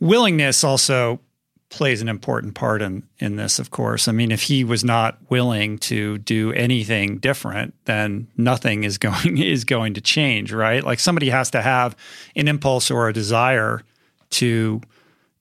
Willingness 0.00 0.64
also 0.64 1.20
plays 1.68 2.02
an 2.02 2.08
important 2.08 2.56
part 2.56 2.82
in 2.82 3.04
in 3.20 3.36
this 3.36 3.60
of 3.60 3.70
course 3.70 4.08
i 4.08 4.12
mean 4.12 4.32
if 4.32 4.42
he 4.42 4.64
was 4.64 4.82
not 4.82 5.16
willing 5.30 5.78
to 5.78 6.18
do 6.18 6.52
anything 6.54 7.16
different 7.18 7.72
then 7.84 8.26
nothing 8.36 8.82
is 8.82 8.98
going 9.06 9.38
is 9.38 9.64
going 9.64 9.94
to 9.94 10.00
change 10.00 10.52
right 10.52 10.82
like 10.82 10.98
somebody 10.98 11.30
has 11.30 11.48
to 11.48 11.62
have 11.62 11.96
an 12.34 12.48
impulse 12.48 12.90
or 12.90 13.08
a 13.08 13.12
desire 13.12 13.82
to 14.30 14.80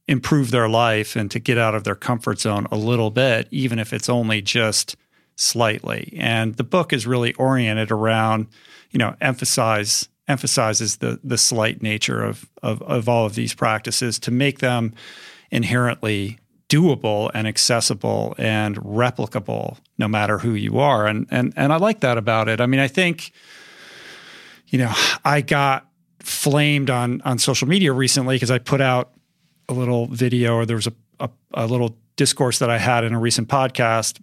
improve 0.10 0.50
their 0.50 0.68
life 0.68 1.16
and 1.16 1.30
to 1.30 1.40
get 1.40 1.60
out 1.60 1.76
of 1.76 1.84
their 1.84 1.96
comfort 1.96 2.40
zone 2.40 2.66
a 2.72 2.76
little 2.76 3.12
bit, 3.12 3.48
even 3.52 3.78
if 3.78 3.94
it's 3.94 4.10
only 4.10 4.42
just 4.42 4.96
slightly. 5.36 6.18
And 6.18 6.56
the 6.56 6.64
book 6.64 6.92
is 6.92 7.06
really 7.06 7.34
oriented 7.36 7.92
around, 7.92 8.48
you 8.90 8.98
know, 8.98 9.16
emphasize 9.22 10.10
emphasizes 10.28 10.98
the 10.98 11.20
the 11.24 11.38
slight 11.38 11.84
nature 11.84 12.24
of 12.24 12.50
of, 12.64 12.82
of 12.82 13.08
all 13.08 13.28
of 13.28 13.36
these 13.36 13.54
practices 13.54 14.18
to 14.20 14.32
make 14.32 14.60
them 14.60 14.94
inherently 15.52 16.40
doable 16.70 17.30
and 17.36 17.48
accessible 17.48 18.36
and 18.38 18.78
replicable 18.78 19.78
no 20.00 20.08
matter 20.08 20.40
who 20.40 20.56
you 20.56 20.80
are. 20.80 21.06
And 21.06 21.28
and 21.30 21.54
and 21.56 21.72
I 21.72 21.78
like 21.78 22.00
that 22.00 22.18
about 22.18 22.50
it. 22.50 22.60
I 22.60 22.66
mean, 22.66 22.80
I 22.80 22.88
think, 22.88 23.32
you 24.70 24.80
know, 24.80 24.94
I 25.24 25.42
got 25.42 25.88
flamed 26.20 26.90
on 26.90 27.22
on 27.22 27.38
social 27.38 27.68
media 27.68 27.94
recently 27.94 28.38
because 28.38 28.50
I 28.50 28.58
put 28.58 28.82
out 28.82 29.14
a 29.70 29.74
little 29.74 30.08
video 30.08 30.56
or 30.56 30.66
there 30.66 30.76
was 30.76 30.88
a, 30.88 30.94
a, 31.20 31.30
a 31.54 31.68
little 31.68 31.96
discourse 32.18 32.60
that 32.60 32.70
I 32.70 32.78
had 32.78 33.04
in 33.06 33.14
a 33.14 33.20
recent 33.20 33.48
podcast 33.48 34.20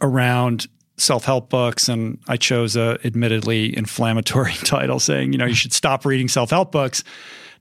around 0.00 0.66
self-help 0.96 1.50
books 1.50 1.88
and 1.88 2.18
I 2.28 2.36
chose 2.36 2.76
a 2.76 2.98
admittedly 3.04 3.76
inflammatory 3.76 4.52
title 4.64 5.00
saying, 5.00 5.32
you 5.32 5.38
know, 5.38 5.44
you 5.44 5.54
should 5.54 5.72
stop 5.72 6.06
reading 6.06 6.28
self-help 6.28 6.72
books 6.72 7.04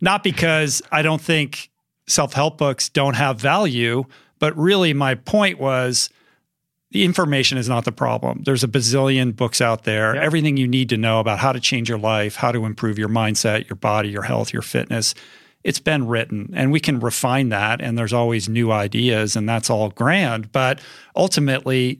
not 0.02 0.24
because 0.24 0.82
I 0.91 1.02
don't 1.02 1.22
think 1.22 1.72
self-help 2.07 2.57
books 2.57 2.90
don't 2.90 3.15
have 3.15 3.40
value, 3.40 4.03
but 4.38 4.56
really 4.57 4.94
my 4.94 5.15
point 5.15 5.60
was 5.60 6.10
the 6.91 7.06
information 7.06 7.57
is 7.57 7.68
not 7.68 7.86
the 7.86 7.91
problem. 7.91 8.44
There's 8.44 8.64
a 8.64 8.68
bazillion 8.68 9.36
books 9.36 9.61
out 9.61 9.84
there. 9.84 10.15
Everything 10.15 10.57
you 10.57 10.68
need 10.68 10.90
to 10.90 10.98
know 10.98 11.20
about 11.20 11.40
how 11.40 11.53
to 11.53 11.60
change 11.60 11.90
your 11.90 11.98
life, 11.98 12.36
how 12.36 12.52
to 12.52 12.65
improve 12.65 12.99
your 12.99 13.10
mindset, 13.10 13.68
your 13.68 13.78
body, 13.78 14.10
your 14.10 14.22
health, 14.22 14.53
your 14.53 14.61
fitness 14.61 15.15
it's 15.64 15.80
been 15.80 16.07
written 16.07 16.52
and 16.56 16.72
we 16.72 16.80
can 16.80 16.99
refine 16.99 17.49
that 17.49 17.81
and 17.81 17.98
there's 17.98 18.14
always 18.14 18.49
new 18.49 18.72
ideas 18.72 19.35
and 19.35 19.48
that's 19.48 19.69
all 19.69 19.90
grand 19.90 20.52
but 20.52 20.81
ultimately 21.15 21.99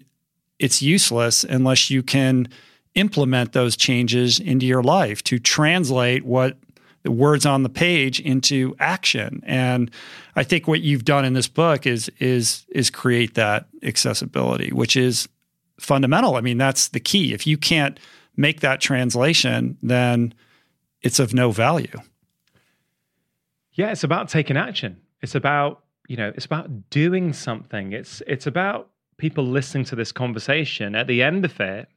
it's 0.60 0.81
useless 0.81 1.44
unless 1.44 1.90
you 1.90 2.03
can 2.03 2.48
implement 2.95 3.53
those 3.53 3.76
changes 3.76 4.40
into 4.40 4.65
your 4.65 4.84
life 4.84 5.23
to 5.23 5.40
translate 5.40 6.23
what 6.26 6.57
the 7.03 7.11
words 7.11 7.45
on 7.45 7.64
the 7.64 7.69
page 7.69 8.19
into 8.22 8.76
action. 8.80 9.41
And 9.45 9.91
i 10.35 10.44
think 10.44 10.68
what 10.68 10.81
you've 10.81 11.06
done 11.06 11.26
in 11.26 11.34
this 11.34 11.48
book 11.48 11.85
is 11.85 12.10
is 12.19 12.65
is 12.69 12.90
create 12.90 13.35
that 13.35 13.68
accessibility 13.84 14.72
which 14.72 14.95
is 14.95 15.27
fundamental. 15.80 16.35
I 16.35 16.41
mean 16.41 16.57
that's 16.57 16.90
the 16.90 16.99
key. 16.99 17.34
If 17.34 17.45
you 17.45 17.57
can't 17.57 17.99
make 18.38 18.61
that 18.61 18.80
translation 18.80 19.77
then 19.84 20.34
it's 21.02 21.19
of 21.19 21.34
no 21.34 21.52
value 21.52 21.99
yeah, 23.74 23.91
it's 23.91 24.04
about 24.04 24.30
taking 24.30 24.58
action. 24.58 25.02
It's 25.22 25.36
about, 25.36 25.84
you 26.08 26.18
know, 26.18 26.32
it's 26.36 26.45
about 26.45 26.90
doing 26.90 27.34
something. 27.34 27.94
It's 27.94 28.22
it's 28.28 28.48
about 28.48 28.90
people 29.18 29.45
listening 29.45 29.86
to 29.86 29.95
this 29.95 30.12
conversation 30.12 30.95
at 30.95 31.08
the 31.08 31.22
end 31.22 31.45
of 31.45 31.60
it 31.60 31.88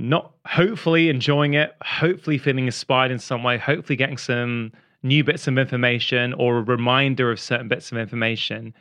not 0.00 0.32
hopefully 0.46 1.08
enjoying 1.08 1.54
it, 1.54 1.76
hopefully 1.82 2.38
feeling 2.38 2.66
inspired 2.66 3.10
in 3.10 3.18
some 3.18 3.42
way, 3.42 3.58
hopefully 3.58 3.96
getting 3.96 4.16
some 4.16 4.72
new 5.02 5.24
bits 5.24 5.46
of 5.46 5.58
information 5.58 6.32
or 6.34 6.58
a 6.58 6.62
reminder 6.62 7.30
of 7.30 7.40
certain 7.40 7.68
bits 7.68 7.92
of 7.92 7.98
information. 7.98 8.74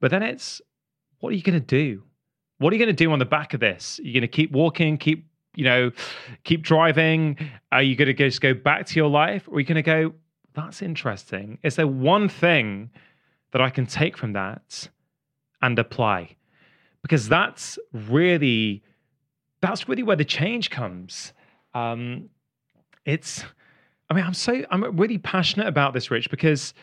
But 0.00 0.10
then 0.10 0.22
it's 0.22 0.60
what 1.20 1.30
are 1.30 1.36
you 1.36 1.42
going 1.42 1.58
to 1.58 1.64
do? 1.64 2.02
What 2.58 2.72
are 2.72 2.76
you 2.76 2.84
going 2.84 2.94
to 2.94 3.04
do 3.04 3.12
on 3.12 3.18
the 3.18 3.24
back 3.24 3.54
of 3.54 3.60
this? 3.60 4.00
You're 4.02 4.14
going 4.14 4.22
to 4.22 4.28
keep 4.28 4.50
walking, 4.52 4.98
keep, 4.98 5.28
you 5.54 5.64
know, 5.64 5.92
keep 6.44 6.62
driving? 6.62 7.36
Are 7.70 7.82
you 7.82 7.94
going 7.94 8.06
to 8.06 8.14
just 8.14 8.40
go 8.40 8.54
back 8.54 8.86
to 8.86 8.96
your 8.96 9.08
life? 9.08 9.46
Or 9.48 9.56
are 9.56 9.60
you 9.60 9.66
going 9.66 9.76
to 9.76 9.82
go, 9.82 10.12
that's 10.58 10.82
interesting. 10.82 11.58
Is 11.62 11.76
there 11.76 11.86
one 11.86 12.28
thing 12.28 12.90
that 13.52 13.62
I 13.62 13.70
can 13.70 13.86
take 13.86 14.16
from 14.16 14.32
that 14.32 14.88
and 15.62 15.78
apply? 15.78 16.36
Because 17.02 17.28
that's 17.28 17.78
really 17.92 18.82
that's 19.60 19.88
really 19.88 20.02
where 20.02 20.16
the 20.16 20.24
change 20.24 20.70
comes. 20.70 21.32
Um, 21.74 22.28
it's, 23.04 23.44
I 24.10 24.14
mean, 24.14 24.24
I'm 24.24 24.34
so 24.34 24.62
I'm 24.70 24.96
really 24.96 25.18
passionate 25.18 25.66
about 25.66 25.94
this, 25.94 26.10
Rich, 26.10 26.30
because 26.30 26.74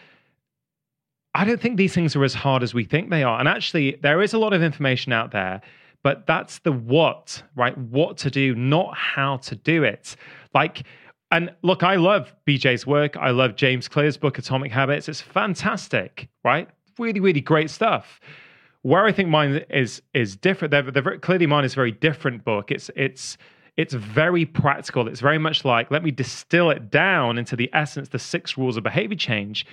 I 1.34 1.46
don't 1.46 1.62
think 1.62 1.78
these 1.78 1.94
things 1.94 2.16
are 2.16 2.24
as 2.24 2.34
hard 2.34 2.64
as 2.64 2.74
we 2.74 2.84
think 2.84 3.10
they 3.10 3.24
are. 3.24 3.40
And 3.40 3.48
actually, 3.48 3.98
there 4.02 4.22
is 4.22 4.34
a 4.34 4.38
lot 4.38 4.54
of 4.54 4.64
information 4.64 5.12
out 5.12 5.32
there, 5.32 5.62
but 6.04 6.26
that's 6.26 6.60
the 6.60 6.72
what, 6.72 7.44
right? 7.56 7.78
What 7.78 8.18
to 8.20 8.32
do, 8.32 8.56
not 8.56 8.96
how 8.96 9.38
to 9.38 9.56
do 9.56 9.84
it. 9.84 10.16
Like 10.54 10.84
and 11.32 11.54
look, 11.64 11.84
I 11.84 11.96
love 11.96 12.34
BJ's 12.48 12.86
work. 12.86 13.18
I 13.18 13.32
love 13.32 13.56
James 13.56 13.88
Clear's 13.88 14.18
book, 14.18 14.38
Atomic 14.38 14.72
Habits. 14.72 15.10
It's 15.10 15.22
fantastic, 15.22 16.30
right? 16.44 16.70
Really, 17.00 17.20
really 17.20 17.42
great 17.42 17.70
stuff. 17.70 18.20
Where 18.84 19.06
I 19.06 19.12
think 19.12 19.30
mine 19.30 19.66
is 19.70 20.02
is 20.14 20.36
different. 20.36 20.72
They're, 20.72 20.92
they're 20.92 21.18
clearly 21.18 21.48
mine 21.48 21.66
is 21.66 21.74
a 21.74 21.76
very 21.76 21.92
different 21.92 22.46
book. 22.46 22.72
It's 22.72 22.92
it's 22.96 23.38
it's 23.76 23.94
very 23.94 24.46
practical. 24.46 25.08
It's 25.08 25.20
very 25.20 25.40
much 25.40 25.66
like 25.66 25.90
let 25.90 26.04
me 26.04 26.12
distill 26.12 26.70
it 26.70 26.92
down 26.92 27.38
into 27.38 27.56
the 27.56 27.70
essence, 27.74 28.10
the 28.10 28.20
six 28.20 28.58
rules 28.58 28.78
of 28.78 28.84
behavior 28.84 29.18
change, 29.18 29.66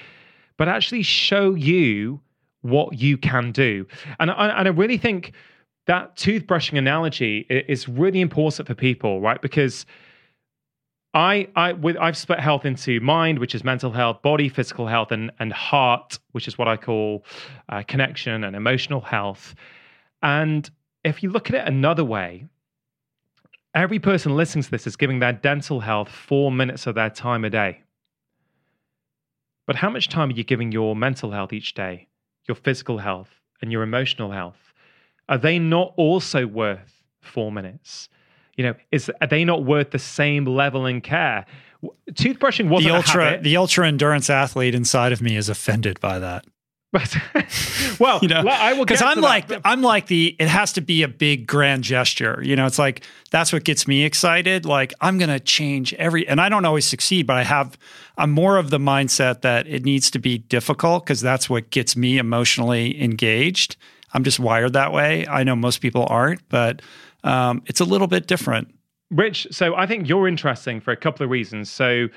but 0.57 0.69
actually 0.69 1.03
show 1.03 1.55
you 1.55 2.21
what 2.63 2.99
you 2.99 3.19
can 3.19 3.53
do. 3.53 3.87
And 4.19 4.31
I, 4.31 4.49
and 4.49 4.69
I 4.69 4.71
really 4.71 4.97
think 4.97 5.33
that 5.87 6.17
toothbrushing 6.17 6.79
analogy 6.79 7.41
is 7.51 7.89
really 7.89 8.21
important 8.21 8.67
for 8.69 8.75
people, 8.75 9.21
right? 9.21 9.43
Because 9.43 9.85
I, 11.15 11.49
I, 11.55 11.73
with, 11.75 11.97
I've 11.99 12.17
split 12.17 12.41
health 12.41 12.65
into 12.65 12.99
mind, 13.01 13.39
which 13.39 13.55
is 13.55 13.65
mental 13.65 13.93
health, 13.93 14.23
body, 14.23 14.49
physical 14.49 14.87
health, 14.87 15.13
and 15.13 15.31
and 15.39 15.53
heart, 15.53 16.19
which 16.33 16.49
is 16.49 16.57
what 16.57 16.69
I 16.69 16.77
call 16.77 17.25
uh, 17.69 17.83
connection 17.87 18.45
and 18.45 18.57
emotional 18.57 19.01
health. 19.01 19.55
And 20.23 20.69
if 21.05 21.23
you 21.23 21.31
look 21.31 21.51
at 21.51 21.57
it 21.57 21.69
another 21.69 22.05
way, 22.05 22.47
every 23.75 23.99
person 23.99 24.37
listening 24.37 24.63
to 24.65 24.71
this 24.71 24.87
is 24.87 24.97
giving 24.97 25.19
their 25.19 25.33
dental 25.33 25.81
health 25.81 26.09
four 26.09 26.51
minutes 26.51 26.87
of 26.87 26.95
their 26.95 27.11
time 27.11 27.45
a 27.45 27.51
day. 27.51 27.83
But 29.67 29.77
how 29.77 29.91
much 29.91 30.09
time 30.09 30.31
are 30.31 30.35
you 30.35 30.45
giving 30.45 30.73
your 30.73 30.97
mental 30.97 31.31
health 31.31 31.53
each 31.53 31.75
day, 31.75 32.09
your 32.49 32.55
physical 32.55 32.99
health, 32.99 33.41
and 33.61 33.71
your 33.71 33.83
emotional 33.83 34.31
health? 34.31 34.73
Are 35.29 35.39
they 35.39 35.59
not 35.59 35.93
also 35.97 36.47
worth 36.47 37.03
four 37.21 37.53
minutes? 37.53 38.09
You 38.57 38.65
know, 38.65 38.75
is 38.91 39.11
are 39.21 39.27
they 39.27 39.45
not 39.45 39.65
worth 39.65 39.91
the 39.91 39.99
same 39.99 40.45
level 40.45 40.87
in 40.87 41.01
care? 41.01 41.47
Toothbrushing 42.13 42.69
wasn't 42.69 42.91
the 42.91 42.97
ultra 42.97 43.41
the 43.41 43.57
ultra 43.57 43.89
endurance 43.89 44.31
athlete 44.31 44.75
inside 44.75 45.13
of 45.13 45.21
me 45.21 45.37
is 45.37 45.49
offended 45.49 46.01
by 46.01 46.19
that. 46.19 46.45
well, 47.99 48.19
you 48.23 48.29
know, 48.29 48.45
I 48.47 48.75
will 48.75 48.85
because 48.85 49.01
I'm 49.01 49.21
like 49.21 49.49
that. 49.49 49.63
I'm 49.65 49.81
like 49.81 50.09
the 50.09 50.37
it 50.39 50.49
has 50.49 50.75
to 50.75 50.83
be 50.83 51.03
a 51.03 51.09
big 51.09 51.47
grand 51.47 51.85
gesture. 51.85 52.41
You 52.45 52.55
know, 52.55 52.67
it's 52.67 52.79
like 52.79 53.03
that's 53.31 53.53
what 53.53 53.65
gets 53.65 53.89
me 53.89 54.05
excited. 54.05 54.67
Like 54.67 54.93
I'm 55.01 55.17
going 55.17 55.31
to 55.31 55.41
change 55.41 55.95
every, 55.95 56.29
and 56.29 56.39
I 56.39 56.51
don't 56.51 56.67
always 56.67 56.85
succeed, 56.85 57.27
but 57.27 57.37
I 57.37 57.45
have 57.45 57.79
I'm 58.19 58.31
more 58.31 58.59
of 58.59 58.69
the 58.69 58.79
mindset 58.79 59.41
that 59.41 59.67
it 59.67 59.85
needs 59.85 60.11
to 60.11 60.19
be 60.19 60.39
difficult 60.39 61.05
because 61.05 61.23
that's 61.23 61.49
what 61.49 61.71
gets 61.71 61.97
me 61.97 62.19
emotionally 62.19 63.03
engaged. 63.03 63.77
I'm 64.13 64.25
just 64.25 64.39
wired 64.39 64.75
that 64.75 64.93
way. 64.93 65.27
I 65.27 65.45
know 65.45 65.57
most 65.57 65.81
people 65.81 66.07
aren't, 66.09 66.47
but 66.49 66.83
um, 67.25 67.63
it's 67.67 67.81
a 67.81 67.85
little 67.85 68.07
bit 68.07 68.27
different. 68.27 68.75
Rich, 69.11 69.49
so 69.51 69.75
I 69.75 69.87
think 69.87 70.09
you're 70.09 70.29
interesting 70.29 70.81
for 70.81 70.91
a 70.91 70.97
couple 70.97 71.25
of 71.25 71.31
reasons. 71.31 71.71
So, 71.71 72.09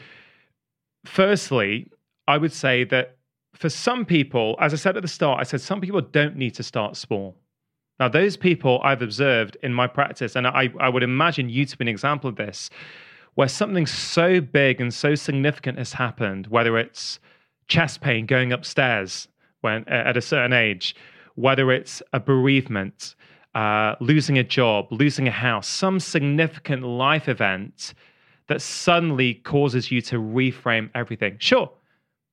firstly, 1.06 1.90
I 2.28 2.38
would 2.38 2.54
say 2.54 2.84
that 2.86 3.18
for 3.54 3.70
some 3.70 4.06
people, 4.06 4.56
as 4.60 4.74
I 4.74 4.78
said 4.78 4.96
at 4.98 5.02
the 5.02 5.08
start, 5.10 5.40
I 5.40 5.44
said 5.44 5.62
some 5.62 5.82
people 5.82 6.02
don't 6.02 6.36
need 6.36 6.56
to 6.56 6.64
start 6.64 6.96
small. 6.96 7.36
Now, 8.00 8.10
those 8.10 8.36
people 8.36 8.82
I've 8.84 9.02
observed 9.02 9.58
in 9.64 9.74
my 9.74 9.88
practice, 9.88 10.36
and 10.36 10.48
I, 10.48 10.74
I 10.80 10.90
would 10.90 11.04
imagine 11.04 11.50
you 11.50 11.66
to 11.66 11.78
be 11.78 11.84
an 11.84 11.90
example 11.90 12.30
of 12.30 12.36
this, 12.36 12.70
where 13.36 13.48
something 13.48 13.86
so 13.86 14.42
big 14.42 14.82
and 14.82 14.94
so 14.94 15.16
significant 15.16 15.78
has 15.78 15.94
happened, 15.94 16.48
whether 16.48 16.78
it's 16.78 17.20
chest 17.68 18.02
pain 18.02 18.26
going 18.26 18.52
upstairs 18.52 19.28
when 19.62 19.88
at 19.88 20.18
a 20.18 20.22
certain 20.22 20.54
age, 20.54 20.96
whether 21.36 21.72
it's 21.72 22.02
a 22.14 22.20
bereavement, 22.20 23.16
uh, 23.54 23.96
losing 24.00 24.38
a 24.38 24.44
job, 24.44 24.88
losing 24.92 25.28
a 25.28 25.32
house, 25.32 25.68
some 25.68 26.00
significant 26.00 26.84
life 26.84 27.30
event 27.30 27.94
that 28.48 28.62
suddenly 28.62 29.36
causes 29.36 29.92
you 29.92 30.02
to 30.02 30.18
reframe 30.18 30.90
everything. 30.94 31.38
Sure, 31.40 31.72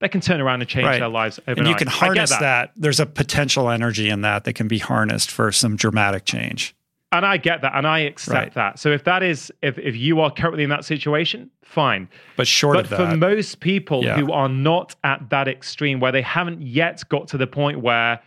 they 0.01 0.09
can 0.09 0.21
turn 0.21 0.41
around 0.41 0.61
and 0.61 0.69
change 0.69 0.87
right. 0.87 0.99
their 0.99 1.09
lives 1.09 1.39
overnight. 1.47 1.59
And 1.59 1.69
you 1.69 1.77
can 1.77 1.87
harness 1.87 2.31
that. 2.31 2.41
that. 2.41 2.73
There's 2.77 3.01
a 3.01 3.07
potential 3.07 3.71
energy 3.71 4.09
in 4.09 4.23
that 4.23 4.45
that 4.45 4.55
can 4.55 4.69
be 4.69 4.79
harnessed 4.79 5.31
for 5.31 5.53
some 5.53 5.77
dramatic 5.77 6.25
change. 6.25 6.75
And 7.13 7.27
I 7.27 7.37
get 7.37 7.61
that, 7.61 7.73
and 7.75 7.87
I 7.87 8.01
accept 8.01 8.35
right. 8.35 8.55
that. 8.55 8.79
So 8.79 8.91
if 8.91 9.05
that 9.05 9.23
is, 9.23 9.53
if 9.63 9.79
if 9.79 9.95
you 9.95 10.21
are 10.21 10.31
currently 10.31 10.65
in 10.65 10.71
that 10.71 10.85
situation, 10.85 11.51
fine. 11.63 12.09
But 12.39 12.47
short 12.49 12.77
but 12.77 12.85
of 12.85 12.91
that, 12.91 13.11
for 13.11 13.17
most 13.17 13.61
people 13.61 14.03
yeah. 14.03 14.17
who 14.17 14.33
are 14.33 14.49
not 14.49 14.97
at 15.05 15.29
that 15.29 15.47
extreme, 15.47 16.01
where 16.01 16.11
they 16.11 16.23
haven't 16.23 16.63
yet 16.63 17.07
got 17.11 17.29
to 17.29 17.37
the 17.37 17.47
point 17.47 17.81
where 17.81 18.19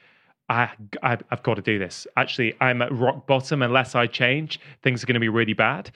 I, 0.50 0.70
I 1.02 1.18
have 1.30 1.44
got 1.44 1.56
to 1.56 1.62
do 1.62 1.80
this. 1.80 2.06
Actually, 2.18 2.56
I'm 2.62 2.82
at 2.82 2.92
rock 2.92 3.28
bottom. 3.28 3.62
Unless 3.62 3.96
I 3.96 4.08
change, 4.08 4.60
things 4.84 5.04
are 5.04 5.08
going 5.08 5.16
to 5.16 5.20
be 5.20 5.30
really 5.30 5.54
bad. 5.54 5.92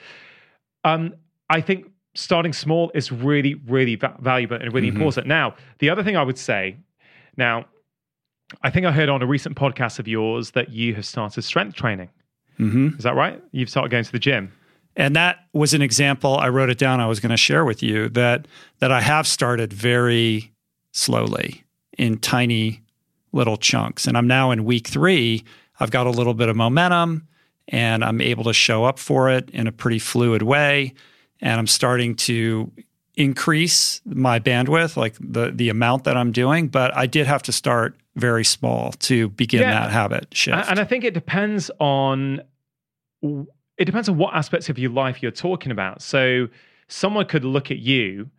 Um, 0.84 1.14
I 1.48 1.60
think 1.60 1.86
starting 2.14 2.52
small 2.52 2.90
is 2.94 3.12
really, 3.12 3.54
really 3.54 3.94
va- 3.94 4.16
valuable 4.20 4.56
and 4.56 4.72
really 4.72 4.88
mm-hmm. 4.88 4.96
important. 4.96 5.26
Now, 5.26 5.54
the 5.78 5.90
other 5.90 6.02
thing 6.02 6.16
I 6.16 6.22
would 6.22 6.38
say, 6.38 6.76
now, 7.36 7.66
I 8.62 8.70
think 8.70 8.86
I 8.86 8.92
heard 8.92 9.08
on 9.08 9.22
a 9.22 9.26
recent 9.26 9.56
podcast 9.56 9.98
of 9.98 10.08
yours 10.08 10.52
that 10.52 10.70
you 10.70 10.94
have 10.94 11.06
started 11.06 11.42
strength 11.42 11.76
training. 11.76 12.08
Mm-hmm. 12.58 12.96
Is 12.98 13.04
that 13.04 13.14
right? 13.14 13.42
You've 13.52 13.70
started 13.70 13.90
going 13.90 14.04
to 14.04 14.12
the 14.12 14.18
gym. 14.18 14.52
And 14.96 15.14
that 15.14 15.46
was 15.52 15.72
an 15.72 15.82
example. 15.82 16.36
I 16.36 16.48
wrote 16.48 16.68
it 16.68 16.78
down. 16.78 17.00
I 17.00 17.06
was 17.06 17.20
going 17.20 17.30
to 17.30 17.36
share 17.36 17.64
with 17.64 17.82
you 17.82 18.08
that 18.10 18.48
that 18.80 18.90
I 18.90 19.00
have 19.00 19.26
started 19.26 19.72
very 19.72 20.52
slowly 20.92 21.64
in 21.96 22.18
tiny 22.18 22.82
little 23.32 23.56
chunks. 23.56 24.06
And 24.06 24.16
I'm 24.16 24.26
now 24.26 24.50
in 24.50 24.64
week 24.64 24.88
three. 24.88 25.44
I've 25.78 25.90
got 25.90 26.06
a 26.06 26.10
little 26.10 26.34
bit 26.34 26.48
of 26.48 26.56
momentum 26.56 27.28
and 27.68 28.04
I'm 28.04 28.20
able 28.20 28.44
to 28.44 28.52
show 28.52 28.84
up 28.84 28.98
for 28.98 29.30
it 29.30 29.48
in 29.50 29.66
a 29.66 29.72
pretty 29.72 29.98
fluid 29.98 30.42
way. 30.42 30.94
And 31.40 31.58
I'm 31.58 31.66
starting 31.66 32.16
to 32.16 32.70
increase 33.14 34.00
my 34.04 34.38
bandwidth, 34.38 34.96
like 34.96 35.16
the 35.20 35.50
the 35.50 35.68
amount 35.68 36.04
that 36.04 36.16
I'm 36.16 36.32
doing. 36.32 36.68
But 36.68 36.94
I 36.96 37.06
did 37.06 37.26
have 37.26 37.42
to 37.44 37.52
start 37.52 37.96
very 38.16 38.44
small 38.44 38.92
to 38.92 39.28
begin 39.30 39.62
yeah. 39.62 39.72
that 39.72 39.90
habit 39.90 40.28
shift. 40.32 40.68
And 40.68 40.78
I 40.78 40.84
think 40.84 41.04
it 41.04 41.14
depends 41.14 41.70
on 41.78 42.42
it 43.22 43.84
depends 43.84 44.08
on 44.08 44.18
what 44.18 44.34
aspects 44.34 44.68
of 44.68 44.78
your 44.78 44.90
life 44.90 45.22
you're 45.22 45.30
talking 45.30 45.72
about. 45.72 46.02
So 46.02 46.48
someone 46.88 47.26
could 47.26 47.44
look 47.44 47.70
at 47.70 47.78
you 47.78 48.30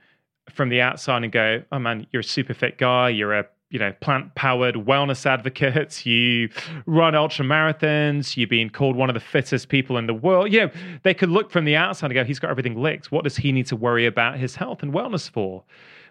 from 0.49 0.69
the 0.69 0.81
outside 0.81 1.23
and 1.23 1.31
go, 1.31 1.63
"Oh 1.71 1.79
man, 1.79 2.05
you're 2.11 2.21
a 2.21 2.23
super 2.23 2.53
fit 2.53 2.77
guy. 2.77 3.09
You're 3.09 3.33
a 3.33 3.45
you 3.71 3.79
know, 3.79 3.93
plant 4.01 4.35
powered 4.35 4.75
wellness 4.75 5.25
advocates. 5.25 6.05
You 6.05 6.49
run 6.85 7.15
ultra 7.15 7.45
marathons. 7.45 8.35
You've 8.35 8.49
been 8.49 8.69
called 8.69 8.97
one 8.97 9.09
of 9.09 9.13
the 9.13 9.21
fittest 9.21 9.69
people 9.69 9.97
in 9.97 10.07
the 10.07 10.13
world. 10.13 10.51
You 10.51 10.65
know, 10.65 10.71
they 11.03 11.13
could 11.13 11.29
look 11.29 11.49
from 11.49 11.63
the 11.65 11.77
outside 11.77 12.07
and 12.07 12.13
go, 12.13 12.23
he's 12.25 12.37
got 12.37 12.51
everything 12.51 12.79
licked. 12.79 13.11
What 13.11 13.23
does 13.23 13.37
he 13.37 13.51
need 13.51 13.65
to 13.67 13.75
worry 13.77 14.05
about 14.05 14.37
his 14.37 14.55
health 14.55 14.83
and 14.83 14.93
wellness 14.93 15.29
for? 15.29 15.63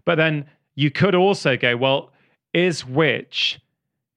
But 0.07 0.15
then 0.15 0.47
you 0.75 0.91
could 0.91 1.15
also 1.15 1.57
go, 1.57 1.77
well, 1.77 2.11
is 2.55 2.85
which 2.87 3.61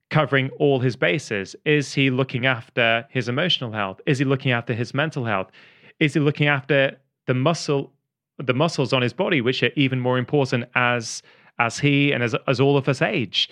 covering 0.10 0.50
all 0.58 0.80
his 0.80 0.96
bases? 0.96 1.56
Is 1.66 1.94
he 1.94 2.10
looking 2.10 2.46
after 2.46 3.06
his 3.10 3.28
emotional 3.28 3.74
health? 3.74 4.00
Is 4.06 4.20
he 4.20 4.26
looking 4.26 4.54
after 4.54 4.74
his 4.74 4.94
mental 4.94 5.26
health? 5.26 5.52
Is 6.00 6.14
he 6.14 6.22
looking 6.22 6.48
after 6.48 6.98
the 7.28 7.34
muscle, 7.34 7.92
the 8.38 8.54
muscles 8.54 8.94
on 8.94 9.02
his 9.02 9.12
body, 9.12 9.42
which 9.42 9.62
are 9.64 9.72
even 9.76 10.00
more 10.00 10.18
important 10.18 10.66
as 10.76 11.22
as 11.60 11.80
he 11.80 12.12
and 12.12 12.24
as 12.24 12.36
as 12.48 12.60
all 12.60 12.78
of 12.78 12.88
us 12.88 13.02
age? 13.02 13.50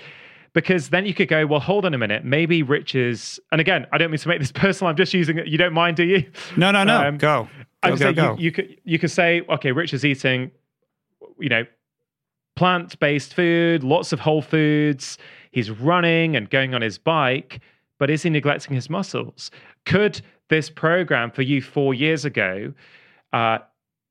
Because 0.53 0.89
then 0.89 1.05
you 1.05 1.13
could 1.13 1.29
go, 1.29 1.45
well, 1.47 1.61
hold 1.61 1.85
on 1.85 1.93
a 1.93 1.97
minute. 1.97 2.25
Maybe 2.25 2.61
Rich 2.61 2.93
is, 2.93 3.39
and 3.53 3.61
again, 3.61 3.87
I 3.93 3.97
don't 3.97 4.11
mean 4.11 4.17
to 4.17 4.27
make 4.27 4.39
this 4.39 4.51
personal. 4.51 4.89
I'm 4.89 4.97
just 4.97 5.13
using 5.13 5.37
it. 5.37 5.47
You 5.47 5.57
don't 5.57 5.73
mind, 5.73 5.95
do 5.95 6.03
you? 6.03 6.29
No, 6.57 6.71
no, 6.71 6.83
no. 6.83 7.07
Um, 7.07 7.17
go. 7.17 7.47
Go, 7.83 7.95
go, 7.95 8.13
go. 8.13 8.35
You, 8.37 8.43
you, 8.43 8.51
could 8.51 8.77
you 8.83 8.99
could 8.99 9.11
say, 9.11 9.41
okay, 9.49 9.71
Rich 9.71 9.93
is 9.93 10.03
eating, 10.05 10.51
you 11.39 11.49
know, 11.49 11.65
plant 12.55 12.99
based 12.99 13.33
food, 13.33 13.83
lots 13.83 14.11
of 14.11 14.19
whole 14.19 14.41
foods. 14.41 15.17
He's 15.51 15.71
running 15.71 16.35
and 16.35 16.49
going 16.49 16.73
on 16.73 16.81
his 16.81 16.97
bike, 16.97 17.61
but 17.97 18.09
is 18.09 18.23
he 18.23 18.29
neglecting 18.29 18.75
his 18.75 18.89
muscles? 18.89 19.51
Could 19.85 20.21
this 20.49 20.69
program 20.69 21.31
for 21.31 21.41
you 21.41 21.61
four 21.61 21.93
years 21.93 22.25
ago, 22.25 22.73
uh, 23.33 23.59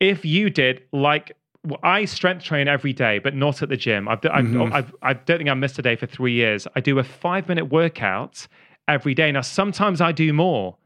if 0.00 0.24
you 0.24 0.50
did 0.50 0.82
like 0.92 1.36
I 1.82 2.06
strength 2.06 2.44
train 2.44 2.68
every 2.68 2.92
day, 2.92 3.18
but 3.18 3.34
not 3.34 3.62
at 3.62 3.68
the 3.68 3.76
gym. 3.76 4.08
I've, 4.08 4.20
I've, 4.24 4.44
mm-hmm. 4.44 4.72
I've, 4.72 4.94
I 5.02 5.12
do 5.12 5.18
not 5.32 5.38
think 5.38 5.50
I've 5.50 5.58
missed 5.58 5.78
a 5.78 5.82
day 5.82 5.96
for 5.96 6.06
three 6.06 6.32
years. 6.32 6.66
I 6.74 6.80
do 6.80 6.98
a 6.98 7.04
five 7.04 7.48
minute 7.48 7.66
workout 7.66 8.46
every 8.88 9.14
day. 9.14 9.30
Now, 9.30 9.42
sometimes 9.42 10.00
I 10.00 10.12
do 10.12 10.32
more, 10.32 10.76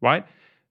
right? 0.00 0.24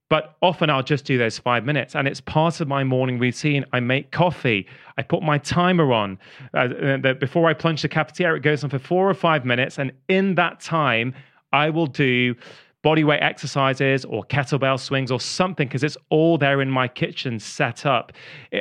But 0.10 0.38
often 0.42 0.70
I'll 0.70 0.82
just 0.82 1.06
do 1.06 1.18
those 1.18 1.38
five 1.38 1.66
minutes, 1.66 1.96
and 1.96 2.08
it's 2.08 2.22
part 2.22 2.62
of 2.62 2.68
my 2.68 2.84
morning 2.84 3.20
routine. 3.20 3.64
I 3.74 3.80
make 3.80 4.12
coffee. 4.12 4.66
I 4.98 5.04
put 5.04 5.22
my 5.22 5.38
timer 5.38 5.94
on. 5.94 6.18
Uh, 6.54 7.14
before 7.14 7.48
I 7.48 7.54
plunge 7.54 7.84
the 7.84 7.90
cafetiere, 7.90 8.36
it 8.36 8.42
goes 8.42 8.64
on 8.64 8.72
for 8.72 8.80
four 8.80 9.08
or 9.08 9.14
five 9.14 9.46
minutes, 9.46 9.78
and 9.78 9.92
in 10.08 10.36
that 10.36 10.62
time, 10.62 11.14
I 11.54 11.70
will 11.70 11.86
do 11.86 12.36
bodyweight 12.84 13.22
exercises 13.22 14.06
or 14.06 14.24
kettlebell 14.26 14.80
swings 14.80 15.12
or 15.12 15.20
something 15.20 15.68
because 15.68 15.84
it's 15.84 15.98
all 16.10 16.38
there 16.38 16.62
in 16.62 16.70
my 16.70 16.88
kitchen 16.88 17.40
set 17.40 17.86
up. 17.86 18.14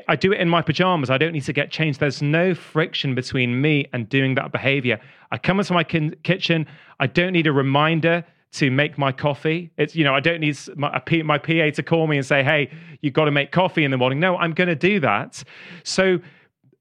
I 0.08 0.16
do 0.16 0.32
it 0.32 0.40
in 0.40 0.48
my 0.48 0.62
pajamas. 0.62 1.08
I 1.10 1.18
don't 1.18 1.32
need 1.32 1.44
to 1.44 1.52
get 1.52 1.70
changed. 1.70 2.00
There's 2.00 2.20
no 2.20 2.54
friction 2.54 3.14
between 3.14 3.60
me 3.60 3.86
and 3.92 4.08
doing 4.08 4.34
that 4.34 4.50
behavior. 4.50 4.98
I 5.30 5.38
come 5.38 5.60
into 5.60 5.72
my 5.72 5.84
kin- 5.84 6.16
kitchen. 6.24 6.66
I 6.98 7.06
don't 7.06 7.32
need 7.32 7.46
a 7.46 7.52
reminder 7.52 8.24
to 8.50 8.70
make 8.70 8.98
my 8.98 9.12
coffee. 9.12 9.70
It's 9.76 9.94
you 9.94 10.04
know 10.04 10.14
I 10.14 10.20
don't 10.20 10.40
need 10.40 10.58
my, 10.74 11.00
my 11.24 11.38
PA 11.38 11.70
to 11.70 11.82
call 11.82 12.06
me 12.06 12.16
and 12.16 12.24
say, 12.24 12.42
"Hey, 12.42 12.70
you've 13.02 13.12
got 13.12 13.26
to 13.26 13.30
make 13.30 13.52
coffee 13.52 13.84
in 13.84 13.90
the 13.90 13.98
morning." 13.98 14.20
No, 14.20 14.36
I'm 14.36 14.52
going 14.52 14.68
to 14.68 14.74
do 14.74 15.00
that. 15.00 15.44
So 15.84 16.18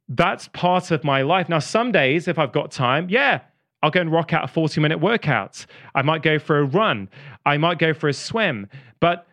that's 0.10 0.48
part 0.50 0.92
of 0.92 1.04
my 1.04 1.22
life. 1.22 1.50
Now, 1.50 1.60
some 1.60 1.92
days 1.92 2.28
if 2.28 2.40
I've 2.40 2.54
got 2.54 2.72
time, 2.72 3.10
yeah, 3.10 3.42
I'll 3.88 3.92
go 3.92 4.02
and 4.02 4.12
rock 4.12 4.34
out 4.34 4.44
a 4.44 4.50
40 4.50 4.82
minute 4.82 5.00
workout. 5.00 5.66
I 5.96 6.02
might 6.02 6.22
go 6.22 6.40
for 6.40 6.60
a 6.60 6.66
run. 6.66 7.08
I 7.46 7.56
might 7.56 7.80
go 7.80 7.94
for 7.94 8.10
a 8.10 8.14
swim. 8.14 8.68
But 9.00 9.26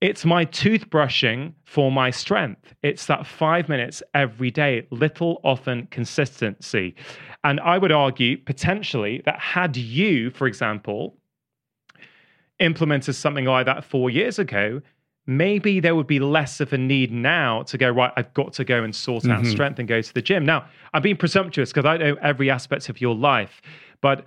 it's 0.00 0.24
my 0.24 0.46
toothbrushing 0.46 1.52
for 1.62 1.92
my 1.92 2.10
strength. 2.10 2.74
It's 2.82 3.06
that 3.06 3.24
five 3.24 3.68
minutes 3.68 4.02
every 4.12 4.50
day, 4.50 4.88
little, 4.90 5.40
often 5.44 5.86
consistency. 5.92 6.96
And 7.44 7.60
I 7.60 7.78
would 7.78 7.92
argue 7.92 8.36
potentially 8.36 9.22
that 9.26 9.38
had 9.38 9.76
you, 9.76 10.30
for 10.30 10.48
example, 10.48 11.16
implemented 12.58 13.14
something 13.14 13.44
like 13.44 13.66
that 13.66 13.84
four 13.84 14.10
years 14.10 14.40
ago, 14.40 14.82
maybe 15.30 15.78
there 15.78 15.94
would 15.94 16.08
be 16.08 16.18
less 16.18 16.60
of 16.60 16.72
a 16.72 16.78
need 16.78 17.12
now 17.12 17.62
to 17.62 17.78
go, 17.78 17.88
right, 17.88 18.12
I've 18.16 18.34
got 18.34 18.52
to 18.54 18.64
go 18.64 18.82
and 18.82 18.94
sort 18.94 19.26
out 19.26 19.42
mm-hmm. 19.42 19.50
strength 19.50 19.78
and 19.78 19.86
go 19.86 20.02
to 20.02 20.14
the 20.14 20.20
gym. 20.20 20.44
Now, 20.44 20.66
I'm 20.92 21.02
being 21.02 21.16
presumptuous 21.16 21.70
because 21.70 21.84
I 21.84 21.98
know 21.98 22.16
every 22.20 22.50
aspect 22.50 22.88
of 22.88 23.00
your 23.00 23.14
life, 23.14 23.62
but 24.00 24.24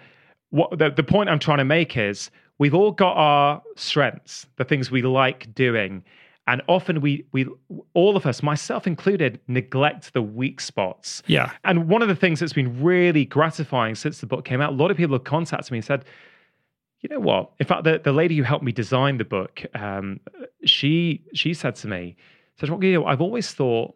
what 0.49 0.77
the, 0.77 0.89
the 0.89 1.03
point 1.03 1.29
I'm 1.29 1.39
trying 1.39 1.57
to 1.57 1.65
make 1.65 1.97
is 1.97 2.29
we've 2.57 2.73
all 2.73 2.91
got 2.91 3.17
our 3.17 3.61
strengths, 3.75 4.45
the 4.57 4.63
things 4.63 4.91
we 4.91 5.01
like 5.01 5.53
doing. 5.53 6.03
And 6.45 6.61
often 6.67 6.99
we 6.99 7.25
we 7.31 7.47
all 7.93 8.17
of 8.17 8.25
us, 8.25 8.43
myself 8.43 8.85
included, 8.85 9.39
neglect 9.47 10.13
the 10.13 10.21
weak 10.21 10.59
spots. 10.59 11.23
Yeah. 11.25 11.51
And 11.63 11.87
one 11.87 12.01
of 12.01 12.09
the 12.09 12.15
things 12.15 12.41
that's 12.41 12.53
been 12.53 12.83
really 12.83 13.23
gratifying 13.23 13.95
since 13.95 14.19
the 14.19 14.27
book 14.27 14.43
came 14.43 14.59
out, 14.59 14.73
a 14.73 14.75
lot 14.75 14.91
of 14.91 14.97
people 14.97 15.15
have 15.15 15.23
contacted 15.23 15.71
me 15.71 15.77
and 15.77 15.85
said, 15.85 16.03
you 16.99 17.09
know 17.09 17.19
what? 17.19 17.51
In 17.59 17.65
fact, 17.65 17.85
the, 17.85 17.99
the 18.03 18.11
lady 18.11 18.35
who 18.35 18.43
helped 18.43 18.63
me 18.63 18.71
design 18.73 19.17
the 19.17 19.25
book, 19.25 19.63
um, 19.73 20.19
she 20.65 21.21
she 21.33 21.53
said 21.53 21.75
to 21.75 21.87
me, 21.87 22.15
said, 22.57 22.69
well, 22.69 22.83
you 22.83 22.93
know, 22.93 23.05
I've 23.05 23.21
always 23.21 23.51
thought 23.51 23.95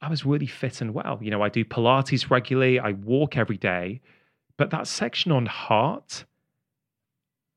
I 0.00 0.08
was 0.08 0.24
really 0.24 0.46
fit 0.46 0.80
and 0.80 0.94
well. 0.94 1.18
You 1.20 1.30
know, 1.32 1.42
I 1.42 1.48
do 1.48 1.64
Pilates 1.64 2.30
regularly, 2.30 2.78
I 2.78 2.92
walk 2.92 3.36
every 3.36 3.56
day, 3.56 4.00
but 4.56 4.70
that 4.70 4.86
section 4.86 5.32
on 5.32 5.46
heart, 5.46 6.24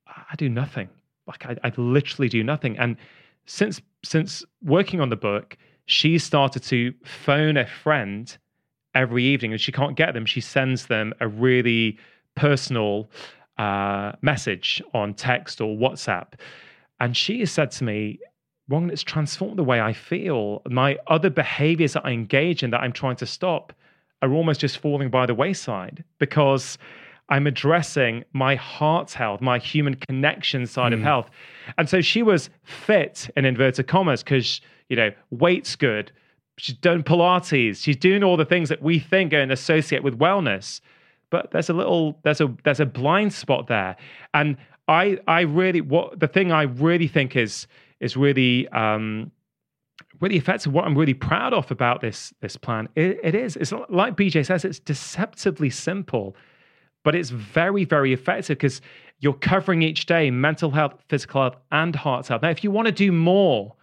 I 0.08 0.36
do 0.38 0.50
nothing. 0.50 0.90
Like 1.28 1.46
I, 1.46 1.58
I 1.64 1.72
literally 1.78 2.30
do 2.30 2.44
nothing. 2.44 2.78
And 2.78 2.98
since 3.46 3.82
since 4.04 4.44
working 4.64 5.02
on 5.02 5.10
the 5.10 5.16
book, 5.16 5.58
she 5.86 6.18
started 6.18 6.64
to 6.64 6.94
phone 7.04 7.58
a 7.58 7.66
friend 7.66 8.38
every 8.94 9.24
evening, 9.24 9.52
and 9.52 9.62
she 9.62 9.72
can't 9.72 9.96
get 9.96 10.14
them. 10.14 10.26
She 10.26 10.42
sends 10.42 10.88
them 10.88 11.14
a 11.20 11.28
really 11.28 11.98
personal 12.36 13.10
uh, 13.58 14.14
message 14.22 14.82
on 14.94 15.14
text 15.14 15.62
or 15.62 15.76
WhatsApp. 15.76 16.34
And 17.00 17.16
she 17.16 17.40
has 17.42 17.52
said 17.52 17.72
to 17.72 17.84
me, 17.84 18.20
Wong, 18.68 18.90
it's 18.90 19.04
transformed 19.04 19.58
the 19.58 19.64
way 19.64 19.80
I 19.80 19.94
feel. 19.94 20.62
My 20.68 20.98
other 21.08 21.30
behaviors 21.30 21.94
that 21.94 22.06
I 22.06 22.12
engage 22.12 22.64
in 22.64 22.72
that 22.72 22.82
I'm 22.82 22.94
trying 22.94 23.18
to 23.18 23.26
stop 23.26 23.74
are 24.22 24.34
almost 24.34 24.60
just 24.60 24.78
falling 24.78 25.10
by 25.10 25.26
the 25.26 25.36
wayside 25.36 26.04
because 26.20 26.78
I'm 27.30 27.48
addressing 27.48 28.24
my 28.34 28.56
heart's 28.56 29.14
health, 29.14 29.42
my 29.42 29.58
human 29.58 29.96
connection 29.96 30.66
side 30.68 30.92
mm. 30.92 30.96
of 30.96 31.00
hmm. 31.00 31.06
health. 31.06 31.30
And 31.78 31.90
so 31.90 32.02
she 32.02 32.22
was 32.22 32.50
fit 32.64 33.30
in 33.36 33.46
inverted 33.46 33.88
commas 33.88 34.24
because, 34.24 34.62
you 34.90 34.96
know, 34.96 35.12
weight's 35.32 35.76
good. 35.76 36.12
She's 36.58 36.76
done 36.76 37.04
Pilates. 37.04 37.84
She's 37.84 37.98
doing 37.98 38.24
all 38.24 38.38
the 38.38 38.46
things 38.46 38.70
that 38.70 38.82
we 38.82 39.00
think 39.00 39.34
and 39.34 39.52
associate 39.52 40.04
with 40.04 40.18
wellness 40.18 40.82
but 41.30 41.52
there's 41.52 41.70
a 41.70 41.74
little 41.74 42.18
there's 42.24 42.42
a 42.42 42.54
there's 42.64 42.80
a 42.80 42.86
blind 42.86 43.34
spot 43.34 43.68
there 43.68 43.96
and 44.34 44.58
i 44.88 45.18
i 45.28 45.42
really 45.42 45.82
what 45.82 46.20
the 46.20 46.28
thing 46.28 46.52
i 46.52 46.64
really 46.64 47.08
think 47.08 47.36
is 47.36 47.68
is 48.00 48.16
really 48.16 48.68
um 48.70 49.32
really 50.20 50.38
effective 50.38 50.74
what 50.74 50.86
i'm 50.86 50.98
really 50.98 51.14
proud 51.14 51.54
of 51.54 51.70
about 51.72 52.02
this 52.02 52.34
this 52.42 52.58
plan 52.58 52.88
it, 52.96 53.20
it 53.24 53.36
is 53.36 53.56
it's 53.58 53.72
like 53.90 54.16
bj 54.16 54.46
says 54.46 54.66
it's 54.66 54.80
deceptively 54.80 55.70
simple 55.70 56.36
but 57.04 57.16
it's 57.16 57.30
very 57.30 57.86
very 57.86 58.14
effective 58.14 58.58
because 58.58 58.82
you're 59.20 59.34
covering 59.34 59.82
each 59.82 60.06
day 60.06 60.30
mental 60.32 60.72
health 60.72 60.94
physical 61.08 61.42
health 61.42 61.56
and 61.72 61.96
heart 61.96 62.28
health 62.28 62.42
now 62.42 62.50
if 62.50 62.64
you 62.64 62.72
want 62.72 62.86
to 62.86 62.92
do 62.92 63.12
more 63.12 63.74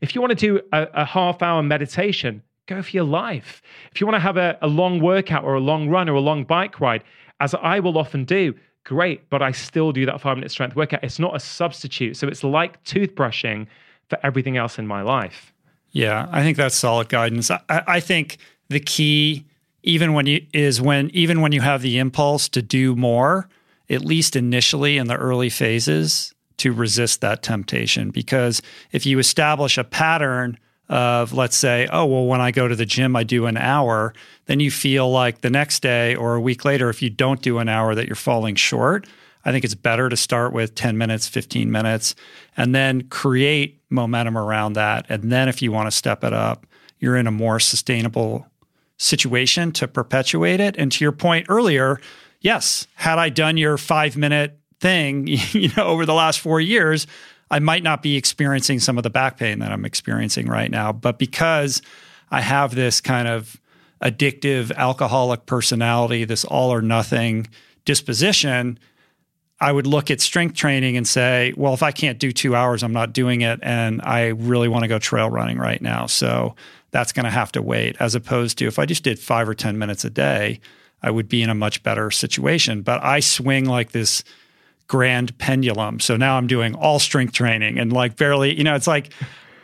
if 0.00 0.14
you 0.14 0.20
want 0.20 0.30
to 0.30 0.34
do 0.36 0.60
a, 0.72 0.86
a 0.94 1.04
half 1.04 1.42
hour 1.42 1.62
meditation 1.62 2.42
go 2.70 2.82
for 2.82 2.90
your 2.90 3.04
life. 3.04 3.60
If 3.92 4.00
you 4.00 4.06
want 4.06 4.14
to 4.14 4.20
have 4.20 4.36
a, 4.36 4.56
a 4.62 4.68
long 4.68 5.00
workout 5.00 5.44
or 5.44 5.54
a 5.54 5.60
long 5.60 5.88
run 5.88 6.08
or 6.08 6.14
a 6.14 6.20
long 6.20 6.44
bike 6.44 6.80
ride, 6.80 7.02
as 7.40 7.54
I 7.54 7.80
will 7.80 7.98
often 7.98 8.24
do, 8.24 8.54
great, 8.84 9.28
but 9.28 9.42
I 9.42 9.50
still 9.50 9.92
do 9.92 10.06
that 10.06 10.20
five 10.20 10.36
minute 10.36 10.50
strength 10.50 10.76
workout. 10.76 11.04
It's 11.04 11.18
not 11.18 11.36
a 11.36 11.40
substitute. 11.40 12.16
So 12.16 12.28
it's 12.28 12.44
like 12.44 12.82
toothbrushing 12.84 13.66
for 14.08 14.18
everything 14.22 14.56
else 14.56 14.78
in 14.78 14.86
my 14.86 15.02
life. 15.02 15.52
Yeah, 15.92 16.28
I 16.30 16.42
think 16.42 16.56
that's 16.56 16.76
solid 16.76 17.08
guidance. 17.08 17.50
I, 17.50 17.60
I 17.68 18.00
think 18.00 18.38
the 18.68 18.80
key, 18.80 19.44
even 19.82 20.12
when 20.12 20.26
you 20.26 20.46
is 20.52 20.80
when 20.80 21.10
even 21.10 21.40
when 21.40 21.52
you 21.52 21.60
have 21.60 21.82
the 21.82 21.98
impulse 21.98 22.48
to 22.50 22.62
do 22.62 22.94
more, 22.94 23.48
at 23.88 24.04
least 24.04 24.36
initially 24.36 24.98
in 24.98 25.08
the 25.08 25.16
early 25.16 25.50
phases, 25.50 26.32
to 26.58 26.72
resist 26.72 27.20
that 27.22 27.42
temptation. 27.42 28.10
Because 28.10 28.62
if 28.92 29.04
you 29.04 29.18
establish 29.18 29.78
a 29.78 29.84
pattern 29.84 30.58
of 30.88 31.32
let's 31.32 31.56
say, 31.56 31.88
oh, 31.92 32.04
well, 32.04 32.26
when 32.26 32.40
I 32.40 32.50
go 32.50 32.66
to 32.66 32.74
the 32.74 32.84
gym, 32.84 33.14
I 33.14 33.22
do 33.22 33.46
an 33.46 33.56
hour, 33.56 34.12
then 34.46 34.58
you 34.58 34.70
feel 34.70 35.10
like 35.10 35.40
the 35.40 35.50
next 35.50 35.82
day 35.82 36.16
or 36.16 36.34
a 36.34 36.40
week 36.40 36.64
later, 36.64 36.90
if 36.90 37.00
you 37.00 37.10
don't 37.10 37.40
do 37.40 37.58
an 37.58 37.68
hour, 37.68 37.94
that 37.94 38.06
you're 38.06 38.16
falling 38.16 38.56
short. 38.56 39.06
I 39.44 39.52
think 39.52 39.64
it's 39.64 39.74
better 39.74 40.08
to 40.08 40.16
start 40.16 40.52
with 40.52 40.74
10 40.74 40.98
minutes, 40.98 41.26
15 41.26 41.70
minutes, 41.70 42.14
and 42.56 42.74
then 42.74 43.08
create 43.08 43.80
momentum 43.88 44.36
around 44.36 44.74
that. 44.74 45.06
And 45.08 45.32
then 45.32 45.48
if 45.48 45.62
you 45.62 45.72
want 45.72 45.86
to 45.86 45.96
step 45.96 46.24
it 46.24 46.32
up, 46.32 46.66
you're 46.98 47.16
in 47.16 47.26
a 47.26 47.32
more 47.32 47.58
sustainable 47.58 48.46
situation 48.98 49.72
to 49.72 49.88
perpetuate 49.88 50.60
it. 50.60 50.76
And 50.76 50.92
to 50.92 51.04
your 51.04 51.12
point 51.12 51.46
earlier, 51.48 52.00
yes, 52.40 52.86
had 52.94 53.18
I 53.18 53.30
done 53.30 53.56
your 53.56 53.78
five 53.78 54.16
minute 54.16 54.58
thing, 54.80 55.26
you 55.52 55.70
know, 55.76 55.86
over 55.86 56.04
the 56.04 56.14
last 56.14 56.40
four 56.40 56.60
years, 56.60 57.06
I 57.50 57.58
might 57.58 57.82
not 57.82 58.02
be 58.02 58.16
experiencing 58.16 58.78
some 58.78 58.96
of 58.96 59.02
the 59.02 59.10
back 59.10 59.38
pain 59.38 59.58
that 59.58 59.72
I'm 59.72 59.84
experiencing 59.84 60.46
right 60.46 60.70
now. 60.70 60.92
But 60.92 61.18
because 61.18 61.82
I 62.30 62.42
have 62.42 62.74
this 62.74 63.00
kind 63.00 63.26
of 63.26 63.60
addictive 64.02 64.72
alcoholic 64.76 65.46
personality, 65.46 66.24
this 66.24 66.44
all 66.44 66.72
or 66.72 66.80
nothing 66.80 67.46
disposition, 67.84 68.78
I 69.60 69.72
would 69.72 69.86
look 69.86 70.10
at 70.10 70.20
strength 70.20 70.56
training 70.56 70.96
and 70.96 71.06
say, 71.06 71.52
well, 71.56 71.74
if 71.74 71.82
I 71.82 71.92
can't 71.92 72.18
do 72.18 72.32
two 72.32 72.56
hours, 72.56 72.82
I'm 72.82 72.92
not 72.92 73.12
doing 73.12 73.42
it. 73.42 73.60
And 73.62 74.00
I 74.02 74.28
really 74.28 74.68
want 74.68 74.84
to 74.84 74.88
go 74.88 74.98
trail 74.98 75.28
running 75.28 75.58
right 75.58 75.82
now. 75.82 76.06
So 76.06 76.54
that's 76.92 77.12
going 77.12 77.24
to 77.24 77.30
have 77.30 77.52
to 77.52 77.62
wait, 77.62 77.96
as 78.00 78.14
opposed 78.14 78.58
to 78.58 78.66
if 78.66 78.78
I 78.78 78.86
just 78.86 79.04
did 79.04 79.18
five 79.18 79.48
or 79.48 79.54
10 79.54 79.78
minutes 79.78 80.04
a 80.04 80.10
day, 80.10 80.60
I 81.02 81.10
would 81.10 81.28
be 81.28 81.42
in 81.42 81.50
a 81.50 81.54
much 81.54 81.82
better 81.82 82.10
situation. 82.10 82.82
But 82.82 83.02
I 83.04 83.20
swing 83.20 83.66
like 83.66 83.92
this 83.92 84.24
grand 84.86 85.36
pendulum. 85.38 86.00
So 86.00 86.16
now 86.16 86.36
I'm 86.36 86.46
doing 86.46 86.74
all 86.74 86.98
strength 86.98 87.32
training 87.32 87.78
and 87.78 87.92
like 87.92 88.16
barely, 88.16 88.56
you 88.56 88.64
know, 88.64 88.74
it's 88.74 88.88
like 88.88 89.12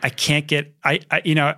I 0.01 0.09
can't 0.09 0.47
get 0.47 0.73
I, 0.83 1.01
I 1.11 1.21
you 1.25 1.35
know 1.35 1.53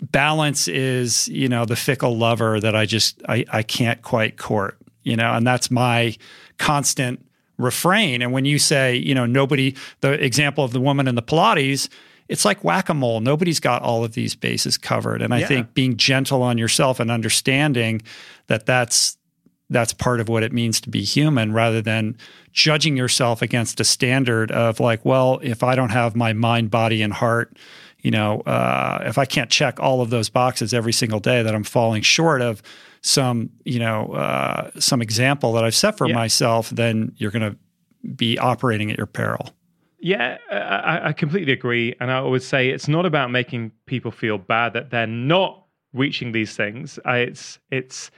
balance 0.00 0.66
is, 0.66 1.28
you 1.28 1.48
know, 1.48 1.64
the 1.64 1.76
fickle 1.76 2.16
lover 2.16 2.58
that 2.58 2.74
I 2.74 2.84
just 2.84 3.22
I 3.28 3.44
I 3.50 3.62
can't 3.62 4.02
quite 4.02 4.38
court, 4.38 4.76
you 5.02 5.16
know, 5.16 5.32
and 5.34 5.46
that's 5.46 5.70
my 5.70 6.16
constant 6.58 7.24
refrain. 7.58 8.22
And 8.22 8.32
when 8.32 8.44
you 8.44 8.58
say, 8.58 8.96
you 8.96 9.14
know, 9.14 9.26
nobody 9.26 9.74
the 10.00 10.12
example 10.12 10.64
of 10.64 10.72
the 10.72 10.80
woman 10.80 11.08
in 11.08 11.14
the 11.14 11.22
Pilates, 11.22 11.88
it's 12.28 12.44
like 12.44 12.62
whack-a-mole. 12.62 13.20
Nobody's 13.20 13.60
got 13.60 13.82
all 13.82 14.04
of 14.04 14.12
these 14.12 14.34
bases 14.36 14.78
covered. 14.78 15.22
And 15.22 15.34
I 15.34 15.40
yeah. 15.40 15.46
think 15.46 15.74
being 15.74 15.96
gentle 15.96 16.42
on 16.42 16.58
yourself 16.58 17.00
and 17.00 17.10
understanding 17.10 18.02
that 18.46 18.66
that's 18.66 19.16
that's 19.70 19.92
part 19.92 20.20
of 20.20 20.28
what 20.28 20.42
it 20.42 20.52
means 20.52 20.80
to 20.80 20.88
be 20.88 21.02
human 21.02 21.52
rather 21.52 21.82
than 21.82 22.16
judging 22.52 22.96
yourself 22.96 23.42
against 23.42 23.78
a 23.80 23.84
standard 23.84 24.50
of 24.50 24.80
like, 24.80 25.04
well, 25.04 25.40
if 25.42 25.62
I 25.62 25.74
don't 25.74 25.90
have 25.90 26.16
my 26.16 26.32
mind, 26.32 26.70
body, 26.70 27.02
and 27.02 27.12
heart, 27.12 27.54
you 28.00 28.10
know, 28.10 28.40
uh, 28.40 29.02
if 29.04 29.18
I 29.18 29.26
can't 29.26 29.50
check 29.50 29.78
all 29.78 30.00
of 30.00 30.08
those 30.08 30.30
boxes 30.30 30.72
every 30.72 30.92
single 30.92 31.20
day, 31.20 31.42
that 31.42 31.54
I'm 31.54 31.64
falling 31.64 32.00
short 32.00 32.40
of 32.40 32.62
some, 33.00 33.50
you 33.64 33.78
know, 33.78 34.12
uh, 34.12 34.70
some 34.78 35.02
example 35.02 35.52
that 35.52 35.64
I've 35.64 35.74
set 35.74 35.98
for 35.98 36.08
yeah. 36.08 36.14
myself, 36.14 36.70
then 36.70 37.12
you're 37.16 37.30
going 37.30 37.52
to 37.52 37.56
be 38.14 38.38
operating 38.38 38.90
at 38.90 38.96
your 38.96 39.06
peril. 39.06 39.50
Yeah, 40.00 40.38
I, 40.50 41.08
I 41.08 41.12
completely 41.12 41.52
agree. 41.52 41.94
And 42.00 42.10
I 42.10 42.18
always 42.18 42.46
say 42.46 42.68
it's 42.68 42.88
not 42.88 43.04
about 43.04 43.30
making 43.30 43.72
people 43.86 44.10
feel 44.10 44.38
bad 44.38 44.72
that 44.74 44.90
they're 44.90 45.06
not 45.06 45.64
reaching 45.92 46.32
these 46.32 46.56
things. 46.56 46.98
I, 47.04 47.18
it's 47.18 47.58
it's 47.70 48.10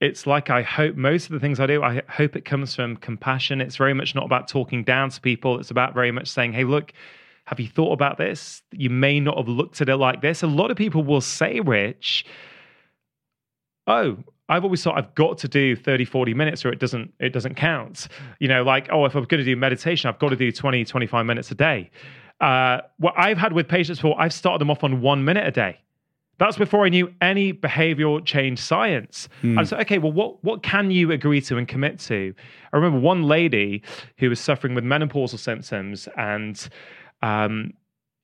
it's 0.00 0.26
like 0.26 0.50
I 0.50 0.62
hope 0.62 0.96
most 0.96 1.26
of 1.26 1.32
the 1.32 1.40
things 1.40 1.60
I 1.60 1.66
do, 1.66 1.82
I 1.82 2.02
hope 2.08 2.36
it 2.36 2.44
comes 2.44 2.74
from 2.74 2.96
compassion. 2.96 3.60
It's 3.60 3.76
very 3.76 3.94
much 3.94 4.14
not 4.14 4.24
about 4.24 4.48
talking 4.48 4.84
down 4.84 5.10
to 5.10 5.20
people. 5.20 5.58
It's 5.58 5.70
about 5.70 5.94
very 5.94 6.12
much 6.12 6.28
saying, 6.28 6.52
hey, 6.52 6.64
look, 6.64 6.92
have 7.46 7.58
you 7.58 7.68
thought 7.68 7.92
about 7.92 8.18
this? 8.18 8.62
You 8.72 8.90
may 8.90 9.20
not 9.20 9.36
have 9.36 9.48
looked 9.48 9.80
at 9.80 9.88
it 9.88 9.96
like 9.96 10.20
this. 10.20 10.42
A 10.42 10.46
lot 10.46 10.70
of 10.70 10.76
people 10.76 11.02
will 11.02 11.20
say, 11.20 11.60
Rich, 11.60 12.26
oh, 13.88 14.18
I've 14.48 14.64
always 14.64 14.82
thought 14.82 14.96
I've 14.96 15.14
got 15.14 15.38
to 15.38 15.48
do 15.48 15.76
30, 15.76 16.04
40 16.04 16.34
minutes 16.34 16.64
or 16.64 16.70
it 16.70 16.78
doesn't 16.78 17.12
it 17.18 17.32
doesn't 17.32 17.56
count. 17.56 18.08
You 18.38 18.48
know, 18.48 18.62
like, 18.62 18.88
oh, 18.90 19.04
if 19.04 19.14
I'm 19.14 19.24
going 19.24 19.38
to 19.38 19.44
do 19.44 19.56
meditation, 19.56 20.08
I've 20.08 20.18
got 20.18 20.30
to 20.30 20.36
do 20.36 20.52
20, 20.52 20.84
25 20.84 21.26
minutes 21.26 21.50
a 21.50 21.54
day. 21.54 21.90
Uh, 22.40 22.80
what 22.98 23.14
I've 23.16 23.36
had 23.36 23.52
with 23.52 23.68
patients 23.68 23.98
before, 23.98 24.18
I've 24.20 24.32
started 24.32 24.60
them 24.60 24.70
off 24.70 24.84
on 24.84 25.00
one 25.00 25.24
minute 25.24 25.46
a 25.46 25.50
day. 25.50 25.80
That's 26.38 26.56
before 26.56 26.86
I 26.86 26.88
knew 26.88 27.12
any 27.20 27.52
behavioral 27.52 28.24
change 28.24 28.60
science. 28.60 29.28
Mm. 29.42 29.58
I 29.58 29.60
was 29.60 29.72
like, 29.72 29.80
okay, 29.82 29.98
well, 29.98 30.12
what, 30.12 30.42
what 30.44 30.62
can 30.62 30.92
you 30.92 31.10
agree 31.10 31.40
to 31.42 31.56
and 31.56 31.66
commit 31.66 31.98
to? 32.00 32.32
I 32.72 32.76
remember 32.76 33.00
one 33.00 33.24
lady 33.24 33.82
who 34.18 34.28
was 34.28 34.38
suffering 34.38 34.76
with 34.76 34.84
menopausal 34.84 35.40
symptoms 35.40 36.08
and 36.16 36.68
um, 37.22 37.72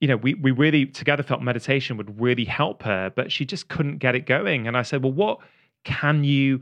you 0.05 0.09
know, 0.09 0.19
we 0.19 0.35
we 0.35 0.51
really 0.51 0.85
together 0.85 1.23
felt 1.23 1.41
meditation 1.41 1.97
would 1.97 2.21
really 2.21 2.45
help 2.45 2.83
her, 2.83 3.11
but 3.17 3.33
she 3.33 3.47
just 3.47 3.69
couldn't 3.69 4.01
get 4.01 4.15
it 4.15 4.27
going. 4.27 4.69
And 4.69 4.77
I 4.77 4.83
said, 4.83 5.03
Well, 5.03 5.15
what 5.15 5.39
can 5.83 6.25
you 6.25 6.61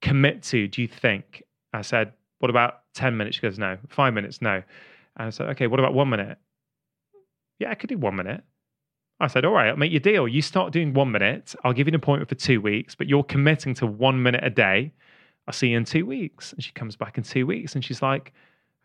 commit 0.00 0.42
to, 0.44 0.66
do 0.66 0.80
you 0.80 0.88
think? 0.88 1.42
I 1.74 1.82
said, 1.82 2.14
What 2.38 2.48
about 2.48 2.84
10 2.94 3.14
minutes? 3.14 3.36
She 3.36 3.42
goes, 3.42 3.58
No. 3.58 3.76
Five 3.90 4.14
minutes? 4.14 4.40
No. 4.40 4.62
And 5.18 5.26
I 5.26 5.28
said, 5.28 5.50
Okay, 5.50 5.66
what 5.66 5.78
about 5.78 5.92
one 5.92 6.08
minute? 6.08 6.38
Yeah, 7.58 7.70
I 7.70 7.74
could 7.74 7.90
do 7.90 7.98
one 7.98 8.16
minute. 8.16 8.42
I 9.20 9.26
said, 9.26 9.44
all 9.44 9.52
right, 9.52 9.68
I'll 9.68 9.76
make 9.76 9.90
you 9.90 9.98
a 9.98 10.00
deal. 10.00 10.26
You 10.26 10.40
start 10.40 10.72
doing 10.72 10.94
one 10.94 11.10
minute. 11.10 11.54
I'll 11.64 11.74
give 11.74 11.88
you 11.88 11.90
an 11.90 11.96
appointment 11.96 12.30
for 12.30 12.36
two 12.36 12.62
weeks, 12.62 12.94
but 12.94 13.06
you're 13.06 13.24
committing 13.24 13.74
to 13.74 13.86
one 13.86 14.22
minute 14.22 14.44
a 14.44 14.50
day. 14.50 14.92
I'll 15.46 15.52
see 15.52 15.70
you 15.70 15.76
in 15.76 15.84
two 15.84 16.06
weeks. 16.06 16.54
And 16.54 16.64
she 16.64 16.72
comes 16.72 16.96
back 16.96 17.18
in 17.18 17.24
two 17.24 17.44
weeks 17.44 17.74
and 17.74 17.84
she's 17.84 18.00
like, 18.00 18.32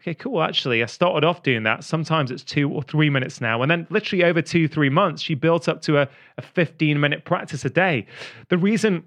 okay, 0.03 0.13
cool. 0.13 0.43
Actually, 0.43 0.83
I 0.83 0.85
started 0.85 1.25
off 1.25 1.43
doing 1.43 1.63
that. 1.63 1.83
Sometimes 1.85 2.29
it's 2.29 2.43
two 2.43 2.69
or 2.69 2.83
three 2.83 3.09
minutes 3.09 3.39
now. 3.39 3.61
And 3.61 3.71
then 3.71 3.87
literally 3.89 4.25
over 4.25 4.41
two, 4.41 4.67
three 4.67 4.89
months, 4.89 5.21
she 5.21 5.33
built 5.33 5.69
up 5.69 5.81
to 5.83 5.99
a, 5.99 6.09
a 6.37 6.41
15 6.41 6.99
minute 6.99 7.23
practice 7.23 7.63
a 7.63 7.69
day. 7.69 8.05
The 8.49 8.57
reason 8.57 9.05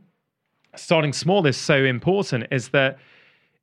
starting 0.74 1.12
small 1.12 1.47
is 1.47 1.56
so 1.56 1.85
important 1.85 2.47
is 2.51 2.68
that 2.70 2.98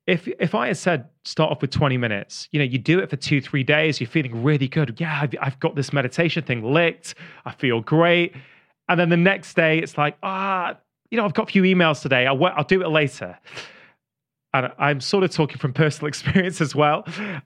if 0.06 0.28
if 0.38 0.54
I 0.54 0.68
had 0.68 0.76
said 0.76 1.08
start 1.24 1.50
off 1.50 1.60
with 1.60 1.70
20 1.70 1.96
minutes, 1.96 2.48
you 2.52 2.58
know, 2.58 2.64
you 2.64 2.78
do 2.78 3.00
it 3.00 3.10
for 3.10 3.16
two, 3.16 3.40
three 3.40 3.64
days, 3.64 4.00
you're 4.00 4.08
feeling 4.08 4.42
really 4.42 4.68
good. 4.68 5.00
Yeah, 5.00 5.18
I've, 5.22 5.34
I've 5.40 5.58
got 5.60 5.74
this 5.74 5.92
meditation 5.92 6.44
thing 6.44 6.62
licked. 6.62 7.14
I 7.46 7.52
feel 7.52 7.80
great. 7.80 8.34
And 8.88 9.00
then 9.00 9.08
the 9.08 9.16
next 9.16 9.54
day, 9.54 9.78
it's 9.78 9.96
like, 9.96 10.16
ah, 10.22 10.76
you 11.10 11.16
know, 11.16 11.24
I've 11.24 11.34
got 11.34 11.48
a 11.48 11.52
few 11.52 11.62
emails 11.62 12.02
today. 12.02 12.26
I'll, 12.26 12.44
I'll 12.44 12.64
do 12.64 12.82
it 12.82 12.88
later. 12.88 13.38
And 14.54 14.72
I'm 14.78 15.02
sort 15.02 15.24
of 15.24 15.30
talking 15.30 15.58
from 15.58 15.74
personal 15.74 16.08
experience 16.08 16.62
as 16.62 16.74
well. 16.74 17.04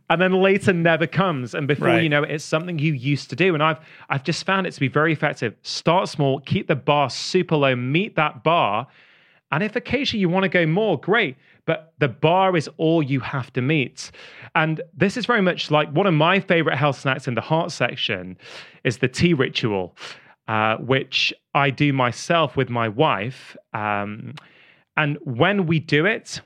And 0.09 0.23
then 0.23 0.33
later 0.33 0.73
never 0.73 1.09
comes. 1.09 1.55
And 1.55 1.67
before 1.67 1.89
right. 1.89 2.03
you 2.03 2.09
know 2.09 2.23
it, 2.23 2.31
it's 2.31 2.45
something 2.45 2.79
you 2.79 2.93
used 2.93 3.31
to 3.31 3.37
do. 3.37 3.55
And 3.55 3.63
I've 3.63 3.79
I've 4.09 4.23
just 4.23 4.47
found 4.47 4.69
it 4.69 4.73
to 4.75 4.81
be 4.81 4.89
very 4.89 5.13
effective. 5.13 5.57
Start 5.63 6.09
small, 6.09 6.39
keep 6.41 6.69
the 6.69 6.77
bar 6.77 7.11
super 7.11 7.57
low, 7.57 7.75
meet 7.75 8.15
that 8.15 8.45
bar. 8.45 8.87
And 9.51 9.65
if 9.65 9.75
occasionally 9.75 10.21
you 10.21 10.29
want 10.29 10.45
to 10.45 10.49
go 10.49 10.67
more, 10.67 11.01
great 11.01 11.37
but 11.69 11.93
the 11.99 12.09
bar 12.09 12.57
is 12.57 12.67
all 12.79 13.03
you 13.03 13.21
have 13.21 13.53
to 13.53 13.61
meet. 13.61 14.11
And 14.55 14.81
this 14.97 15.19
is 15.19 15.27
very 15.27 15.43
much 15.43 15.71
like 15.71 15.91
one 15.91 16.07
of 16.07 16.15
my 16.15 16.41
favorite 16.41 16.79
health 16.79 16.99
snacks 16.99 17.29
in 17.29 17.35
the 17.35 17.43
heart 17.43 17.73
section 17.73 18.39
is 18.85 18.99
the 18.99 19.09
tea 19.09 19.35
ritual, 19.35 19.95
uh, 20.49 20.79
which 20.79 21.31
I 21.53 21.69
do 21.69 21.93
myself 21.93 22.57
with 22.57 22.71
my 22.71 22.89
wife. 22.89 23.55
Um, 23.75 24.33
and 24.97 25.19
when 25.25 25.67
we 25.67 25.79
do 25.79 26.07
it, 26.07 26.41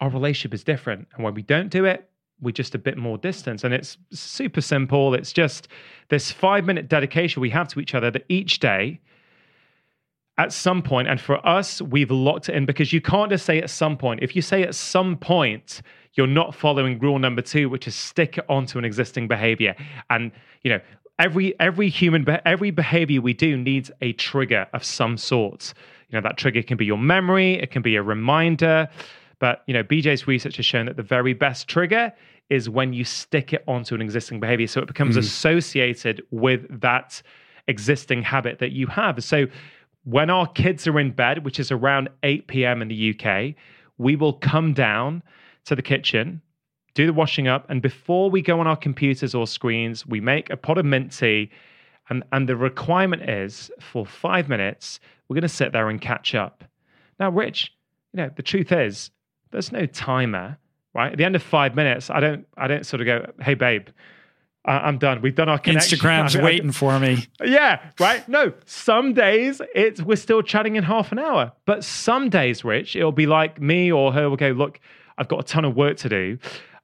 our 0.00 0.10
relationship 0.10 0.54
is 0.54 0.64
different. 0.64 1.08
And 1.14 1.24
when 1.24 1.34
we 1.34 1.42
don't 1.42 1.68
do 1.68 1.84
it, 1.84 2.08
we're 2.40 2.52
just 2.52 2.74
a 2.74 2.78
bit 2.78 2.98
more 2.98 3.16
distance. 3.18 3.64
And 3.64 3.72
it's 3.72 3.96
super 4.10 4.60
simple. 4.60 5.14
It's 5.14 5.32
just 5.32 5.68
this 6.08 6.30
five 6.30 6.64
minute 6.64 6.88
dedication 6.88 7.40
we 7.40 7.50
have 7.50 7.68
to 7.68 7.80
each 7.80 7.94
other 7.94 8.10
that 8.10 8.24
each 8.28 8.58
day, 8.58 9.00
at 10.36 10.52
some 10.52 10.82
point, 10.82 11.06
and 11.06 11.20
for 11.20 11.46
us, 11.46 11.80
we've 11.80 12.10
locked 12.10 12.48
it 12.48 12.56
in 12.56 12.66
because 12.66 12.92
you 12.92 13.00
can't 13.00 13.30
just 13.30 13.46
say 13.46 13.60
at 13.60 13.70
some 13.70 13.96
point. 13.96 14.20
If 14.20 14.34
you 14.34 14.42
say 14.42 14.64
at 14.64 14.74
some 14.74 15.16
point, 15.16 15.80
you're 16.14 16.26
not 16.26 16.54
following 16.54 16.98
rule 16.98 17.20
number 17.20 17.42
two, 17.42 17.68
which 17.68 17.86
is 17.86 17.94
stick 17.94 18.38
it 18.38 18.44
onto 18.48 18.78
an 18.78 18.84
existing 18.84 19.28
behavior. 19.28 19.76
And 20.10 20.32
you 20.62 20.70
know, 20.70 20.80
every 21.18 21.58
every 21.60 21.88
human 21.88 22.26
every 22.44 22.72
behavior 22.72 23.20
we 23.20 23.32
do 23.32 23.56
needs 23.56 23.90
a 24.00 24.12
trigger 24.14 24.66
of 24.72 24.82
some 24.84 25.16
sort. 25.16 25.72
You 26.08 26.18
know, 26.18 26.22
that 26.22 26.36
trigger 26.36 26.62
can 26.62 26.76
be 26.76 26.84
your 26.84 26.98
memory, 26.98 27.54
it 27.54 27.70
can 27.70 27.82
be 27.82 27.96
a 27.96 28.02
reminder. 28.02 28.88
But 29.38 29.62
you 29.66 29.74
know, 29.74 29.82
BJ's 29.82 30.26
research 30.26 30.56
has 30.56 30.66
shown 30.66 30.86
that 30.86 30.96
the 30.96 31.02
very 31.02 31.34
best 31.34 31.68
trigger 31.68 32.12
is 32.50 32.68
when 32.68 32.92
you 32.92 33.04
stick 33.04 33.52
it 33.52 33.64
onto 33.66 33.94
an 33.94 34.02
existing 34.02 34.40
behavior. 34.40 34.66
So 34.66 34.80
it 34.80 34.86
becomes 34.86 35.16
mm. 35.16 35.20
associated 35.20 36.22
with 36.30 36.80
that 36.80 37.22
existing 37.68 38.22
habit 38.22 38.58
that 38.58 38.72
you 38.72 38.86
have. 38.88 39.24
So 39.24 39.46
when 40.04 40.28
our 40.28 40.46
kids 40.46 40.86
are 40.86 41.00
in 41.00 41.10
bed, 41.12 41.44
which 41.44 41.58
is 41.58 41.70
around 41.70 42.08
8 42.22 42.46
p.m. 42.46 42.82
in 42.82 42.88
the 42.88 43.14
UK, 43.14 43.54
we 43.98 44.16
will 44.16 44.34
come 44.34 44.74
down 44.74 45.22
to 45.64 45.74
the 45.74 45.82
kitchen, 45.82 46.42
do 46.94 47.06
the 47.06 47.12
washing 47.12 47.48
up, 47.48 47.68
and 47.70 47.80
before 47.80 48.30
we 48.30 48.42
go 48.42 48.60
on 48.60 48.66
our 48.66 48.76
computers 48.76 49.34
or 49.34 49.46
screens, 49.46 50.06
we 50.06 50.20
make 50.20 50.50
a 50.50 50.56
pot 50.56 50.78
of 50.78 50.84
mint 50.84 51.16
tea. 51.16 51.50
And, 52.10 52.22
and 52.32 52.46
the 52.46 52.56
requirement 52.56 53.28
is 53.30 53.70
for 53.80 54.04
five 54.04 54.48
minutes, 54.48 55.00
we're 55.26 55.34
going 55.34 55.42
to 55.42 55.48
sit 55.48 55.72
there 55.72 55.88
and 55.88 55.98
catch 55.98 56.34
up. 56.34 56.62
Now, 57.18 57.30
Rich, 57.30 57.72
you 58.12 58.18
know, 58.18 58.30
the 58.36 58.42
truth 58.42 58.72
is, 58.72 59.10
there's 59.54 59.72
no 59.72 59.86
timer, 59.86 60.58
right? 60.94 61.12
At 61.12 61.18
the 61.18 61.24
end 61.24 61.36
of 61.36 61.42
five 61.42 61.74
minutes, 61.74 62.10
I 62.10 62.20
don't, 62.20 62.46
I 62.56 62.66
don't 62.66 62.84
sort 62.84 63.00
of 63.00 63.06
go, 63.06 63.32
hey, 63.40 63.54
babe, 63.54 63.88
I'm 64.66 64.96
done. 64.96 65.20
We've 65.20 65.34
done 65.34 65.48
our 65.48 65.58
connection. 65.58 65.98
Instagram's 65.98 66.34
I 66.36 66.38
mean, 66.38 66.44
waiting 66.44 66.72
for 66.72 66.98
me. 66.98 67.26
Yeah, 67.44 67.80
right. 68.00 68.26
No, 68.28 68.54
some 68.64 69.12
days 69.12 69.60
it's 69.74 70.00
we're 70.00 70.16
still 70.16 70.40
chatting 70.40 70.76
in 70.76 70.84
half 70.84 71.12
an 71.12 71.18
hour, 71.18 71.52
but 71.66 71.84
some 71.84 72.30
days, 72.30 72.64
Rich, 72.64 72.96
it'll 72.96 73.12
be 73.12 73.26
like 73.26 73.60
me 73.60 73.92
or 73.92 74.12
her 74.12 74.30
will 74.30 74.36
go, 74.38 74.50
look, 74.50 74.80
I've 75.18 75.28
got 75.28 75.40
a 75.40 75.42
ton 75.42 75.66
of 75.66 75.76
work 75.76 75.98
to 75.98 76.08
do. 76.08 76.38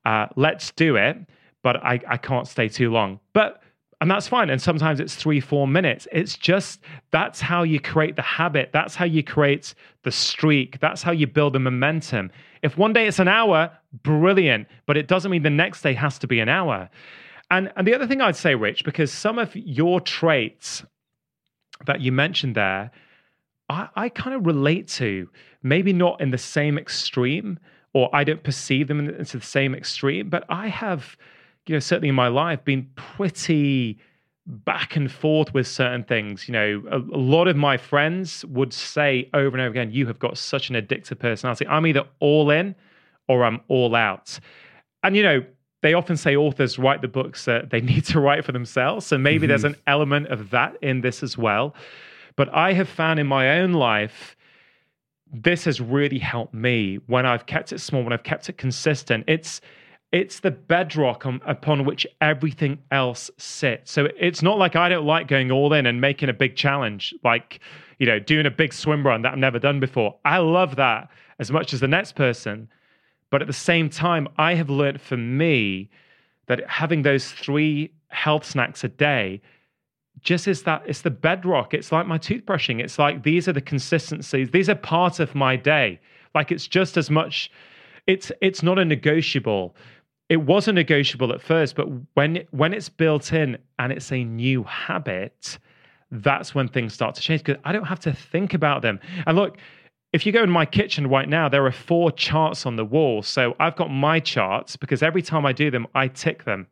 Uh, 0.04 0.26
let's 0.36 0.72
do 0.72 0.96
it, 0.96 1.16
but 1.62 1.76
I, 1.76 2.00
I 2.06 2.16
can't 2.18 2.46
stay 2.46 2.68
too 2.68 2.90
long. 2.90 3.18
But 3.32 3.59
and 4.00 4.10
that's 4.10 4.28
fine. 4.28 4.48
And 4.50 4.60
sometimes 4.60 4.98
it's 5.00 5.14
three, 5.14 5.40
four 5.40 5.68
minutes. 5.68 6.08
It's 6.10 6.36
just 6.36 6.80
that's 7.10 7.40
how 7.40 7.62
you 7.62 7.78
create 7.80 8.16
the 8.16 8.22
habit. 8.22 8.70
That's 8.72 8.94
how 8.94 9.04
you 9.04 9.22
create 9.22 9.74
the 10.04 10.10
streak. 10.10 10.80
That's 10.80 11.02
how 11.02 11.12
you 11.12 11.26
build 11.26 11.52
the 11.52 11.58
momentum. 11.58 12.30
If 12.62 12.78
one 12.78 12.92
day 12.92 13.06
it's 13.06 13.18
an 13.18 13.28
hour, 13.28 13.70
brilliant, 14.02 14.68
but 14.86 14.96
it 14.96 15.06
doesn't 15.06 15.30
mean 15.30 15.42
the 15.42 15.50
next 15.50 15.82
day 15.82 15.92
has 15.94 16.18
to 16.20 16.26
be 16.26 16.40
an 16.40 16.48
hour. 16.48 16.88
And 17.50 17.72
and 17.76 17.86
the 17.86 17.94
other 17.94 18.06
thing 18.06 18.20
I'd 18.20 18.36
say, 18.36 18.54
Rich, 18.54 18.84
because 18.84 19.12
some 19.12 19.38
of 19.38 19.54
your 19.54 20.00
traits 20.00 20.84
that 21.86 22.00
you 22.00 22.12
mentioned 22.12 22.54
there, 22.54 22.90
I, 23.68 23.88
I 23.96 24.08
kind 24.08 24.34
of 24.36 24.46
relate 24.46 24.88
to, 24.88 25.28
maybe 25.62 25.92
not 25.92 26.20
in 26.20 26.30
the 26.30 26.38
same 26.38 26.78
extreme, 26.78 27.58
or 27.92 28.14
I 28.14 28.24
don't 28.24 28.42
perceive 28.42 28.88
them 28.88 29.00
into 29.00 29.38
the 29.38 29.44
same 29.44 29.74
extreme, 29.74 30.28
but 30.28 30.44
I 30.48 30.68
have, 30.68 31.16
you 31.70 31.76
know, 31.76 31.80
certainly 31.80 32.08
in 32.08 32.16
my 32.16 32.26
life, 32.26 32.64
been 32.64 32.90
pretty 32.96 33.96
back 34.44 34.96
and 34.96 35.10
forth 35.10 35.54
with 35.54 35.68
certain 35.68 36.02
things. 36.02 36.48
You 36.48 36.52
know, 36.52 36.82
a, 36.90 36.96
a, 36.96 37.16
lot 37.16 37.46
of 37.46 37.56
my 37.56 37.76
friends 37.76 38.44
would 38.46 38.72
say 38.72 39.30
over 39.34 39.56
and 39.56 39.60
over 39.60 39.70
again, 39.70 39.92
You 39.92 40.08
have 40.08 40.18
got 40.18 40.36
such 40.36 40.68
an 40.68 40.74
addictive 40.74 41.20
personality. 41.20 41.68
I'm 41.68 41.86
either 41.86 42.02
all 42.18 42.50
in 42.50 42.74
or 43.28 43.44
I'm 43.44 43.60
all 43.68 43.94
out. 43.94 44.40
And, 45.04 45.14
you 45.14 45.22
know, 45.22 45.44
they 45.82 45.94
often 45.94 46.16
say 46.16 46.34
authors 46.34 46.76
write 46.76 47.02
the 47.02 47.08
books 47.08 47.44
that 47.44 47.70
they 47.70 47.80
need 47.92 48.04
to 48.06 48.18
write 48.18 48.44
for 48.44 48.50
themselves. 48.50 49.06
So 49.06 49.16
maybe 49.16 49.42
mm-hmm. 49.42 49.50
there's 49.50 49.62
an 49.62 49.76
element 49.86 50.26
of 50.26 50.50
that 50.50 50.76
in 50.82 51.02
this 51.02 51.22
as 51.22 51.38
well. 51.38 51.76
But 52.34 52.52
I 52.52 52.72
have 52.72 52.88
found 52.88 53.20
in 53.20 53.28
my 53.28 53.60
own 53.60 53.74
life, 53.74 54.34
this 55.32 55.66
has 55.66 55.80
really 55.80 56.18
helped 56.18 56.52
me 56.52 56.96
when 57.06 57.26
I've 57.26 57.46
kept 57.46 57.72
it 57.72 57.78
small, 57.78 58.02
when 58.02 58.12
I've 58.12 58.24
kept 58.24 58.48
it 58.48 58.58
consistent. 58.58 59.22
It's 59.28 59.60
it's 60.12 60.40
the 60.40 60.50
bedrock 60.50 61.24
on, 61.24 61.40
upon 61.46 61.84
which 61.84 62.06
everything 62.20 62.78
else 62.90 63.30
sits. 63.38 63.92
So 63.92 64.08
it's 64.18 64.42
not 64.42 64.58
like 64.58 64.74
I 64.74 64.88
don't 64.88 65.06
like 65.06 65.28
going 65.28 65.50
all 65.50 65.72
in 65.72 65.86
and 65.86 66.00
making 66.00 66.28
a 66.28 66.32
big 66.32 66.56
challenge, 66.56 67.14
like 67.22 67.60
you 67.98 68.06
know, 68.06 68.18
doing 68.18 68.46
a 68.46 68.50
big 68.50 68.72
swim 68.72 69.06
run 69.06 69.22
that 69.22 69.32
I've 69.32 69.38
never 69.38 69.58
done 69.58 69.78
before. 69.78 70.16
I 70.24 70.38
love 70.38 70.76
that 70.76 71.10
as 71.38 71.50
much 71.50 71.74
as 71.74 71.80
the 71.80 71.88
next 71.88 72.14
person. 72.14 72.68
But 73.30 73.42
at 73.42 73.46
the 73.46 73.52
same 73.52 73.88
time, 73.90 74.26
I 74.38 74.54
have 74.54 74.70
learned 74.70 75.00
for 75.00 75.16
me 75.16 75.90
that 76.46 76.68
having 76.68 77.02
those 77.02 77.30
three 77.30 77.92
health 78.08 78.44
snacks 78.44 78.82
a 78.82 78.88
day 78.88 79.40
just 80.20 80.48
is 80.48 80.64
that 80.64 80.82
it's 80.86 81.02
the 81.02 81.10
bedrock. 81.10 81.72
It's 81.72 81.92
like 81.92 82.06
my 82.06 82.18
toothbrushing. 82.18 82.80
It's 82.80 82.98
like 82.98 83.22
these 83.22 83.48
are 83.48 83.52
the 83.52 83.60
consistencies. 83.60 84.50
These 84.50 84.68
are 84.68 84.74
part 84.74 85.20
of 85.20 85.34
my 85.34 85.56
day. 85.56 86.00
Like 86.34 86.50
it's 86.50 86.66
just 86.66 86.96
as 86.96 87.10
much. 87.10 87.50
It's 88.06 88.32
it's 88.40 88.62
not 88.62 88.78
a 88.78 88.84
negotiable. 88.84 89.76
It 90.30 90.42
wasn't 90.42 90.76
negotiable 90.76 91.32
at 91.32 91.42
first, 91.42 91.74
but 91.74 91.88
when 92.14 92.44
when 92.52 92.72
it's 92.72 92.88
built 92.88 93.32
in 93.32 93.58
and 93.80 93.92
it's 93.92 94.12
a 94.12 94.24
new 94.24 94.62
habit, 94.62 95.58
that's 96.10 96.54
when 96.54 96.68
things 96.68 96.94
start 96.94 97.16
to 97.16 97.20
change 97.20 97.42
because 97.42 97.60
I 97.64 97.72
don't 97.72 97.84
have 97.84 98.00
to 98.00 98.12
think 98.12 98.54
about 98.54 98.80
them. 98.80 99.00
And 99.26 99.36
look, 99.36 99.58
if 100.12 100.24
you 100.24 100.32
go 100.32 100.42
in 100.42 100.50
my 100.50 100.66
kitchen 100.66 101.08
right 101.08 101.28
now, 101.28 101.48
there 101.48 101.66
are 101.66 101.72
four 101.72 102.12
charts 102.12 102.64
on 102.64 102.76
the 102.76 102.84
wall. 102.84 103.22
So 103.22 103.54
I've 103.60 103.74
got 103.76 103.90
my 103.90 104.20
charts 104.20 104.76
because 104.76 105.02
every 105.02 105.20
time 105.20 105.44
I 105.44 105.52
do 105.52 105.70
them, 105.70 105.86
I 105.94 106.08
tick 106.08 106.44
them 106.44 106.68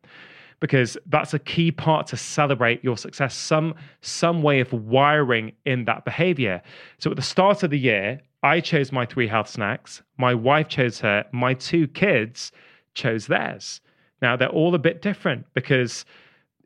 because 0.61 0.97
that's 1.07 1.33
a 1.33 1.39
key 1.39 1.71
part 1.71 2.07
to 2.07 2.17
celebrate 2.17 2.83
your 2.83 2.97
success, 2.97 3.33
some, 3.35 3.75
some 4.01 4.41
way 4.41 4.59
of 4.59 4.71
wiring 4.73 5.53
in 5.65 5.85
that 5.85 6.03
behavior. 6.03 6.61
So 6.97 7.11
at 7.11 7.15
the 7.15 7.21
start 7.21 7.63
of 7.63 7.69
the 7.69 7.79
year, 7.79 8.21
I 8.43 8.59
chose 8.59 8.91
my 8.91 9.05
three 9.05 9.27
health 9.27 9.49
snacks. 9.49 10.01
My 10.17 10.33
wife 10.33 10.67
chose 10.67 10.99
her. 10.99 11.25
My 11.31 11.53
two 11.53 11.87
kids 11.87 12.51
chose 12.99 13.27
theirs. 13.27 13.81
Now 14.21 14.35
they're 14.35 14.49
all 14.49 14.75
a 14.75 14.79
bit 14.79 15.01
different 15.01 15.45
because, 15.53 16.05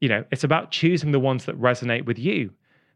you 0.01 0.09
know, 0.09 0.23
it's 0.31 0.43
about 0.43 0.71
choosing 0.71 1.11
the 1.11 1.19
ones 1.19 1.45
that 1.45 1.59
resonate 1.59 2.05
with 2.05 2.19
you. 2.19 2.51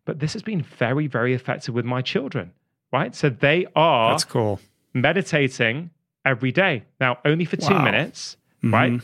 But 0.06 0.20
this 0.20 0.34
has 0.34 0.42
been 0.42 0.62
very, 0.62 1.08
very 1.08 1.34
effective 1.34 1.76
with 1.76 1.86
my 1.86 2.02
children 2.02 2.52
right? 2.92 3.16
So 3.16 3.30
they 3.30 3.66
are 3.76 4.12
That's 4.12 4.24
cool. 4.24 4.60
meditating 4.94 5.90
every 6.26 6.52
day. 6.52 6.84
Now, 7.00 7.18
only 7.26 7.46
for 7.46 7.58
two 7.58 7.74
wow. 7.74 7.84
minutes, 7.84 8.38
mm-hmm. 8.64 8.74
right? 8.74 9.02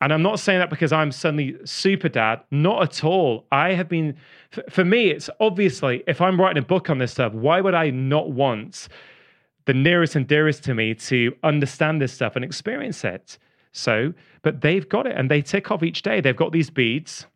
And 0.00 0.12
I'm 0.12 0.22
not 0.22 0.40
saying 0.40 0.58
that 0.58 0.70
because 0.70 0.92
I'm 0.92 1.10
suddenly 1.10 1.56
super 1.64 2.08
dad. 2.08 2.40
Not 2.50 2.82
at 2.82 3.04
all. 3.04 3.46
I 3.50 3.72
have 3.72 3.88
been, 3.88 4.16
for 4.68 4.84
me, 4.84 5.08
it's 5.08 5.30
obviously, 5.40 6.04
if 6.06 6.20
I'm 6.20 6.40
writing 6.40 6.62
a 6.62 6.66
book 6.66 6.90
on 6.90 6.98
this 6.98 7.12
stuff, 7.12 7.32
why 7.32 7.60
would 7.60 7.74
I 7.74 7.90
not 7.90 8.30
want 8.30 8.88
the 9.64 9.74
nearest 9.74 10.14
and 10.14 10.26
dearest 10.26 10.64
to 10.64 10.74
me 10.74 10.94
to 10.94 11.34
understand 11.42 12.00
this 12.00 12.12
stuff 12.12 12.36
and 12.36 12.44
experience 12.44 13.04
it? 13.04 13.38
So, 13.76 14.14
but 14.42 14.60
they've 14.60 14.88
got 14.88 15.06
it 15.06 15.16
and 15.16 15.30
they 15.30 15.42
tick 15.42 15.70
off 15.70 15.82
each 15.82 16.02
day. 16.02 16.20
They've 16.20 16.36
got 16.36 16.52
these 16.52 16.70
beads 16.70 17.26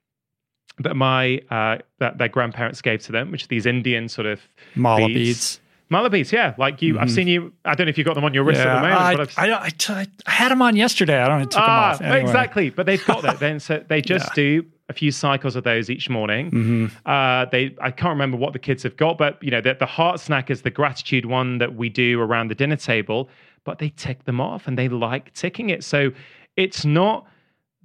that 0.79 0.95
my 0.95 1.41
uh, 1.51 1.79
that 1.99 2.19
their 2.19 2.29
grandparents 2.29 2.81
gave 2.81 3.03
to 3.03 3.13
them, 3.13 3.31
which 3.31 3.45
are 3.45 3.49
these 3.49 3.67
Indian 3.67 4.09
sort 4.09 4.27
of 4.27 4.41
mala 4.75 5.07
beads. 5.07 5.15
beads. 5.15 5.61
Mala 5.91 6.09
beads, 6.09 6.33
yeah. 6.33 6.55
Like 6.57 6.81
you, 6.83 6.95
mm-hmm. 6.95 7.03
I've 7.03 7.11
seen 7.11 7.27
you. 7.27 7.53
I 7.65 7.75
don't 7.75 7.87
know 7.87 7.91
if 7.91 7.99
you 7.99 8.05
got 8.05 8.15
them 8.15 8.25
on 8.25 8.33
your 8.33 8.45
wrist 8.45 8.61
yeah, 8.61 8.73
at 8.73 8.75
the 8.77 8.89
moment. 8.89 9.01
I, 9.01 9.17
but 9.17 9.39
I, 9.39 9.49
I, 9.49 9.65
I, 9.65 9.69
t- 9.71 10.11
I 10.27 10.31
had 10.31 10.53
them 10.53 10.63
on 10.63 10.77
yesterday. 10.77 11.21
I 11.21 11.29
don't 11.29 11.41
know. 11.41 11.45
Took 11.47 11.61
ah, 11.61 11.67
them 11.67 11.95
off. 11.95 12.01
Anyway. 12.01 12.21
Exactly. 12.23 12.71
But 12.71 12.87
they've 12.87 13.05
got 13.05 13.23
that. 13.23 13.39
then 13.41 13.59
so 13.59 13.85
they 13.89 14.01
just 14.01 14.29
yeah. 14.29 14.35
do 14.35 14.67
a 14.89 14.93
few 14.93 15.11
cycles 15.11 15.57
of 15.57 15.65
those 15.65 15.91
each 15.91 16.09
morning. 16.09 16.51
Mm-hmm. 16.51 16.87
Uh, 17.07 17.47
they, 17.47 17.77
I 17.81 17.91
can't 17.91 18.11
remember 18.11 18.37
what 18.37 18.53
the 18.53 18.59
kids 18.59 18.83
have 18.85 18.97
got, 18.97 19.19
but 19.19 19.43
you 19.43 19.51
know, 19.51 19.61
the, 19.61 19.75
the 19.75 19.87
heart 19.87 20.21
snack 20.21 20.51
is 20.51 20.63
the 20.63 20.71
gratitude 20.71 21.27
one 21.27 21.59
that 21.59 21.75
we 21.75 21.89
do 21.89 22.21
around 22.21 22.49
the 22.49 22.55
dinner 22.55 22.77
table. 22.77 23.29
But 23.65 23.79
they 23.79 23.91
tick 23.91 24.25
them 24.25 24.41
off, 24.41 24.67
and 24.67 24.79
they 24.79 24.89
like 24.89 25.33
ticking 25.35 25.71
it. 25.71 25.85
So 25.85 26.13
it's 26.57 26.85
not 26.85 27.27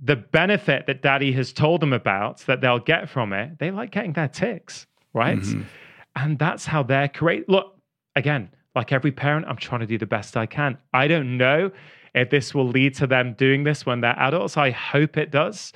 the 0.02 0.16
benefit 0.16 0.88
that 0.88 1.02
Daddy 1.02 1.32
has 1.34 1.54
told 1.54 1.82
them 1.82 1.94
about 1.94 2.40
that 2.42 2.62
they'll 2.62 2.80
get 2.80 3.10
from 3.10 3.34
it. 3.34 3.60
They 3.60 3.72
like 3.72 3.92
getting 3.92 4.14
their 4.14 4.28
ticks, 4.28 4.88
right? 5.14 5.40
Mm-hmm. 5.40 5.62
And 6.16 6.40
that's 6.40 6.66
how 6.66 6.84
they're 6.84 7.08
create. 7.08 7.48
Look 7.50 7.78
again 8.16 8.50
like 8.76 8.92
every 8.92 9.12
parent, 9.12 9.46
I'm 9.48 9.56
trying 9.56 9.82
to 9.82 9.88
do 9.88 9.98
the 9.98 10.06
best 10.06 10.36
I 10.36 10.46
can. 10.46 10.78
I 10.94 11.08
don't 11.08 11.38
know 11.38 11.72
if 12.14 12.30
this 12.30 12.54
will 12.54 12.68
lead 12.68 12.94
to 12.96 13.08
them 13.08 13.34
doing 13.34 13.64
this 13.64 13.86
when 13.86 14.02
they're 14.02 14.20
adults. 14.20 14.58
I 14.58 14.72
hope 14.72 15.18
it 15.18 15.32
does. 15.32 15.72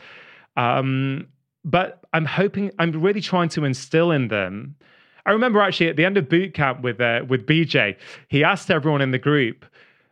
Um, 0.58 1.28
but 1.64 2.04
I'm 2.14 2.26
hoping, 2.26 2.72
I'm 2.78 2.92
really 2.92 3.22
trying 3.22 3.50
to 3.50 3.66
instill 3.66 4.12
in 4.12 4.28
them. 4.28 4.76
I 5.26 5.32
remember 5.32 5.62
actually 5.62 5.90
at 5.90 5.96
the 5.96 6.06
end 6.06 6.18
of 6.18 6.28
boot 6.28 6.54
camp 6.54 6.82
with, 6.82 7.00
uh, 7.00 7.22
with 7.28 7.46
BJ, 7.46 7.96
he 8.28 8.44
asked 8.44 8.70
everyone 8.70 9.02
in 9.02 9.12
the 9.12 9.20
group, 9.20 9.66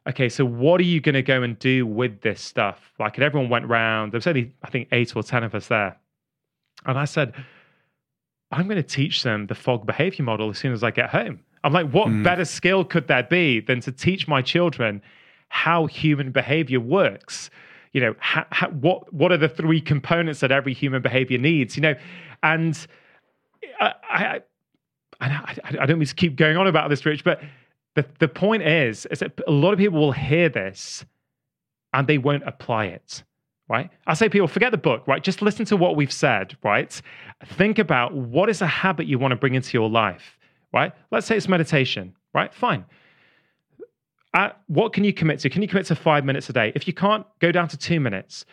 okay, 0.08 0.30
so 0.30 0.46
what 0.46 0.80
are 0.80 0.86
you 0.86 1.02
going 1.02 1.16
to 1.16 1.22
go 1.22 1.44
and 1.44 1.58
do 1.60 1.86
with 1.86 2.22
this 2.22 2.42
stuff? 2.42 2.94
Like, 3.00 3.18
and 3.18 3.24
everyone 3.24 3.50
went 3.50 3.68
round. 3.68 4.12
There 4.12 4.18
was 4.18 4.28
only, 4.28 4.54
I 4.64 4.70
think, 4.70 4.88
eight 4.92 5.16
or 5.16 5.24
10 5.24 5.44
of 5.44 5.54
us 5.54 5.68
there. 5.68 5.98
And 6.86 6.98
I 6.98 7.06
said, 7.06 7.34
I'm 8.52 8.68
going 8.68 8.82
to 8.82 8.84
teach 8.84 9.24
them 9.24 9.48
the 9.48 9.56
Fogg 9.56 9.86
behavior 9.86 10.24
model 10.24 10.50
as 10.50 10.58
soon 10.58 10.72
as 10.72 10.84
I 10.84 10.92
get 10.92 11.10
home. 11.10 11.42
I'm 11.64 11.74
like, 11.74 11.92
what 11.92 12.08
mm. 12.08 12.24
better 12.24 12.46
skill 12.46 12.86
could 12.86 13.08
there 13.08 13.24
be 13.24 13.60
than 13.60 13.82
to 13.82 13.92
teach 13.92 14.28
my 14.28 14.42
children 14.42 15.02
how 15.50 15.86
human 15.86 16.32
behavior 16.32 16.80
works? 16.80 17.50
You 17.92 18.02
know, 18.02 18.16
what 18.80 19.12
what 19.12 19.32
are 19.32 19.38
the 19.38 19.50
three 19.50 19.82
components 19.82 20.40
that 20.42 20.52
every 20.52 20.74
human 20.74 21.02
behavior 21.02 21.38
needs? 21.38 21.76
You 21.76 21.82
know, 21.82 21.96
and 22.44 22.88
I, 23.80 23.94
I, 24.10 24.42
I, 25.20 25.42
I 25.82 25.86
don't 25.86 25.98
mean 25.98 26.08
to 26.08 26.16
keep 26.16 26.36
going 26.36 26.58
on 26.58 26.68
about 26.68 26.90
this, 26.90 27.06
Rich, 27.06 27.24
but 27.24 27.42
the 27.98 28.06
the 28.19 28.28
point 28.28 28.64
is, 28.64 29.06
is 29.07 29.19
that 29.19 29.34
a 29.48 29.52
lot 29.52 29.74
of 29.74 29.80
people 29.80 29.99
will 29.99 30.14
hear 30.14 30.48
this 30.48 31.06
and 31.94 32.07
they 32.07 32.18
won't 32.18 32.44
apply 32.45 32.86
it 32.86 33.24
right? 33.69 33.90
I 34.07 34.14
say 34.14 34.30
people 34.30 34.48
forget 34.48 34.72
the 34.72 34.78
book, 34.78 35.06
right? 35.07 35.22
Just 35.22 35.41
listen 35.41 35.65
to 35.65 35.76
what 35.76 35.98
we've 35.98 36.10
said, 36.10 36.56
right? 36.64 37.02
Think 37.45 37.80
about 37.80 38.14
what 38.14 38.49
is 38.49 38.61
a 38.61 38.65
habit 38.65 39.07
you 39.07 39.19
want 39.19 39.34
to 39.34 39.36
bring 39.36 39.56
into 39.56 39.74
your 39.78 39.90
life 39.90 40.38
right? 40.74 40.94
Let's 41.11 41.28
say 41.28 41.38
it's 41.38 41.48
meditation, 41.48 42.15
right? 42.34 42.53
Fine. 42.53 42.86
Uh, 44.34 44.49
what 44.68 44.94
can 44.94 45.03
you 45.03 45.14
commit 45.14 45.40
to? 45.40 45.49
Can 45.49 45.61
you 45.61 45.68
commit 45.68 45.86
to 45.88 45.95
five 45.95 46.26
minutes 46.26 46.49
a 46.49 46.53
day? 46.53 46.72
If 46.76 46.88
you 46.88 46.94
can't, 46.94 47.26
go 47.40 47.52
down 47.52 47.68
to 47.69 47.78
two 47.78 47.99
minutes, 47.99 48.45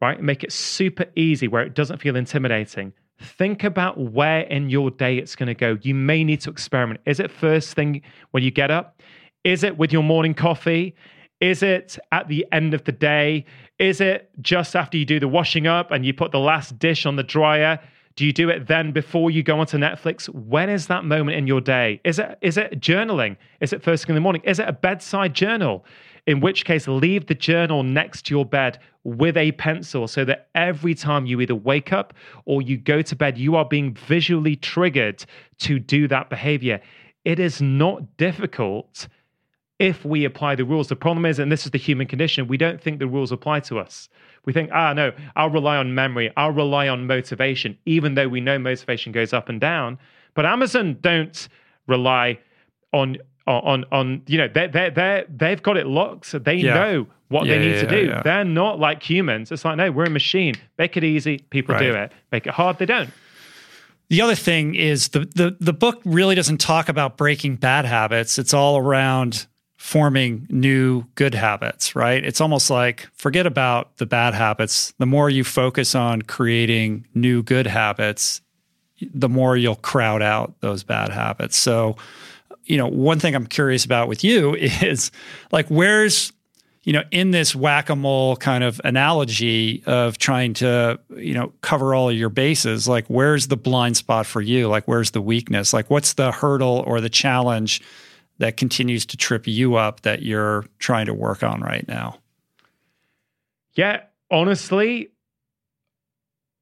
right? 0.00 0.20
Make 0.22 0.44
it 0.44 0.52
super 0.52 1.06
easy 1.16 1.48
where 1.48 1.62
it 1.62 1.74
doesn't 1.74 1.98
feel 1.98 2.16
intimidating. 2.16 2.92
Think 3.20 3.64
about 3.64 3.98
where 3.98 4.40
in 4.40 4.70
your 4.70 4.90
day 4.90 5.18
it's 5.18 5.36
going 5.36 5.48
to 5.48 5.54
go. 5.54 5.76
You 5.82 5.94
may 5.94 6.24
need 6.24 6.40
to 6.42 6.50
experiment. 6.50 7.00
Is 7.06 7.20
it 7.20 7.30
first 7.30 7.74
thing 7.74 8.02
when 8.30 8.42
you 8.42 8.50
get 8.50 8.70
up? 8.70 9.00
Is 9.44 9.62
it 9.62 9.76
with 9.76 9.92
your 9.92 10.02
morning 10.02 10.34
coffee? 10.34 10.94
Is 11.40 11.62
it 11.62 11.98
at 12.12 12.28
the 12.28 12.46
end 12.52 12.74
of 12.74 12.84
the 12.84 12.92
day? 12.92 13.44
Is 13.78 14.00
it 14.00 14.30
just 14.40 14.76
after 14.76 14.98
you 14.98 15.04
do 15.04 15.20
the 15.20 15.28
washing 15.28 15.66
up 15.66 15.90
and 15.90 16.04
you 16.04 16.12
put 16.12 16.32
the 16.32 16.38
last 16.38 16.78
dish 16.78 17.06
on 17.06 17.16
the 17.16 17.22
dryer? 17.22 17.78
Do 18.16 18.26
you 18.26 18.32
do 18.32 18.50
it 18.50 18.66
then 18.66 18.92
before 18.92 19.30
you 19.30 19.42
go 19.42 19.60
onto 19.60 19.78
Netflix? 19.78 20.28
When 20.28 20.68
is 20.68 20.88
that 20.88 21.04
moment 21.04 21.38
in 21.38 21.46
your 21.46 21.60
day? 21.60 22.00
Is 22.04 22.18
it 22.18 22.38
is 22.42 22.58
it 22.58 22.80
journaling? 22.80 23.36
Is 23.60 23.72
it 23.72 23.82
first 23.82 24.04
thing 24.04 24.10
in 24.10 24.14
the 24.16 24.20
morning? 24.20 24.42
Is 24.44 24.58
it 24.58 24.68
a 24.68 24.72
bedside 24.72 25.32
journal? 25.32 25.86
In 26.26 26.40
which 26.40 26.64
case, 26.64 26.86
leave 26.86 27.26
the 27.26 27.34
journal 27.34 27.82
next 27.82 28.26
to 28.26 28.34
your 28.34 28.44
bed 28.44 28.78
with 29.04 29.36
a 29.36 29.52
pencil 29.52 30.06
so 30.06 30.24
that 30.24 30.48
every 30.54 30.94
time 30.94 31.26
you 31.26 31.40
either 31.40 31.54
wake 31.54 31.92
up 31.92 32.14
or 32.44 32.60
you 32.60 32.76
go 32.76 33.02
to 33.02 33.16
bed, 33.16 33.38
you 33.38 33.56
are 33.56 33.64
being 33.64 33.94
visually 33.94 34.56
triggered 34.56 35.24
to 35.58 35.78
do 35.78 36.06
that 36.08 36.28
behavior. 36.28 36.80
It 37.24 37.38
is 37.38 37.60
not 37.60 38.16
difficult 38.16 39.08
if 39.78 40.04
we 40.04 40.26
apply 40.26 40.54
the 40.54 40.64
rules. 40.64 40.88
The 40.88 40.96
problem 40.96 41.24
is, 41.24 41.38
and 41.38 41.50
this 41.50 41.64
is 41.64 41.72
the 41.72 41.78
human 41.78 42.06
condition, 42.06 42.46
we 42.46 42.58
don't 42.58 42.80
think 42.80 42.98
the 42.98 43.06
rules 43.06 43.32
apply 43.32 43.60
to 43.60 43.78
us. 43.78 44.10
We 44.44 44.52
think, 44.52 44.70
ah, 44.72 44.92
no, 44.92 45.12
I'll 45.36 45.50
rely 45.50 45.78
on 45.78 45.94
memory, 45.94 46.30
I'll 46.36 46.52
rely 46.52 46.88
on 46.88 47.06
motivation, 47.06 47.78
even 47.86 48.14
though 48.14 48.28
we 48.28 48.40
know 48.40 48.58
motivation 48.58 49.10
goes 49.10 49.32
up 49.32 49.48
and 49.48 49.60
down. 49.60 49.98
But 50.34 50.44
Amazon 50.44 50.98
don't 51.00 51.48
rely 51.86 52.38
on 52.92 53.16
on 53.50 53.84
on 53.92 54.22
you 54.26 54.38
know 54.38 54.48
they 54.48 54.66
they 54.66 54.90
they 54.90 55.24
they've 55.28 55.62
got 55.62 55.76
it 55.76 55.86
locked, 55.86 56.26
so 56.26 56.38
they 56.38 56.54
yeah. 56.54 56.74
know 56.74 57.06
what 57.28 57.46
yeah, 57.46 57.54
they 57.54 57.64
need 57.64 57.74
yeah, 57.74 57.80
to 57.82 57.88
do. 57.88 58.14
They're 58.24 58.44
not 58.44 58.78
like 58.78 59.02
humans. 59.02 59.52
It's 59.52 59.64
like 59.64 59.76
no, 59.76 59.90
we're 59.90 60.04
a 60.04 60.10
machine. 60.10 60.54
Make 60.78 60.96
it 60.96 61.04
easy, 61.04 61.38
people 61.50 61.74
right. 61.74 61.82
do 61.82 61.94
it. 61.94 62.12
Make 62.32 62.46
it 62.46 62.52
hard, 62.52 62.78
they 62.78 62.86
don't. 62.86 63.10
The 64.08 64.22
other 64.22 64.34
thing 64.34 64.74
is 64.74 65.08
the, 65.08 65.20
the 65.20 65.56
the 65.60 65.72
book 65.72 66.00
really 66.04 66.34
doesn't 66.34 66.58
talk 66.58 66.88
about 66.88 67.16
breaking 67.16 67.56
bad 67.56 67.84
habits. 67.84 68.38
It's 68.38 68.52
all 68.52 68.76
around 68.76 69.46
forming 69.80 70.46
new 70.50 71.04
good 71.14 71.34
habits, 71.34 71.96
right? 71.96 72.22
It's 72.22 72.40
almost 72.40 72.68
like 72.68 73.08
forget 73.14 73.46
about 73.46 73.96
the 73.96 74.04
bad 74.04 74.34
habits. 74.34 74.92
The 74.98 75.06
more 75.06 75.30
you 75.30 75.42
focus 75.42 75.94
on 75.94 76.20
creating 76.22 77.06
new 77.14 77.42
good 77.42 77.66
habits, 77.66 78.42
the 79.00 79.28
more 79.28 79.56
you'll 79.56 79.76
crowd 79.76 80.20
out 80.20 80.52
those 80.60 80.82
bad 80.82 81.08
habits. 81.08 81.56
So, 81.56 81.96
you 82.70 82.76
know, 82.76 82.86
one 82.86 83.18
thing 83.18 83.34
I'm 83.34 83.48
curious 83.48 83.84
about 83.84 84.06
with 84.06 84.22
you 84.22 84.54
is 84.54 85.10
like, 85.50 85.66
where's, 85.66 86.32
you 86.84 86.92
know, 86.92 87.02
in 87.10 87.32
this 87.32 87.54
whack 87.54 87.90
a 87.90 87.96
mole 87.96 88.36
kind 88.36 88.62
of 88.62 88.80
analogy 88.84 89.82
of 89.86 90.18
trying 90.18 90.54
to, 90.54 91.00
you 91.16 91.34
know, 91.34 91.52
cover 91.62 91.94
all 91.96 92.08
of 92.08 92.16
your 92.16 92.28
bases, 92.28 92.86
like, 92.86 93.06
where's 93.08 93.48
the 93.48 93.56
blind 93.56 93.96
spot 93.96 94.24
for 94.24 94.40
you? 94.40 94.68
Like, 94.68 94.86
where's 94.86 95.10
the 95.10 95.20
weakness? 95.20 95.72
Like, 95.72 95.90
what's 95.90 96.12
the 96.12 96.30
hurdle 96.30 96.84
or 96.86 97.00
the 97.00 97.10
challenge 97.10 97.82
that 98.38 98.56
continues 98.56 99.04
to 99.06 99.16
trip 99.16 99.48
you 99.48 99.74
up 99.74 100.02
that 100.02 100.22
you're 100.22 100.64
trying 100.78 101.06
to 101.06 101.14
work 101.14 101.42
on 101.42 101.60
right 101.60 101.86
now? 101.88 102.18
Yeah, 103.74 104.02
honestly, 104.30 105.10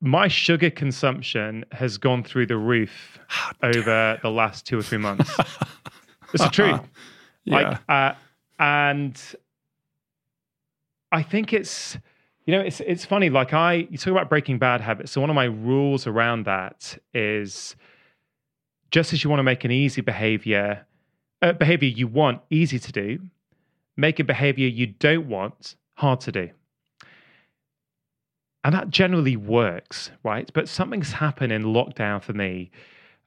my 0.00 0.28
sugar 0.28 0.70
consumption 0.70 1.64
has 1.72 1.98
gone 1.98 2.22
through 2.24 2.46
the 2.46 2.56
roof 2.56 3.18
over 3.62 4.18
the 4.22 4.30
last 4.30 4.66
two 4.66 4.78
or 4.78 4.82
three 4.82 4.98
months. 4.98 5.30
it's 6.32 6.44
the 6.44 6.50
truth. 6.50 6.80
Yeah. 7.44 7.54
Like, 7.54 7.80
uh, 7.88 8.14
and 8.58 9.22
I 11.10 11.22
think 11.22 11.54
it's, 11.54 11.96
you 12.44 12.52
know, 12.54 12.60
it's 12.60 12.80
it's 12.80 13.06
funny. 13.06 13.30
Like 13.30 13.54
I, 13.54 13.86
you 13.90 13.96
talk 13.96 14.10
about 14.10 14.28
breaking 14.28 14.58
bad 14.58 14.82
habits. 14.82 15.12
So 15.12 15.22
one 15.22 15.30
of 15.30 15.36
my 15.36 15.44
rules 15.44 16.06
around 16.06 16.44
that 16.44 16.98
is, 17.14 17.74
just 18.90 19.14
as 19.14 19.24
you 19.24 19.30
want 19.30 19.38
to 19.38 19.44
make 19.44 19.64
an 19.64 19.70
easy 19.70 20.02
behavior, 20.02 20.84
uh, 21.40 21.52
behavior 21.52 21.88
you 21.88 22.06
want 22.06 22.42
easy 22.50 22.78
to 22.78 22.92
do, 22.92 23.18
make 23.96 24.20
a 24.20 24.24
behavior 24.24 24.68
you 24.68 24.88
don't 24.88 25.26
want 25.26 25.76
hard 25.94 26.20
to 26.20 26.32
do. 26.32 26.50
And 28.64 28.74
that 28.74 28.90
generally 28.90 29.36
works, 29.36 30.10
right? 30.22 30.50
But 30.52 30.68
something's 30.68 31.12
happened 31.12 31.52
in 31.52 31.62
lockdown 31.62 32.22
for 32.22 32.34
me. 32.34 32.70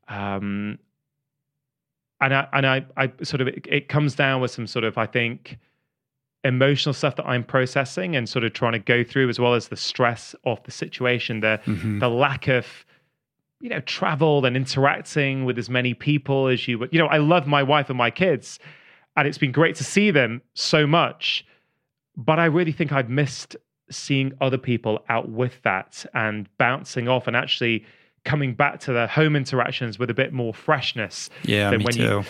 Um, 0.08 0.78
and 2.22 2.34
I, 2.34 2.48
and 2.54 2.66
I, 2.66 2.86
I 2.98 3.12
sort 3.24 3.42
of, 3.42 3.48
it, 3.48 3.66
it 3.68 3.90
comes 3.90 4.16
down 4.16 4.42
with 4.42 4.52
some 4.52 4.68
sort 4.68 4.86
of, 4.86 4.98
I 4.98 5.06
think, 5.08 5.58
emotional 6.44 6.94
stuff 6.94 7.16
that 7.18 7.26
I'm 7.28 7.44
processing 7.44 8.16
and 8.16 8.28
sort 8.28 8.44
of 8.44 8.54
trying 8.54 8.72
to 8.74 8.80
go 8.80 9.04
through, 9.04 9.30
as 9.30 9.40
well 9.40 9.54
as 9.54 9.68
the 9.68 9.76
stress 9.76 10.36
of 10.44 10.62
the 10.64 10.72
situation, 10.72 11.42
the 11.42 11.60
Mhm. 11.66 12.00
the 12.00 12.10
lack 12.10 12.48
of 12.48 12.66
you 13.60 13.70
know 13.70 13.80
travel 13.82 14.44
and 14.46 14.58
interacting 14.58 15.46
with 15.46 15.60
as 15.60 15.70
many 15.70 15.94
people 15.94 16.48
as 16.48 16.68
you 16.68 16.80
would. 16.80 16.90
You 16.92 17.00
know, 17.00 17.08
I 17.08 17.18
love 17.18 17.46
my 17.46 17.62
wife 17.62 17.90
and 17.90 17.98
my 17.98 18.10
kids, 18.10 18.58
and 19.16 19.28
it's 19.28 19.38
been 19.38 19.52
great 19.52 19.76
to 19.76 19.84
see 19.84 20.10
them 20.10 20.42
so 20.56 20.88
much. 20.88 21.46
But 22.18 22.40
I 22.40 22.46
really 22.46 22.72
think 22.72 22.92
I've 22.92 23.10
missed 23.10 23.56
seeing 23.92 24.34
other 24.42 24.58
people 24.58 25.04
out 25.10 25.30
with 25.30 25.62
that 25.64 26.06
and 26.14 26.48
bouncing 26.58 27.08
off 27.08 27.28
and 27.28 27.36
actually 27.36 27.86
coming 28.24 28.54
back 28.54 28.80
to 28.82 28.94
the 28.94 29.08
home 29.08 29.36
interactions 29.36 29.98
with 29.98 30.10
a 30.10 30.14
bit 30.14 30.32
more 30.34 30.54
freshness 30.54 31.30
Yeah, 31.44 31.70
than 31.72 31.80
me 31.80 31.86
when 31.86 31.94
too. 31.96 32.02
you 32.04 32.24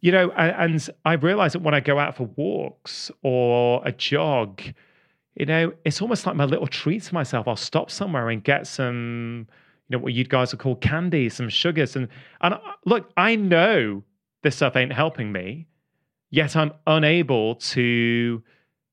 you 0.00 0.12
know, 0.12 0.30
a- 0.32 0.60
and 0.60 0.86
I 1.06 1.14
realize 1.14 1.54
that 1.54 1.62
when 1.62 1.72
I 1.74 1.80
go 1.80 1.98
out 1.98 2.14
for 2.16 2.24
walks 2.36 3.10
or 3.22 3.80
a 3.86 3.92
jog, 3.92 4.60
you 5.34 5.46
know, 5.46 5.72
it's 5.86 6.02
almost 6.02 6.26
like 6.26 6.36
my 6.36 6.44
little 6.44 6.66
treat 6.66 7.02
to 7.04 7.14
myself. 7.14 7.48
I'll 7.48 7.56
stop 7.56 7.90
somewhere 7.90 8.28
and 8.28 8.44
get 8.44 8.66
some, 8.66 9.46
you 9.88 9.96
know, 9.96 10.02
what 10.02 10.12
you 10.12 10.24
guys 10.24 10.52
would 10.52 10.60
call 10.60 10.76
candy, 10.76 11.30
some 11.30 11.48
sugars, 11.48 11.96
and 11.96 12.08
and 12.42 12.54
look, 12.84 13.10
I 13.16 13.36
know 13.36 14.02
this 14.42 14.56
stuff 14.56 14.76
ain't 14.76 14.92
helping 14.92 15.32
me, 15.32 15.66
yet 16.30 16.54
I'm 16.54 16.72
unable 16.86 17.54
to 17.56 18.42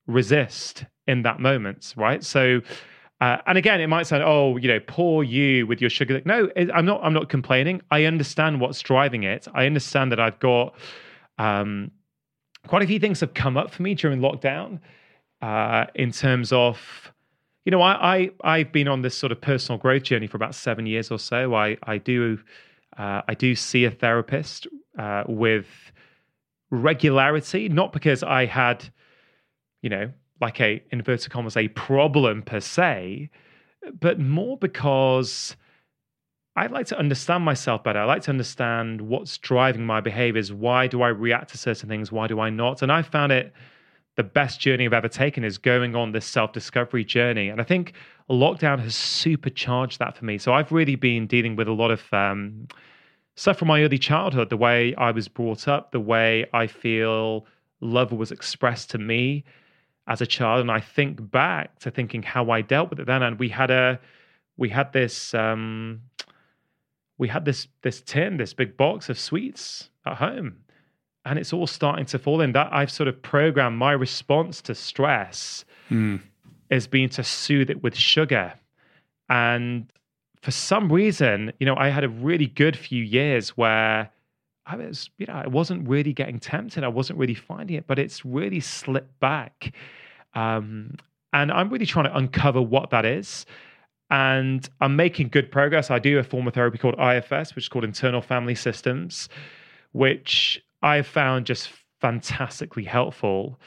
resist 0.08 0.86
in 1.08 1.24
that 1.24 1.40
moment, 1.40 1.94
right? 1.98 2.24
So. 2.24 2.62
Uh, 3.22 3.38
and 3.46 3.56
again, 3.56 3.80
it 3.80 3.88
might 3.88 4.08
sound, 4.08 4.24
oh, 4.24 4.58
you 4.58 4.68
know, 4.68 4.80
poor 4.88 5.24
you 5.24 5.68
with 5.68 5.80
your 5.80 5.92
sugar. 5.92 6.22
No, 6.26 6.50
it, 6.56 6.72
I'm 6.74 6.86
not. 6.86 7.02
I'm 7.04 7.14
not 7.14 7.30
complaining. 7.30 7.80
I 7.92 8.06
understand 8.06 8.60
what's 8.60 8.82
driving 8.82 9.24
it. 9.24 9.48
I 9.54 9.68
understand 9.68 10.12
that 10.12 10.20
I've 10.20 10.40
got 10.40 10.74
um, 11.38 11.92
quite 12.68 12.82
a 12.82 12.88
few 12.88 13.00
things 13.00 13.20
have 13.20 13.36
come 13.36 13.58
up 13.58 13.70
for 13.72 13.84
me 13.84 13.94
during 13.94 14.20
lockdown 14.20 14.80
uh, 15.42 15.86
in 15.94 16.12
terms 16.12 16.52
of, 16.52 17.14
you 17.64 17.72
know, 17.72 17.82
I, 17.82 18.16
I 18.16 18.32
I've 18.44 18.72
been 18.72 18.88
on 18.88 19.04
this 19.04 19.16
sort 19.16 19.32
of 19.32 19.40
personal 19.40 19.78
growth 19.78 20.04
journey 20.04 20.26
for 20.26 20.38
about 20.38 20.56
seven 20.56 20.88
years 20.88 21.12
or 21.12 21.20
so. 21.20 21.54
I 21.54 21.78
I 21.84 22.00
do 22.00 22.40
uh, 22.98 23.22
I 23.28 23.36
do 23.36 23.56
see 23.56 23.86
a 23.86 23.92
therapist 23.92 24.68
uh, 24.98 25.26
with 25.28 25.68
regularity, 26.72 27.70
not 27.70 27.94
because 27.94 28.24
I 28.24 28.46
had, 28.46 28.90
you 29.84 29.90
know, 29.92 30.12
like 30.42 30.60
a 30.60 30.84
inverted 30.92 31.32
commas 31.32 31.56
a 31.56 31.68
problem 31.70 32.42
per 32.42 32.60
se, 32.60 33.30
but 34.00 34.20
more 34.20 34.58
because 34.58 35.56
I 36.56 36.68
like 36.68 36.88
to 36.88 37.00
understand 37.00 37.46
myself 37.46 37.84
better. 37.84 38.00
I 38.00 38.06
like 38.06 38.24
to 38.24 38.32
understand 38.32 39.02
what's 39.02 39.38
driving 39.38 39.86
my 39.86 40.02
behaviors. 40.02 40.52
Why 40.52 40.88
do 40.88 41.02
I 41.02 41.10
react 41.10 41.52
to 41.52 41.58
certain 41.58 41.88
things? 41.88 42.12
Why 42.12 42.28
do 42.28 42.40
I 42.40 42.50
not? 42.50 42.82
And 42.82 42.92
I 42.92 43.04
found 43.04 43.32
it 43.32 43.54
the 44.18 44.24
best 44.24 44.60
journey 44.60 44.86
I've 44.86 44.94
ever 44.94 45.08
taken 45.08 45.46
is 45.46 45.58
going 45.58 45.96
on 45.96 46.12
this 46.12 46.26
self 46.26 46.52
discovery 46.52 47.06
journey. 47.06 47.48
And 47.48 47.62
I 47.62 47.64
think 47.64 47.94
lockdown 48.30 48.80
has 48.80 48.96
supercharged 48.96 50.00
that 50.00 50.18
for 50.18 50.26
me. 50.26 50.38
So 50.38 50.54
I've 50.54 50.72
really 50.72 50.96
been 50.96 51.28
dealing 51.28 51.56
with 51.56 51.68
a 51.68 51.74
lot 51.74 51.92
of 51.92 52.02
um, 52.12 52.68
stuff 53.36 53.58
from 53.58 53.70
my 53.70 53.82
early 53.82 53.98
childhood, 53.98 54.50
the 54.50 54.58
way 54.58 54.94
I 54.96 55.12
was 55.12 55.28
brought 55.28 55.68
up, 55.68 55.92
the 55.92 56.00
way 56.00 56.46
I 56.54 56.68
feel 56.68 57.46
love 57.80 58.12
was 58.12 58.32
expressed 58.32 58.90
to 58.92 58.98
me 58.98 59.44
as 60.08 60.22
a 60.22 60.26
child. 60.26 60.62
And 60.62 60.72
I 60.72 60.80
think 60.80 61.32
back 61.32 61.80
to 61.80 61.92
thinking 61.92 62.24
how 62.24 62.50
I 62.52 62.62
dealt 62.62 62.90
with 62.90 63.00
it 63.00 63.08
then. 63.08 63.24
And 63.24 63.40
we 63.40 63.50
had 63.50 63.72
a, 63.72 64.00
we 64.58 64.70
had 64.70 64.94
this, 64.94 65.34
um, 65.34 66.02
we 67.18 67.28
had 67.28 67.46
this 67.46 67.68
this 67.84 68.02
tin, 68.02 68.38
this 68.38 68.54
big 68.54 68.76
box 68.78 69.08
of 69.10 69.20
sweets 69.20 69.90
at 70.06 70.18
home, 70.18 70.58
and 71.24 71.38
it's 71.38 71.54
all 71.54 71.68
starting 71.68 72.06
to 72.06 72.18
fall 72.18 72.42
in. 72.42 72.54
That 72.54 72.70
I've 72.72 72.90
sort 72.92 73.08
of 73.08 73.22
programmed 73.22 73.78
my 73.78 73.92
response 73.92 74.62
to 74.64 74.76
stress 74.76 75.66
Hmm. 75.88 76.18
as 76.72 76.88
being 76.88 77.10
to 77.10 77.24
soothe 77.24 77.70
it 77.70 77.84
with 77.84 77.96
sugar, 77.96 78.54
and 79.30 79.92
for 80.42 80.50
some 80.50 80.92
reason, 80.92 81.54
you 81.60 81.66
know, 81.68 81.76
I 81.76 81.90
had 81.90 82.04
a 82.04 82.10
really 82.10 82.48
good 82.48 82.76
few 82.76 83.04
years 83.04 83.50
where 83.50 84.10
I 84.66 84.76
was, 84.76 85.10
you 85.18 85.26
know, 85.26 85.34
I 85.34 85.48
wasn't 85.48 85.88
really 85.88 86.14
getting 86.14 86.40
tempted. 86.40 86.84
I 86.84 86.88
wasn't 86.88 87.20
really 87.20 87.34
finding 87.34 87.78
it, 87.78 87.88
but 87.88 88.00
it's 88.00 88.24
really 88.24 88.60
slipped 88.60 89.20
back, 89.20 89.74
um, 90.34 90.96
and 91.34 91.52
I'm 91.52 91.70
really 91.70 91.86
trying 91.86 92.06
to 92.06 92.16
uncover 92.16 92.62
what 92.62 92.90
that 92.92 93.06
is 93.06 93.46
and 94.12 94.70
I'm 94.82 94.98
making 94.98 95.30
good 95.30 95.50
progress. 95.50 95.90
I 95.90 95.98
do 95.98 96.20
a 96.20 96.24
form 96.24 96.46
of 96.46 96.54
therapy 96.54 96.78
called 96.78 97.00
IFS, 97.00 97.56
which 97.56 97.66
is 97.66 97.70
called 97.70 97.86
Internal 97.86 98.22
Family 98.22 98.56
Systems, 98.56 99.30
which 99.94 100.62
I've 100.84 101.08
found 101.08 101.46
just 101.46 101.70
fantastically 102.02 102.84
helpful. 102.84 103.58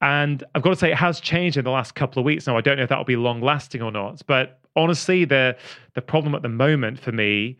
And 0.00 0.42
I've 0.54 0.62
got 0.62 0.70
to 0.70 0.76
say, 0.76 0.92
it 0.92 0.96
has 0.96 1.20
changed 1.20 1.58
in 1.58 1.64
the 1.64 1.70
last 1.70 1.94
couple 1.94 2.20
of 2.20 2.24
weeks. 2.24 2.46
Now, 2.46 2.56
I 2.56 2.62
don't 2.62 2.78
know 2.78 2.84
if 2.84 2.88
that'll 2.88 3.04
be 3.04 3.16
long 3.16 3.42
lasting 3.42 3.82
or 3.82 3.92
not, 3.92 4.22
but 4.26 4.60
honestly, 4.74 5.26
the 5.26 5.56
the 5.94 6.02
problem 6.02 6.34
at 6.34 6.40
the 6.40 6.48
moment 6.48 6.98
for 6.98 7.12
me 7.12 7.58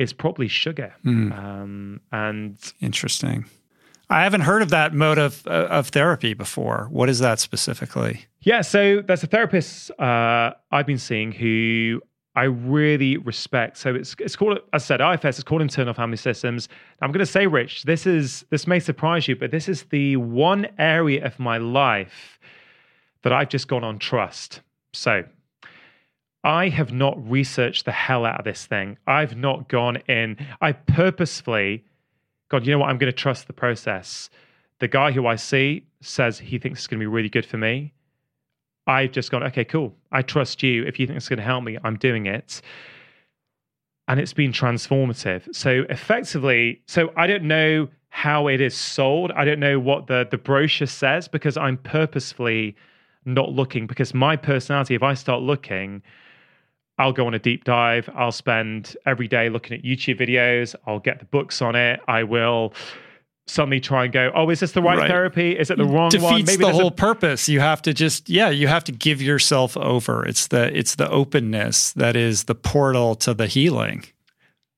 is 0.00 0.12
probably 0.14 0.48
sugar. 0.48 0.94
Hmm. 1.02 1.32
Um, 1.32 2.00
and 2.10 2.56
Interesting. 2.80 3.44
I 4.08 4.24
haven't 4.24 4.40
heard 4.40 4.62
of 4.62 4.70
that 4.70 4.92
mode 4.92 5.18
of 5.18 5.46
uh, 5.46 5.68
of 5.70 5.88
therapy 5.88 6.34
before. 6.34 6.88
What 6.90 7.08
is 7.08 7.20
that 7.20 7.38
specifically? 7.38 8.24
Yeah, 8.40 8.62
so 8.62 9.02
there's 9.02 9.22
a 9.22 9.28
therapist 9.28 9.90
uh, 10.00 10.52
I've 10.72 10.86
been 10.86 10.98
seeing 10.98 11.30
who 11.30 12.00
I 12.34 12.44
really 12.44 13.18
respect. 13.18 13.76
So 13.76 13.94
it's 13.94 14.16
it's 14.18 14.34
called, 14.34 14.58
as 14.72 14.82
I 14.82 14.86
said, 14.86 15.00
IFS. 15.00 15.38
It's 15.38 15.44
called 15.44 15.62
Internal 15.62 15.94
Family 15.94 16.16
Systems. 16.16 16.68
I'm 17.02 17.12
going 17.12 17.24
to 17.24 17.32
say, 17.32 17.46
Rich, 17.46 17.84
this 17.84 18.06
is 18.06 18.44
this 18.50 18.66
may 18.66 18.80
surprise 18.80 19.28
you, 19.28 19.36
but 19.36 19.52
this 19.52 19.68
is 19.68 19.84
the 19.84 20.16
one 20.16 20.66
area 20.78 21.24
of 21.24 21.38
my 21.38 21.58
life 21.58 22.40
that 23.22 23.32
I've 23.32 23.50
just 23.50 23.68
gone 23.68 23.84
on 23.84 23.98
trust. 23.98 24.60
So 24.92 25.24
I 26.42 26.68
have 26.68 26.92
not 26.92 27.30
researched 27.30 27.84
the 27.84 27.92
hell 27.92 28.24
out 28.24 28.38
of 28.38 28.44
this 28.44 28.66
thing. 28.66 28.96
I've 29.06 29.36
not 29.36 29.68
gone 29.68 29.96
in. 30.08 30.38
I 30.60 30.72
purposefully 30.72 31.84
God, 32.50 32.66
You 32.66 32.72
know 32.72 32.80
what? 32.80 32.90
I'm 32.90 32.98
going 32.98 33.12
to 33.12 33.16
trust 33.16 33.46
the 33.46 33.52
process. 33.52 34.28
The 34.80 34.88
guy 34.88 35.12
who 35.12 35.26
I 35.26 35.36
see 35.36 35.86
says 36.00 36.40
he 36.40 36.58
thinks 36.58 36.80
it's 36.80 36.86
going 36.88 36.98
to 36.98 37.02
be 37.02 37.06
really 37.06 37.28
good 37.28 37.46
for 37.46 37.56
me. 37.56 37.94
I've 38.86 39.12
just 39.12 39.30
gone, 39.30 39.44
okay, 39.44 39.64
cool. 39.64 39.94
I 40.10 40.22
trust 40.22 40.62
you. 40.62 40.84
If 40.84 40.98
you 40.98 41.06
think 41.06 41.16
it's 41.16 41.28
going 41.28 41.38
to 41.38 41.44
help 41.44 41.62
me, 41.62 41.78
I'm 41.84 41.96
doing 41.96 42.26
it. 42.26 42.60
And 44.08 44.18
it's 44.18 44.32
been 44.32 44.52
transformative. 44.52 45.54
So 45.54 45.84
effectively, 45.88 46.82
so 46.86 47.12
I 47.16 47.28
don't 47.28 47.44
know 47.44 47.88
how 48.08 48.48
it 48.48 48.60
is 48.60 48.74
sold. 48.74 49.30
I 49.32 49.44
don't 49.44 49.60
know 49.60 49.78
what 49.78 50.08
the, 50.08 50.26
the 50.28 50.38
brochure 50.38 50.88
says 50.88 51.28
because 51.28 51.56
I'm 51.56 51.76
purposefully 51.76 52.74
not 53.24 53.50
looking 53.50 53.86
because 53.86 54.12
my 54.12 54.34
personality, 54.34 54.96
if 54.96 55.04
I 55.04 55.14
start 55.14 55.42
looking, 55.42 56.02
I'll 57.00 57.12
go 57.12 57.26
on 57.26 57.32
a 57.32 57.38
deep 57.38 57.64
dive. 57.64 58.10
I'll 58.14 58.30
spend 58.30 58.94
every 59.06 59.26
day 59.26 59.48
looking 59.48 59.76
at 59.76 59.82
YouTube 59.82 60.20
videos. 60.20 60.74
I'll 60.86 60.98
get 60.98 61.18
the 61.18 61.24
books 61.24 61.62
on 61.62 61.74
it. 61.74 61.98
I 62.06 62.24
will 62.24 62.74
suddenly 63.46 63.80
try 63.80 64.04
and 64.04 64.12
go, 64.12 64.30
oh, 64.34 64.50
is 64.50 64.60
this 64.60 64.72
the 64.72 64.82
right, 64.82 64.98
right. 64.98 65.08
therapy? 65.08 65.58
Is 65.58 65.70
it 65.70 65.78
the 65.78 65.86
wrong 65.86 66.10
Defeats 66.10 66.30
one? 66.30 66.44
Maybe 66.44 66.62
the 66.62 66.72
whole 66.72 66.88
a- 66.88 66.92
purpose. 66.92 67.48
You 67.48 67.60
have 67.60 67.80
to 67.82 67.94
just, 67.94 68.28
yeah, 68.28 68.50
you 68.50 68.68
have 68.68 68.84
to 68.84 68.92
give 68.92 69.22
yourself 69.22 69.78
over. 69.78 70.26
It's 70.26 70.48
the 70.48 70.76
it's 70.76 70.96
the 70.96 71.08
openness 71.08 71.92
that 71.94 72.16
is 72.16 72.44
the 72.44 72.54
portal 72.54 73.14
to 73.16 73.32
the 73.32 73.46
healing. 73.46 74.04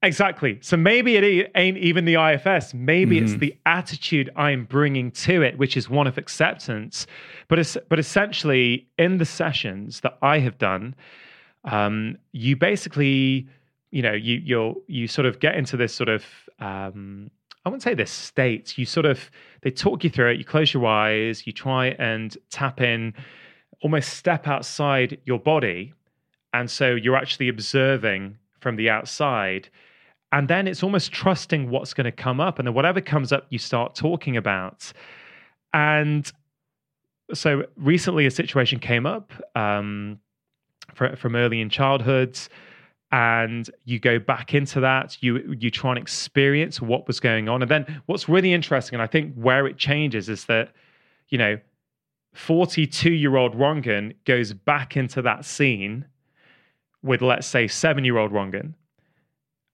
Exactly. 0.05 0.59
So 0.63 0.77
maybe 0.77 1.17
it 1.17 1.51
ain't 1.57 1.79
even 1.79 2.05
the 2.05 2.15
IFS. 2.15 2.73
Maybe 2.73 3.17
mm-hmm. 3.17 3.25
it's 3.25 3.35
the 3.37 3.57
attitude 3.67 4.31
I'm 4.37 4.65
bringing 4.65 5.11
to 5.13 5.43
it, 5.43 5.59
which 5.59 5.77
is 5.77 5.91
one 5.91 6.07
of 6.07 6.19
acceptance. 6.19 7.07
But 7.49 7.77
but 7.89 7.99
essentially, 7.99 8.87
in 8.97 9.19
the 9.19 9.25
sessions 9.25 10.01
that 10.01 10.19
I 10.23 10.39
have 10.39 10.59
done, 10.59 10.95
um, 11.65 12.19
you 12.33 12.57
basically, 12.57 13.49
you 13.91 14.03
know, 14.03 14.13
you 14.13 14.37
you 14.37 14.83
you 14.87 15.09
sort 15.09 15.27
of 15.27 15.41
get 15.41 15.57
into 15.57 15.77
this 15.77 15.95
sort 15.95 16.09
of 16.09 16.25
um, 16.59 17.31
I 17.65 17.69
wouldn't 17.69 17.83
say 17.83 17.95
this 17.95 18.11
state. 18.11 18.77
You 18.77 18.87
sort 18.87 19.07
of 19.07 19.31
they 19.63 19.71
talk 19.71 20.05
you 20.05 20.11
through 20.11 20.33
it. 20.33 20.39
You 20.39 20.45
close 20.45 20.73
your 20.75 20.87
eyes. 20.87 21.47
You 21.47 21.53
try 21.53 21.89
and 21.99 22.37
tap 22.51 22.81
in, 22.81 23.15
almost 23.83 24.15
step 24.15 24.49
outside 24.49 25.19
your 25.25 25.39
body, 25.39 25.95
and 26.53 26.71
so 26.71 26.95
you're 26.95 27.17
actually 27.17 27.49
observing 27.49 28.39
from 28.61 28.77
the 28.77 28.91
outside 28.91 29.69
and 30.33 30.49
then 30.49 30.67
it's 30.67 30.83
almost 30.83 31.13
trusting 31.13 31.69
what's 31.69 31.93
going 31.93 32.07
to 32.07 32.13
come 32.13 32.41
up. 32.41 32.59
And 32.59 32.67
then 32.67 32.75
whatever 32.75 33.01
comes 33.01 33.33
up, 33.33 33.47
you 33.51 33.59
start 33.59 33.95
talking 33.95 34.37
about. 34.37 34.91
And 35.75 36.31
so 37.35 37.65
recently, 37.77 38.25
a 38.27 38.31
situation 38.31 38.79
came 38.79 39.05
up 39.05 39.31
um, 39.55 40.19
from 40.95 41.37
early 41.37 41.61
in 41.61 41.71
childhood. 41.71 42.39
And 43.11 43.69
you 43.85 43.99
go 43.99 44.19
back 44.19 44.55
into 44.55 44.81
that, 44.81 45.23
you 45.23 45.55
you 45.59 45.71
try 45.71 45.91
and 45.91 45.99
experience 45.99 46.81
what 46.81 47.07
was 47.07 47.21
going 47.21 47.49
on. 47.49 47.61
And 47.61 47.71
then 47.71 48.03
what's 48.07 48.27
really 48.27 48.55
interesting, 48.55 48.95
and 48.95 49.03
I 49.03 49.07
think 49.07 49.35
where 49.35 49.67
it 49.67 49.77
changes 49.77 50.31
is 50.31 50.47
that, 50.47 50.73
you 51.29 51.37
know, 51.37 51.59
42 52.33 53.13
year 53.13 53.37
old 53.37 53.55
Rangan 53.55 54.15
goes 54.25 54.55
back 54.55 54.97
into 54.97 55.21
that 55.23 55.45
scene 55.45 56.07
with, 57.03 57.21
let's 57.21 57.47
say, 57.47 57.69
seven 57.69 58.05
year 58.05 58.17
old 58.17 58.33
Rangan 58.33 58.73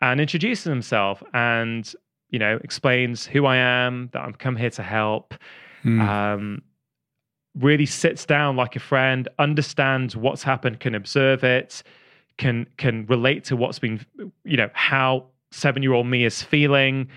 and 0.01 0.20
introduces 0.20 0.64
himself 0.64 1.22
and 1.35 1.93
you 2.30 2.39
know 2.39 2.59
explains 2.62 3.26
who 3.26 3.47
I 3.47 3.56
am, 3.56 4.10
that 4.12 4.20
I'm 4.20 4.35
come 4.35 4.56
here 4.56 4.70
to 4.70 4.82
help. 4.82 5.35
Mm. 5.85 6.01
Um, 6.01 6.62
really 7.59 7.86
sits 7.86 8.24
down 8.24 8.56
like 8.56 8.76
a 8.76 8.80
friend, 8.80 9.28
understands 9.39 10.16
what's 10.16 10.43
happened, 10.43 10.80
can 10.80 10.94
observe 10.94 11.44
it, 11.44 11.82
can 12.36 12.66
can 12.76 13.06
relate 13.06 13.44
to 13.44 13.56
what's 13.56 13.78
been, 13.78 14.05
you 14.44 14.56
know, 14.56 14.70
how 14.74 15.26
seven 15.51 15.82
year 15.82 15.93
old 15.93 16.06
me 16.06 16.24
is 16.24 16.43
feeling. 16.43 17.09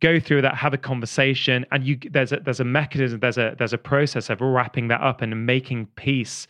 Go 0.00 0.20
through 0.20 0.42
that, 0.42 0.56
have 0.56 0.74
a 0.74 0.78
conversation, 0.78 1.64
and 1.72 1.84
you 1.84 1.98
there's 2.10 2.32
a 2.32 2.40
there's 2.40 2.60
a 2.60 2.64
mechanism, 2.64 3.20
there's 3.20 3.38
a 3.38 3.54
there's 3.58 3.72
a 3.72 3.78
process 3.78 4.28
of 4.28 4.40
wrapping 4.40 4.88
that 4.88 5.00
up 5.00 5.22
and 5.22 5.46
making 5.46 5.86
peace 5.96 6.46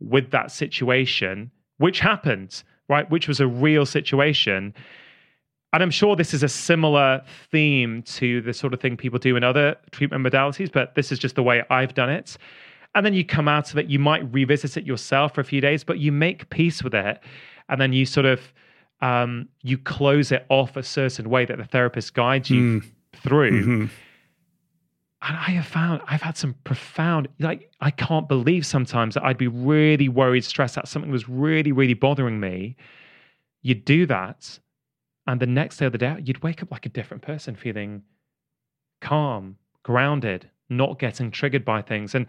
with 0.00 0.30
that 0.30 0.50
situation, 0.50 1.50
which 1.78 2.00
happened, 2.00 2.62
right? 2.88 3.08
Which 3.10 3.28
was 3.28 3.40
a 3.40 3.46
real 3.46 3.86
situation 3.86 4.74
and 5.72 5.82
I'm 5.82 5.90
sure 5.90 6.16
this 6.16 6.32
is 6.32 6.42
a 6.42 6.48
similar 6.48 7.22
theme 7.50 8.02
to 8.04 8.40
the 8.40 8.54
sort 8.54 8.72
of 8.72 8.80
thing 8.80 8.96
people 8.96 9.18
do 9.18 9.36
in 9.36 9.44
other 9.44 9.76
treatment 9.90 10.26
modalities, 10.26 10.72
but 10.72 10.94
this 10.94 11.12
is 11.12 11.18
just 11.18 11.34
the 11.34 11.42
way 11.42 11.62
I've 11.68 11.94
done 11.94 12.08
it. 12.08 12.38
And 12.98 13.06
then 13.06 13.14
you 13.14 13.24
come 13.24 13.46
out 13.46 13.70
of 13.70 13.78
it, 13.78 13.86
you 13.86 14.00
might 14.00 14.24
revisit 14.34 14.76
it 14.76 14.84
yourself 14.84 15.32
for 15.32 15.40
a 15.40 15.44
few 15.44 15.60
days, 15.60 15.84
but 15.84 16.00
you 16.00 16.10
make 16.10 16.50
peace 16.50 16.82
with 16.82 16.96
it. 16.96 17.20
And 17.68 17.80
then 17.80 17.92
you 17.92 18.04
sort 18.04 18.26
of 18.26 18.52
um, 19.00 19.48
you 19.62 19.78
close 19.78 20.32
it 20.32 20.44
off 20.48 20.76
a 20.76 20.82
certain 20.82 21.30
way 21.30 21.44
that 21.44 21.58
the 21.58 21.64
therapist 21.64 22.12
guides 22.14 22.50
you 22.50 22.80
mm. 22.80 22.90
through. 23.12 23.62
Mm-hmm. 23.62 23.86
And 25.22 25.36
I 25.36 25.50
have 25.52 25.66
found 25.66 26.02
I've 26.08 26.22
had 26.22 26.36
some 26.36 26.56
profound, 26.64 27.28
like, 27.38 27.70
I 27.80 27.92
can't 27.92 28.26
believe 28.26 28.66
sometimes 28.66 29.14
that 29.14 29.22
I'd 29.22 29.38
be 29.38 29.46
really 29.46 30.08
worried, 30.08 30.44
stressed 30.44 30.76
out, 30.76 30.88
something 30.88 31.12
was 31.12 31.28
really, 31.28 31.70
really 31.70 31.94
bothering 31.94 32.40
me. 32.40 32.74
You'd 33.62 33.84
do 33.84 34.06
that 34.06 34.58
and 35.28 35.38
the 35.38 35.46
next 35.46 35.76
day 35.76 35.86
or 35.86 35.90
the 35.90 35.98
day 35.98 36.16
you'd 36.24 36.42
wake 36.42 36.64
up 36.64 36.72
like 36.72 36.84
a 36.84 36.88
different 36.88 37.22
person, 37.22 37.54
feeling 37.54 38.02
calm, 39.00 39.56
grounded, 39.84 40.50
not 40.68 40.98
getting 40.98 41.30
triggered 41.30 41.64
by 41.64 41.80
things. 41.80 42.16
And 42.16 42.26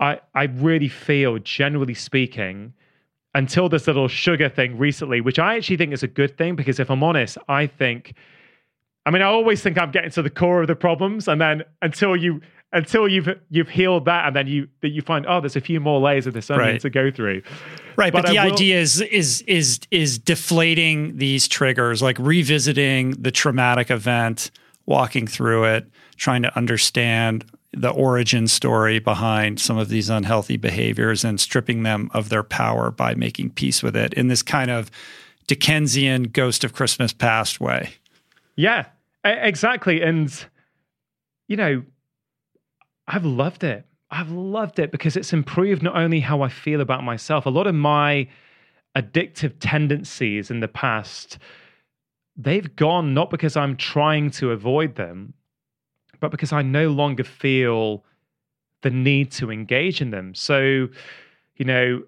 I, 0.00 0.20
I 0.34 0.44
really 0.44 0.88
feel, 0.88 1.38
generally 1.38 1.94
speaking, 1.94 2.72
until 3.34 3.68
this 3.68 3.86
little 3.86 4.08
sugar 4.08 4.48
thing 4.48 4.78
recently, 4.78 5.20
which 5.20 5.38
I 5.38 5.56
actually 5.56 5.76
think 5.76 5.92
is 5.92 6.02
a 6.02 6.08
good 6.08 6.36
thing 6.36 6.56
because 6.56 6.80
if 6.80 6.90
I'm 6.90 7.04
honest, 7.04 7.38
I 7.48 7.66
think, 7.66 8.14
I 9.06 9.10
mean, 9.10 9.22
I 9.22 9.26
always 9.26 9.62
think 9.62 9.78
I'm 9.78 9.90
getting 9.90 10.10
to 10.12 10.22
the 10.22 10.30
core 10.30 10.62
of 10.62 10.66
the 10.66 10.74
problems, 10.74 11.28
and 11.28 11.40
then 11.40 11.62
until 11.82 12.16
you 12.16 12.40
until 12.72 13.08
you've 13.08 13.28
you've 13.50 13.68
healed 13.68 14.04
that, 14.04 14.26
and 14.26 14.36
then 14.36 14.46
you 14.46 14.68
that 14.80 14.90
you 14.90 15.02
find 15.02 15.26
oh, 15.28 15.40
there's 15.40 15.56
a 15.56 15.60
few 15.60 15.80
more 15.80 16.00
layers 16.00 16.26
of 16.26 16.34
this 16.34 16.50
onion 16.50 16.68
right. 16.68 16.80
to 16.80 16.90
go 16.90 17.10
through. 17.10 17.42
Right, 17.96 18.12
but, 18.12 18.22
but 18.22 18.30
the 18.30 18.38
will, 18.38 18.52
idea 18.52 18.80
is 18.80 19.00
is 19.00 19.42
is 19.42 19.80
is 19.90 20.18
deflating 20.18 21.16
these 21.16 21.48
triggers, 21.48 22.02
like 22.02 22.18
revisiting 22.18 23.12
the 23.12 23.30
traumatic 23.30 23.90
event, 23.90 24.50
walking 24.86 25.26
through 25.26 25.64
it, 25.64 25.88
trying 26.16 26.42
to 26.42 26.56
understand 26.56 27.44
the 27.72 27.90
origin 27.90 28.48
story 28.48 28.98
behind 28.98 29.60
some 29.60 29.78
of 29.78 29.88
these 29.88 30.10
unhealthy 30.10 30.56
behaviors 30.56 31.24
and 31.24 31.40
stripping 31.40 31.84
them 31.84 32.10
of 32.12 32.28
their 32.28 32.42
power 32.42 32.90
by 32.90 33.14
making 33.14 33.50
peace 33.50 33.82
with 33.82 33.96
it 33.96 34.12
in 34.14 34.28
this 34.28 34.42
kind 34.42 34.70
of 34.70 34.90
Dickensian 35.46 36.24
ghost 36.24 36.64
of 36.64 36.72
Christmas 36.72 37.12
past 37.12 37.60
way. 37.60 37.94
Yeah, 38.56 38.86
exactly. 39.24 40.02
And, 40.02 40.32
you 41.48 41.56
know, 41.56 41.82
I've 43.06 43.24
loved 43.24 43.64
it. 43.64 43.86
I've 44.10 44.30
loved 44.30 44.80
it 44.80 44.90
because 44.90 45.16
it's 45.16 45.32
improved 45.32 45.82
not 45.82 45.96
only 45.96 46.20
how 46.20 46.42
I 46.42 46.48
feel 46.48 46.80
about 46.80 47.04
myself, 47.04 47.46
a 47.46 47.50
lot 47.50 47.68
of 47.68 47.74
my 47.76 48.28
addictive 48.96 49.54
tendencies 49.60 50.50
in 50.50 50.58
the 50.58 50.68
past, 50.68 51.38
they've 52.36 52.74
gone 52.74 53.14
not 53.14 53.30
because 53.30 53.56
I'm 53.56 53.76
trying 53.76 54.30
to 54.32 54.50
avoid 54.50 54.96
them, 54.96 55.34
but 56.20 56.30
because 56.30 56.52
I 56.52 56.62
no 56.62 56.90
longer 56.90 57.24
feel 57.24 58.04
the 58.82 58.90
need 58.90 59.30
to 59.32 59.50
engage 59.50 60.00
in 60.00 60.10
them. 60.10 60.34
So, 60.34 60.88
you 61.56 61.64
know, 61.64 62.02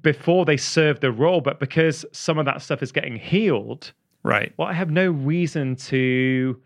before 0.00 0.44
they 0.44 0.56
serve 0.56 1.00
the 1.00 1.10
role, 1.10 1.40
but 1.40 1.58
because 1.58 2.04
some 2.12 2.38
of 2.38 2.46
that 2.46 2.62
stuff 2.62 2.82
is 2.82 2.92
getting 2.92 3.16
healed, 3.16 3.92
right? 4.22 4.52
Well, 4.56 4.68
I 4.68 4.72
have 4.74 4.90
no 4.90 5.10
reason 5.10 5.76
to 5.76 6.60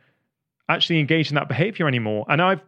actually 0.68 1.00
engage 1.00 1.30
in 1.30 1.34
that 1.36 1.48
behavior 1.48 1.88
anymore. 1.88 2.26
And 2.28 2.42
I've 2.42 2.60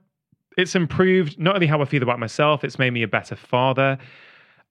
it's 0.56 0.74
improved 0.74 1.39
not 1.39 1.55
only 1.55 1.69
how 1.69 1.81
I 1.81 1.85
feel 1.85 2.02
about 2.02 2.19
myself, 2.19 2.65
it's 2.65 2.81
made 2.81 2.90
me 2.90 3.05
a 3.05 3.09
better 3.09 3.36
father. 3.36 3.97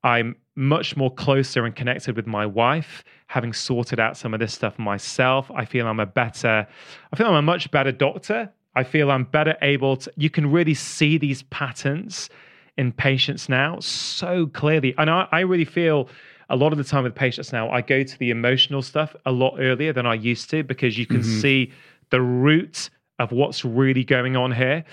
I'm 0.04 0.36
much 0.56 0.98
more 0.98 1.14
closer 1.14 1.66
and 1.66 1.74
connected 1.76 2.16
with 2.18 2.28
my 2.28 2.46
wife, 2.46 3.06
having 3.28 3.54
sorted 3.54 3.98
out 4.00 4.18
some 4.18 4.34
of 4.34 4.42
this 4.42 4.54
stuff 4.54 4.78
myself. 4.78 5.50
I 5.56 5.64
feel 5.64 5.88
I'm 5.88 6.02
a 6.02 6.06
better, 6.06 6.68
I 7.12 7.16
feel 7.16 7.28
I'm 7.28 7.36
a 7.36 7.42
much 7.42 7.72
better 7.72 7.94
doctor. 7.94 8.52
I 8.78 8.84
feel 8.84 9.10
I'm 9.12 9.24
better 9.24 9.56
able 9.62 9.98
to, 9.98 10.12
you 10.16 10.30
can 10.30 10.52
really 10.52 10.74
see 10.74 11.18
these 11.18 11.44
patterns 11.44 12.30
in 12.78 12.92
patients 12.92 13.50
now 13.50 13.80
so 13.80 14.48
clearly. 14.48 14.94
And 14.98 15.10
I, 15.10 15.28
I 15.32 15.40
really 15.40 15.66
feel 15.66 16.10
a 16.50 16.56
lot 16.56 16.72
of 16.72 16.78
the 16.78 16.84
time 16.84 17.04
with 17.04 17.16
patients 17.16 17.52
now, 17.52 17.70
I 17.70 17.82
go 17.82 18.04
to 18.04 18.20
the 18.20 18.30
emotional 18.30 18.82
stuff 18.82 19.16
a 19.26 19.32
lot 19.32 19.56
earlier 19.60 19.94
than 19.94 20.06
I 20.06 20.14
used 20.14 20.50
to 20.52 20.64
because 20.64 20.98
you 20.98 21.06
can 21.06 21.22
mm-hmm. 21.22 21.42
see 21.42 21.74
the 22.10 22.22
root 22.22 22.90
of 23.20 23.32
what's 23.32 23.66
really 23.66 24.04
going 24.04 24.36
on 24.38 24.52
here. 24.52 24.86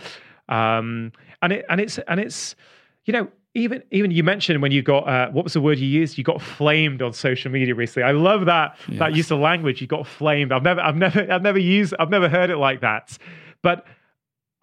Um, 0.48 1.12
and 1.42 1.52
it 1.52 1.64
and 1.68 1.80
it's 1.80 1.98
and 1.98 2.18
it's 2.18 2.56
you 3.04 3.12
know 3.12 3.28
even 3.54 3.82
even 3.90 4.10
you 4.10 4.24
mentioned 4.24 4.60
when 4.62 4.72
you 4.72 4.82
got 4.82 5.06
uh, 5.06 5.30
what 5.30 5.44
was 5.44 5.52
the 5.52 5.60
word 5.60 5.78
you 5.78 5.86
used? 5.86 6.18
You 6.18 6.24
got 6.24 6.42
flamed 6.42 7.02
on 7.02 7.12
social 7.12 7.50
media 7.50 7.74
recently. 7.74 8.02
I 8.02 8.12
love 8.12 8.46
that 8.46 8.76
yes. 8.88 8.98
that 8.98 9.14
use 9.14 9.30
of 9.30 9.38
language. 9.38 9.80
You 9.80 9.86
got 9.86 10.06
flamed. 10.06 10.52
I've 10.52 10.62
never 10.62 10.80
I've 10.80 10.96
never 10.96 11.30
I've 11.30 11.42
never 11.42 11.58
used 11.58 11.94
I've 11.98 12.10
never 12.10 12.28
heard 12.28 12.50
it 12.50 12.56
like 12.56 12.80
that. 12.80 13.16
But 13.64 13.86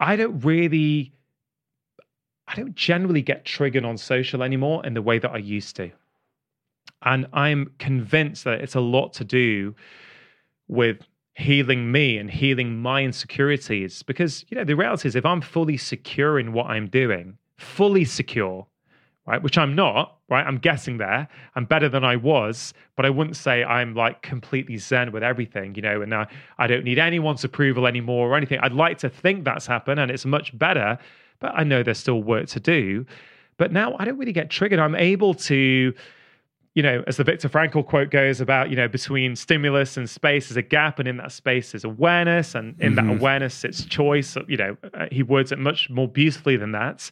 I 0.00 0.14
don't 0.14 0.42
really 0.44 1.12
I 2.46 2.54
don't 2.54 2.74
generally 2.74 3.22
get 3.22 3.44
triggered 3.44 3.84
on 3.84 3.98
social 3.98 4.42
anymore 4.42 4.86
in 4.86 4.94
the 4.94 5.02
way 5.02 5.18
that 5.18 5.30
I 5.30 5.38
used 5.38 5.76
to. 5.76 5.90
And 7.02 7.26
I'm 7.32 7.72
convinced 7.78 8.44
that 8.44 8.60
it's 8.60 8.76
a 8.76 8.80
lot 8.80 9.12
to 9.14 9.24
do 9.24 9.74
with 10.68 10.98
healing 11.34 11.90
me 11.90 12.16
and 12.16 12.30
healing 12.30 12.80
my 12.80 13.02
insecurities 13.02 14.02
because 14.02 14.44
you 14.48 14.56
know 14.56 14.64
the 14.64 14.76
reality 14.76 15.08
is 15.08 15.16
if 15.16 15.24
i'm 15.24 15.40
fully 15.40 15.78
secure 15.78 16.38
in 16.38 16.52
what 16.52 16.66
i'm 16.66 16.86
doing 16.86 17.38
fully 17.56 18.04
secure 18.04 18.66
right 19.26 19.42
which 19.42 19.56
i'm 19.56 19.74
not 19.74 20.16
right 20.28 20.46
i'm 20.46 20.58
guessing 20.58 20.98
there 20.98 21.28
i'm 21.54 21.64
better 21.64 21.88
than 21.88 22.04
i 22.04 22.16
was 22.16 22.74
but 22.96 23.06
i 23.06 23.10
wouldn't 23.10 23.36
say 23.36 23.62
i'm 23.64 23.94
like 23.94 24.20
completely 24.22 24.76
zen 24.76 25.12
with 25.12 25.22
everything 25.22 25.74
you 25.74 25.82
know 25.82 26.02
and 26.02 26.12
uh, 26.12 26.24
i 26.58 26.66
don't 26.66 26.84
need 26.84 26.98
anyone's 26.98 27.44
approval 27.44 27.86
anymore 27.86 28.28
or 28.30 28.36
anything 28.36 28.58
i'd 28.62 28.72
like 28.72 28.98
to 28.98 29.08
think 29.08 29.44
that's 29.44 29.66
happened 29.66 30.00
and 30.00 30.10
it's 30.10 30.24
much 30.26 30.56
better 30.58 30.98
but 31.40 31.52
i 31.54 31.62
know 31.62 31.82
there's 31.82 31.98
still 31.98 32.22
work 32.22 32.46
to 32.48 32.58
do 32.60 33.06
but 33.58 33.72
now 33.72 33.94
i 33.98 34.04
don't 34.04 34.18
really 34.18 34.32
get 34.32 34.50
triggered 34.50 34.78
i'm 34.80 34.96
able 34.96 35.34
to 35.34 35.92
you 36.74 36.82
know, 36.82 37.04
as 37.06 37.18
the 37.18 37.24
Viktor 37.24 37.50
Frankl 37.50 37.86
quote 37.86 38.08
goes 38.08 38.40
about, 38.40 38.70
you 38.70 38.76
know, 38.76 38.88
between 38.88 39.36
stimulus 39.36 39.98
and 39.98 40.08
space 40.08 40.50
is 40.50 40.56
a 40.56 40.62
gap, 40.62 40.98
and 40.98 41.06
in 41.06 41.18
that 41.18 41.30
space 41.30 41.74
is 41.74 41.84
awareness, 41.84 42.54
and 42.54 42.74
in 42.80 42.94
Mhm. 42.94 42.96
that 42.96 43.10
awareness, 43.10 43.62
it's 43.62 43.84
choice. 43.84 44.38
You 44.48 44.56
know, 44.56 44.76
uh, 44.94 45.06
he 45.12 45.22
words 45.22 45.52
it 45.52 45.58
much 45.58 45.90
more 45.90 46.08
beautifully 46.08 46.56
than 46.56 46.72
that. 46.72 47.10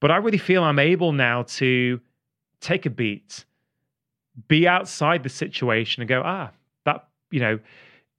But 0.00 0.10
I 0.10 0.16
really 0.16 0.38
feel 0.38 0.62
I'm 0.62 0.78
able 0.78 1.12
now 1.12 1.42
to 1.42 2.00
take 2.60 2.86
a 2.86 2.90
beat, 2.90 3.44
be 4.48 4.66
outside 4.66 5.22
the 5.22 5.28
situation, 5.28 6.02
and 6.02 6.08
go, 6.08 6.22
ah, 6.24 6.50
that, 6.84 7.08
you 7.30 7.40
know, 7.40 7.58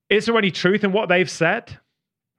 is 0.10 0.26
there 0.26 0.38
any 0.38 0.52
truth 0.52 0.84
in 0.84 0.92
what 0.92 1.10
they've 1.10 1.30
said? 1.30 1.78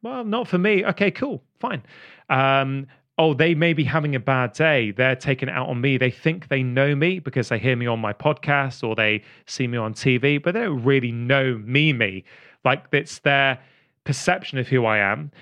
Well, 0.02 0.24
not 0.24 0.48
for 0.48 0.58
me. 0.58 0.84
Okay, 0.84 1.10
cool, 1.10 1.42
fine. 1.58 1.82
Um, 2.28 2.86
oh, 3.18 3.34
they 3.34 3.54
may 3.54 3.72
be 3.72 3.84
having 3.84 4.14
a 4.14 4.20
bad 4.20 4.52
day. 4.52 4.90
They're 4.90 5.16
taking 5.16 5.48
it 5.48 5.54
out 5.54 5.68
on 5.68 5.80
me. 5.80 5.96
They 5.96 6.10
think 6.10 6.48
they 6.48 6.62
know 6.62 6.94
me 6.94 7.18
because 7.18 7.48
they 7.48 7.58
hear 7.58 7.76
me 7.76 7.86
on 7.86 7.98
my 7.98 8.12
podcast 8.12 8.86
or 8.86 8.94
they 8.94 9.22
see 9.46 9.66
me 9.66 9.78
on 9.78 9.94
TV, 9.94 10.42
but 10.42 10.54
they 10.54 10.60
don't 10.60 10.82
really 10.82 11.12
know 11.12 11.60
me, 11.64 11.92
me. 11.92 12.24
Like 12.64 12.84
it's 12.92 13.20
their 13.20 13.58
perception 14.04 14.58
of 14.58 14.68
who 14.68 14.84
I 14.84 14.98
am. 14.98 15.32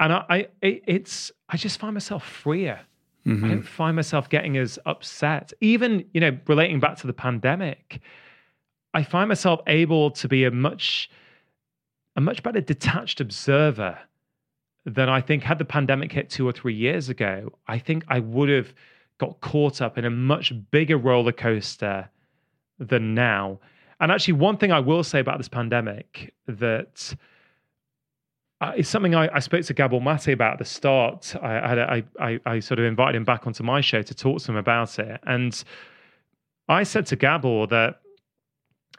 And 0.00 0.12
I, 0.12 0.24
I 0.28 0.36
it, 0.62 0.82
it's, 0.86 1.32
I 1.48 1.56
just 1.56 1.78
find 1.78 1.94
myself 1.94 2.24
freer. 2.26 2.80
I 3.26 3.30
Mhm. 3.30 3.48
don't 3.48 3.62
find 3.62 3.96
myself 3.96 4.28
getting 4.28 4.56
as 4.58 4.78
upset. 4.84 5.52
Even, 5.60 6.04
you 6.12 6.20
know, 6.20 6.38
relating 6.46 6.78
back 6.78 6.96
to 6.98 7.06
the 7.06 7.12
pandemic, 7.14 8.00
I 8.92 9.02
find 9.02 9.28
myself 9.28 9.60
able 9.66 10.10
to 10.12 10.28
be 10.28 10.44
a 10.44 10.50
much 10.50 11.10
a 12.16 12.20
much 12.20 12.44
better 12.44 12.60
detached 12.60 13.20
observer 13.20 13.98
than 14.84 15.08
I 15.08 15.20
think 15.20 15.42
had 15.42 15.58
the 15.58 15.64
pandemic 15.64 16.12
hit 16.12 16.30
two 16.30 16.46
or 16.46 16.52
three 16.52 16.74
years 16.74 17.08
ago. 17.08 17.58
I 17.66 17.78
think 17.78 18.04
I 18.06 18.20
would 18.20 18.48
have 18.50 18.72
got 19.18 19.40
caught 19.40 19.80
up 19.82 19.98
in 19.98 20.04
a 20.04 20.10
much 20.10 20.52
bigger 20.70 20.96
roller 20.96 21.32
coaster 21.32 22.08
than 22.78 23.14
now. 23.14 23.58
And 23.98 24.12
actually, 24.12 24.34
one 24.34 24.58
thing 24.58 24.70
I 24.70 24.78
will 24.78 25.02
say 25.02 25.18
about 25.18 25.38
this 25.38 25.48
pandemic 25.48 26.34
that 26.46 27.16
uh, 28.60 28.72
is 28.76 28.88
something 28.88 29.14
I, 29.14 29.28
I 29.34 29.40
spoke 29.40 29.64
to 29.66 29.74
Gabor 29.74 30.00
Mate 30.00 30.28
about 30.28 30.54
at 30.54 30.58
the 30.58 30.64
start. 30.64 31.34
I 31.42 32.60
sort 32.60 32.78
of 32.78 32.84
invited 32.84 33.16
him 33.16 33.24
back 33.24 33.46
onto 33.46 33.62
my 33.62 33.80
show 33.80 34.02
to 34.02 34.14
talk 34.14 34.40
to 34.42 34.52
him 34.52 34.56
about 34.56 34.98
it. 34.98 35.20
And 35.24 35.62
I 36.68 36.84
said 36.84 37.06
to 37.06 37.16
Gabor 37.16 37.66
that, 37.66 38.00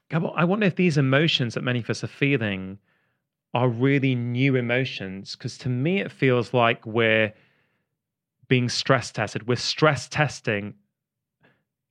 Gabor, 0.10 0.32
I 0.36 0.44
wonder 0.44 0.68
if 0.68 0.76
these 0.76 0.98
emotions 0.98 1.56
that 1.56 1.64
many 1.64 1.80
of 1.80 1.90
us 1.90 2.04
are 2.04 2.08
feeling 2.08 2.78
are 3.54 3.70
really 3.70 4.14
new 4.14 4.56
emotions. 4.56 5.36
Because 5.36 5.58
to 5.60 5.70
me, 5.70 6.00
it 6.02 6.12
feels 6.12 6.54
like 6.54 6.86
we're 6.86 7.34
being 8.48 8.70
stress 8.70 9.12
tested. 9.12 9.48
We're 9.48 9.56
stress 9.56 10.08
testing 10.08 10.76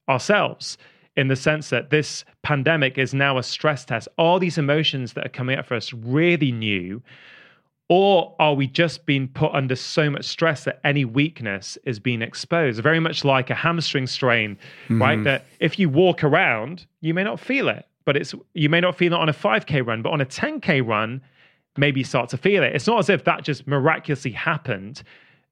ourselves 0.09 0.79
in 1.17 1.29
the 1.29 1.37
sense 1.37 1.71
that 1.71 1.91
this 1.91 2.25
pandemic 2.43 2.99
is 2.99 3.15
now 3.15 3.39
a 3.39 3.43
stress 3.43 3.85
test. 3.85 4.07
Are 4.19 4.39
these 4.39 4.59
emotions 4.59 5.15
that 5.15 5.27
are 5.27 5.31
coming 5.31 5.59
up 5.59 5.67
for 5.67 5.75
us 5.75 5.93
really 5.93 6.53
new? 6.53 7.03
Or 7.89 8.35
are 8.39 8.55
we 8.55 8.67
just 8.67 9.05
being 9.05 9.29
put 9.29 9.53
under 9.53 9.77
so 9.77 10.09
much 10.09 10.25
stress 10.25 10.65
that 10.65 10.81
any 10.85 11.05
weakness 11.05 11.77
is 11.85 11.99
being 11.99 12.23
exposed? 12.23 12.83
Very 12.83 12.99
much 12.99 13.25
like 13.25 13.51
a 13.51 13.55
hamstring 13.55 14.07
strain, 14.07 14.57
right? 14.89 15.19
Mhm. 15.19 15.25
That 15.25 15.45
if 15.61 15.79
you 15.79 15.91
walk 15.91 16.25
around, 16.25 16.87
you 17.03 17.13
may 17.13 17.25
not 17.25 17.39
feel 17.39 17.69
it, 17.69 17.87
but 18.07 18.17
it's 18.17 18.35
you 18.55 18.71
may 18.71 18.81
not 18.81 18.97
feel 18.97 19.13
it 19.13 19.17
on 19.19 19.29
a 19.29 19.35
5K 19.35 19.83
run, 19.83 20.01
but 20.01 20.13
on 20.13 20.21
a 20.23 20.25
10K 20.27 20.81
run, 20.81 21.21
maybe 21.77 22.01
you 22.01 22.05
start 22.05 22.31
to 22.31 22.39
feel 22.39 22.63
it. 22.63 22.75
It's 22.75 22.87
not 22.87 22.99
as 23.01 23.11
if 23.11 23.25
that 23.25 23.43
just 23.45 23.67
miraculously 23.67 24.31
happened. 24.31 25.03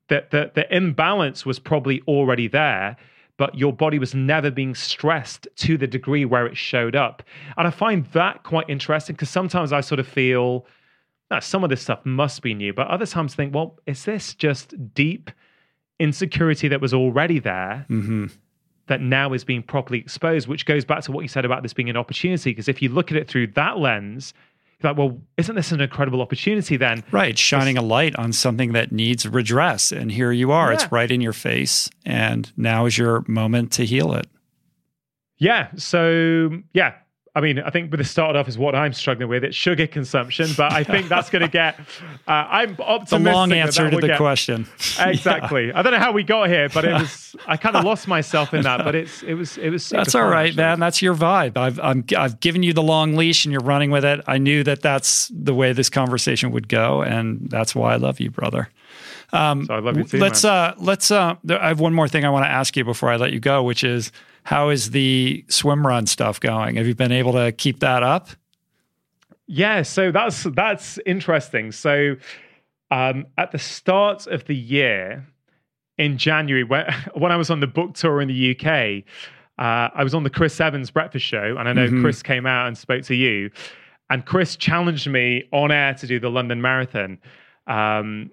That 0.09 0.31
the, 0.31 0.51
the 0.55 0.75
imbalance 0.75 1.45
was 1.45 1.59
probably 1.59 2.03
already 2.09 2.49
there, 2.49 2.97
but 3.37 3.57
your 3.57 3.73
body 3.75 3.99
was 3.99 4.15
never 4.15 4.51
being 4.51 4.75
stressed 4.75 5.49
to 5.57 5.77
the 5.77 5.87
degree 5.87 6.25
where 6.25 6.47
it 6.47 6.57
showed 6.57 6.97
up. 6.97 7.23
And 7.59 7.67
I 7.67 7.71
find 7.71 8.07
that 8.07 8.43
quite 8.43 8.69
interesting 8.71 9.17
because 9.17 9.31
sometimes 9.31 9.71
I 9.73 9.81
sort 9.83 10.01
of 10.01 10.09
feel 10.09 10.67
"Ah, 11.33 11.39
some 11.41 11.65
of 11.65 11.71
this 11.71 11.83
stuff 11.83 12.05
must 12.05 12.43
be 12.43 12.55
new, 12.55 12.73
but 12.73 12.87
other 12.89 13.07
times 13.07 13.35
think, 13.35 13.55
well, 13.55 13.79
is 13.87 14.05
this 14.05 14.35
just 14.35 14.75
deep 14.95 15.31
insecurity 15.99 16.69
that 16.69 16.81
was 16.81 16.93
already 16.93 17.39
there 17.39 17.87
Mhm. 17.89 18.31
that 18.89 19.01
now 19.01 19.33
is 19.33 19.45
being 19.45 19.63
properly 19.63 19.99
exposed, 19.99 20.49
which 20.49 20.67
goes 20.67 20.85
back 20.85 21.03
to 21.05 21.13
what 21.13 21.23
you 21.23 21.29
said 21.29 21.45
about 21.45 21.63
this 21.63 21.73
being 21.73 21.89
an 21.89 21.97
opportunity. 21.97 22.51
Because 22.51 22.69
if 22.69 22.83
you 22.83 22.89
look 22.89 23.11
at 23.11 23.17
it 23.17 23.29
through 23.29 23.49
that 23.49 23.79
lens, 23.79 24.35
you're 24.81 24.91
like, 24.91 24.99
well, 24.99 25.21
isn't 25.39 25.55
this 25.55 25.71
an 25.71 25.81
incredible 25.81 26.21
opportunity 26.21 26.77
then? 26.77 27.05
Right, 27.13 27.39
shining 27.39 27.79
a 27.79 27.83
light 27.83 28.17
on 28.17 28.33
something 28.33 28.73
that 28.73 28.91
needs 28.91 29.29
redress. 29.29 29.93
And 29.93 30.11
here 30.11 30.33
you 30.33 30.51
are, 30.51 30.71
Yeah. 30.71 30.75
it's 30.75 30.91
right 30.93 31.11
in 31.11 31.21
your 31.21 31.33
face. 31.33 31.89
And 32.05 32.51
now 32.57 32.87
is 32.87 32.99
your 32.99 33.25
moment 33.29 33.71
to 33.73 33.85
heal 33.87 34.13
it. 34.15 34.27
Yeah. 35.39 35.69
So, 35.77 36.63
yeah. 36.75 36.95
I 37.35 37.41
mean, 37.41 37.59
I 37.61 37.71
think 37.71 37.91
with 37.91 37.97
the 37.99 38.05
start 38.05 38.37
off 38.37 38.47
is 38.47 38.59
what 38.59 38.75
I'm 38.75 38.93
struggling 38.93 39.31
with. 39.31 39.43
It's 39.43 39.57
sugar 39.57 39.87
consumption, 39.87 40.51
but 40.55 40.71
I 40.71 40.85
think 40.85 41.09
that's 41.09 41.31
going 41.31 41.41
to 41.47 41.49
get. 41.49 41.81
Uh, 42.29 42.31
I'm 42.33 42.77
optimistic. 42.79 43.33
A 43.33 43.35
long 43.35 43.53
answer 43.53 43.85
that 43.85 43.91
to 43.93 44.01
the 44.01 44.07
get- 44.09 44.17
question. 44.19 44.67
Exactly. 44.99 45.73
I 45.73 45.81
don't 45.83 45.93
know 45.95 45.99
how 45.99 46.13
we 46.13 46.23
got 46.25 46.49
here, 46.51 46.69
but 46.69 46.85
it 46.85 46.93
was. 46.93 47.35
I 47.47 47.57
kind 47.57 47.75
of 47.77 47.85
lost 47.85 48.07
myself 48.07 48.53
in 48.53 48.63
that, 48.63 48.85
but 48.85 48.95
it's. 48.95 49.23
It 49.23 49.35
was. 49.35 49.57
It 49.57 49.71
was. 49.71 49.85
super 49.87 50.01
That's 50.01 50.15
all 50.15 50.27
right, 50.29 50.49
actually. 50.49 50.63
man. 50.63 50.81
That's 50.81 51.01
your 51.01 51.15
vibe. 51.15 51.57
I've 51.57 51.81
I'm, 51.81 52.05
I've 52.17 52.39
given 52.41 52.63
you 52.63 52.73
the 52.75 52.83
long 52.83 53.17
leash, 53.17 53.47
and 53.47 53.53
you're 53.53 53.63
running 53.63 53.91
with 53.91 54.05
it. 54.05 54.21
I 54.27 54.37
knew 54.39 54.63
that 54.65 54.83
that's 54.83 55.31
the 55.35 55.55
way 55.55 55.73
this 55.73 55.89
conversation 55.89 56.51
would 56.53 56.69
go, 56.69 57.03
and 57.03 57.49
that's 57.49 57.75
why 57.75 57.95
I 57.95 57.97
love 57.97 58.21
you, 58.21 58.31
brother. 58.31 58.69
So 59.31 59.39
I 59.39 59.79
love 59.79 59.97
you 59.97 60.05
too. 60.05 60.19
let's 60.19 60.45
man. 60.45 60.53
uh 60.53 60.75
let's 60.79 61.11
uh 61.11 61.37
there- 61.43 61.63
I 61.63 61.69
have 61.69 61.81
one 61.81 61.95
more 61.95 62.07
thing 62.09 62.27
I 62.27 62.29
want 62.31 62.45
to 62.45 62.51
ask 62.51 62.77
you 62.77 62.85
before 62.85 63.09
I 63.11 63.17
let 63.17 63.33
you 63.33 63.41
go, 63.41 63.63
which 63.63 63.83
is 63.83 64.13
how 64.45 64.69
is 64.71 64.91
the 64.91 65.45
swim 65.49 65.87
run 65.87 66.07
stuff 66.07 66.41
going? 66.41 66.77
Have 66.77 66.87
you 66.87 66.95
been 66.95 67.13
able 67.13 67.33
to 67.33 67.53
keep 67.53 67.81
that 67.81 68.03
up? 68.03 68.29
Yeah, 69.47 69.83
so 69.83 70.11
that's 70.11 70.45
that's 70.55 70.99
interesting. 71.07 71.73
So 71.73 72.17
um, 72.91 73.27
at 73.39 73.53
the 73.53 73.59
start 73.59 74.27
of 74.27 74.45
the 74.47 74.57
year 74.57 75.27
in 75.99 76.19
January, 76.19 76.65
when, 76.65 76.87
when 77.15 77.33
I 77.33 77.37
was 77.37 77.51
on 77.51 77.61
the 77.61 77.67
book 77.67 77.95
tour 77.95 78.21
in 78.21 78.29
the 78.29 78.57
UK, 78.57 79.05
uh, 79.59 79.91
I 79.95 80.03
was 80.05 80.15
on 80.15 80.23
the 80.25 80.31
Chris 80.31 80.61
Evans 80.61 80.91
breakfast 80.91 81.25
show, 81.27 81.57
and 81.59 81.69
I 81.69 81.73
know 81.73 81.89
Mhm. 81.89 82.01
Chris 82.03 82.23
came 82.23 82.47
out 82.47 82.67
and 82.67 82.77
spoke 82.77 83.03
to 83.05 83.15
you, 83.15 83.51
and 84.11 84.25
Chris 84.25 84.57
challenged 84.57 85.09
me 85.09 85.45
on 85.53 85.71
air 85.71 85.95
to 85.95 86.07
do 86.07 86.19
the 86.19 86.31
London 86.31 86.61
Marathon, 86.63 87.19
um, 87.67 88.31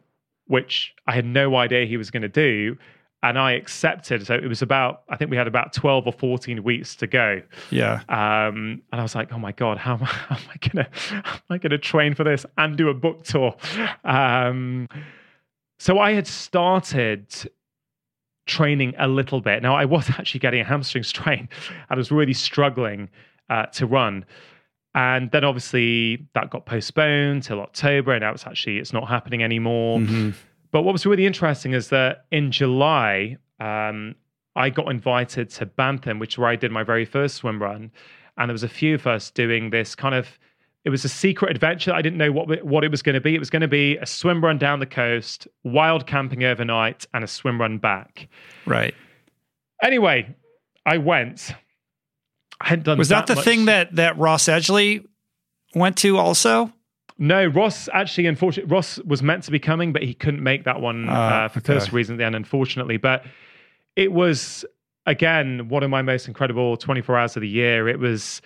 which 0.48 0.94
I 1.08 1.14
had 1.14 1.26
no 1.26 1.56
idea 1.58 1.86
he 1.86 1.98
was 1.98 2.10
going 2.10 2.24
to 2.24 2.30
do. 2.30 2.78
And 3.22 3.38
I 3.38 3.52
accepted. 3.52 4.26
So 4.26 4.34
it 4.36 4.48
was 4.48 4.62
about, 4.62 5.04
I 5.10 5.18
think 5.18 5.30
we 5.30 5.36
had 5.36 5.48
about 5.48 5.74
12 5.74 6.08
or 6.08 6.14
14 6.14 6.64
weeks 6.64 6.96
to 6.98 7.08
go. 7.08 7.42
Yeah. 7.70 7.96
Um, 8.08 8.82
and 8.94 9.02
I 9.02 9.02
was 9.02 9.14
like, 9.14 9.34
oh 9.34 9.38
my 9.38 9.52
God, 9.52 9.78
how, 9.78 9.96
am 9.96 10.04
I- 10.04 10.06
how 10.08 10.36
am 10.36 10.42
I 10.50 10.68
gonna 10.68 10.90
how 11.24 11.34
am 11.34 11.42
I 11.50 11.58
gonna 11.58 11.78
train 11.78 12.16
for 12.16 12.24
this 12.24 12.46
and 12.58 12.78
do 12.78 12.88
a 12.88 12.94
book 12.94 13.24
tour? 13.24 13.56
Um, 14.06 14.88
so 15.80 16.00
I 16.00 16.14
had 16.14 16.28
started 16.28 17.28
training 18.48 18.94
a 18.98 19.08
little 19.08 19.42
bit. 19.42 19.62
Now 19.62 19.76
I 19.76 19.86
was 19.86 20.10
actually 20.18 20.40
getting 20.40 20.62
a 20.62 20.66
hamstring 20.66 21.04
strain. 21.14 21.50
I 21.90 21.96
was 21.96 22.12
really 22.12 22.34
struggling 22.34 23.10
uh, 23.50 23.66
to 23.68 23.86
run. 23.86 24.26
And 24.96 25.30
then 25.32 25.44
obviously 25.44 26.26
that 26.34 26.50
got 26.50 26.66
postponed 26.66 27.44
till 27.44 27.60
October, 27.62 28.14
and 28.14 28.22
now 28.22 28.32
it's 28.32 28.48
actually 28.48 28.80
it's 28.80 28.92
not 28.92 29.08
happening 29.08 29.44
anymore. 29.44 30.00
Mhm. 30.00 30.34
But 30.72 30.84
what 30.84 30.94
was 30.94 31.06
really 31.06 31.26
interesting 31.26 31.74
is 31.74 31.90
that 31.90 32.26
in 32.32 32.52
July, 32.52 33.38
um, 33.60 34.16
I 34.56 34.70
got 34.70 34.90
invited 34.92 35.50
to 35.52 35.66
Bantham, 35.66 36.20
which 36.20 36.36
is 36.36 36.38
where 36.38 36.50
I 36.50 36.56
did 36.56 36.72
my 36.72 36.84
very 36.84 37.06
first 37.06 37.36
swim 37.36 37.62
run. 37.62 37.92
And 38.38 38.50
there 38.50 38.54
was 38.54 38.64
a 38.64 38.70
few 38.70 38.96
of 38.96 39.08
us 39.08 39.32
doing 39.32 39.70
this 39.72 39.96
kind 39.96 40.14
of, 40.16 40.28
it 40.86 40.90
was 40.92 41.04
a 41.04 41.10
secret 41.10 41.52
adventure. 41.52 41.92
I 41.94 42.02
didn't 42.02 42.18
know 42.20 42.32
what, 42.32 42.52
it- 42.52 42.66
what 42.66 42.84
it 42.84 42.92
was 42.92 43.02
going 43.02 43.16
to 43.16 43.22
be. 43.22 43.36
It 43.36 43.40
was 43.40 43.50
going 43.50 43.62
to 43.62 43.68
be 43.68 43.98
a 43.98 44.06
swim 44.06 44.44
run 44.44 44.58
down 44.58 44.80
the 44.80 44.86
coast, 44.86 45.48
wild 45.64 46.06
camping 46.08 46.44
overnight, 46.44 47.06
and 47.14 47.24
a 47.24 47.28
swim 47.28 47.60
run 47.60 47.78
back. 47.80 48.28
Right. 48.66 48.94
Anyway, 49.84 50.36
I 50.86 50.98
went. 50.98 51.54
I 52.62 52.68
hadn't 52.70 52.84
done 52.86 52.98
Was 52.98 53.10
that, 53.10 53.28
the 53.28 53.36
much- 53.36 53.46
thing 53.46 53.66
that 53.66 53.96
that 53.96 54.18
Ross 54.18 54.46
Edgley 54.46 55.06
went 55.74 55.98
to 55.98 56.18
also? 56.18 56.72
No, 57.20 57.46
Ross 57.46 57.90
actually, 57.94 58.28
unfortunately, 58.28 58.72
Ross 58.72 58.98
was 59.00 59.22
meant 59.22 59.44
to 59.44 59.52
be 59.52 59.60
coming, 59.60 59.92
but 59.92 60.02
he 60.02 60.14
couldn't 60.14 60.42
make 60.42 60.64
that 60.64 60.80
one 60.82 61.06
Ah, 61.10 61.44
uh, 61.44 61.48
for 61.50 61.60
okay. 61.60 61.74
personal 61.74 61.96
reasons, 61.96 62.22
and 62.22 62.36
unfortunately. 62.36 62.98
But 62.98 63.26
it 63.96 64.12
was 64.14 64.66
again 65.06 65.68
one 65.70 65.84
of 65.84 65.90
my 65.90 66.02
most 66.02 66.28
incredible 66.28 66.78
24 66.78 67.18
hours 67.18 67.36
of 67.36 67.42
the 67.42 67.50
year. 67.50 67.88
It 67.90 68.00
was 68.00 68.42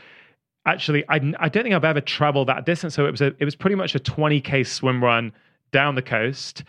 actually 0.66 1.04
I, 1.08 1.18
I 1.40 1.50
don't 1.50 1.64
think 1.64 1.76
I've 1.76 1.84
ever 1.86 2.02
traveled 2.02 2.48
that 2.48 2.66
distance. 2.66 2.96
So 2.96 3.06
it 3.06 3.12
was 3.12 3.22
a 3.22 3.28
it 3.38 3.46
was 3.46 3.56
pretty 3.56 3.76
much 3.76 3.94
a 3.96 4.00
20k 4.00 4.66
swim 4.66 5.04
run 5.04 5.32
down 5.72 5.96
the 5.96 6.02
coast. 6.02 6.64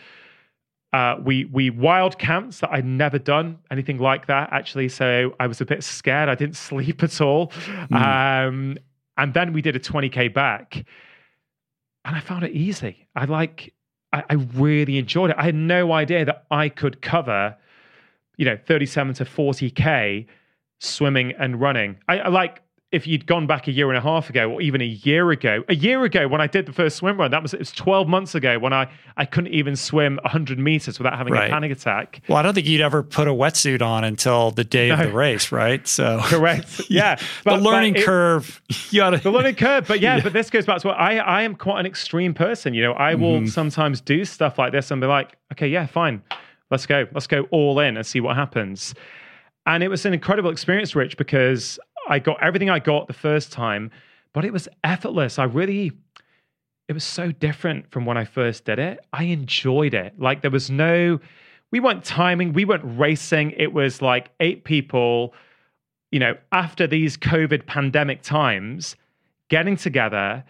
Uh, 0.93 1.17
we 1.25 1.47
we 1.47 1.71
wild 1.71 2.19
camps 2.19 2.61
that 2.61 2.71
I'd 2.71 2.85
never 2.85 3.19
done 3.19 3.59
anything 3.71 3.99
like 3.99 4.27
that 4.27 4.51
actually. 4.53 4.89
So 4.89 5.35
I 5.41 5.47
was 5.47 5.61
a 5.61 5.65
bit 5.65 5.83
scared. 5.83 6.29
I 6.29 6.35
didn't 6.35 6.57
sleep 6.69 7.03
at 7.03 7.21
all. 7.21 7.51
Um, 7.91 8.77
and 9.17 9.33
then 9.33 9.53
we 9.53 9.63
did 9.63 9.75
a 9.75 9.81
20k 9.81 10.35
back, 10.35 10.85
and 12.05 12.17
I 12.17 12.21
found 12.21 12.45
it 12.45 12.53
easy. 12.53 13.09
I 13.15 13.25
like 13.25 13.75
I, 14.13 14.23
I 14.31 14.35
really 14.35 14.99
enjoyed 14.99 15.31
it. 15.31 15.37
I 15.39 15.45
had 15.45 15.55
no 15.55 15.93
idea 15.93 16.25
that 16.25 16.45
I 16.51 16.69
could 16.69 17.03
cover, 17.03 17.57
you 18.37 18.45
know, 18.45 18.57
37 18.67 19.15
to 19.15 19.25
40k 19.25 20.27
swimming 20.81 21.33
and 21.39 21.61
running. 21.61 21.97
I, 22.09 22.21
I 22.21 22.29
like 22.29 22.63
if 22.95 23.07
you'd 23.07 23.27
gone 23.27 23.47
back 23.47 23.67
a 23.69 23.73
year 23.73 23.89
and 23.91 23.99
a 23.99 24.01
half 24.01 24.31
ago 24.31 24.51
or 24.53 24.63
even 24.63 24.81
a 24.81 24.85
year 24.87 25.31
ago, 25.31 25.65
a 25.69 25.75
year 25.75 26.05
ago 26.05 26.29
when 26.29 26.41
I 26.41 26.47
did 26.47 26.67
the 26.67 26.73
first 26.73 26.97
swim 26.97 27.19
run, 27.19 27.31
that 27.33 27.43
was 27.43 27.53
it 27.53 27.59
was 27.59 27.73
12 27.73 28.07
months 28.09 28.35
ago 28.35 28.59
when 28.59 28.73
I, 28.73 28.89
I 29.17 29.25
couldn't 29.25 29.53
even 29.53 29.75
swim 29.77 30.19
100 30.23 30.59
meters 30.59 30.99
without 30.99 31.17
having 31.19 31.33
Right. 31.33 31.51
a 31.51 31.53
panic 31.53 31.73
attack. 31.73 32.21
Well, 32.29 32.39
I 32.39 32.43
don't 32.43 32.55
think 32.55 32.67
you'd 32.67 32.81
ever 32.81 33.03
put 33.03 33.27
a 33.29 33.33
wetsuit 33.33 33.83
on 33.83 34.05
until 34.05 34.51
the 34.53 34.65
day 34.65 34.91
of 34.91 34.99
the 35.01 35.13
race, 35.13 35.51
right? 35.53 35.87
So 35.89 36.21
Correct. 36.25 36.83
Yeah. 36.89 37.17
the 37.17 37.23
But- 37.45 37.51
but 37.57 37.63
learning 37.63 37.97
it- 37.97 38.05
curve, 38.05 38.63
you 38.91 39.01
gotta, 39.01 39.19
the 39.19 39.31
learning 39.31 39.57
curve. 39.57 39.87
But 39.89 40.01
yeah, 40.01 40.17
Yeah. 40.17 40.23
but 40.23 40.33
this 40.33 40.49
goes 40.51 40.65
back 40.67 40.81
to 40.83 40.89
what 40.89 40.99
I, 40.99 41.19
I 41.19 41.43
am 41.43 41.55
quite 41.57 41.81
an 41.81 41.87
extreme 41.87 42.33
person. 42.35 42.75
You 42.75 42.83
know, 42.83 42.93
I 42.93 43.15
will 43.15 43.41
Mhm. 43.41 43.49
sometimes 43.51 44.01
do 44.01 44.25
stuff 44.25 44.59
like 44.59 44.73
this 44.73 44.91
and 44.91 45.01
be 45.01 45.07
like, 45.07 45.37
okay, 45.53 45.67
yeah, 45.69 45.87
fine. 45.87 46.23
Let's 46.71 46.87
go. 46.87 47.07
Let's 47.13 47.27
go 47.27 47.43
all 47.51 47.79
in 47.81 47.97
and 47.97 48.07
see 48.07 48.21
what 48.21 48.37
happens. 48.37 48.95
And 49.67 49.83
it 49.83 49.89
was 49.89 50.05
an 50.05 50.13
incredible 50.13 50.51
experience, 50.51 50.95
Rich, 50.95 51.17
because 51.17 51.79
I 52.09 52.19
got 52.19 52.43
everything 52.43 52.71
I 52.71 52.79
got 52.79 53.07
the 53.07 53.13
first 53.13 53.53
time, 53.53 53.91
but 54.33 54.45
it 54.45 54.53
was 54.53 54.69
effortless. 54.83 55.39
I 55.39 55.45
really, 55.45 55.93
it 56.89 56.93
was 56.93 57.05
so 57.05 57.33
different 57.33 57.91
from 57.91 58.07
when 58.07 58.17
I 58.17 58.25
first 58.25 58.65
did 58.65 58.79
it. 58.79 59.05
I 59.13 59.25
enjoyed 59.25 59.95
it. 59.95 60.19
Like 60.19 60.43
there 60.43 60.51
was 60.51 60.71
no, 60.71 61.21
we 61.71 61.81
weren't 61.81 62.05
timing, 62.05 62.53
we 62.53 62.65
weren't 62.65 62.99
racing. 62.99 63.53
It 63.57 63.73
was 63.73 64.03
like 64.03 64.31
eight 64.41 64.65
people, 64.65 65.35
you 66.11 66.21
know, 66.21 66.37
after 66.53 66.87
these 66.87 67.17
COVID 67.17 67.67
pandemic 67.67 68.23
times, 68.23 68.97
getting 69.49 69.77
together 69.77 70.45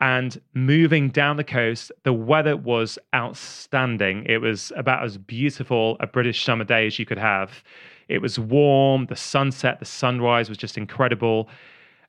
and 0.00 0.40
moving 0.54 1.08
down 1.08 1.36
the 1.36 1.44
coast. 1.44 1.90
The 2.02 2.12
weather 2.12 2.56
was 2.56 2.98
outstanding. 3.14 4.26
It 4.26 4.38
was 4.38 4.72
about 4.76 5.04
as 5.04 5.16
beautiful 5.16 5.96
a 6.00 6.06
British 6.06 6.44
summer 6.44 6.64
day 6.64 6.86
as 6.86 6.98
you 6.98 7.06
could 7.06 7.18
have. 7.18 7.62
It 8.08 8.22
was 8.22 8.38
warm, 8.38 9.06
the 9.06 9.16
sunset, 9.16 9.78
the 9.80 9.84
sunrise 9.84 10.48
was 10.48 10.58
just 10.58 10.78
incredible. 10.78 11.48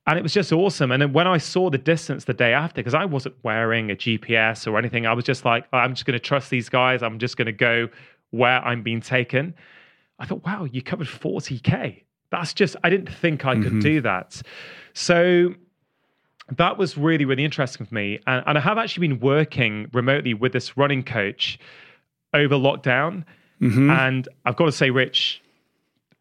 And 0.06 0.18
it 0.18 0.22
was 0.22 0.34
just 0.34 0.54
awesome. 0.54 0.92
And 0.92 1.02
then 1.02 1.12
when 1.12 1.28
I 1.28 1.38
saw 1.38 1.70
the 1.70 1.78
distance 1.78 2.24
the 2.26 2.34
day 2.34 2.54
after, 2.54 2.76
because 2.76 2.94
I 2.94 3.04
wasn't 3.06 3.36
wearing 3.44 3.92
a 3.92 3.96
GPS 3.96 4.66
or 4.72 4.78
anything, 4.78 5.06
I 5.06 5.14
was 5.14 5.26
just 5.26 5.44
like, 5.44 5.66
I'm 5.74 5.94
just 5.94 6.06
going 6.06 6.14
to 6.14 6.20
trust 6.24 6.50
these 6.50 6.70
guys. 6.70 7.04
I'm 7.04 7.20
just 7.20 7.36
going 7.36 7.48
to 7.48 7.52
go 7.52 7.90
where 8.32 8.64
I'm 8.64 8.84
being 8.84 9.02
taken. 9.02 9.54
I 10.20 10.26
thought, 10.26 10.46
wow, 10.46 10.64
you 10.64 10.82
covered 10.82 11.08
40K. 11.08 12.04
That's 12.30 12.54
just, 12.54 12.76
I 12.84 12.90
didn't 12.90 13.12
think 13.12 13.46
I 13.46 13.56
could 13.56 13.74
Mhm. 13.74 13.82
do 13.82 14.02
that. 14.02 14.42
So 14.94 15.56
that 16.56 16.78
was 16.78 16.98
really, 16.98 17.26
really 17.26 17.44
interesting 17.44 17.86
for 17.86 17.94
me. 17.94 18.20
And, 18.28 18.44
and 18.48 18.58
I 18.58 18.62
have 18.62 18.78
actually 18.78 19.08
been 19.10 19.20
working 19.20 19.90
remotely 19.94 20.34
with 20.34 20.54
this 20.54 20.78
running 20.78 21.04
coach 21.04 21.60
over 22.34 22.56
lockdown. 22.56 23.26
Mhm. 23.62 23.92
And 23.92 24.30
I've 24.46 24.56
got 24.56 24.66
to 24.66 24.72
say, 24.72 24.90
Rich, 24.90 25.42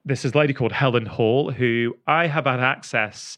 this 0.06 0.24
is 0.24 0.32
a 0.32 0.38
lady 0.38 0.54
called 0.54 0.72
Helen 0.72 1.04
Hall, 1.04 1.50
who 1.50 1.94
I 2.06 2.28
have 2.28 2.46
had 2.46 2.60
access 2.60 3.36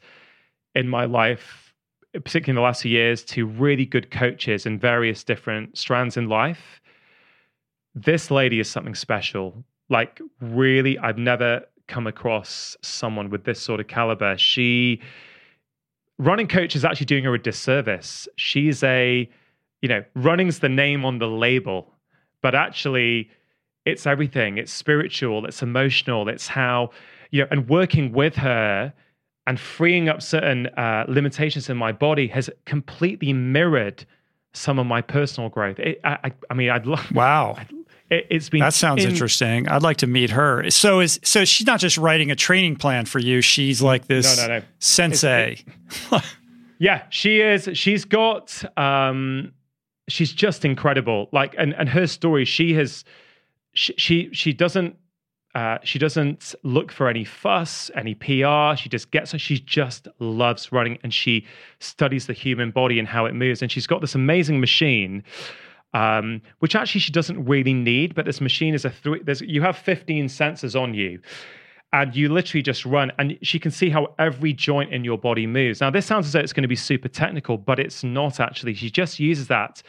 in 0.75 0.87
my 0.87 1.07
life, 1.07 1.73
particularly 2.13 2.51
in 2.51 2.57
the 2.57 2.63
last 2.63 2.83
few 2.83 2.91
years, 2.91 3.25
to 3.25 3.47
really 3.47 3.87
good 3.87 4.11
coaches 4.11 4.67
in 4.67 4.79
various 4.79 5.25
different 5.25 5.79
strands 5.79 6.19
in 6.19 6.29
life. 6.29 6.83
This 7.95 8.31
lady 8.31 8.61
is 8.61 8.71
something 8.71 8.95
special. 8.95 9.65
Like, 9.89 10.21
really, 10.43 10.99
I've 10.99 11.17
never 11.17 11.63
come 11.87 12.07
across 12.07 12.77
someone 12.83 13.31
with 13.31 13.45
this 13.45 13.61
sort 13.61 13.81
of 13.81 13.89
caliber. 13.89 14.37
She, 14.37 15.01
running 16.19 16.49
coach 16.49 16.77
is 16.77 16.85
actually 16.85 17.07
doing 17.07 17.25
her 17.25 17.35
a 17.35 17.43
disservice. 17.43 18.29
She's 18.37 18.83
a, 18.83 19.27
you 19.81 19.89
know, 19.89 20.05
running's 20.15 20.59
the 20.59 20.69
name 20.69 21.07
on 21.07 21.19
the 21.19 21.29
label, 21.29 21.95
but 22.43 22.55
actually, 22.55 23.31
it's 23.89 24.07
everything. 24.07 24.59
It's 24.59 24.73
spiritual, 24.73 25.47
it's 25.47 25.63
emotional, 25.63 26.29
it's 26.29 26.47
how, 26.49 26.91
you 27.31 27.43
know, 27.43 27.49
and 27.51 27.69
working 27.69 28.13
with 28.13 28.35
her 28.37 28.93
and 29.47 29.59
freeing 29.59 30.09
up 30.09 30.21
certain 30.23 30.67
uh, 30.77 31.05
limitations 31.09 31.69
in 31.71 31.77
my 31.77 31.93
body 31.93 32.27
has 32.29 32.51
completely 32.67 33.33
mirrored 33.33 34.05
some 34.53 34.79
of 34.79 34.87
my 34.87 35.01
personal 35.01 35.49
growth. 35.49 35.79
It, 35.79 36.01
I, 36.05 36.19
I, 36.25 36.33
I 36.51 36.55
mean, 36.55 36.71
I'd 36.71 36.87
love. 36.87 37.11
wow. 37.15 37.57
It, 38.11 38.27
it's 38.31 38.49
been 38.49 38.61
That 38.61 38.75
sounds 38.75 39.05
in- 39.05 39.11
interesting. 39.11 39.69
I'd 39.69 39.83
like 39.83 39.99
to 39.99 40.07
meet 40.07 40.31
her. 40.31 40.71
So 40.71 41.01
is 41.01 41.21
so 41.23 41.45
she's 41.45 41.67
not 41.67 41.81
just 41.81 41.97
writing 41.99 42.31
a 42.31 42.37
training 42.37 42.77
plan 42.77 43.05
for 43.07 43.19
you. 43.19 43.41
She's 43.43 43.81
like 43.83 44.07
this 44.07 44.37
No, 44.37 44.47
no, 44.47 44.59
no. 44.59 44.65
sensei. 44.79 45.65
Yeah, 46.81 47.03
she 47.11 47.41
is. 47.41 47.69
She's 47.75 48.05
got. 48.05 48.63
um 48.79 49.53
She's 50.09 50.33
just 50.33 50.65
incredible. 50.65 51.29
Like, 51.33 51.55
and 51.59 51.75
and 51.75 51.89
her 51.89 52.07
story. 52.07 52.45
She 52.45 52.73
has. 52.75 53.05
She 53.75 54.31
she, 54.33 54.53
doesn't. 54.53 54.97
Uh, 55.55 55.79
she 55.83 55.99
doesn't 55.99 56.55
look 56.63 56.93
for 56.93 57.09
any 57.09 57.25
fuss, 57.25 57.91
any 57.95 58.15
PR. 58.15 58.77
She 58.77 58.89
just 58.89 59.11
gets 59.11 59.33
her. 59.33 59.39
She 59.39 59.59
just 59.59 60.09
loves 60.19 60.73
running, 60.73 60.99
and 61.03 61.13
she 61.13 61.47
studies 61.79 62.27
the 62.27 62.33
human 62.33 62.71
body 62.71 62.99
and 62.99 63.09
how 63.09 63.27
it 63.27 63.35
moves. 63.35 63.63
And 63.63 63.71
she's 63.71 63.87
got 63.87 64.01
this 64.01 64.15
amazing 64.15 64.61
machine, 64.61 65.23
um, 65.95 66.43
which 66.59 66.75
actually 66.75 67.01
she 67.01 67.13
doesn't 67.13 67.45
really 67.45 67.73
need. 67.73 68.15
But 68.15 68.25
this 68.25 68.41
machine 68.41 68.75
is 68.75 68.85
a 68.85 68.91
three. 68.91 69.23
There's 69.23 69.41
you 69.41 69.63
have 69.63 69.77
15 69.77 70.27
sensors 70.27 70.81
on 70.81 70.95
you, 70.95 71.21
and 71.93 72.15
you 72.15 72.29
literally 72.29 72.63
just 72.63 72.85
run 72.85 73.11
and 73.19 73.39
she 73.43 73.59
can 73.59 73.71
see 73.71 73.89
how 73.89 74.15
every 74.19 74.53
joint 74.53 74.93
in 74.93 75.05
your 75.05 75.19
body 75.19 75.47
moves 75.47 75.81
now 75.81 75.91
this 75.91 76.07
sounds 76.07 76.27
as 76.27 76.33
though 76.33 76.41
it's 76.41 76.53
going 76.53 76.63
to 76.63 76.69
be 76.69 76.77
super 76.77 77.09
technical 77.09 77.57
but 77.57 77.79
it's 77.79 78.05
not 78.05 78.41
actually 78.41 78.75
she 78.75 78.91
just 78.91 79.19
uses 79.19 79.49
that 79.49 79.83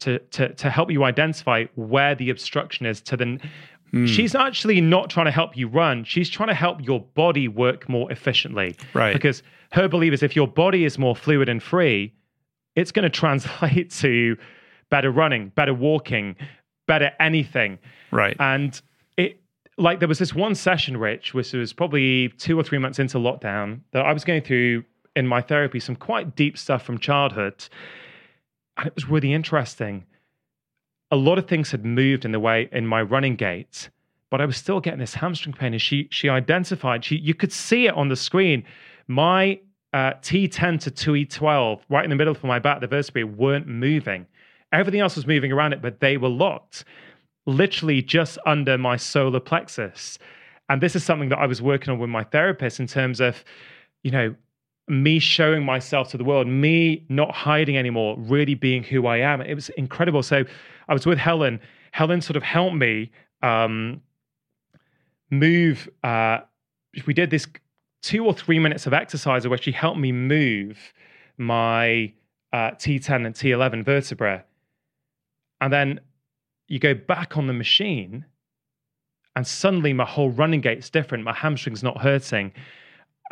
to 0.00 0.18
to 0.18 0.52
to 0.54 0.70
help 0.70 0.90
you 0.90 1.04
identify 1.04 1.64
where 1.74 2.14
the 2.14 2.30
obstruction 2.30 2.86
is 2.86 3.00
to 3.00 3.16
the 3.16 3.38
hmm. 3.90 4.06
she's 4.06 4.34
actually 4.34 4.80
not 4.80 5.10
trying 5.10 5.26
to 5.26 5.32
help 5.32 5.56
you 5.56 5.68
run 5.68 6.04
she's 6.04 6.28
trying 6.28 6.48
to 6.48 6.54
help 6.54 6.84
your 6.84 7.00
body 7.00 7.48
work 7.48 7.88
more 7.88 8.10
efficiently 8.12 8.76
Right. 8.94 9.12
because 9.12 9.42
her 9.72 9.88
belief 9.88 10.12
is 10.12 10.22
if 10.22 10.36
your 10.36 10.48
body 10.48 10.84
is 10.84 10.98
more 10.98 11.16
fluid 11.16 11.48
and 11.48 11.62
free 11.62 12.12
it's 12.74 12.92
going 12.92 13.04
to 13.04 13.10
translate 13.10 13.90
to 14.00 14.36
better 14.90 15.10
running 15.10 15.48
better 15.50 15.74
walking 15.74 16.36
better 16.86 17.10
anything 17.20 17.78
Right. 18.10 18.36
and 18.38 18.80
it 19.16 19.40
like 19.78 19.98
there 19.98 20.08
was 20.08 20.18
this 20.18 20.34
one 20.34 20.54
session, 20.54 20.96
Rich, 20.96 21.34
which 21.34 21.52
was 21.52 21.72
probably 21.72 22.30
two 22.38 22.58
or 22.58 22.62
three 22.62 22.78
months 22.78 22.98
into 22.98 23.18
lockdown, 23.18 23.80
that 23.92 24.06
I 24.06 24.12
was 24.12 24.24
going 24.24 24.40
through 24.40 24.84
in 25.14 25.26
my 25.26 25.42
therapy 25.42 25.80
some 25.80 25.96
quite 25.96 26.34
deep 26.34 26.56
stuff 26.56 26.82
from 26.82 26.98
childhood. 26.98 27.64
And 28.76 28.86
it 28.86 28.94
was 28.94 29.08
really 29.08 29.32
interesting. 29.32 30.04
A 31.10 31.16
lot 31.16 31.38
of 31.38 31.46
things 31.46 31.70
had 31.70 31.84
moved 31.84 32.24
in 32.24 32.32
the 32.32 32.40
way 32.40 32.68
in 32.72 32.86
my 32.86 33.02
running 33.02 33.36
gait, 33.36 33.90
but 34.30 34.40
I 34.40 34.46
was 34.46 34.56
still 34.56 34.80
getting 34.80 35.00
this 35.00 35.14
hamstring 35.14 35.54
pain. 35.54 35.72
And 35.72 35.80
she 35.80 36.08
she 36.10 36.28
identified, 36.28 37.04
she 37.04 37.16
you 37.16 37.34
could 37.34 37.52
see 37.52 37.86
it 37.86 37.94
on 37.94 38.08
the 38.08 38.16
screen. 38.16 38.64
My 39.06 39.60
uh, 39.94 40.12
T10 40.20 40.80
to 40.80 40.90
T12, 40.90 41.80
right 41.88 42.04
in 42.04 42.10
the 42.10 42.16
middle 42.16 42.32
of 42.32 42.42
my 42.42 42.58
back, 42.58 42.80
the 42.80 42.86
vertebrae 42.86 43.22
weren't 43.22 43.66
moving. 43.66 44.26
Everything 44.72 45.00
else 45.00 45.16
was 45.16 45.26
moving 45.26 45.52
around 45.52 45.72
it, 45.72 45.80
but 45.80 46.00
they 46.00 46.16
were 46.16 46.28
locked 46.28 46.84
literally 47.46 48.02
just 48.02 48.38
under 48.44 48.76
my 48.76 48.96
solar 48.96 49.40
plexus. 49.40 50.18
And 50.68 50.82
this 50.82 50.96
is 50.96 51.04
something 51.04 51.28
that 51.28 51.38
I 51.38 51.46
was 51.46 51.62
working 51.62 51.92
on 51.92 51.98
with 51.98 52.10
my 52.10 52.24
therapist 52.24 52.80
in 52.80 52.88
terms 52.88 53.20
of, 53.20 53.44
you 54.02 54.10
know, 54.10 54.34
me 54.88 55.18
showing 55.18 55.64
myself 55.64 56.10
to 56.10 56.16
the 56.16 56.24
world, 56.24 56.46
me 56.46 57.04
not 57.08 57.32
hiding 57.32 57.76
anymore, 57.76 58.16
really 58.18 58.54
being 58.54 58.82
who 58.82 59.06
I 59.06 59.18
am. 59.18 59.40
It 59.40 59.54
was 59.54 59.68
incredible. 59.70 60.22
So 60.22 60.44
I 60.88 60.92
was 60.92 61.06
with 61.06 61.18
Helen. 61.18 61.60
Helen 61.92 62.20
sort 62.20 62.36
of 62.36 62.42
helped 62.42 62.76
me 62.76 63.10
um, 63.42 64.00
move. 65.30 65.88
Uh, 66.04 66.38
we 67.06 67.14
did 67.14 67.30
this 67.30 67.46
two 68.02 68.24
or 68.24 68.32
three 68.32 68.58
minutes 68.58 68.86
of 68.86 68.92
exercise 68.92 69.46
where 69.48 69.58
she 69.58 69.72
helped 69.72 69.98
me 69.98 70.12
move 70.12 70.78
my 71.38 72.12
uh, 72.52 72.70
T10 72.70 73.26
and 73.26 73.34
T11 73.34 73.84
vertebra. 73.84 74.44
And 75.60 75.72
then 75.72 76.00
you 76.68 76.78
go 76.78 76.94
back 76.94 77.36
on 77.36 77.46
the 77.46 77.52
machine 77.52 78.24
and 79.34 79.46
suddenly 79.46 79.92
my 79.92 80.04
whole 80.04 80.30
running 80.30 80.60
gait's 80.60 80.90
different 80.90 81.22
my 81.22 81.32
hamstring's 81.32 81.82
not 81.82 81.98
hurting 81.98 82.52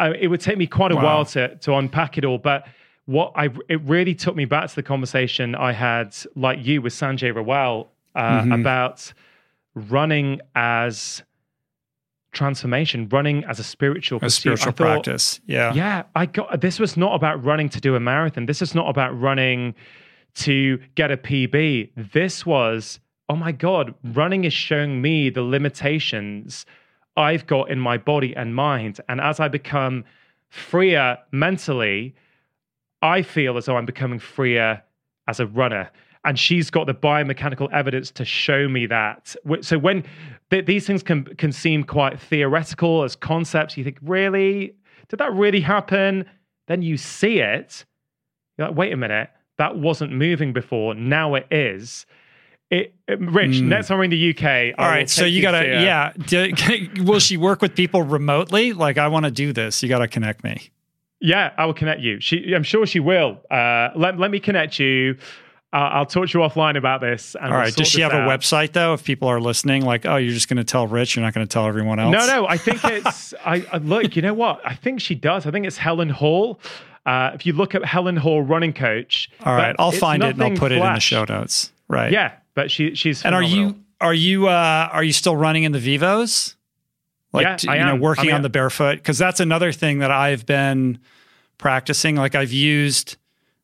uh, 0.01 0.13
it 0.19 0.29
would 0.29 0.41
take 0.41 0.59
me 0.59 0.67
quite 0.67 0.93
a 0.93 0.97
Wow. 0.97 1.05
while 1.05 1.25
to, 1.27 1.55
to 1.57 1.75
unpack 1.75 2.19
it 2.19 2.25
all 2.25 2.39
but 2.39 2.67
what 3.07 3.33
i 3.37 3.49
it 3.69 3.81
really 3.83 4.15
took 4.15 4.35
me 4.37 4.45
back 4.45 4.69
to 4.69 4.75
the 4.75 4.83
conversation 4.83 5.55
i 5.55 5.73
had 5.73 6.15
like 6.35 6.65
you 6.65 6.81
with 6.83 6.93
sanjay 6.93 7.33
rawal 7.33 7.89
uh, 8.15 8.43
Mhm. 8.43 8.61
about 8.61 9.13
running 9.75 10.41
as 10.55 11.23
transformation 12.33 13.09
running 13.11 13.45
as 13.45 13.59
a 13.61 13.65
spiritual 13.65 14.19
A 14.23 14.31
spiritual 14.31 14.69
I 14.71 14.73
thought, 14.73 14.77
practice. 15.05 15.41
Yeah. 15.47 15.73
yeah, 15.73 16.03
I 16.17 16.27
got 16.27 16.61
this 16.61 16.81
was 16.81 16.97
not 16.97 17.15
about 17.15 17.43
running 17.45 17.69
to 17.71 17.81
do 17.81 17.95
a 17.95 18.01
marathon. 18.01 18.47
This 18.47 18.61
is 18.63 18.75
not 18.75 18.89
about 18.89 19.19
running 19.21 19.75
to 20.37 20.79
get 20.97 21.13
a 21.13 21.17
PB. 21.17 21.91
This 22.13 22.45
was, 22.45 22.99
oh 23.29 23.37
my 23.37 23.53
God, 23.53 23.95
running 24.03 24.43
is 24.45 24.53
showing 24.53 25.01
me 25.01 25.31
the 25.31 25.43
limitations 25.43 26.67
I've 27.17 27.47
got 27.47 27.71
in 27.71 27.79
my 27.79 27.97
body 27.99 28.35
and 28.37 28.55
mind. 28.55 29.01
And 29.09 29.21
as 29.21 29.41
I 29.41 29.49
become 29.49 30.05
freer 30.49 31.19
mentally, 31.33 32.15
I 33.03 33.23
feel 33.23 33.57
as 33.57 33.67
though 33.67 33.77
I'm 33.77 33.87
becoming 33.87 34.19
freer 34.19 34.83
as 35.29 35.41
a 35.41 35.47
runner. 35.47 35.91
and 36.25 36.39
she's 36.39 36.71
got 36.71 36.87
the 36.87 36.95
biomechanical 36.95 37.71
evidence 37.73 38.11
to 38.13 38.25
show 38.25 38.69
me 38.69 38.87
that. 38.87 39.37
So 39.61 39.79
when 39.79 40.05
th- 40.51 40.67
these 40.67 40.87
things 40.87 41.03
can 41.03 41.25
can 41.37 41.53
seem 41.53 41.85
quite 41.85 42.19
theoretical 42.19 43.05
as 43.05 43.15
concepts, 43.15 43.77
you 43.77 43.85
think, 43.85 43.99
really, 44.03 44.75
did 45.09 45.19
that 45.19 45.33
really 45.33 45.61
happen? 45.61 46.25
Then 46.67 46.83
you 46.83 46.97
see 46.97 47.41
it. 47.41 47.85
You're 48.57 48.69
like, 48.69 48.77
wait 48.77 48.93
a 48.93 48.97
minute, 48.97 49.31
that 49.59 49.77
wasn't 49.77 50.13
moving 50.13 50.53
before. 50.53 50.95
Now 50.95 51.35
it 51.35 51.47
is. 51.51 52.07
It, 52.75 52.95
Rich, 53.07 53.59
mm. 53.59 53.65
next 53.65 53.89
time 53.89 53.99
we're 53.99 54.05
in 54.05 54.11
the 54.11 54.31
UK. 54.31 54.75
All 54.79 54.89
right, 54.89 55.09
so 55.09 55.25
you 55.25 55.43
gotta, 55.43 55.65
yeah. 55.65 56.13
Do, 56.27 56.53
will 57.05 57.21
she 57.21 57.37
work 57.37 57.63
with 57.63 57.75
people 57.75 58.03
remotely? 58.03 58.73
Like, 58.73 58.99
I 58.99 59.09
want 59.09 59.27
to 59.27 59.31
do 59.31 59.53
this. 59.53 59.83
You 59.83 59.89
gotta 59.89 60.09
connect 60.09 60.43
me. 60.43 60.71
Yeah, 61.21 61.53
I 61.57 61.67
will 61.67 61.75
connect 61.75 62.01
you. 62.01 62.21
She, 62.21 62.53
I'm 62.53 62.65
sure 62.65 62.85
she 62.85 63.01
will. 63.01 63.39
Uh, 63.51 63.91
let, 63.95 64.19
let 64.19 64.31
me 64.31 64.41
connect 64.41 64.79
you. 64.79 65.17
I'll 65.73 66.07
talk 66.07 66.29
to 66.29 66.39
you 66.39 66.45
offline 66.45 66.77
about 66.77 67.01
this. 67.01 67.35
All 67.35 67.51
right. 67.51 67.75
Does 67.75 67.89
she 67.89 68.01
have 68.03 68.13
out. 68.13 68.29
a 68.29 68.31
website 68.31 68.73
though? 68.73 68.95
If 68.95 69.03
people 69.03 69.27
are 69.29 69.41
listening, 69.41 69.85
like, 69.85 70.07
oh, 70.07 70.17
you're 70.17 70.33
just 70.33 70.49
going 70.49 70.59
to 70.59 70.65
tell 70.65 70.87
Rich, 70.87 71.17
you're 71.17 71.25
not 71.25 71.35
going 71.35 71.47
to 71.47 71.53
tell 71.53 71.67
everyone 71.67 71.99
else. 71.99 72.13
No, 72.13 72.27
no. 72.27 72.47
I 72.47 72.57
think 72.57 72.85
it's. 72.85 73.35
I, 73.45 73.67
I, 73.73 73.79
look. 73.79 74.15
You 74.15 74.23
know 74.23 74.35
what? 74.35 74.61
I 74.65 74.77
think 74.77 75.01
she 75.01 75.17
does. 75.17 75.47
I 75.47 75.51
think 75.51 75.67
it's 75.67 75.77
Helen 75.77 76.11
Hall. 76.11 76.61
Uh, 77.07 77.33
if 77.35 77.45
you 77.45 77.53
look 77.55 77.75
at 77.75 77.85
Helen 77.85 78.17
Hall, 78.17 78.41
running 78.41 78.73
coach. 78.73 79.31
All 79.45 79.55
right, 79.55 79.75
I'll 79.79 79.91
find 79.91 80.23
it 80.23 80.35
and 80.35 80.43
I'll 80.43 80.51
put 80.51 80.71
flash. 80.71 80.73
it 80.73 80.87
in 80.87 80.95
the 80.95 81.01
show 81.01 81.25
notes. 81.25 81.73
Right. 81.89 82.13
Yeah, 82.13 82.37
but 82.55 82.71
she 82.71 82.95
she's. 82.95 83.23
Phenomenal. 83.23 83.51
And 83.51 83.55
are 83.55 83.75
you 83.75 83.85
are 84.01 84.15
you 84.15 84.49
uh, 84.49 84.89
are 84.93 85.05
you 85.05 85.13
still 85.13 85.37
running 85.37 85.65
in 85.65 85.73
the 85.73 85.79
Vivos? 85.79 86.57
Like, 87.33 87.45
yeah, 87.45 87.57
to, 87.57 87.71
I 87.71 87.75
you 87.75 87.81
am. 87.81 87.87
know, 87.89 88.03
working 88.03 88.25
I 88.25 88.27
mean, 88.27 88.35
on 88.37 88.43
the 88.43 88.49
barefoot 88.49 88.97
because 88.97 89.19
that's 89.19 89.41
another 89.41 89.73
thing 89.73 89.99
that 89.99 90.11
I've 90.11 90.47
been 90.47 90.99
practicing. 91.59 92.17
Like 92.17 92.35
I've 92.35 92.53
used 92.53 93.17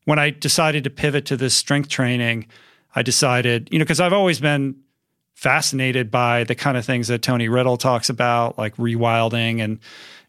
when 0.04 0.18
I 0.18 0.30
decided 0.30 0.84
to 0.84 0.90
pivot 0.90 1.26
to 1.26 1.36
this 1.36 1.54
strength 1.54 1.88
training, 1.88 2.46
I 2.94 3.02
decided, 3.02 3.68
you 3.70 3.78
know, 3.78 3.84
because 3.84 4.00
I've 4.00 4.12
always 4.12 4.40
been 4.40 4.76
fascinated 5.34 6.10
by 6.10 6.44
the 6.44 6.54
kind 6.54 6.76
of 6.76 6.84
things 6.84 7.08
that 7.08 7.22
Tony 7.22 7.48
Riddle 7.48 7.76
talks 7.76 8.08
about, 8.08 8.58
like 8.58 8.76
rewilding 8.76 9.62
and 9.62 9.78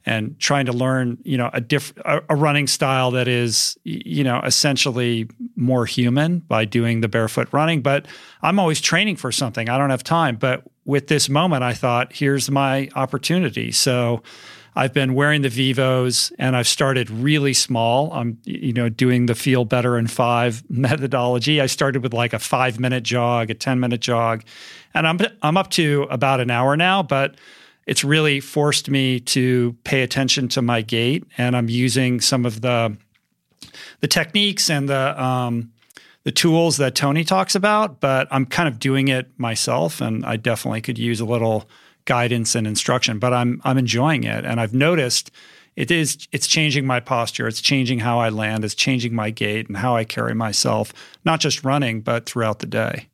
and 0.05 0.39
trying 0.39 0.65
to 0.65 0.73
learn, 0.73 1.17
you 1.23 1.37
know, 1.37 1.49
a 1.53 1.61
diff 1.61 1.93
a, 2.05 2.21
a 2.29 2.35
running 2.35 2.67
style 2.67 3.11
that 3.11 3.27
is, 3.27 3.77
you 3.83 4.23
know, 4.23 4.41
essentially 4.43 5.29
more 5.55 5.85
human 5.85 6.39
by 6.39 6.65
doing 6.65 7.01
the 7.01 7.07
barefoot 7.07 7.47
running. 7.51 7.81
But 7.81 8.07
I'm 8.41 8.59
always 8.59 8.81
training 8.81 9.17
for 9.17 9.31
something. 9.31 9.69
I 9.69 9.77
don't 9.77 9.89
have 9.89 10.03
time. 10.03 10.35
But 10.35 10.63
with 10.85 11.07
this 11.07 11.29
moment, 11.29 11.63
I 11.63 11.73
thought, 11.73 12.13
here's 12.13 12.49
my 12.49 12.89
opportunity. 12.95 13.71
So 13.71 14.23
I've 14.75 14.93
been 14.93 15.13
wearing 15.15 15.41
the 15.41 15.49
Vivos 15.49 16.31
and 16.39 16.55
I've 16.55 16.67
started 16.67 17.09
really 17.09 17.53
small. 17.53 18.11
I'm, 18.13 18.37
you 18.45 18.73
know, 18.73 18.87
doing 18.87 19.25
the 19.25 19.35
feel 19.35 19.65
better 19.65 19.97
in 19.97 20.07
five 20.07 20.63
methodology. 20.69 21.59
I 21.59 21.65
started 21.65 22.03
with 22.03 22.13
like 22.13 22.33
a 22.33 22.39
five 22.39 22.79
minute 22.79 23.03
jog, 23.03 23.49
a 23.49 23.53
10 23.53 23.79
minute 23.79 24.01
jog, 24.01 24.43
and 24.93 25.07
I'm, 25.07 25.19
I'm 25.41 25.57
up 25.57 25.71
to 25.71 26.07
about 26.09 26.39
an 26.39 26.49
hour 26.49 26.77
now, 26.77 27.03
but 27.03 27.35
it's 27.87 28.03
really 28.03 28.39
forced 28.39 28.89
me 28.89 29.19
to 29.19 29.75
pay 29.83 30.01
attention 30.01 30.47
to 30.49 30.61
my 30.61 30.81
gait. 30.81 31.25
And 31.37 31.55
I'm 31.55 31.69
using 31.69 32.21
some 32.21 32.45
of 32.45 32.61
the, 32.61 32.97
the 33.99 34.07
techniques 34.07 34.69
and 34.69 34.87
the, 34.87 35.21
um, 35.21 35.71
the 36.23 36.31
tools 36.31 36.77
that 36.77 36.95
Tony 36.95 37.23
talks 37.23 37.55
about, 37.55 37.99
but 37.99 38.27
I'm 38.29 38.45
kind 38.45 38.67
of 38.67 38.79
doing 38.79 39.07
it 39.07 39.31
myself. 39.37 40.01
And 40.01 40.25
I 40.25 40.37
definitely 40.37 40.81
could 40.81 40.99
use 40.99 41.19
a 41.19 41.25
little 41.25 41.67
guidance 42.05 42.55
and 42.55 42.67
instruction, 42.67 43.19
but 43.19 43.33
I'm 43.33 43.61
I'm 43.63 43.77
enjoying 43.77 44.23
it, 44.23 44.45
and 44.45 44.59
I've 44.59 44.73
noticed 44.73 45.31
it 45.75 45.91
is 45.91 46.27
it's 46.31 46.47
changing 46.47 46.85
my 46.85 46.99
posture, 46.99 47.47
it's 47.47 47.61
changing 47.61 47.99
how 47.99 48.19
I 48.19 48.29
land, 48.29 48.65
it's 48.65 48.75
changing 48.75 49.13
my 49.13 49.29
gait 49.29 49.67
and 49.67 49.77
how 49.77 49.95
I 49.95 50.03
carry 50.03 50.33
myself, 50.33 50.93
not 51.25 51.39
just 51.39 51.63
running, 51.63 52.01
but 52.01 52.25
throughout 52.25 52.59
the 52.59 52.65
day. 52.65 53.07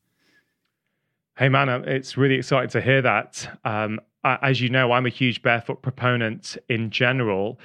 Hey 1.37 1.49
man, 1.49 1.69
it's 1.69 2.17
really 2.17 2.35
exciting 2.35 2.69
to 2.71 2.81
hear 2.81 3.01
that. 3.01 3.59
Um, 3.63 3.99
as 4.23 4.61
you 4.61 4.69
know, 4.69 4.91
I'm 4.91 5.05
a 5.05 5.09
huge 5.09 5.41
barefoot 5.41 5.81
proponent 5.81 6.57
in 6.69 6.89
general. 6.89 7.59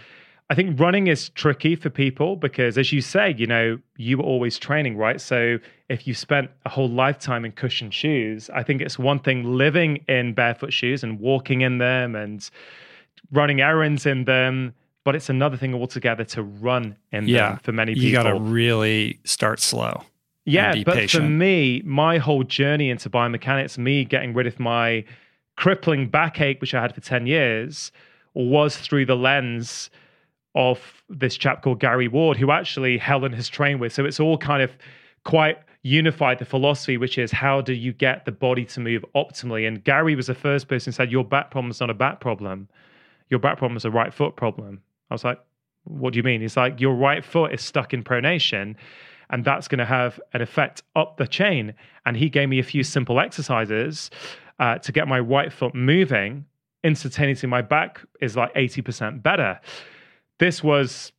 I 0.51 0.55
think 0.55 0.79
running 0.79 1.07
is 1.07 1.31
tricky 1.31 1.77
for 1.77 1.89
people 1.89 2.37
because, 2.37 2.77
as 2.77 2.93
you 2.93 3.01
say, 3.01 3.35
you 3.39 3.47
know, 3.47 3.79
you 3.97 4.19
were 4.19 4.25
always 4.25 4.59
training, 4.59 4.97
right? 4.99 5.21
So 5.21 5.59
if 5.89 6.07
you 6.07 6.13
spent 6.13 6.51
a 6.67 6.69
whole 6.69 6.91
lifetime 6.91 7.45
in 7.45 7.53
cushioned 7.53 7.95
shoes, 7.95 8.51
I 8.51 8.63
think 8.63 8.83
it's 8.83 8.99
one 8.99 9.19
thing 9.19 9.45
living 9.45 10.05
in 10.09 10.35
barefoot 10.35 10.73
shoes 10.73 11.03
and 11.03 11.19
walking 11.19 11.63
in 11.63 11.79
them 11.79 12.15
and 12.15 12.49
running 13.31 13.63
errands 13.63 14.05
in 14.05 14.25
them, 14.25 14.75
but 15.05 15.17
it's 15.17 15.31
another 15.31 15.57
thing 15.57 15.75
altogether 15.75 16.25
to 16.25 16.43
run 16.43 16.97
in 17.13 17.29
yeah, 17.29 17.51
them 17.51 17.59
for 17.63 17.73
many 17.73 17.95
people. 17.95 18.09
You 18.09 18.13
got 18.13 18.25
to 18.25 18.39
really 18.39 19.21
start 19.25 19.59
slow. 19.59 20.03
Yeah, 20.45 20.75
but 20.85 20.95
patient. 20.95 21.23
for 21.23 21.29
me, 21.29 21.83
my 21.85 22.19
whole 22.19 22.43
journey 22.43 22.91
into 22.91 23.09
biomechanics, 23.09 23.79
me 23.79 24.05
getting 24.05 24.35
rid 24.35 24.47
of 24.47 24.59
my 24.59 25.05
crippling 25.57 26.09
backache, 26.09 26.61
which 26.61 26.75
I 26.75 26.83
had 26.83 26.95
for 26.95 27.01
10 27.01 27.27
years, 27.27 27.93
was 28.35 28.77
through 28.77 29.07
the 29.07 29.17
lens 29.17 29.91
of 30.55 31.03
this 31.09 31.37
chap 31.37 31.63
called 31.63 31.81
Gary 31.81 32.09
Ward, 32.09 32.37
who 32.37 32.51
actually 32.51 32.99
Helen 32.99 33.33
has 33.33 33.49
trained 33.49 33.81
with. 33.81 33.93
So 33.93 34.05
it's 34.05 34.21
all 34.21 34.37
kind 34.37 34.63
of 34.63 34.71
quite 35.25 35.59
unified 35.83 36.39
the 36.39 36.45
philosophy, 36.45 36.97
which 36.97 37.19
is 37.19 37.31
how 37.33 37.61
do 37.61 37.73
you 37.73 37.93
get 37.93 38.25
the 38.25 38.33
body 38.33 38.65
to 38.67 38.81
move 38.81 39.05
optimally? 39.15 39.67
And 39.67 39.83
Gary 39.83 40.15
was 40.15 40.27
the 40.27 40.35
first 40.35 40.69
person 40.69 40.91
who 40.91 40.95
said, 40.95 41.11
Your 41.11 41.25
back 41.25 41.51
problem 41.51 41.71
is 41.71 41.81
not 41.81 41.91
a 41.91 41.95
back 41.95 42.21
problem. 42.21 42.69
Your 43.31 43.41
back 43.41 43.59
problem 43.59 43.77
is 43.77 43.85
a 43.85 43.91
right 43.91 44.13
foot 44.13 44.37
problem. 44.37 44.83
I 45.11 45.15
was 45.15 45.25
like, 45.25 45.41
What 45.85 46.13
do 46.13 46.19
you 46.19 46.23
mean? 46.23 46.41
He's 46.41 46.57
like, 46.57 46.81
Your 46.81 46.95
right 46.95 47.25
foot 47.25 47.53
is 47.53 47.63
stuck 47.63 47.93
in 47.93 48.05
pronation. 48.05 48.77
And 49.31 49.45
that's 49.47 49.67
going 49.67 49.79
to 49.79 49.87
have 49.87 50.21
an 50.35 50.43
effect 50.43 50.83
up 50.95 51.17
the 51.17 51.27
chain. 51.27 51.73
And 52.05 52.19
he 52.19 52.29
gave 52.29 52.51
me 52.51 52.59
a 52.59 52.63
few 52.63 52.83
simple 52.83 53.19
exercises 53.19 54.11
uh, 54.63 54.79
to 54.79 54.93
get 54.93 55.09
my 55.09 55.21
right 55.21 55.53
foot 55.53 55.75
moving. 55.75 56.47
Instantaneously, 56.85 57.49
my 57.49 57.63
back 57.63 58.01
is 58.21 58.37
like 58.37 58.53
80% 58.55 59.23
better 59.23 59.61
this 60.43 60.61
was 60.61 61.13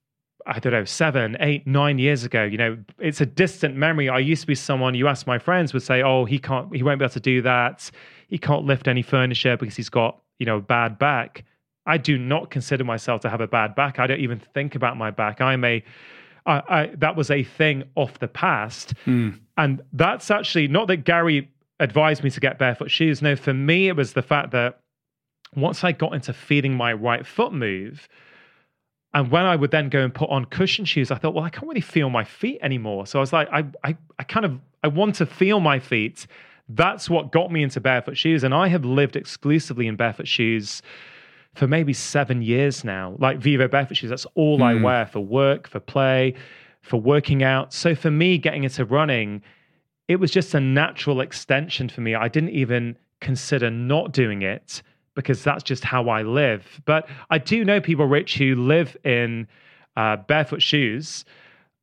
I 0.45 0.59
don't 0.59 0.73
know, 0.73 0.83
seven, 0.83 1.37
eight, 1.39 1.65
nine 1.65 1.97
years 1.97 2.25
ago. 2.25 2.43
You 2.43 2.57
know, 2.57 2.77
it's 2.99 3.21
a 3.21 3.25
distant 3.25 3.77
memory. 3.77 4.09
I 4.09 4.19
used 4.19 4.41
to 4.41 4.47
be 4.47 4.55
someone 4.55 4.93
you 4.93 5.07
ask 5.07 5.25
my 5.25 5.39
friends 5.39 5.73
would 5.73 5.83
say, 5.83 6.03
"Oh, 6.03 6.25
he 6.25 6.37
can't, 6.37 6.75
he 6.75 6.83
won't 6.83 6.99
be 6.99 7.05
able 7.05 7.13
to 7.13 7.21
do 7.21 7.41
that. 7.43 7.89
He 8.27 8.37
can't 8.37 8.65
lift 8.65 8.89
any 8.89 9.01
furniture 9.01 9.55
because 9.55 9.77
he's 9.77 9.87
got, 9.87 10.19
you 10.39 10.45
know, 10.45 10.57
a 10.57 10.61
bad 10.61 10.99
back." 10.99 11.45
I 11.85 11.97
do 11.97 12.17
not 12.17 12.49
consider 12.49 12.83
myself 12.83 13.21
to 13.21 13.29
have 13.29 13.39
a 13.39 13.47
bad 13.47 13.73
back. 13.75 13.99
I 13.99 14.07
don't 14.07 14.19
even 14.19 14.39
think 14.53 14.75
about 14.75 14.97
my 14.97 15.11
back. 15.11 15.39
I'm 15.39 15.63
a, 15.63 15.81
I, 16.45 16.61
I 16.67 16.91
that 16.97 17.15
was 17.15 17.31
a 17.31 17.45
thing 17.45 17.85
off 17.95 18.19
the 18.19 18.27
past, 18.27 18.93
mm. 19.05 19.39
and 19.55 19.81
that's 19.93 20.29
actually 20.29 20.67
not 20.67 20.87
that 20.87 21.05
Gary 21.05 21.49
advised 21.79 22.23
me 22.23 22.29
to 22.29 22.39
get 22.39 22.57
barefoot 22.57 22.91
shoes. 22.91 23.21
No, 23.21 23.35
for 23.35 23.53
me, 23.53 23.87
it 23.87 23.95
was 23.95 24.13
the 24.13 24.21
fact 24.21 24.51
that 24.51 24.79
once 25.55 25.83
I 25.83 25.91
got 25.91 26.13
into 26.13 26.33
feeling 26.33 26.75
my 26.75 26.93
right 26.93 27.25
foot 27.25 27.53
move 27.53 28.07
and 29.13 29.29
when 29.29 29.45
I 29.45 29.55
would 29.55 29.71
then 29.71 29.89
go 29.89 29.99
and 29.99 30.13
put 30.13 30.29
on 30.29 30.45
cushion 30.45 30.85
shoes, 30.85 31.11
I 31.11 31.15
thought, 31.15 31.35
well, 31.35 31.43
I 31.43 31.49
can't 31.49 31.67
really 31.67 31.81
feel 31.81 32.09
my 32.09 32.23
feet 32.23 32.59
anymore. 32.61 33.05
So 33.05 33.19
I 33.19 33.21
was 33.21 33.31
like, 33.31 33.47
I, 33.51 33.63
I, 33.83 33.95
I 34.17 34.23
kind 34.23 34.45
of, 34.45 34.59
I 34.83 34.87
want 34.87 35.15
to 35.15 35.25
feel 35.27 35.59
my 35.59 35.77
feet. 35.77 36.25
That's 36.67 37.09
what 37.09 37.31
got 37.31 37.51
me 37.51 37.61
into 37.61 37.79
barefoot 37.79 38.17
shoes. 38.17 38.43
And 38.43 38.53
I 38.53 38.69
have 38.69 38.85
lived 38.85 39.15
exclusively 39.15 39.85
in 39.85 39.95
barefoot 39.95 40.27
shoes 40.27 40.81
for 41.53 41.67
maybe 41.67 41.93
seven 41.93 42.41
years 42.41 42.83
now. 42.83 43.15
Like 43.19 43.37
Vivo 43.37 43.67
barefoot 43.67 43.97
shoes, 43.97 44.09
that's 44.09 44.25
all 44.33 44.57
mm. 44.59 44.63
I 44.63 44.73
hmm. 44.77 44.83
wear 44.83 45.05
for 45.05 45.19
work, 45.19 45.67
for 45.67 45.79
play, 45.79 46.33
for 46.81 46.99
working 46.99 47.43
out. 47.43 47.71
So 47.71 47.93
for 47.93 48.09
me, 48.09 48.39
getting 48.39 48.63
into 48.63 48.83
running, 48.83 49.43
it 50.07 50.17
was 50.17 50.31
just 50.31 50.53
a 50.53 50.59
natural 50.59 51.21
extension 51.21 51.89
for 51.89 52.01
me. 52.01 52.15
I 52.15 52.27
didn't 52.27 52.49
even 52.49 52.97
consider 53.21 53.71
not 53.71 54.11
doing 54.11 54.41
it 54.41 54.81
because 55.15 55.43
that's 55.43 55.63
just 55.63 55.83
how 55.83 56.09
I 56.09 56.23
live. 56.23 56.81
But 56.85 57.07
I 57.29 57.37
do 57.37 57.63
know 57.63 57.79
people, 57.79 58.05
Rich, 58.05 58.37
who 58.37 58.55
live 58.55 58.97
in 59.03 59.47
uh, 59.95 60.17
barefoot 60.17 60.61
shoes 60.61 61.23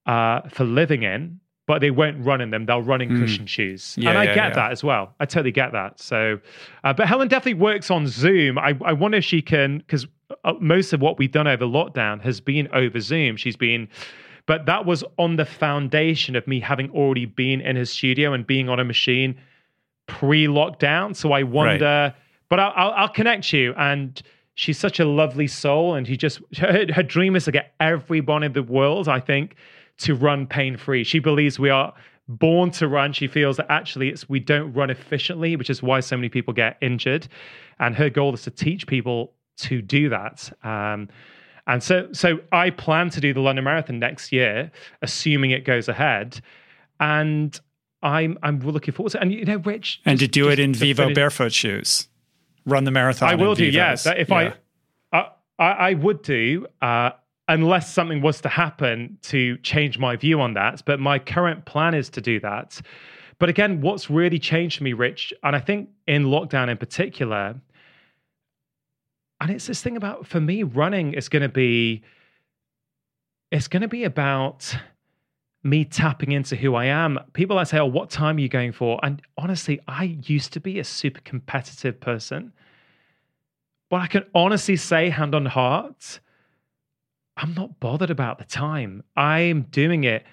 uh, 0.06 0.42
for 0.48 0.64
living 0.64 1.02
in, 1.02 1.40
but 1.66 1.80
they 1.80 1.92
won't 1.92 2.24
run 2.24 2.40
in 2.40 2.50
them. 2.50 2.66
They'll 2.66 2.82
run 2.82 3.00
in 3.00 3.10
mm. 3.10 3.20
cushion 3.20 3.46
shoes. 3.46 3.94
Yeah, 3.96 4.10
and 4.10 4.18
I 4.18 4.24
yeah, 4.24 4.34
get 4.34 4.48
yeah. 4.48 4.54
that 4.54 4.72
as 4.72 4.82
well. 4.82 5.14
I 5.20 5.24
totally 5.26 5.52
get 5.52 5.70
that. 5.72 6.00
So, 6.00 6.40
uh, 6.82 6.92
but 6.92 7.06
Helen 7.06 7.28
definitely 7.28 7.60
works 7.60 7.90
on 7.90 8.08
Zoom. 8.08 8.58
I, 8.58 8.76
I 8.84 8.92
wonder 8.92 9.18
if 9.18 9.24
she 9.24 9.40
can, 9.40 9.78
because 9.78 10.06
uh, 10.44 10.54
most 10.60 10.92
of 10.92 11.00
what 11.00 11.16
we've 11.18 11.30
done 11.30 11.46
over 11.46 11.64
lockdown 11.64 12.20
has 12.22 12.40
been 12.40 12.68
over 12.72 12.98
Zoom. 12.98 13.36
She's 13.36 13.56
been, 13.56 13.88
but 14.46 14.66
that 14.66 14.86
was 14.86 15.04
on 15.18 15.36
the 15.36 15.44
foundation 15.44 16.36
of 16.36 16.46
me 16.46 16.60
having 16.60 16.90
already 16.90 17.26
been 17.26 17.60
in 17.60 17.76
his 17.76 17.90
studio 17.90 18.32
and 18.32 18.46
being 18.46 18.68
on 18.68 18.80
a 18.80 18.84
machine 18.84 19.36
pre 20.06 20.46
lockdown. 20.46 21.14
So 21.14 21.32
I 21.32 21.42
wonder. 21.42 21.84
Right 21.84 22.14
but 22.50 22.58
I'll, 22.58 22.72
I'll, 22.76 22.90
I'll 22.90 23.08
connect 23.08 23.54
you. 23.54 23.72
And 23.78 24.20
she's 24.54 24.78
such 24.78 25.00
a 25.00 25.06
lovely 25.06 25.46
soul. 25.46 25.94
And 25.94 26.06
he 26.06 26.18
just, 26.18 26.42
her, 26.58 26.84
her 26.92 27.02
dream 27.02 27.34
is 27.36 27.46
to 27.46 27.52
get 27.52 27.72
everyone 27.80 28.42
in 28.42 28.52
the 28.52 28.62
world, 28.62 29.08
I 29.08 29.20
think, 29.20 29.54
to 29.98 30.14
run 30.14 30.46
pain 30.46 30.76
free. 30.76 31.04
She 31.04 31.20
believes 31.20 31.58
we 31.58 31.70
are 31.70 31.94
born 32.28 32.70
to 32.72 32.88
run. 32.88 33.12
She 33.14 33.26
feels 33.26 33.56
that 33.56 33.66
actually 33.70 34.10
it's 34.10 34.28
we 34.28 34.40
don't 34.40 34.72
run 34.74 34.90
efficiently, 34.90 35.56
which 35.56 35.70
is 35.70 35.82
why 35.82 36.00
so 36.00 36.16
many 36.16 36.28
people 36.28 36.52
get 36.52 36.76
injured. 36.82 37.28
And 37.78 37.94
her 37.94 38.10
goal 38.10 38.34
is 38.34 38.42
to 38.42 38.50
teach 38.50 38.86
people 38.86 39.32
to 39.58 39.80
do 39.80 40.08
that. 40.10 40.52
Um, 40.62 41.08
and 41.70 41.82
so, 41.82 42.08
so 42.12 42.40
I 42.50 42.70
plan 42.70 43.10
to 43.10 43.20
do 43.20 43.32
the 43.32 43.40
London 43.40 43.64
Marathon 43.64 44.00
next 44.00 44.32
year, 44.32 44.72
assuming 45.02 45.52
it 45.52 45.64
goes 45.64 45.88
ahead. 45.88 46.40
And 46.98 47.58
I'm 48.02 48.38
I'm 48.42 48.58
looking 48.58 48.92
forward 48.92 49.12
to. 49.12 49.18
it. 49.18 49.22
And 49.22 49.32
you 49.32 49.44
know, 49.44 49.58
Rich, 49.58 50.00
and 50.04 50.18
to 50.18 50.26
do 50.26 50.48
it 50.50 50.58
in 50.58 50.74
Vivo 50.74 51.14
barefoot 51.14 51.52
shoes. 51.52 52.08
Run 52.66 52.84
the 52.84 52.90
marathon. 52.90 53.28
I 53.28 53.36
will 53.36 53.54
do. 53.54 53.64
Yeah, 53.64 53.90
Vivos. 53.90 54.04
that 54.04 54.18
if 54.18 54.28
Yeah. 54.30 54.54
I, 55.12 55.18
I, 55.18 55.30
I, 55.58 55.70
I 55.90 55.94
would 55.94 56.22
do, 56.22 56.66
uh, 56.82 57.10
unless 57.46 57.92
something 57.92 58.20
was 58.20 58.40
to 58.40 58.48
happen 58.48 59.18
to 59.22 59.56
change 59.58 59.98
my 59.98 60.16
view 60.16 60.40
on 60.40 60.54
that. 60.54 60.82
But 60.84 60.98
my 60.98 61.18
current 61.20 61.66
plan 61.66 61.94
is 61.94 62.10
to 62.10 62.20
do 62.20 62.40
that. 62.40 62.80
But 63.38 63.48
again, 63.48 63.80
what's 63.80 64.10
really 64.10 64.38
changed 64.38 64.80
me, 64.80 64.92
Rich, 64.92 65.32
and 65.42 65.54
I 65.56 65.60
think 65.60 65.88
in 66.06 66.24
lockdown 66.24 66.68
in 66.68 66.76
particular, 66.76 67.54
and 69.40 69.50
it's 69.50 69.66
this 69.66 69.82
thing 69.82 69.96
about 69.96 70.26
for 70.26 70.40
me, 70.40 70.62
running 70.62 71.14
is 71.14 71.28
going 71.28 71.42
to 71.42 71.48
be, 71.48 72.02
it's 73.50 73.68
going 73.68 73.82
to 73.82 73.88
be 73.88 74.04
about 74.04 74.74
me 75.62 75.84
tapping 75.84 76.32
into 76.32 76.56
who 76.56 76.74
I 76.74 76.86
am. 76.86 77.18
People 77.32 77.58
I 77.58 77.64
say, 77.64 77.78
"Oh, 77.78 77.86
what 77.86 78.10
time 78.10 78.36
are 78.36 78.40
you 78.40 78.48
going 78.48 78.72
for?" 78.72 78.98
And 79.02 79.20
honestly, 79.36 79.80
I 79.86 80.18
used 80.22 80.52
to 80.54 80.60
be 80.60 80.78
a 80.78 80.84
super 80.84 81.20
competitive 81.20 82.00
person. 82.00 82.52
But 83.90 84.02
I 84.02 84.06
can 84.06 84.24
honestly 84.34 84.76
say, 84.76 85.10
hand 85.10 85.34
on 85.34 85.46
heart, 85.46 86.20
I'm 87.36 87.54
not 87.54 87.80
bothered 87.80 88.10
about 88.10 88.38
the 88.38 88.44
time. 88.44 89.02
I'm 89.16 89.62
doing 89.62 90.04
it 90.04 90.24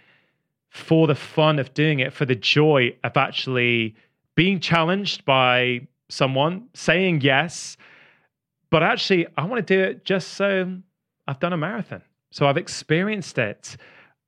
for 0.70 1.08
the 1.08 1.16
fun 1.16 1.58
of 1.58 1.74
doing 1.74 2.00
it, 2.00 2.14
for 2.14 2.26
the 2.26 2.36
joy 2.36 2.96
of 3.04 3.18
actually 3.18 3.96
being 4.36 4.60
challenged 4.60 5.26
by 5.26 5.88
someone, 6.08 6.68
saying 6.76 7.22
yes. 7.22 7.78
But 8.69 8.84
actually, 8.84 9.27
I 9.38 9.45
want 9.45 9.65
to 9.65 9.76
do 9.76 9.81
it 9.81 10.06
just 10.06 10.30
so 10.30 10.77
I've 11.27 11.39
done 11.39 11.53
a 11.53 11.57
marathon. 11.57 12.02
So 12.31 12.48
I've 12.48 12.57
experienced 12.57 13.38
it. 13.38 13.77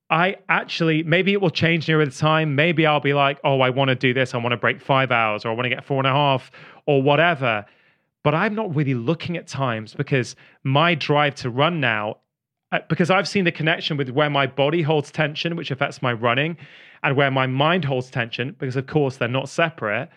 I 0.10 0.38
actually, 0.48 1.04
maybe 1.04 1.34
it 1.34 1.42
will 1.42 1.50
change 1.52 1.88
near 1.88 2.04
the 2.04 2.12
time. 2.12 2.56
Maybe 2.56 2.86
I'll 2.86 3.00
be 3.00 3.14
like, 3.14 3.40
oh, 3.44 3.62
I 3.62 3.70
want 3.70 3.90
to 3.90 3.96
do 3.96 4.14
this. 4.14 4.34
I 4.34 4.38
want 4.38 4.52
to 4.52 4.58
break 4.58 4.82
five 4.82 5.12
hours 5.12 5.46
or 5.46 5.50
I 5.50 5.54
want 5.54 5.66
to 5.66 5.70
get 5.70 5.86
four 5.86 5.98
and 5.98 6.08
a 6.08 6.12
half 6.12 6.50
or 6.88 7.02
whatever. 7.02 7.66
But 8.24 8.34
I'm 8.34 8.56
not 8.56 8.76
really 8.76 8.96
looking 8.96 9.38
at 9.38 9.48
times 9.48 9.94
because 9.94 10.36
my 10.64 10.96
drive 10.96 11.36
to 11.36 11.50
run 11.50 11.80
now, 11.80 12.18
uh, 12.72 12.80
because 12.90 13.10
I've 13.10 13.28
seen 13.28 13.46
the 13.46 13.52
connection 13.52 13.98
with 13.98 14.10
where 14.10 14.30
my 14.30 14.48
body 14.48 14.82
holds 14.82 15.12
tension, 15.12 15.56
which 15.56 15.72
affects 15.72 16.02
my 16.02 16.14
running, 16.14 16.58
and 17.04 17.16
where 17.16 17.32
my 17.32 17.48
mind 17.48 17.86
holds 17.86 18.10
tension, 18.10 18.56
because 18.60 18.76
of 18.76 18.88
course 18.88 19.18
they're 19.18 19.28
not 19.28 19.48
separate. 19.48 20.10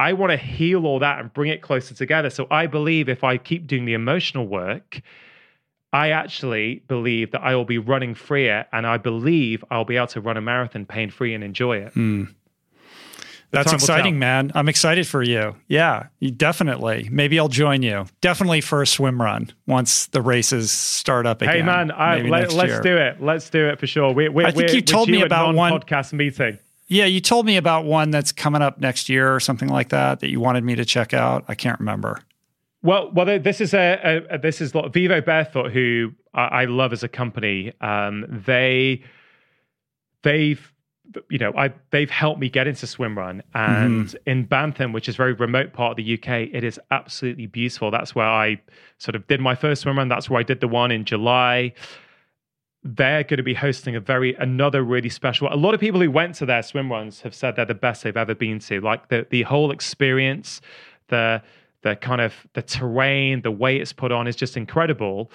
I 0.00 0.14
want 0.14 0.30
to 0.30 0.38
heal 0.38 0.86
all 0.86 0.98
that 1.00 1.20
and 1.20 1.30
bring 1.32 1.50
it 1.50 1.60
closer 1.60 1.94
together. 1.94 2.30
So 2.30 2.46
I 2.50 2.66
believe 2.66 3.10
if 3.10 3.22
I 3.22 3.36
keep 3.36 3.66
doing 3.66 3.84
the 3.84 3.92
emotional 3.92 4.46
work, 4.46 5.02
I 5.92 6.08
actually 6.10 6.82
believe 6.88 7.32
that 7.32 7.42
I 7.42 7.54
will 7.54 7.66
be 7.66 7.76
running 7.76 8.14
freer 8.14 8.64
and 8.72 8.86
I 8.86 8.96
believe 8.96 9.62
I'll 9.70 9.84
be 9.84 9.98
able 9.98 10.06
to 10.08 10.22
run 10.22 10.38
a 10.38 10.40
marathon 10.40 10.86
pain 10.86 11.10
free 11.10 11.34
and 11.34 11.44
enjoy 11.44 11.78
it. 11.78 11.92
Hmm. 11.92 12.24
That's 13.50 13.72
exciting, 13.72 14.18
man. 14.18 14.52
I'm 14.54 14.68
excited 14.68 15.06
for 15.06 15.22
you. 15.22 15.56
Yeah, 15.68 16.06
you 16.20 16.30
definitely. 16.30 17.08
Maybe 17.10 17.38
I'll 17.38 17.48
join 17.48 17.82
you. 17.82 18.06
Definitely 18.22 18.62
for 18.62 18.80
a 18.80 18.86
swim 18.86 19.20
run 19.20 19.52
once 19.66 20.06
the 20.06 20.22
races 20.22 20.70
start 20.70 21.26
up 21.26 21.42
again. 21.42 21.56
Hey 21.56 21.62
man, 21.62 21.90
I, 21.90 22.20
let, 22.20 22.54
us 22.54 22.80
do 22.80 22.96
it. 22.96 23.20
Let's 23.20 23.50
do 23.50 23.68
it 23.68 23.80
for 23.80 23.88
sure. 23.88 24.12
We, 24.12 24.28
we, 24.28 24.44
I 24.44 24.52
think 24.52 24.72
you 24.72 24.80
told 24.80 25.10
me 25.10 25.22
about 25.22 25.54
one- 25.54 25.72
podcast 25.72 26.12
meeting. 26.12 26.58
Yeah, 26.90 27.04
you 27.04 27.20
told 27.20 27.46
me 27.46 27.56
about 27.56 27.84
one 27.84 28.10
that's 28.10 28.32
coming 28.32 28.62
up 28.62 28.80
next 28.80 29.08
year 29.08 29.32
or 29.32 29.38
something 29.38 29.68
like 29.68 29.90
that 29.90 30.18
that 30.20 30.28
you 30.28 30.40
wanted 30.40 30.64
me 30.64 30.74
to 30.74 30.84
check 30.84 31.14
out. 31.14 31.44
I 31.46 31.54
can't 31.54 31.78
remember. 31.78 32.20
Well, 32.82 33.12
well, 33.12 33.38
this 33.38 33.60
is 33.60 33.72
a, 33.72 34.24
a, 34.28 34.38
this 34.38 34.60
is 34.60 34.74
like 34.74 34.92
Vivo 34.92 35.20
Barefoot, 35.20 35.70
who 35.70 36.12
I, 36.34 36.42
I 36.42 36.64
love 36.64 36.92
as 36.92 37.04
a 37.04 37.08
company. 37.08 37.72
Um, 37.80 38.42
they 38.44 39.04
they've 40.24 40.72
you 41.28 41.38
know 41.38 41.52
I 41.56 41.72
they've 41.90 42.10
helped 42.10 42.40
me 42.40 42.48
get 42.48 42.66
into 42.66 42.88
swim 42.88 43.16
run, 43.16 43.44
and 43.54 44.16
in 44.26 44.48
Bantham, 44.48 44.92
which 44.92 45.08
is 45.08 45.14
a 45.14 45.18
very 45.18 45.34
remote 45.34 45.72
part 45.72 45.92
of 45.92 46.04
the 46.04 46.14
UK, 46.14 46.48
it 46.52 46.64
is 46.64 46.80
absolutely 46.90 47.46
beautiful. 47.46 47.92
That's 47.92 48.16
where 48.16 48.26
I 48.26 48.60
sort 48.98 49.14
of 49.14 49.28
did 49.28 49.40
my 49.40 49.54
first 49.54 49.82
swim 49.82 49.96
run. 49.96 50.08
That's 50.08 50.28
where 50.28 50.40
I 50.40 50.42
did 50.42 50.58
the 50.58 50.68
one 50.68 50.90
in 50.90 51.04
July. 51.04 51.72
They're 52.82 53.24
going 53.24 53.36
to 53.38 53.42
be 53.42 53.54
hosting 53.54 53.94
a 53.94 54.00
very 54.00 54.34
another 54.34 54.82
really 54.82 55.10
special. 55.10 55.48
A 55.52 55.56
lot 55.56 55.74
of 55.74 55.80
people 55.80 56.00
who 56.00 56.10
went 56.10 56.34
to 56.36 56.46
their 56.46 56.62
swim 56.62 56.90
runs 56.90 57.20
have 57.20 57.34
said 57.34 57.56
they're 57.56 57.66
the 57.66 57.74
best 57.74 58.02
they've 58.02 58.16
ever 58.16 58.34
been 58.34 58.58
to. 58.60 58.80
Like 58.80 59.08
the 59.08 59.26
the 59.28 59.42
whole 59.42 59.70
experience, 59.70 60.60
the 61.08 61.42
the 61.82 61.96
kind 61.96 62.20
of 62.20 62.32
the 62.54 62.62
terrain, 62.62 63.42
the 63.42 63.50
way 63.50 63.76
it's 63.78 63.92
put 63.92 64.12
on 64.12 64.26
is 64.26 64.36
just 64.36 64.56
incredible. 64.56 65.30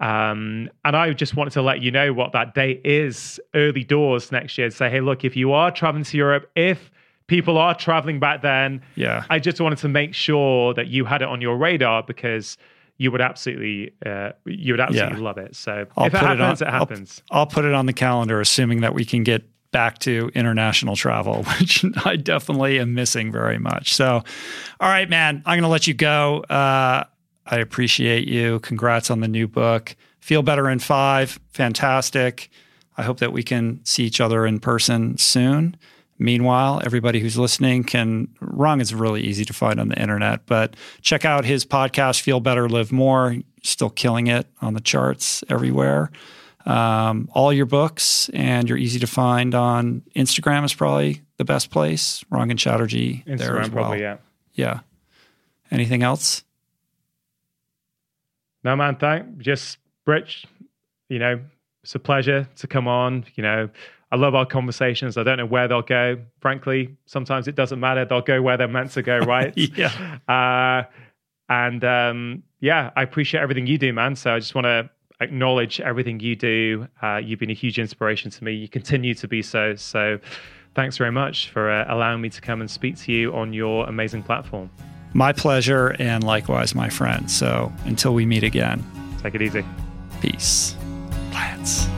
Um, 0.00 0.70
and 0.84 0.96
I 0.96 1.12
just 1.12 1.34
wanted 1.36 1.52
to 1.54 1.62
let 1.62 1.82
you 1.82 1.90
know 1.90 2.12
what 2.12 2.32
that 2.32 2.54
date 2.54 2.80
is 2.84 3.40
early 3.54 3.82
doors 3.82 4.30
next 4.30 4.56
year. 4.56 4.70
Say, 4.70 4.88
hey, 4.90 5.00
look, 5.00 5.24
if 5.24 5.34
you 5.36 5.52
are 5.52 5.72
traveling 5.72 6.04
to 6.04 6.16
Europe, 6.16 6.48
if 6.54 6.90
people 7.26 7.58
are 7.58 7.74
traveling 7.74 8.20
back 8.20 8.42
then, 8.42 8.80
Yeah. 8.94 9.24
I 9.28 9.40
just 9.40 9.60
wanted 9.60 9.78
to 9.78 9.88
make 9.88 10.14
sure 10.14 10.72
that 10.74 10.86
you 10.86 11.04
had 11.04 11.20
it 11.22 11.28
on 11.28 11.40
your 11.40 11.56
radar 11.56 12.04
because 12.04 12.56
you 12.98 13.10
would 13.12 13.20
absolutely, 13.20 13.92
uh, 14.04 14.32
you 14.44 14.72
would 14.72 14.80
absolutely 14.80 15.18
Yeah. 15.18 15.24
love 15.24 15.38
it. 15.38 15.54
So 15.56 15.86
I'll 15.96 16.06
if 16.06 16.14
it 16.14 16.18
happens, 16.18 16.60
on, 16.62 16.68
it 16.68 16.70
I'll- 16.72 16.78
happens. 16.80 17.22
I'll, 17.30 17.46
put 17.46 17.64
it 17.64 17.72
on 17.72 17.86
the 17.86 17.92
calendar, 17.92 18.40
assuming 18.40 18.80
that 18.82 18.92
we 18.92 19.04
can 19.04 19.22
get 19.22 19.48
back 19.70 19.98
to 20.00 20.30
international 20.34 20.96
travel, 20.96 21.44
which 21.60 21.84
I 22.04 22.16
definitely 22.16 22.78
am 22.80 22.94
missing 22.94 23.30
very 23.30 23.58
much. 23.58 23.94
So, 23.94 24.22
all 24.80 24.88
right, 24.88 25.08
man, 25.08 25.36
I'm 25.46 25.54
going 25.54 25.62
to 25.62 25.68
let 25.68 25.86
you 25.86 25.94
go. 25.94 26.40
Uh, 26.50 27.04
I 27.46 27.56
appreciate 27.58 28.26
you. 28.28 28.58
Congrats 28.60 29.10
on 29.10 29.20
the 29.20 29.28
new 29.28 29.46
book. 29.46 29.94
Feel 30.20 30.42
better 30.42 30.68
in 30.68 30.78
five. 30.80 31.38
Fantastic. 31.52 32.50
I 32.96 33.02
hope 33.04 33.20
that 33.20 33.32
we 33.32 33.42
can 33.44 33.80
see 33.84 34.04
each 34.04 34.20
other 34.20 34.44
in 34.44 34.58
person 34.58 35.16
soon. 35.18 35.76
Meanwhile, 36.18 36.82
everybody 36.84 37.20
who's 37.20 37.38
listening 37.38 37.84
can, 37.84 38.28
Rangan 38.40 38.80
is 38.80 38.92
really 38.92 39.22
easy 39.22 39.44
to 39.44 39.52
find 39.52 39.78
on 39.78 39.88
the 39.88 40.00
internet, 40.00 40.46
but 40.46 40.74
check 41.00 41.24
out 41.24 41.44
his 41.44 41.64
podcast, 41.64 42.20
Feel 42.20 42.40
Better, 42.40 42.68
Live 42.68 42.90
More. 42.90 43.36
Still 43.62 43.90
killing 43.90 44.26
it 44.26 44.46
on 44.60 44.74
the 44.74 44.80
charts 44.80 45.44
everywhere. 45.48 46.10
Um, 46.66 47.28
all 47.32 47.52
your 47.52 47.66
books, 47.66 48.28
and 48.34 48.68
you're 48.68 48.78
easy 48.78 48.98
to 48.98 49.06
find 49.06 49.54
on 49.54 50.02
Instagram 50.14 50.64
is 50.64 50.74
probably 50.74 51.22
the 51.36 51.44
best 51.44 51.70
place. 51.70 52.24
Rangan 52.32 52.58
Chatterjee 52.58 53.22
there 53.26 53.36
Instagram, 53.36 53.60
as 53.60 53.70
well. 53.70 53.84
probably, 53.84 54.00
yeah. 54.00 54.16
Yeah. 54.54 54.80
Anything 55.70 56.02
else? 56.02 56.44
No, 58.64 58.74
man, 58.76 58.96
thank 58.96 59.38
just 59.38 59.78
Rich. 60.06 60.46
You 61.08 61.18
know, 61.18 61.40
it's 61.82 61.94
a 61.94 61.98
pleasure 61.98 62.48
to 62.56 62.66
come 62.66 62.88
on. 62.88 63.24
You 63.34 63.42
know, 63.42 63.70
I 64.10 64.16
love 64.16 64.34
our 64.34 64.46
conversations. 64.46 65.16
I 65.18 65.22
don't 65.22 65.36
know 65.38 65.46
where 65.46 65.68
they'll 65.68 65.82
go. 65.82 66.18
Frankly, 66.40 66.96
sometimes 67.06 67.46
it 67.46 67.54
doesn't 67.54 67.78
matter. 67.78 68.04
They'll 68.04 68.22
go 68.22 68.40
where 68.40 68.56
they're 68.56 68.66
meant 68.68 68.92
to 68.92 69.02
go, 69.02 69.18
right? 69.18 69.52
Yeah. 69.76 70.18
Uh, 70.28 70.88
and 71.50 71.82
um, 71.84 72.42
yeah, 72.60 72.90
I 72.96 73.02
appreciate 73.02 73.40
everything 73.40 73.66
you 73.66 73.78
do, 73.78 73.92
man. 73.92 74.16
So 74.16 74.34
I 74.34 74.38
just 74.38 74.54
want 74.54 74.64
to 74.66 74.90
acknowledge 75.20 75.80
everything 75.80 76.20
you 76.20 76.36
do. 76.36 76.86
Uh, 77.02 77.16
you've 77.16 77.38
been 77.40 77.50
a 77.50 77.54
huge 77.54 77.78
inspiration 77.78 78.30
to 78.30 78.44
me. 78.44 78.52
You 78.52 78.68
continue 78.68 79.14
to 79.14 79.28
be 79.28 79.42
so. 79.42 79.74
So 79.74 80.18
thanks 80.74 80.96
very 80.96 81.12
much 81.12 81.50
for 81.50 81.70
uh, 81.70 81.84
allowing 81.88 82.20
me 82.20 82.28
to 82.30 82.40
come 82.40 82.60
and 82.60 82.70
speak 82.70 82.96
to 82.98 83.12
you 83.12 83.34
on 83.34 83.52
your 83.52 83.86
amazing 83.88 84.22
platform. 84.22 84.70
My 85.14 85.32
pleasure, 85.32 85.96
and 85.98 86.22
likewise, 86.22 86.74
my 86.74 86.88
friend. 86.90 87.30
So 87.30 87.72
until 87.86 88.12
we 88.14 88.26
meet 88.26 88.44
again, 88.44 88.84
Take 89.22 89.34
it 89.34 89.42
easy. 89.42 89.64
peace. 90.20 90.76
Plants. 91.30 91.88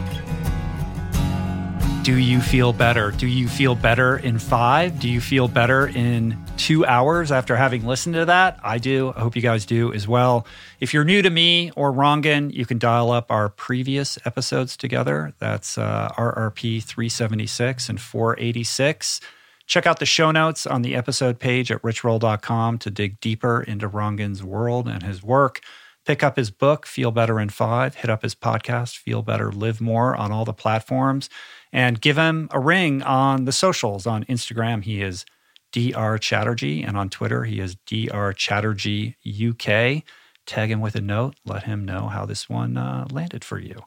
Do 2.03 2.17
you 2.17 2.41
feel 2.41 2.73
better? 2.73 3.11
Do 3.11 3.27
you 3.27 3.47
feel 3.47 3.75
better 3.75 4.17
in 4.17 4.39
five? 4.39 4.99
Do 4.99 5.09
you 5.09 5.21
feel 5.21 5.49
better 5.49 5.87
in 5.87 6.43
two 6.57 6.87
hours 6.87 7.31
after 7.31 7.57
having 7.57 7.87
listened 7.87 8.15
to 8.15 8.25
that? 8.25 8.59
I 8.65 8.79
do. 8.79 9.13
I 9.15 9.21
hope 9.21 9.37
you 9.37 9.43
guys 9.43 9.67
do 9.67 9.93
as 9.93 10.09
well. 10.09 10.47
If 10.81 10.95
you're 10.95 11.05
new 11.05 11.21
to 11.21 11.29
me 11.29 11.71
or 11.77 11.93
Rangan, 11.93 12.55
you 12.55 12.65
can 12.65 12.79
dial 12.79 13.11
up 13.11 13.31
our 13.31 13.51
previous 13.51 14.19
episodes 14.25 14.79
together. 14.79 15.35
That's 15.41 15.77
uh, 15.77 16.09
RRP 16.17 16.83
376 16.83 17.91
and 17.91 18.01
486. 18.01 19.21
Check 19.67 19.87
out 19.87 19.99
the 19.99 20.07
show 20.07 20.31
notes 20.31 20.67
on 20.67 20.81
the 20.81 20.95
episode 20.97 21.39
page 21.39 21.71
at 21.71 21.83
richroll.com 21.83 22.79
to 22.79 22.91
dig 22.91 23.21
deeper 23.21 23.61
into 23.61 23.89
Rangan's 23.89 24.43
world 24.43 24.89
and 24.89 25.03
his 25.03 25.23
work. 25.23 25.61
Pick 26.07 26.25
up 26.25 26.37
his 26.37 26.51
book, 26.51 26.87
Feel 26.87 27.11
Better 27.11 27.39
in 27.39 27.51
Five. 27.51 27.97
Hit 27.97 28.09
up 28.11 28.23
his 28.23 28.35
podcast, 28.35 28.97
Feel 28.97 29.23
Better, 29.23 29.53
Live 29.53 29.83
More, 29.83 30.17
on 30.17 30.33
all 30.33 30.47
the 30.47 30.55
platforms. 30.55 31.29
And 31.73 32.01
give 32.01 32.17
him 32.17 32.49
a 32.51 32.59
ring 32.59 33.03
on 33.03 33.45
the 33.45 33.53
socials. 33.53 34.07
On 34.07 34.25
Instagram, 34.25 34.83
he 34.83 35.03
is 35.03 35.25
Dr. 35.73 36.19
Chatterjee. 36.19 36.83
And 36.83 36.97
on 36.97 37.09
Twitter, 37.11 37.45
he 37.45 37.61
is 37.61 37.77
Dr. 37.87 38.33
Chatterjee 38.33 39.17
UK. 39.25 40.03
Tag 40.47 40.71
him 40.71 40.81
with 40.81 40.97
a 40.97 41.01
note. 41.01 41.37
Let 41.45 41.65
him 41.65 41.85
know 41.85 42.09
how 42.09 42.27
this 42.27 42.49
one 42.49 42.77
uh, 42.77 43.07
landed 43.11 43.45
for 43.45 43.59
you. 43.59 43.83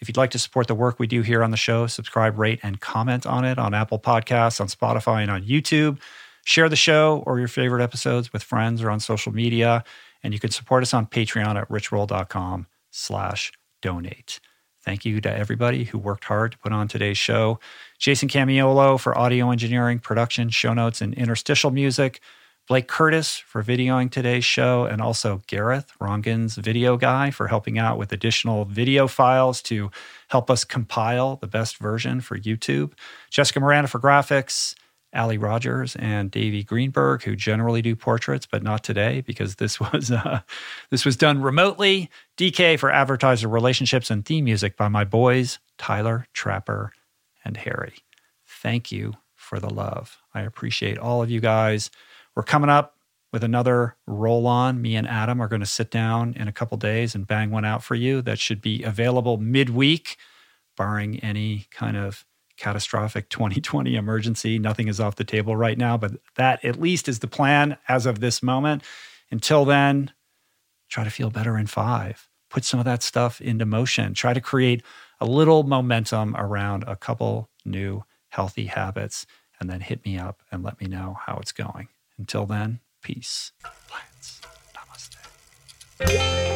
If 0.00 0.08
you'd 0.08 0.16
like 0.16 0.30
to 0.32 0.38
support 0.38 0.66
the 0.66 0.74
work 0.74 0.98
we 0.98 1.06
do 1.06 1.22
here 1.22 1.42
on 1.42 1.50
the 1.50 1.56
show, 1.56 1.86
subscribe, 1.86 2.38
rate, 2.38 2.60
and 2.62 2.80
comment 2.80 3.26
on 3.26 3.44
it 3.44 3.58
on 3.58 3.74
Apple 3.74 3.98
Podcasts, 3.98 4.60
on 4.60 4.68
Spotify, 4.68 5.22
and 5.22 5.30
on 5.30 5.42
YouTube. 5.42 5.98
Share 6.44 6.68
the 6.68 6.76
show 6.76 7.22
or 7.26 7.38
your 7.38 7.48
favorite 7.48 7.82
episodes 7.82 8.32
with 8.32 8.42
friends 8.42 8.82
or 8.82 8.90
on 8.90 9.00
social 9.00 9.32
media. 9.32 9.84
And 10.22 10.32
you 10.32 10.40
can 10.40 10.50
support 10.50 10.82
us 10.82 10.94
on 10.94 11.06
Patreon 11.06 11.60
at 11.60 11.68
richroll.com 11.68 12.66
slash 12.90 13.52
donate. 13.82 14.40
Thank 14.86 15.04
you 15.04 15.20
to 15.20 15.36
everybody 15.36 15.82
who 15.82 15.98
worked 15.98 16.22
hard 16.22 16.52
to 16.52 16.58
put 16.58 16.72
on 16.72 16.86
today's 16.86 17.18
show. 17.18 17.58
Jason 17.98 18.28
Camiolo 18.28 19.00
for 19.00 19.18
audio 19.18 19.50
engineering, 19.50 19.98
production, 19.98 20.48
show 20.48 20.72
notes, 20.74 21.00
and 21.00 21.12
interstitial 21.12 21.72
music. 21.72 22.20
Blake 22.68 22.86
Curtis 22.86 23.36
for 23.36 23.64
videoing 23.64 24.10
today's 24.10 24.44
show, 24.44 24.84
and 24.84 25.02
also 25.02 25.42
Gareth 25.48 25.90
Rangan's 26.00 26.54
video 26.54 26.96
guy 26.96 27.32
for 27.32 27.48
helping 27.48 27.80
out 27.80 27.98
with 27.98 28.12
additional 28.12 28.64
video 28.64 29.08
files 29.08 29.60
to 29.62 29.90
help 30.28 30.50
us 30.50 30.62
compile 30.62 31.34
the 31.34 31.48
best 31.48 31.78
version 31.78 32.20
for 32.20 32.38
YouTube. 32.38 32.92
Jessica 33.28 33.58
Miranda 33.58 33.88
for 33.88 33.98
graphics. 33.98 34.76
Ali 35.16 35.38
Rogers 35.38 35.96
and 35.96 36.30
Davey 36.30 36.62
Greenberg, 36.62 37.22
who 37.22 37.34
generally 37.34 37.82
do 37.82 37.96
portraits, 37.96 38.46
but 38.46 38.62
not 38.62 38.84
today 38.84 39.22
because 39.22 39.56
this 39.56 39.80
was 39.92 40.10
uh, 40.10 40.40
this 40.90 41.04
was 41.04 41.16
done 41.16 41.42
remotely. 41.42 42.10
DK 42.36 42.78
for 42.78 42.90
advertiser 42.90 43.48
relationships 43.48 44.10
and 44.10 44.24
theme 44.24 44.44
music 44.44 44.76
by 44.76 44.88
my 44.88 45.04
boys 45.04 45.58
Tyler 45.78 46.26
Trapper 46.32 46.92
and 47.44 47.56
Harry. 47.56 47.94
Thank 48.46 48.92
you 48.92 49.14
for 49.34 49.58
the 49.60 49.70
love. 49.70 50.18
I 50.34 50.42
appreciate 50.42 50.98
all 50.98 51.22
of 51.22 51.30
you 51.30 51.40
guys. 51.40 51.90
We're 52.34 52.42
coming 52.42 52.70
up 52.70 52.96
with 53.32 53.44
another 53.44 53.96
roll 54.06 54.46
on. 54.46 54.80
Me 54.80 54.96
and 54.96 55.06
Adam 55.06 55.40
are 55.40 55.48
going 55.48 55.60
to 55.60 55.66
sit 55.66 55.90
down 55.90 56.34
in 56.34 56.48
a 56.48 56.52
couple 56.52 56.76
days 56.78 57.14
and 57.14 57.26
bang 57.26 57.50
one 57.50 57.64
out 57.64 57.82
for 57.82 57.94
you. 57.94 58.22
That 58.22 58.38
should 58.38 58.60
be 58.60 58.82
available 58.82 59.36
midweek, 59.36 60.16
barring 60.76 61.20
any 61.20 61.66
kind 61.70 61.96
of 61.96 62.24
catastrophic 62.56 63.28
2020 63.30 63.94
emergency. 63.96 64.58
Nothing 64.58 64.88
is 64.88 65.00
off 65.00 65.16
the 65.16 65.24
table 65.24 65.56
right 65.56 65.78
now, 65.78 65.96
but 65.96 66.12
that 66.36 66.64
at 66.64 66.80
least 66.80 67.08
is 67.08 67.20
the 67.20 67.26
plan 67.26 67.76
as 67.88 68.06
of 68.06 68.20
this 68.20 68.42
moment. 68.42 68.82
Until 69.30 69.64
then, 69.64 70.12
try 70.88 71.04
to 71.04 71.10
feel 71.10 71.30
better 71.30 71.58
in 71.58 71.66
five. 71.66 72.28
Put 72.48 72.64
some 72.64 72.78
of 72.78 72.86
that 72.86 73.02
stuff 73.02 73.40
into 73.40 73.66
motion. 73.66 74.14
Try 74.14 74.32
to 74.32 74.40
create 74.40 74.82
a 75.20 75.26
little 75.26 75.62
momentum 75.64 76.36
around 76.36 76.84
a 76.86 76.96
couple 76.96 77.50
new 77.64 78.04
healthy 78.28 78.66
habits, 78.66 79.26
and 79.58 79.70
then 79.70 79.80
hit 79.80 80.04
me 80.04 80.18
up 80.18 80.42
and 80.52 80.62
let 80.62 80.80
me 80.80 80.86
know 80.86 81.16
how 81.24 81.38
it's 81.38 81.52
going. 81.52 81.88
Until 82.18 82.46
then, 82.46 82.80
peace. 83.02 83.52
Plants. 83.88 84.40
Namaste. 84.74 86.55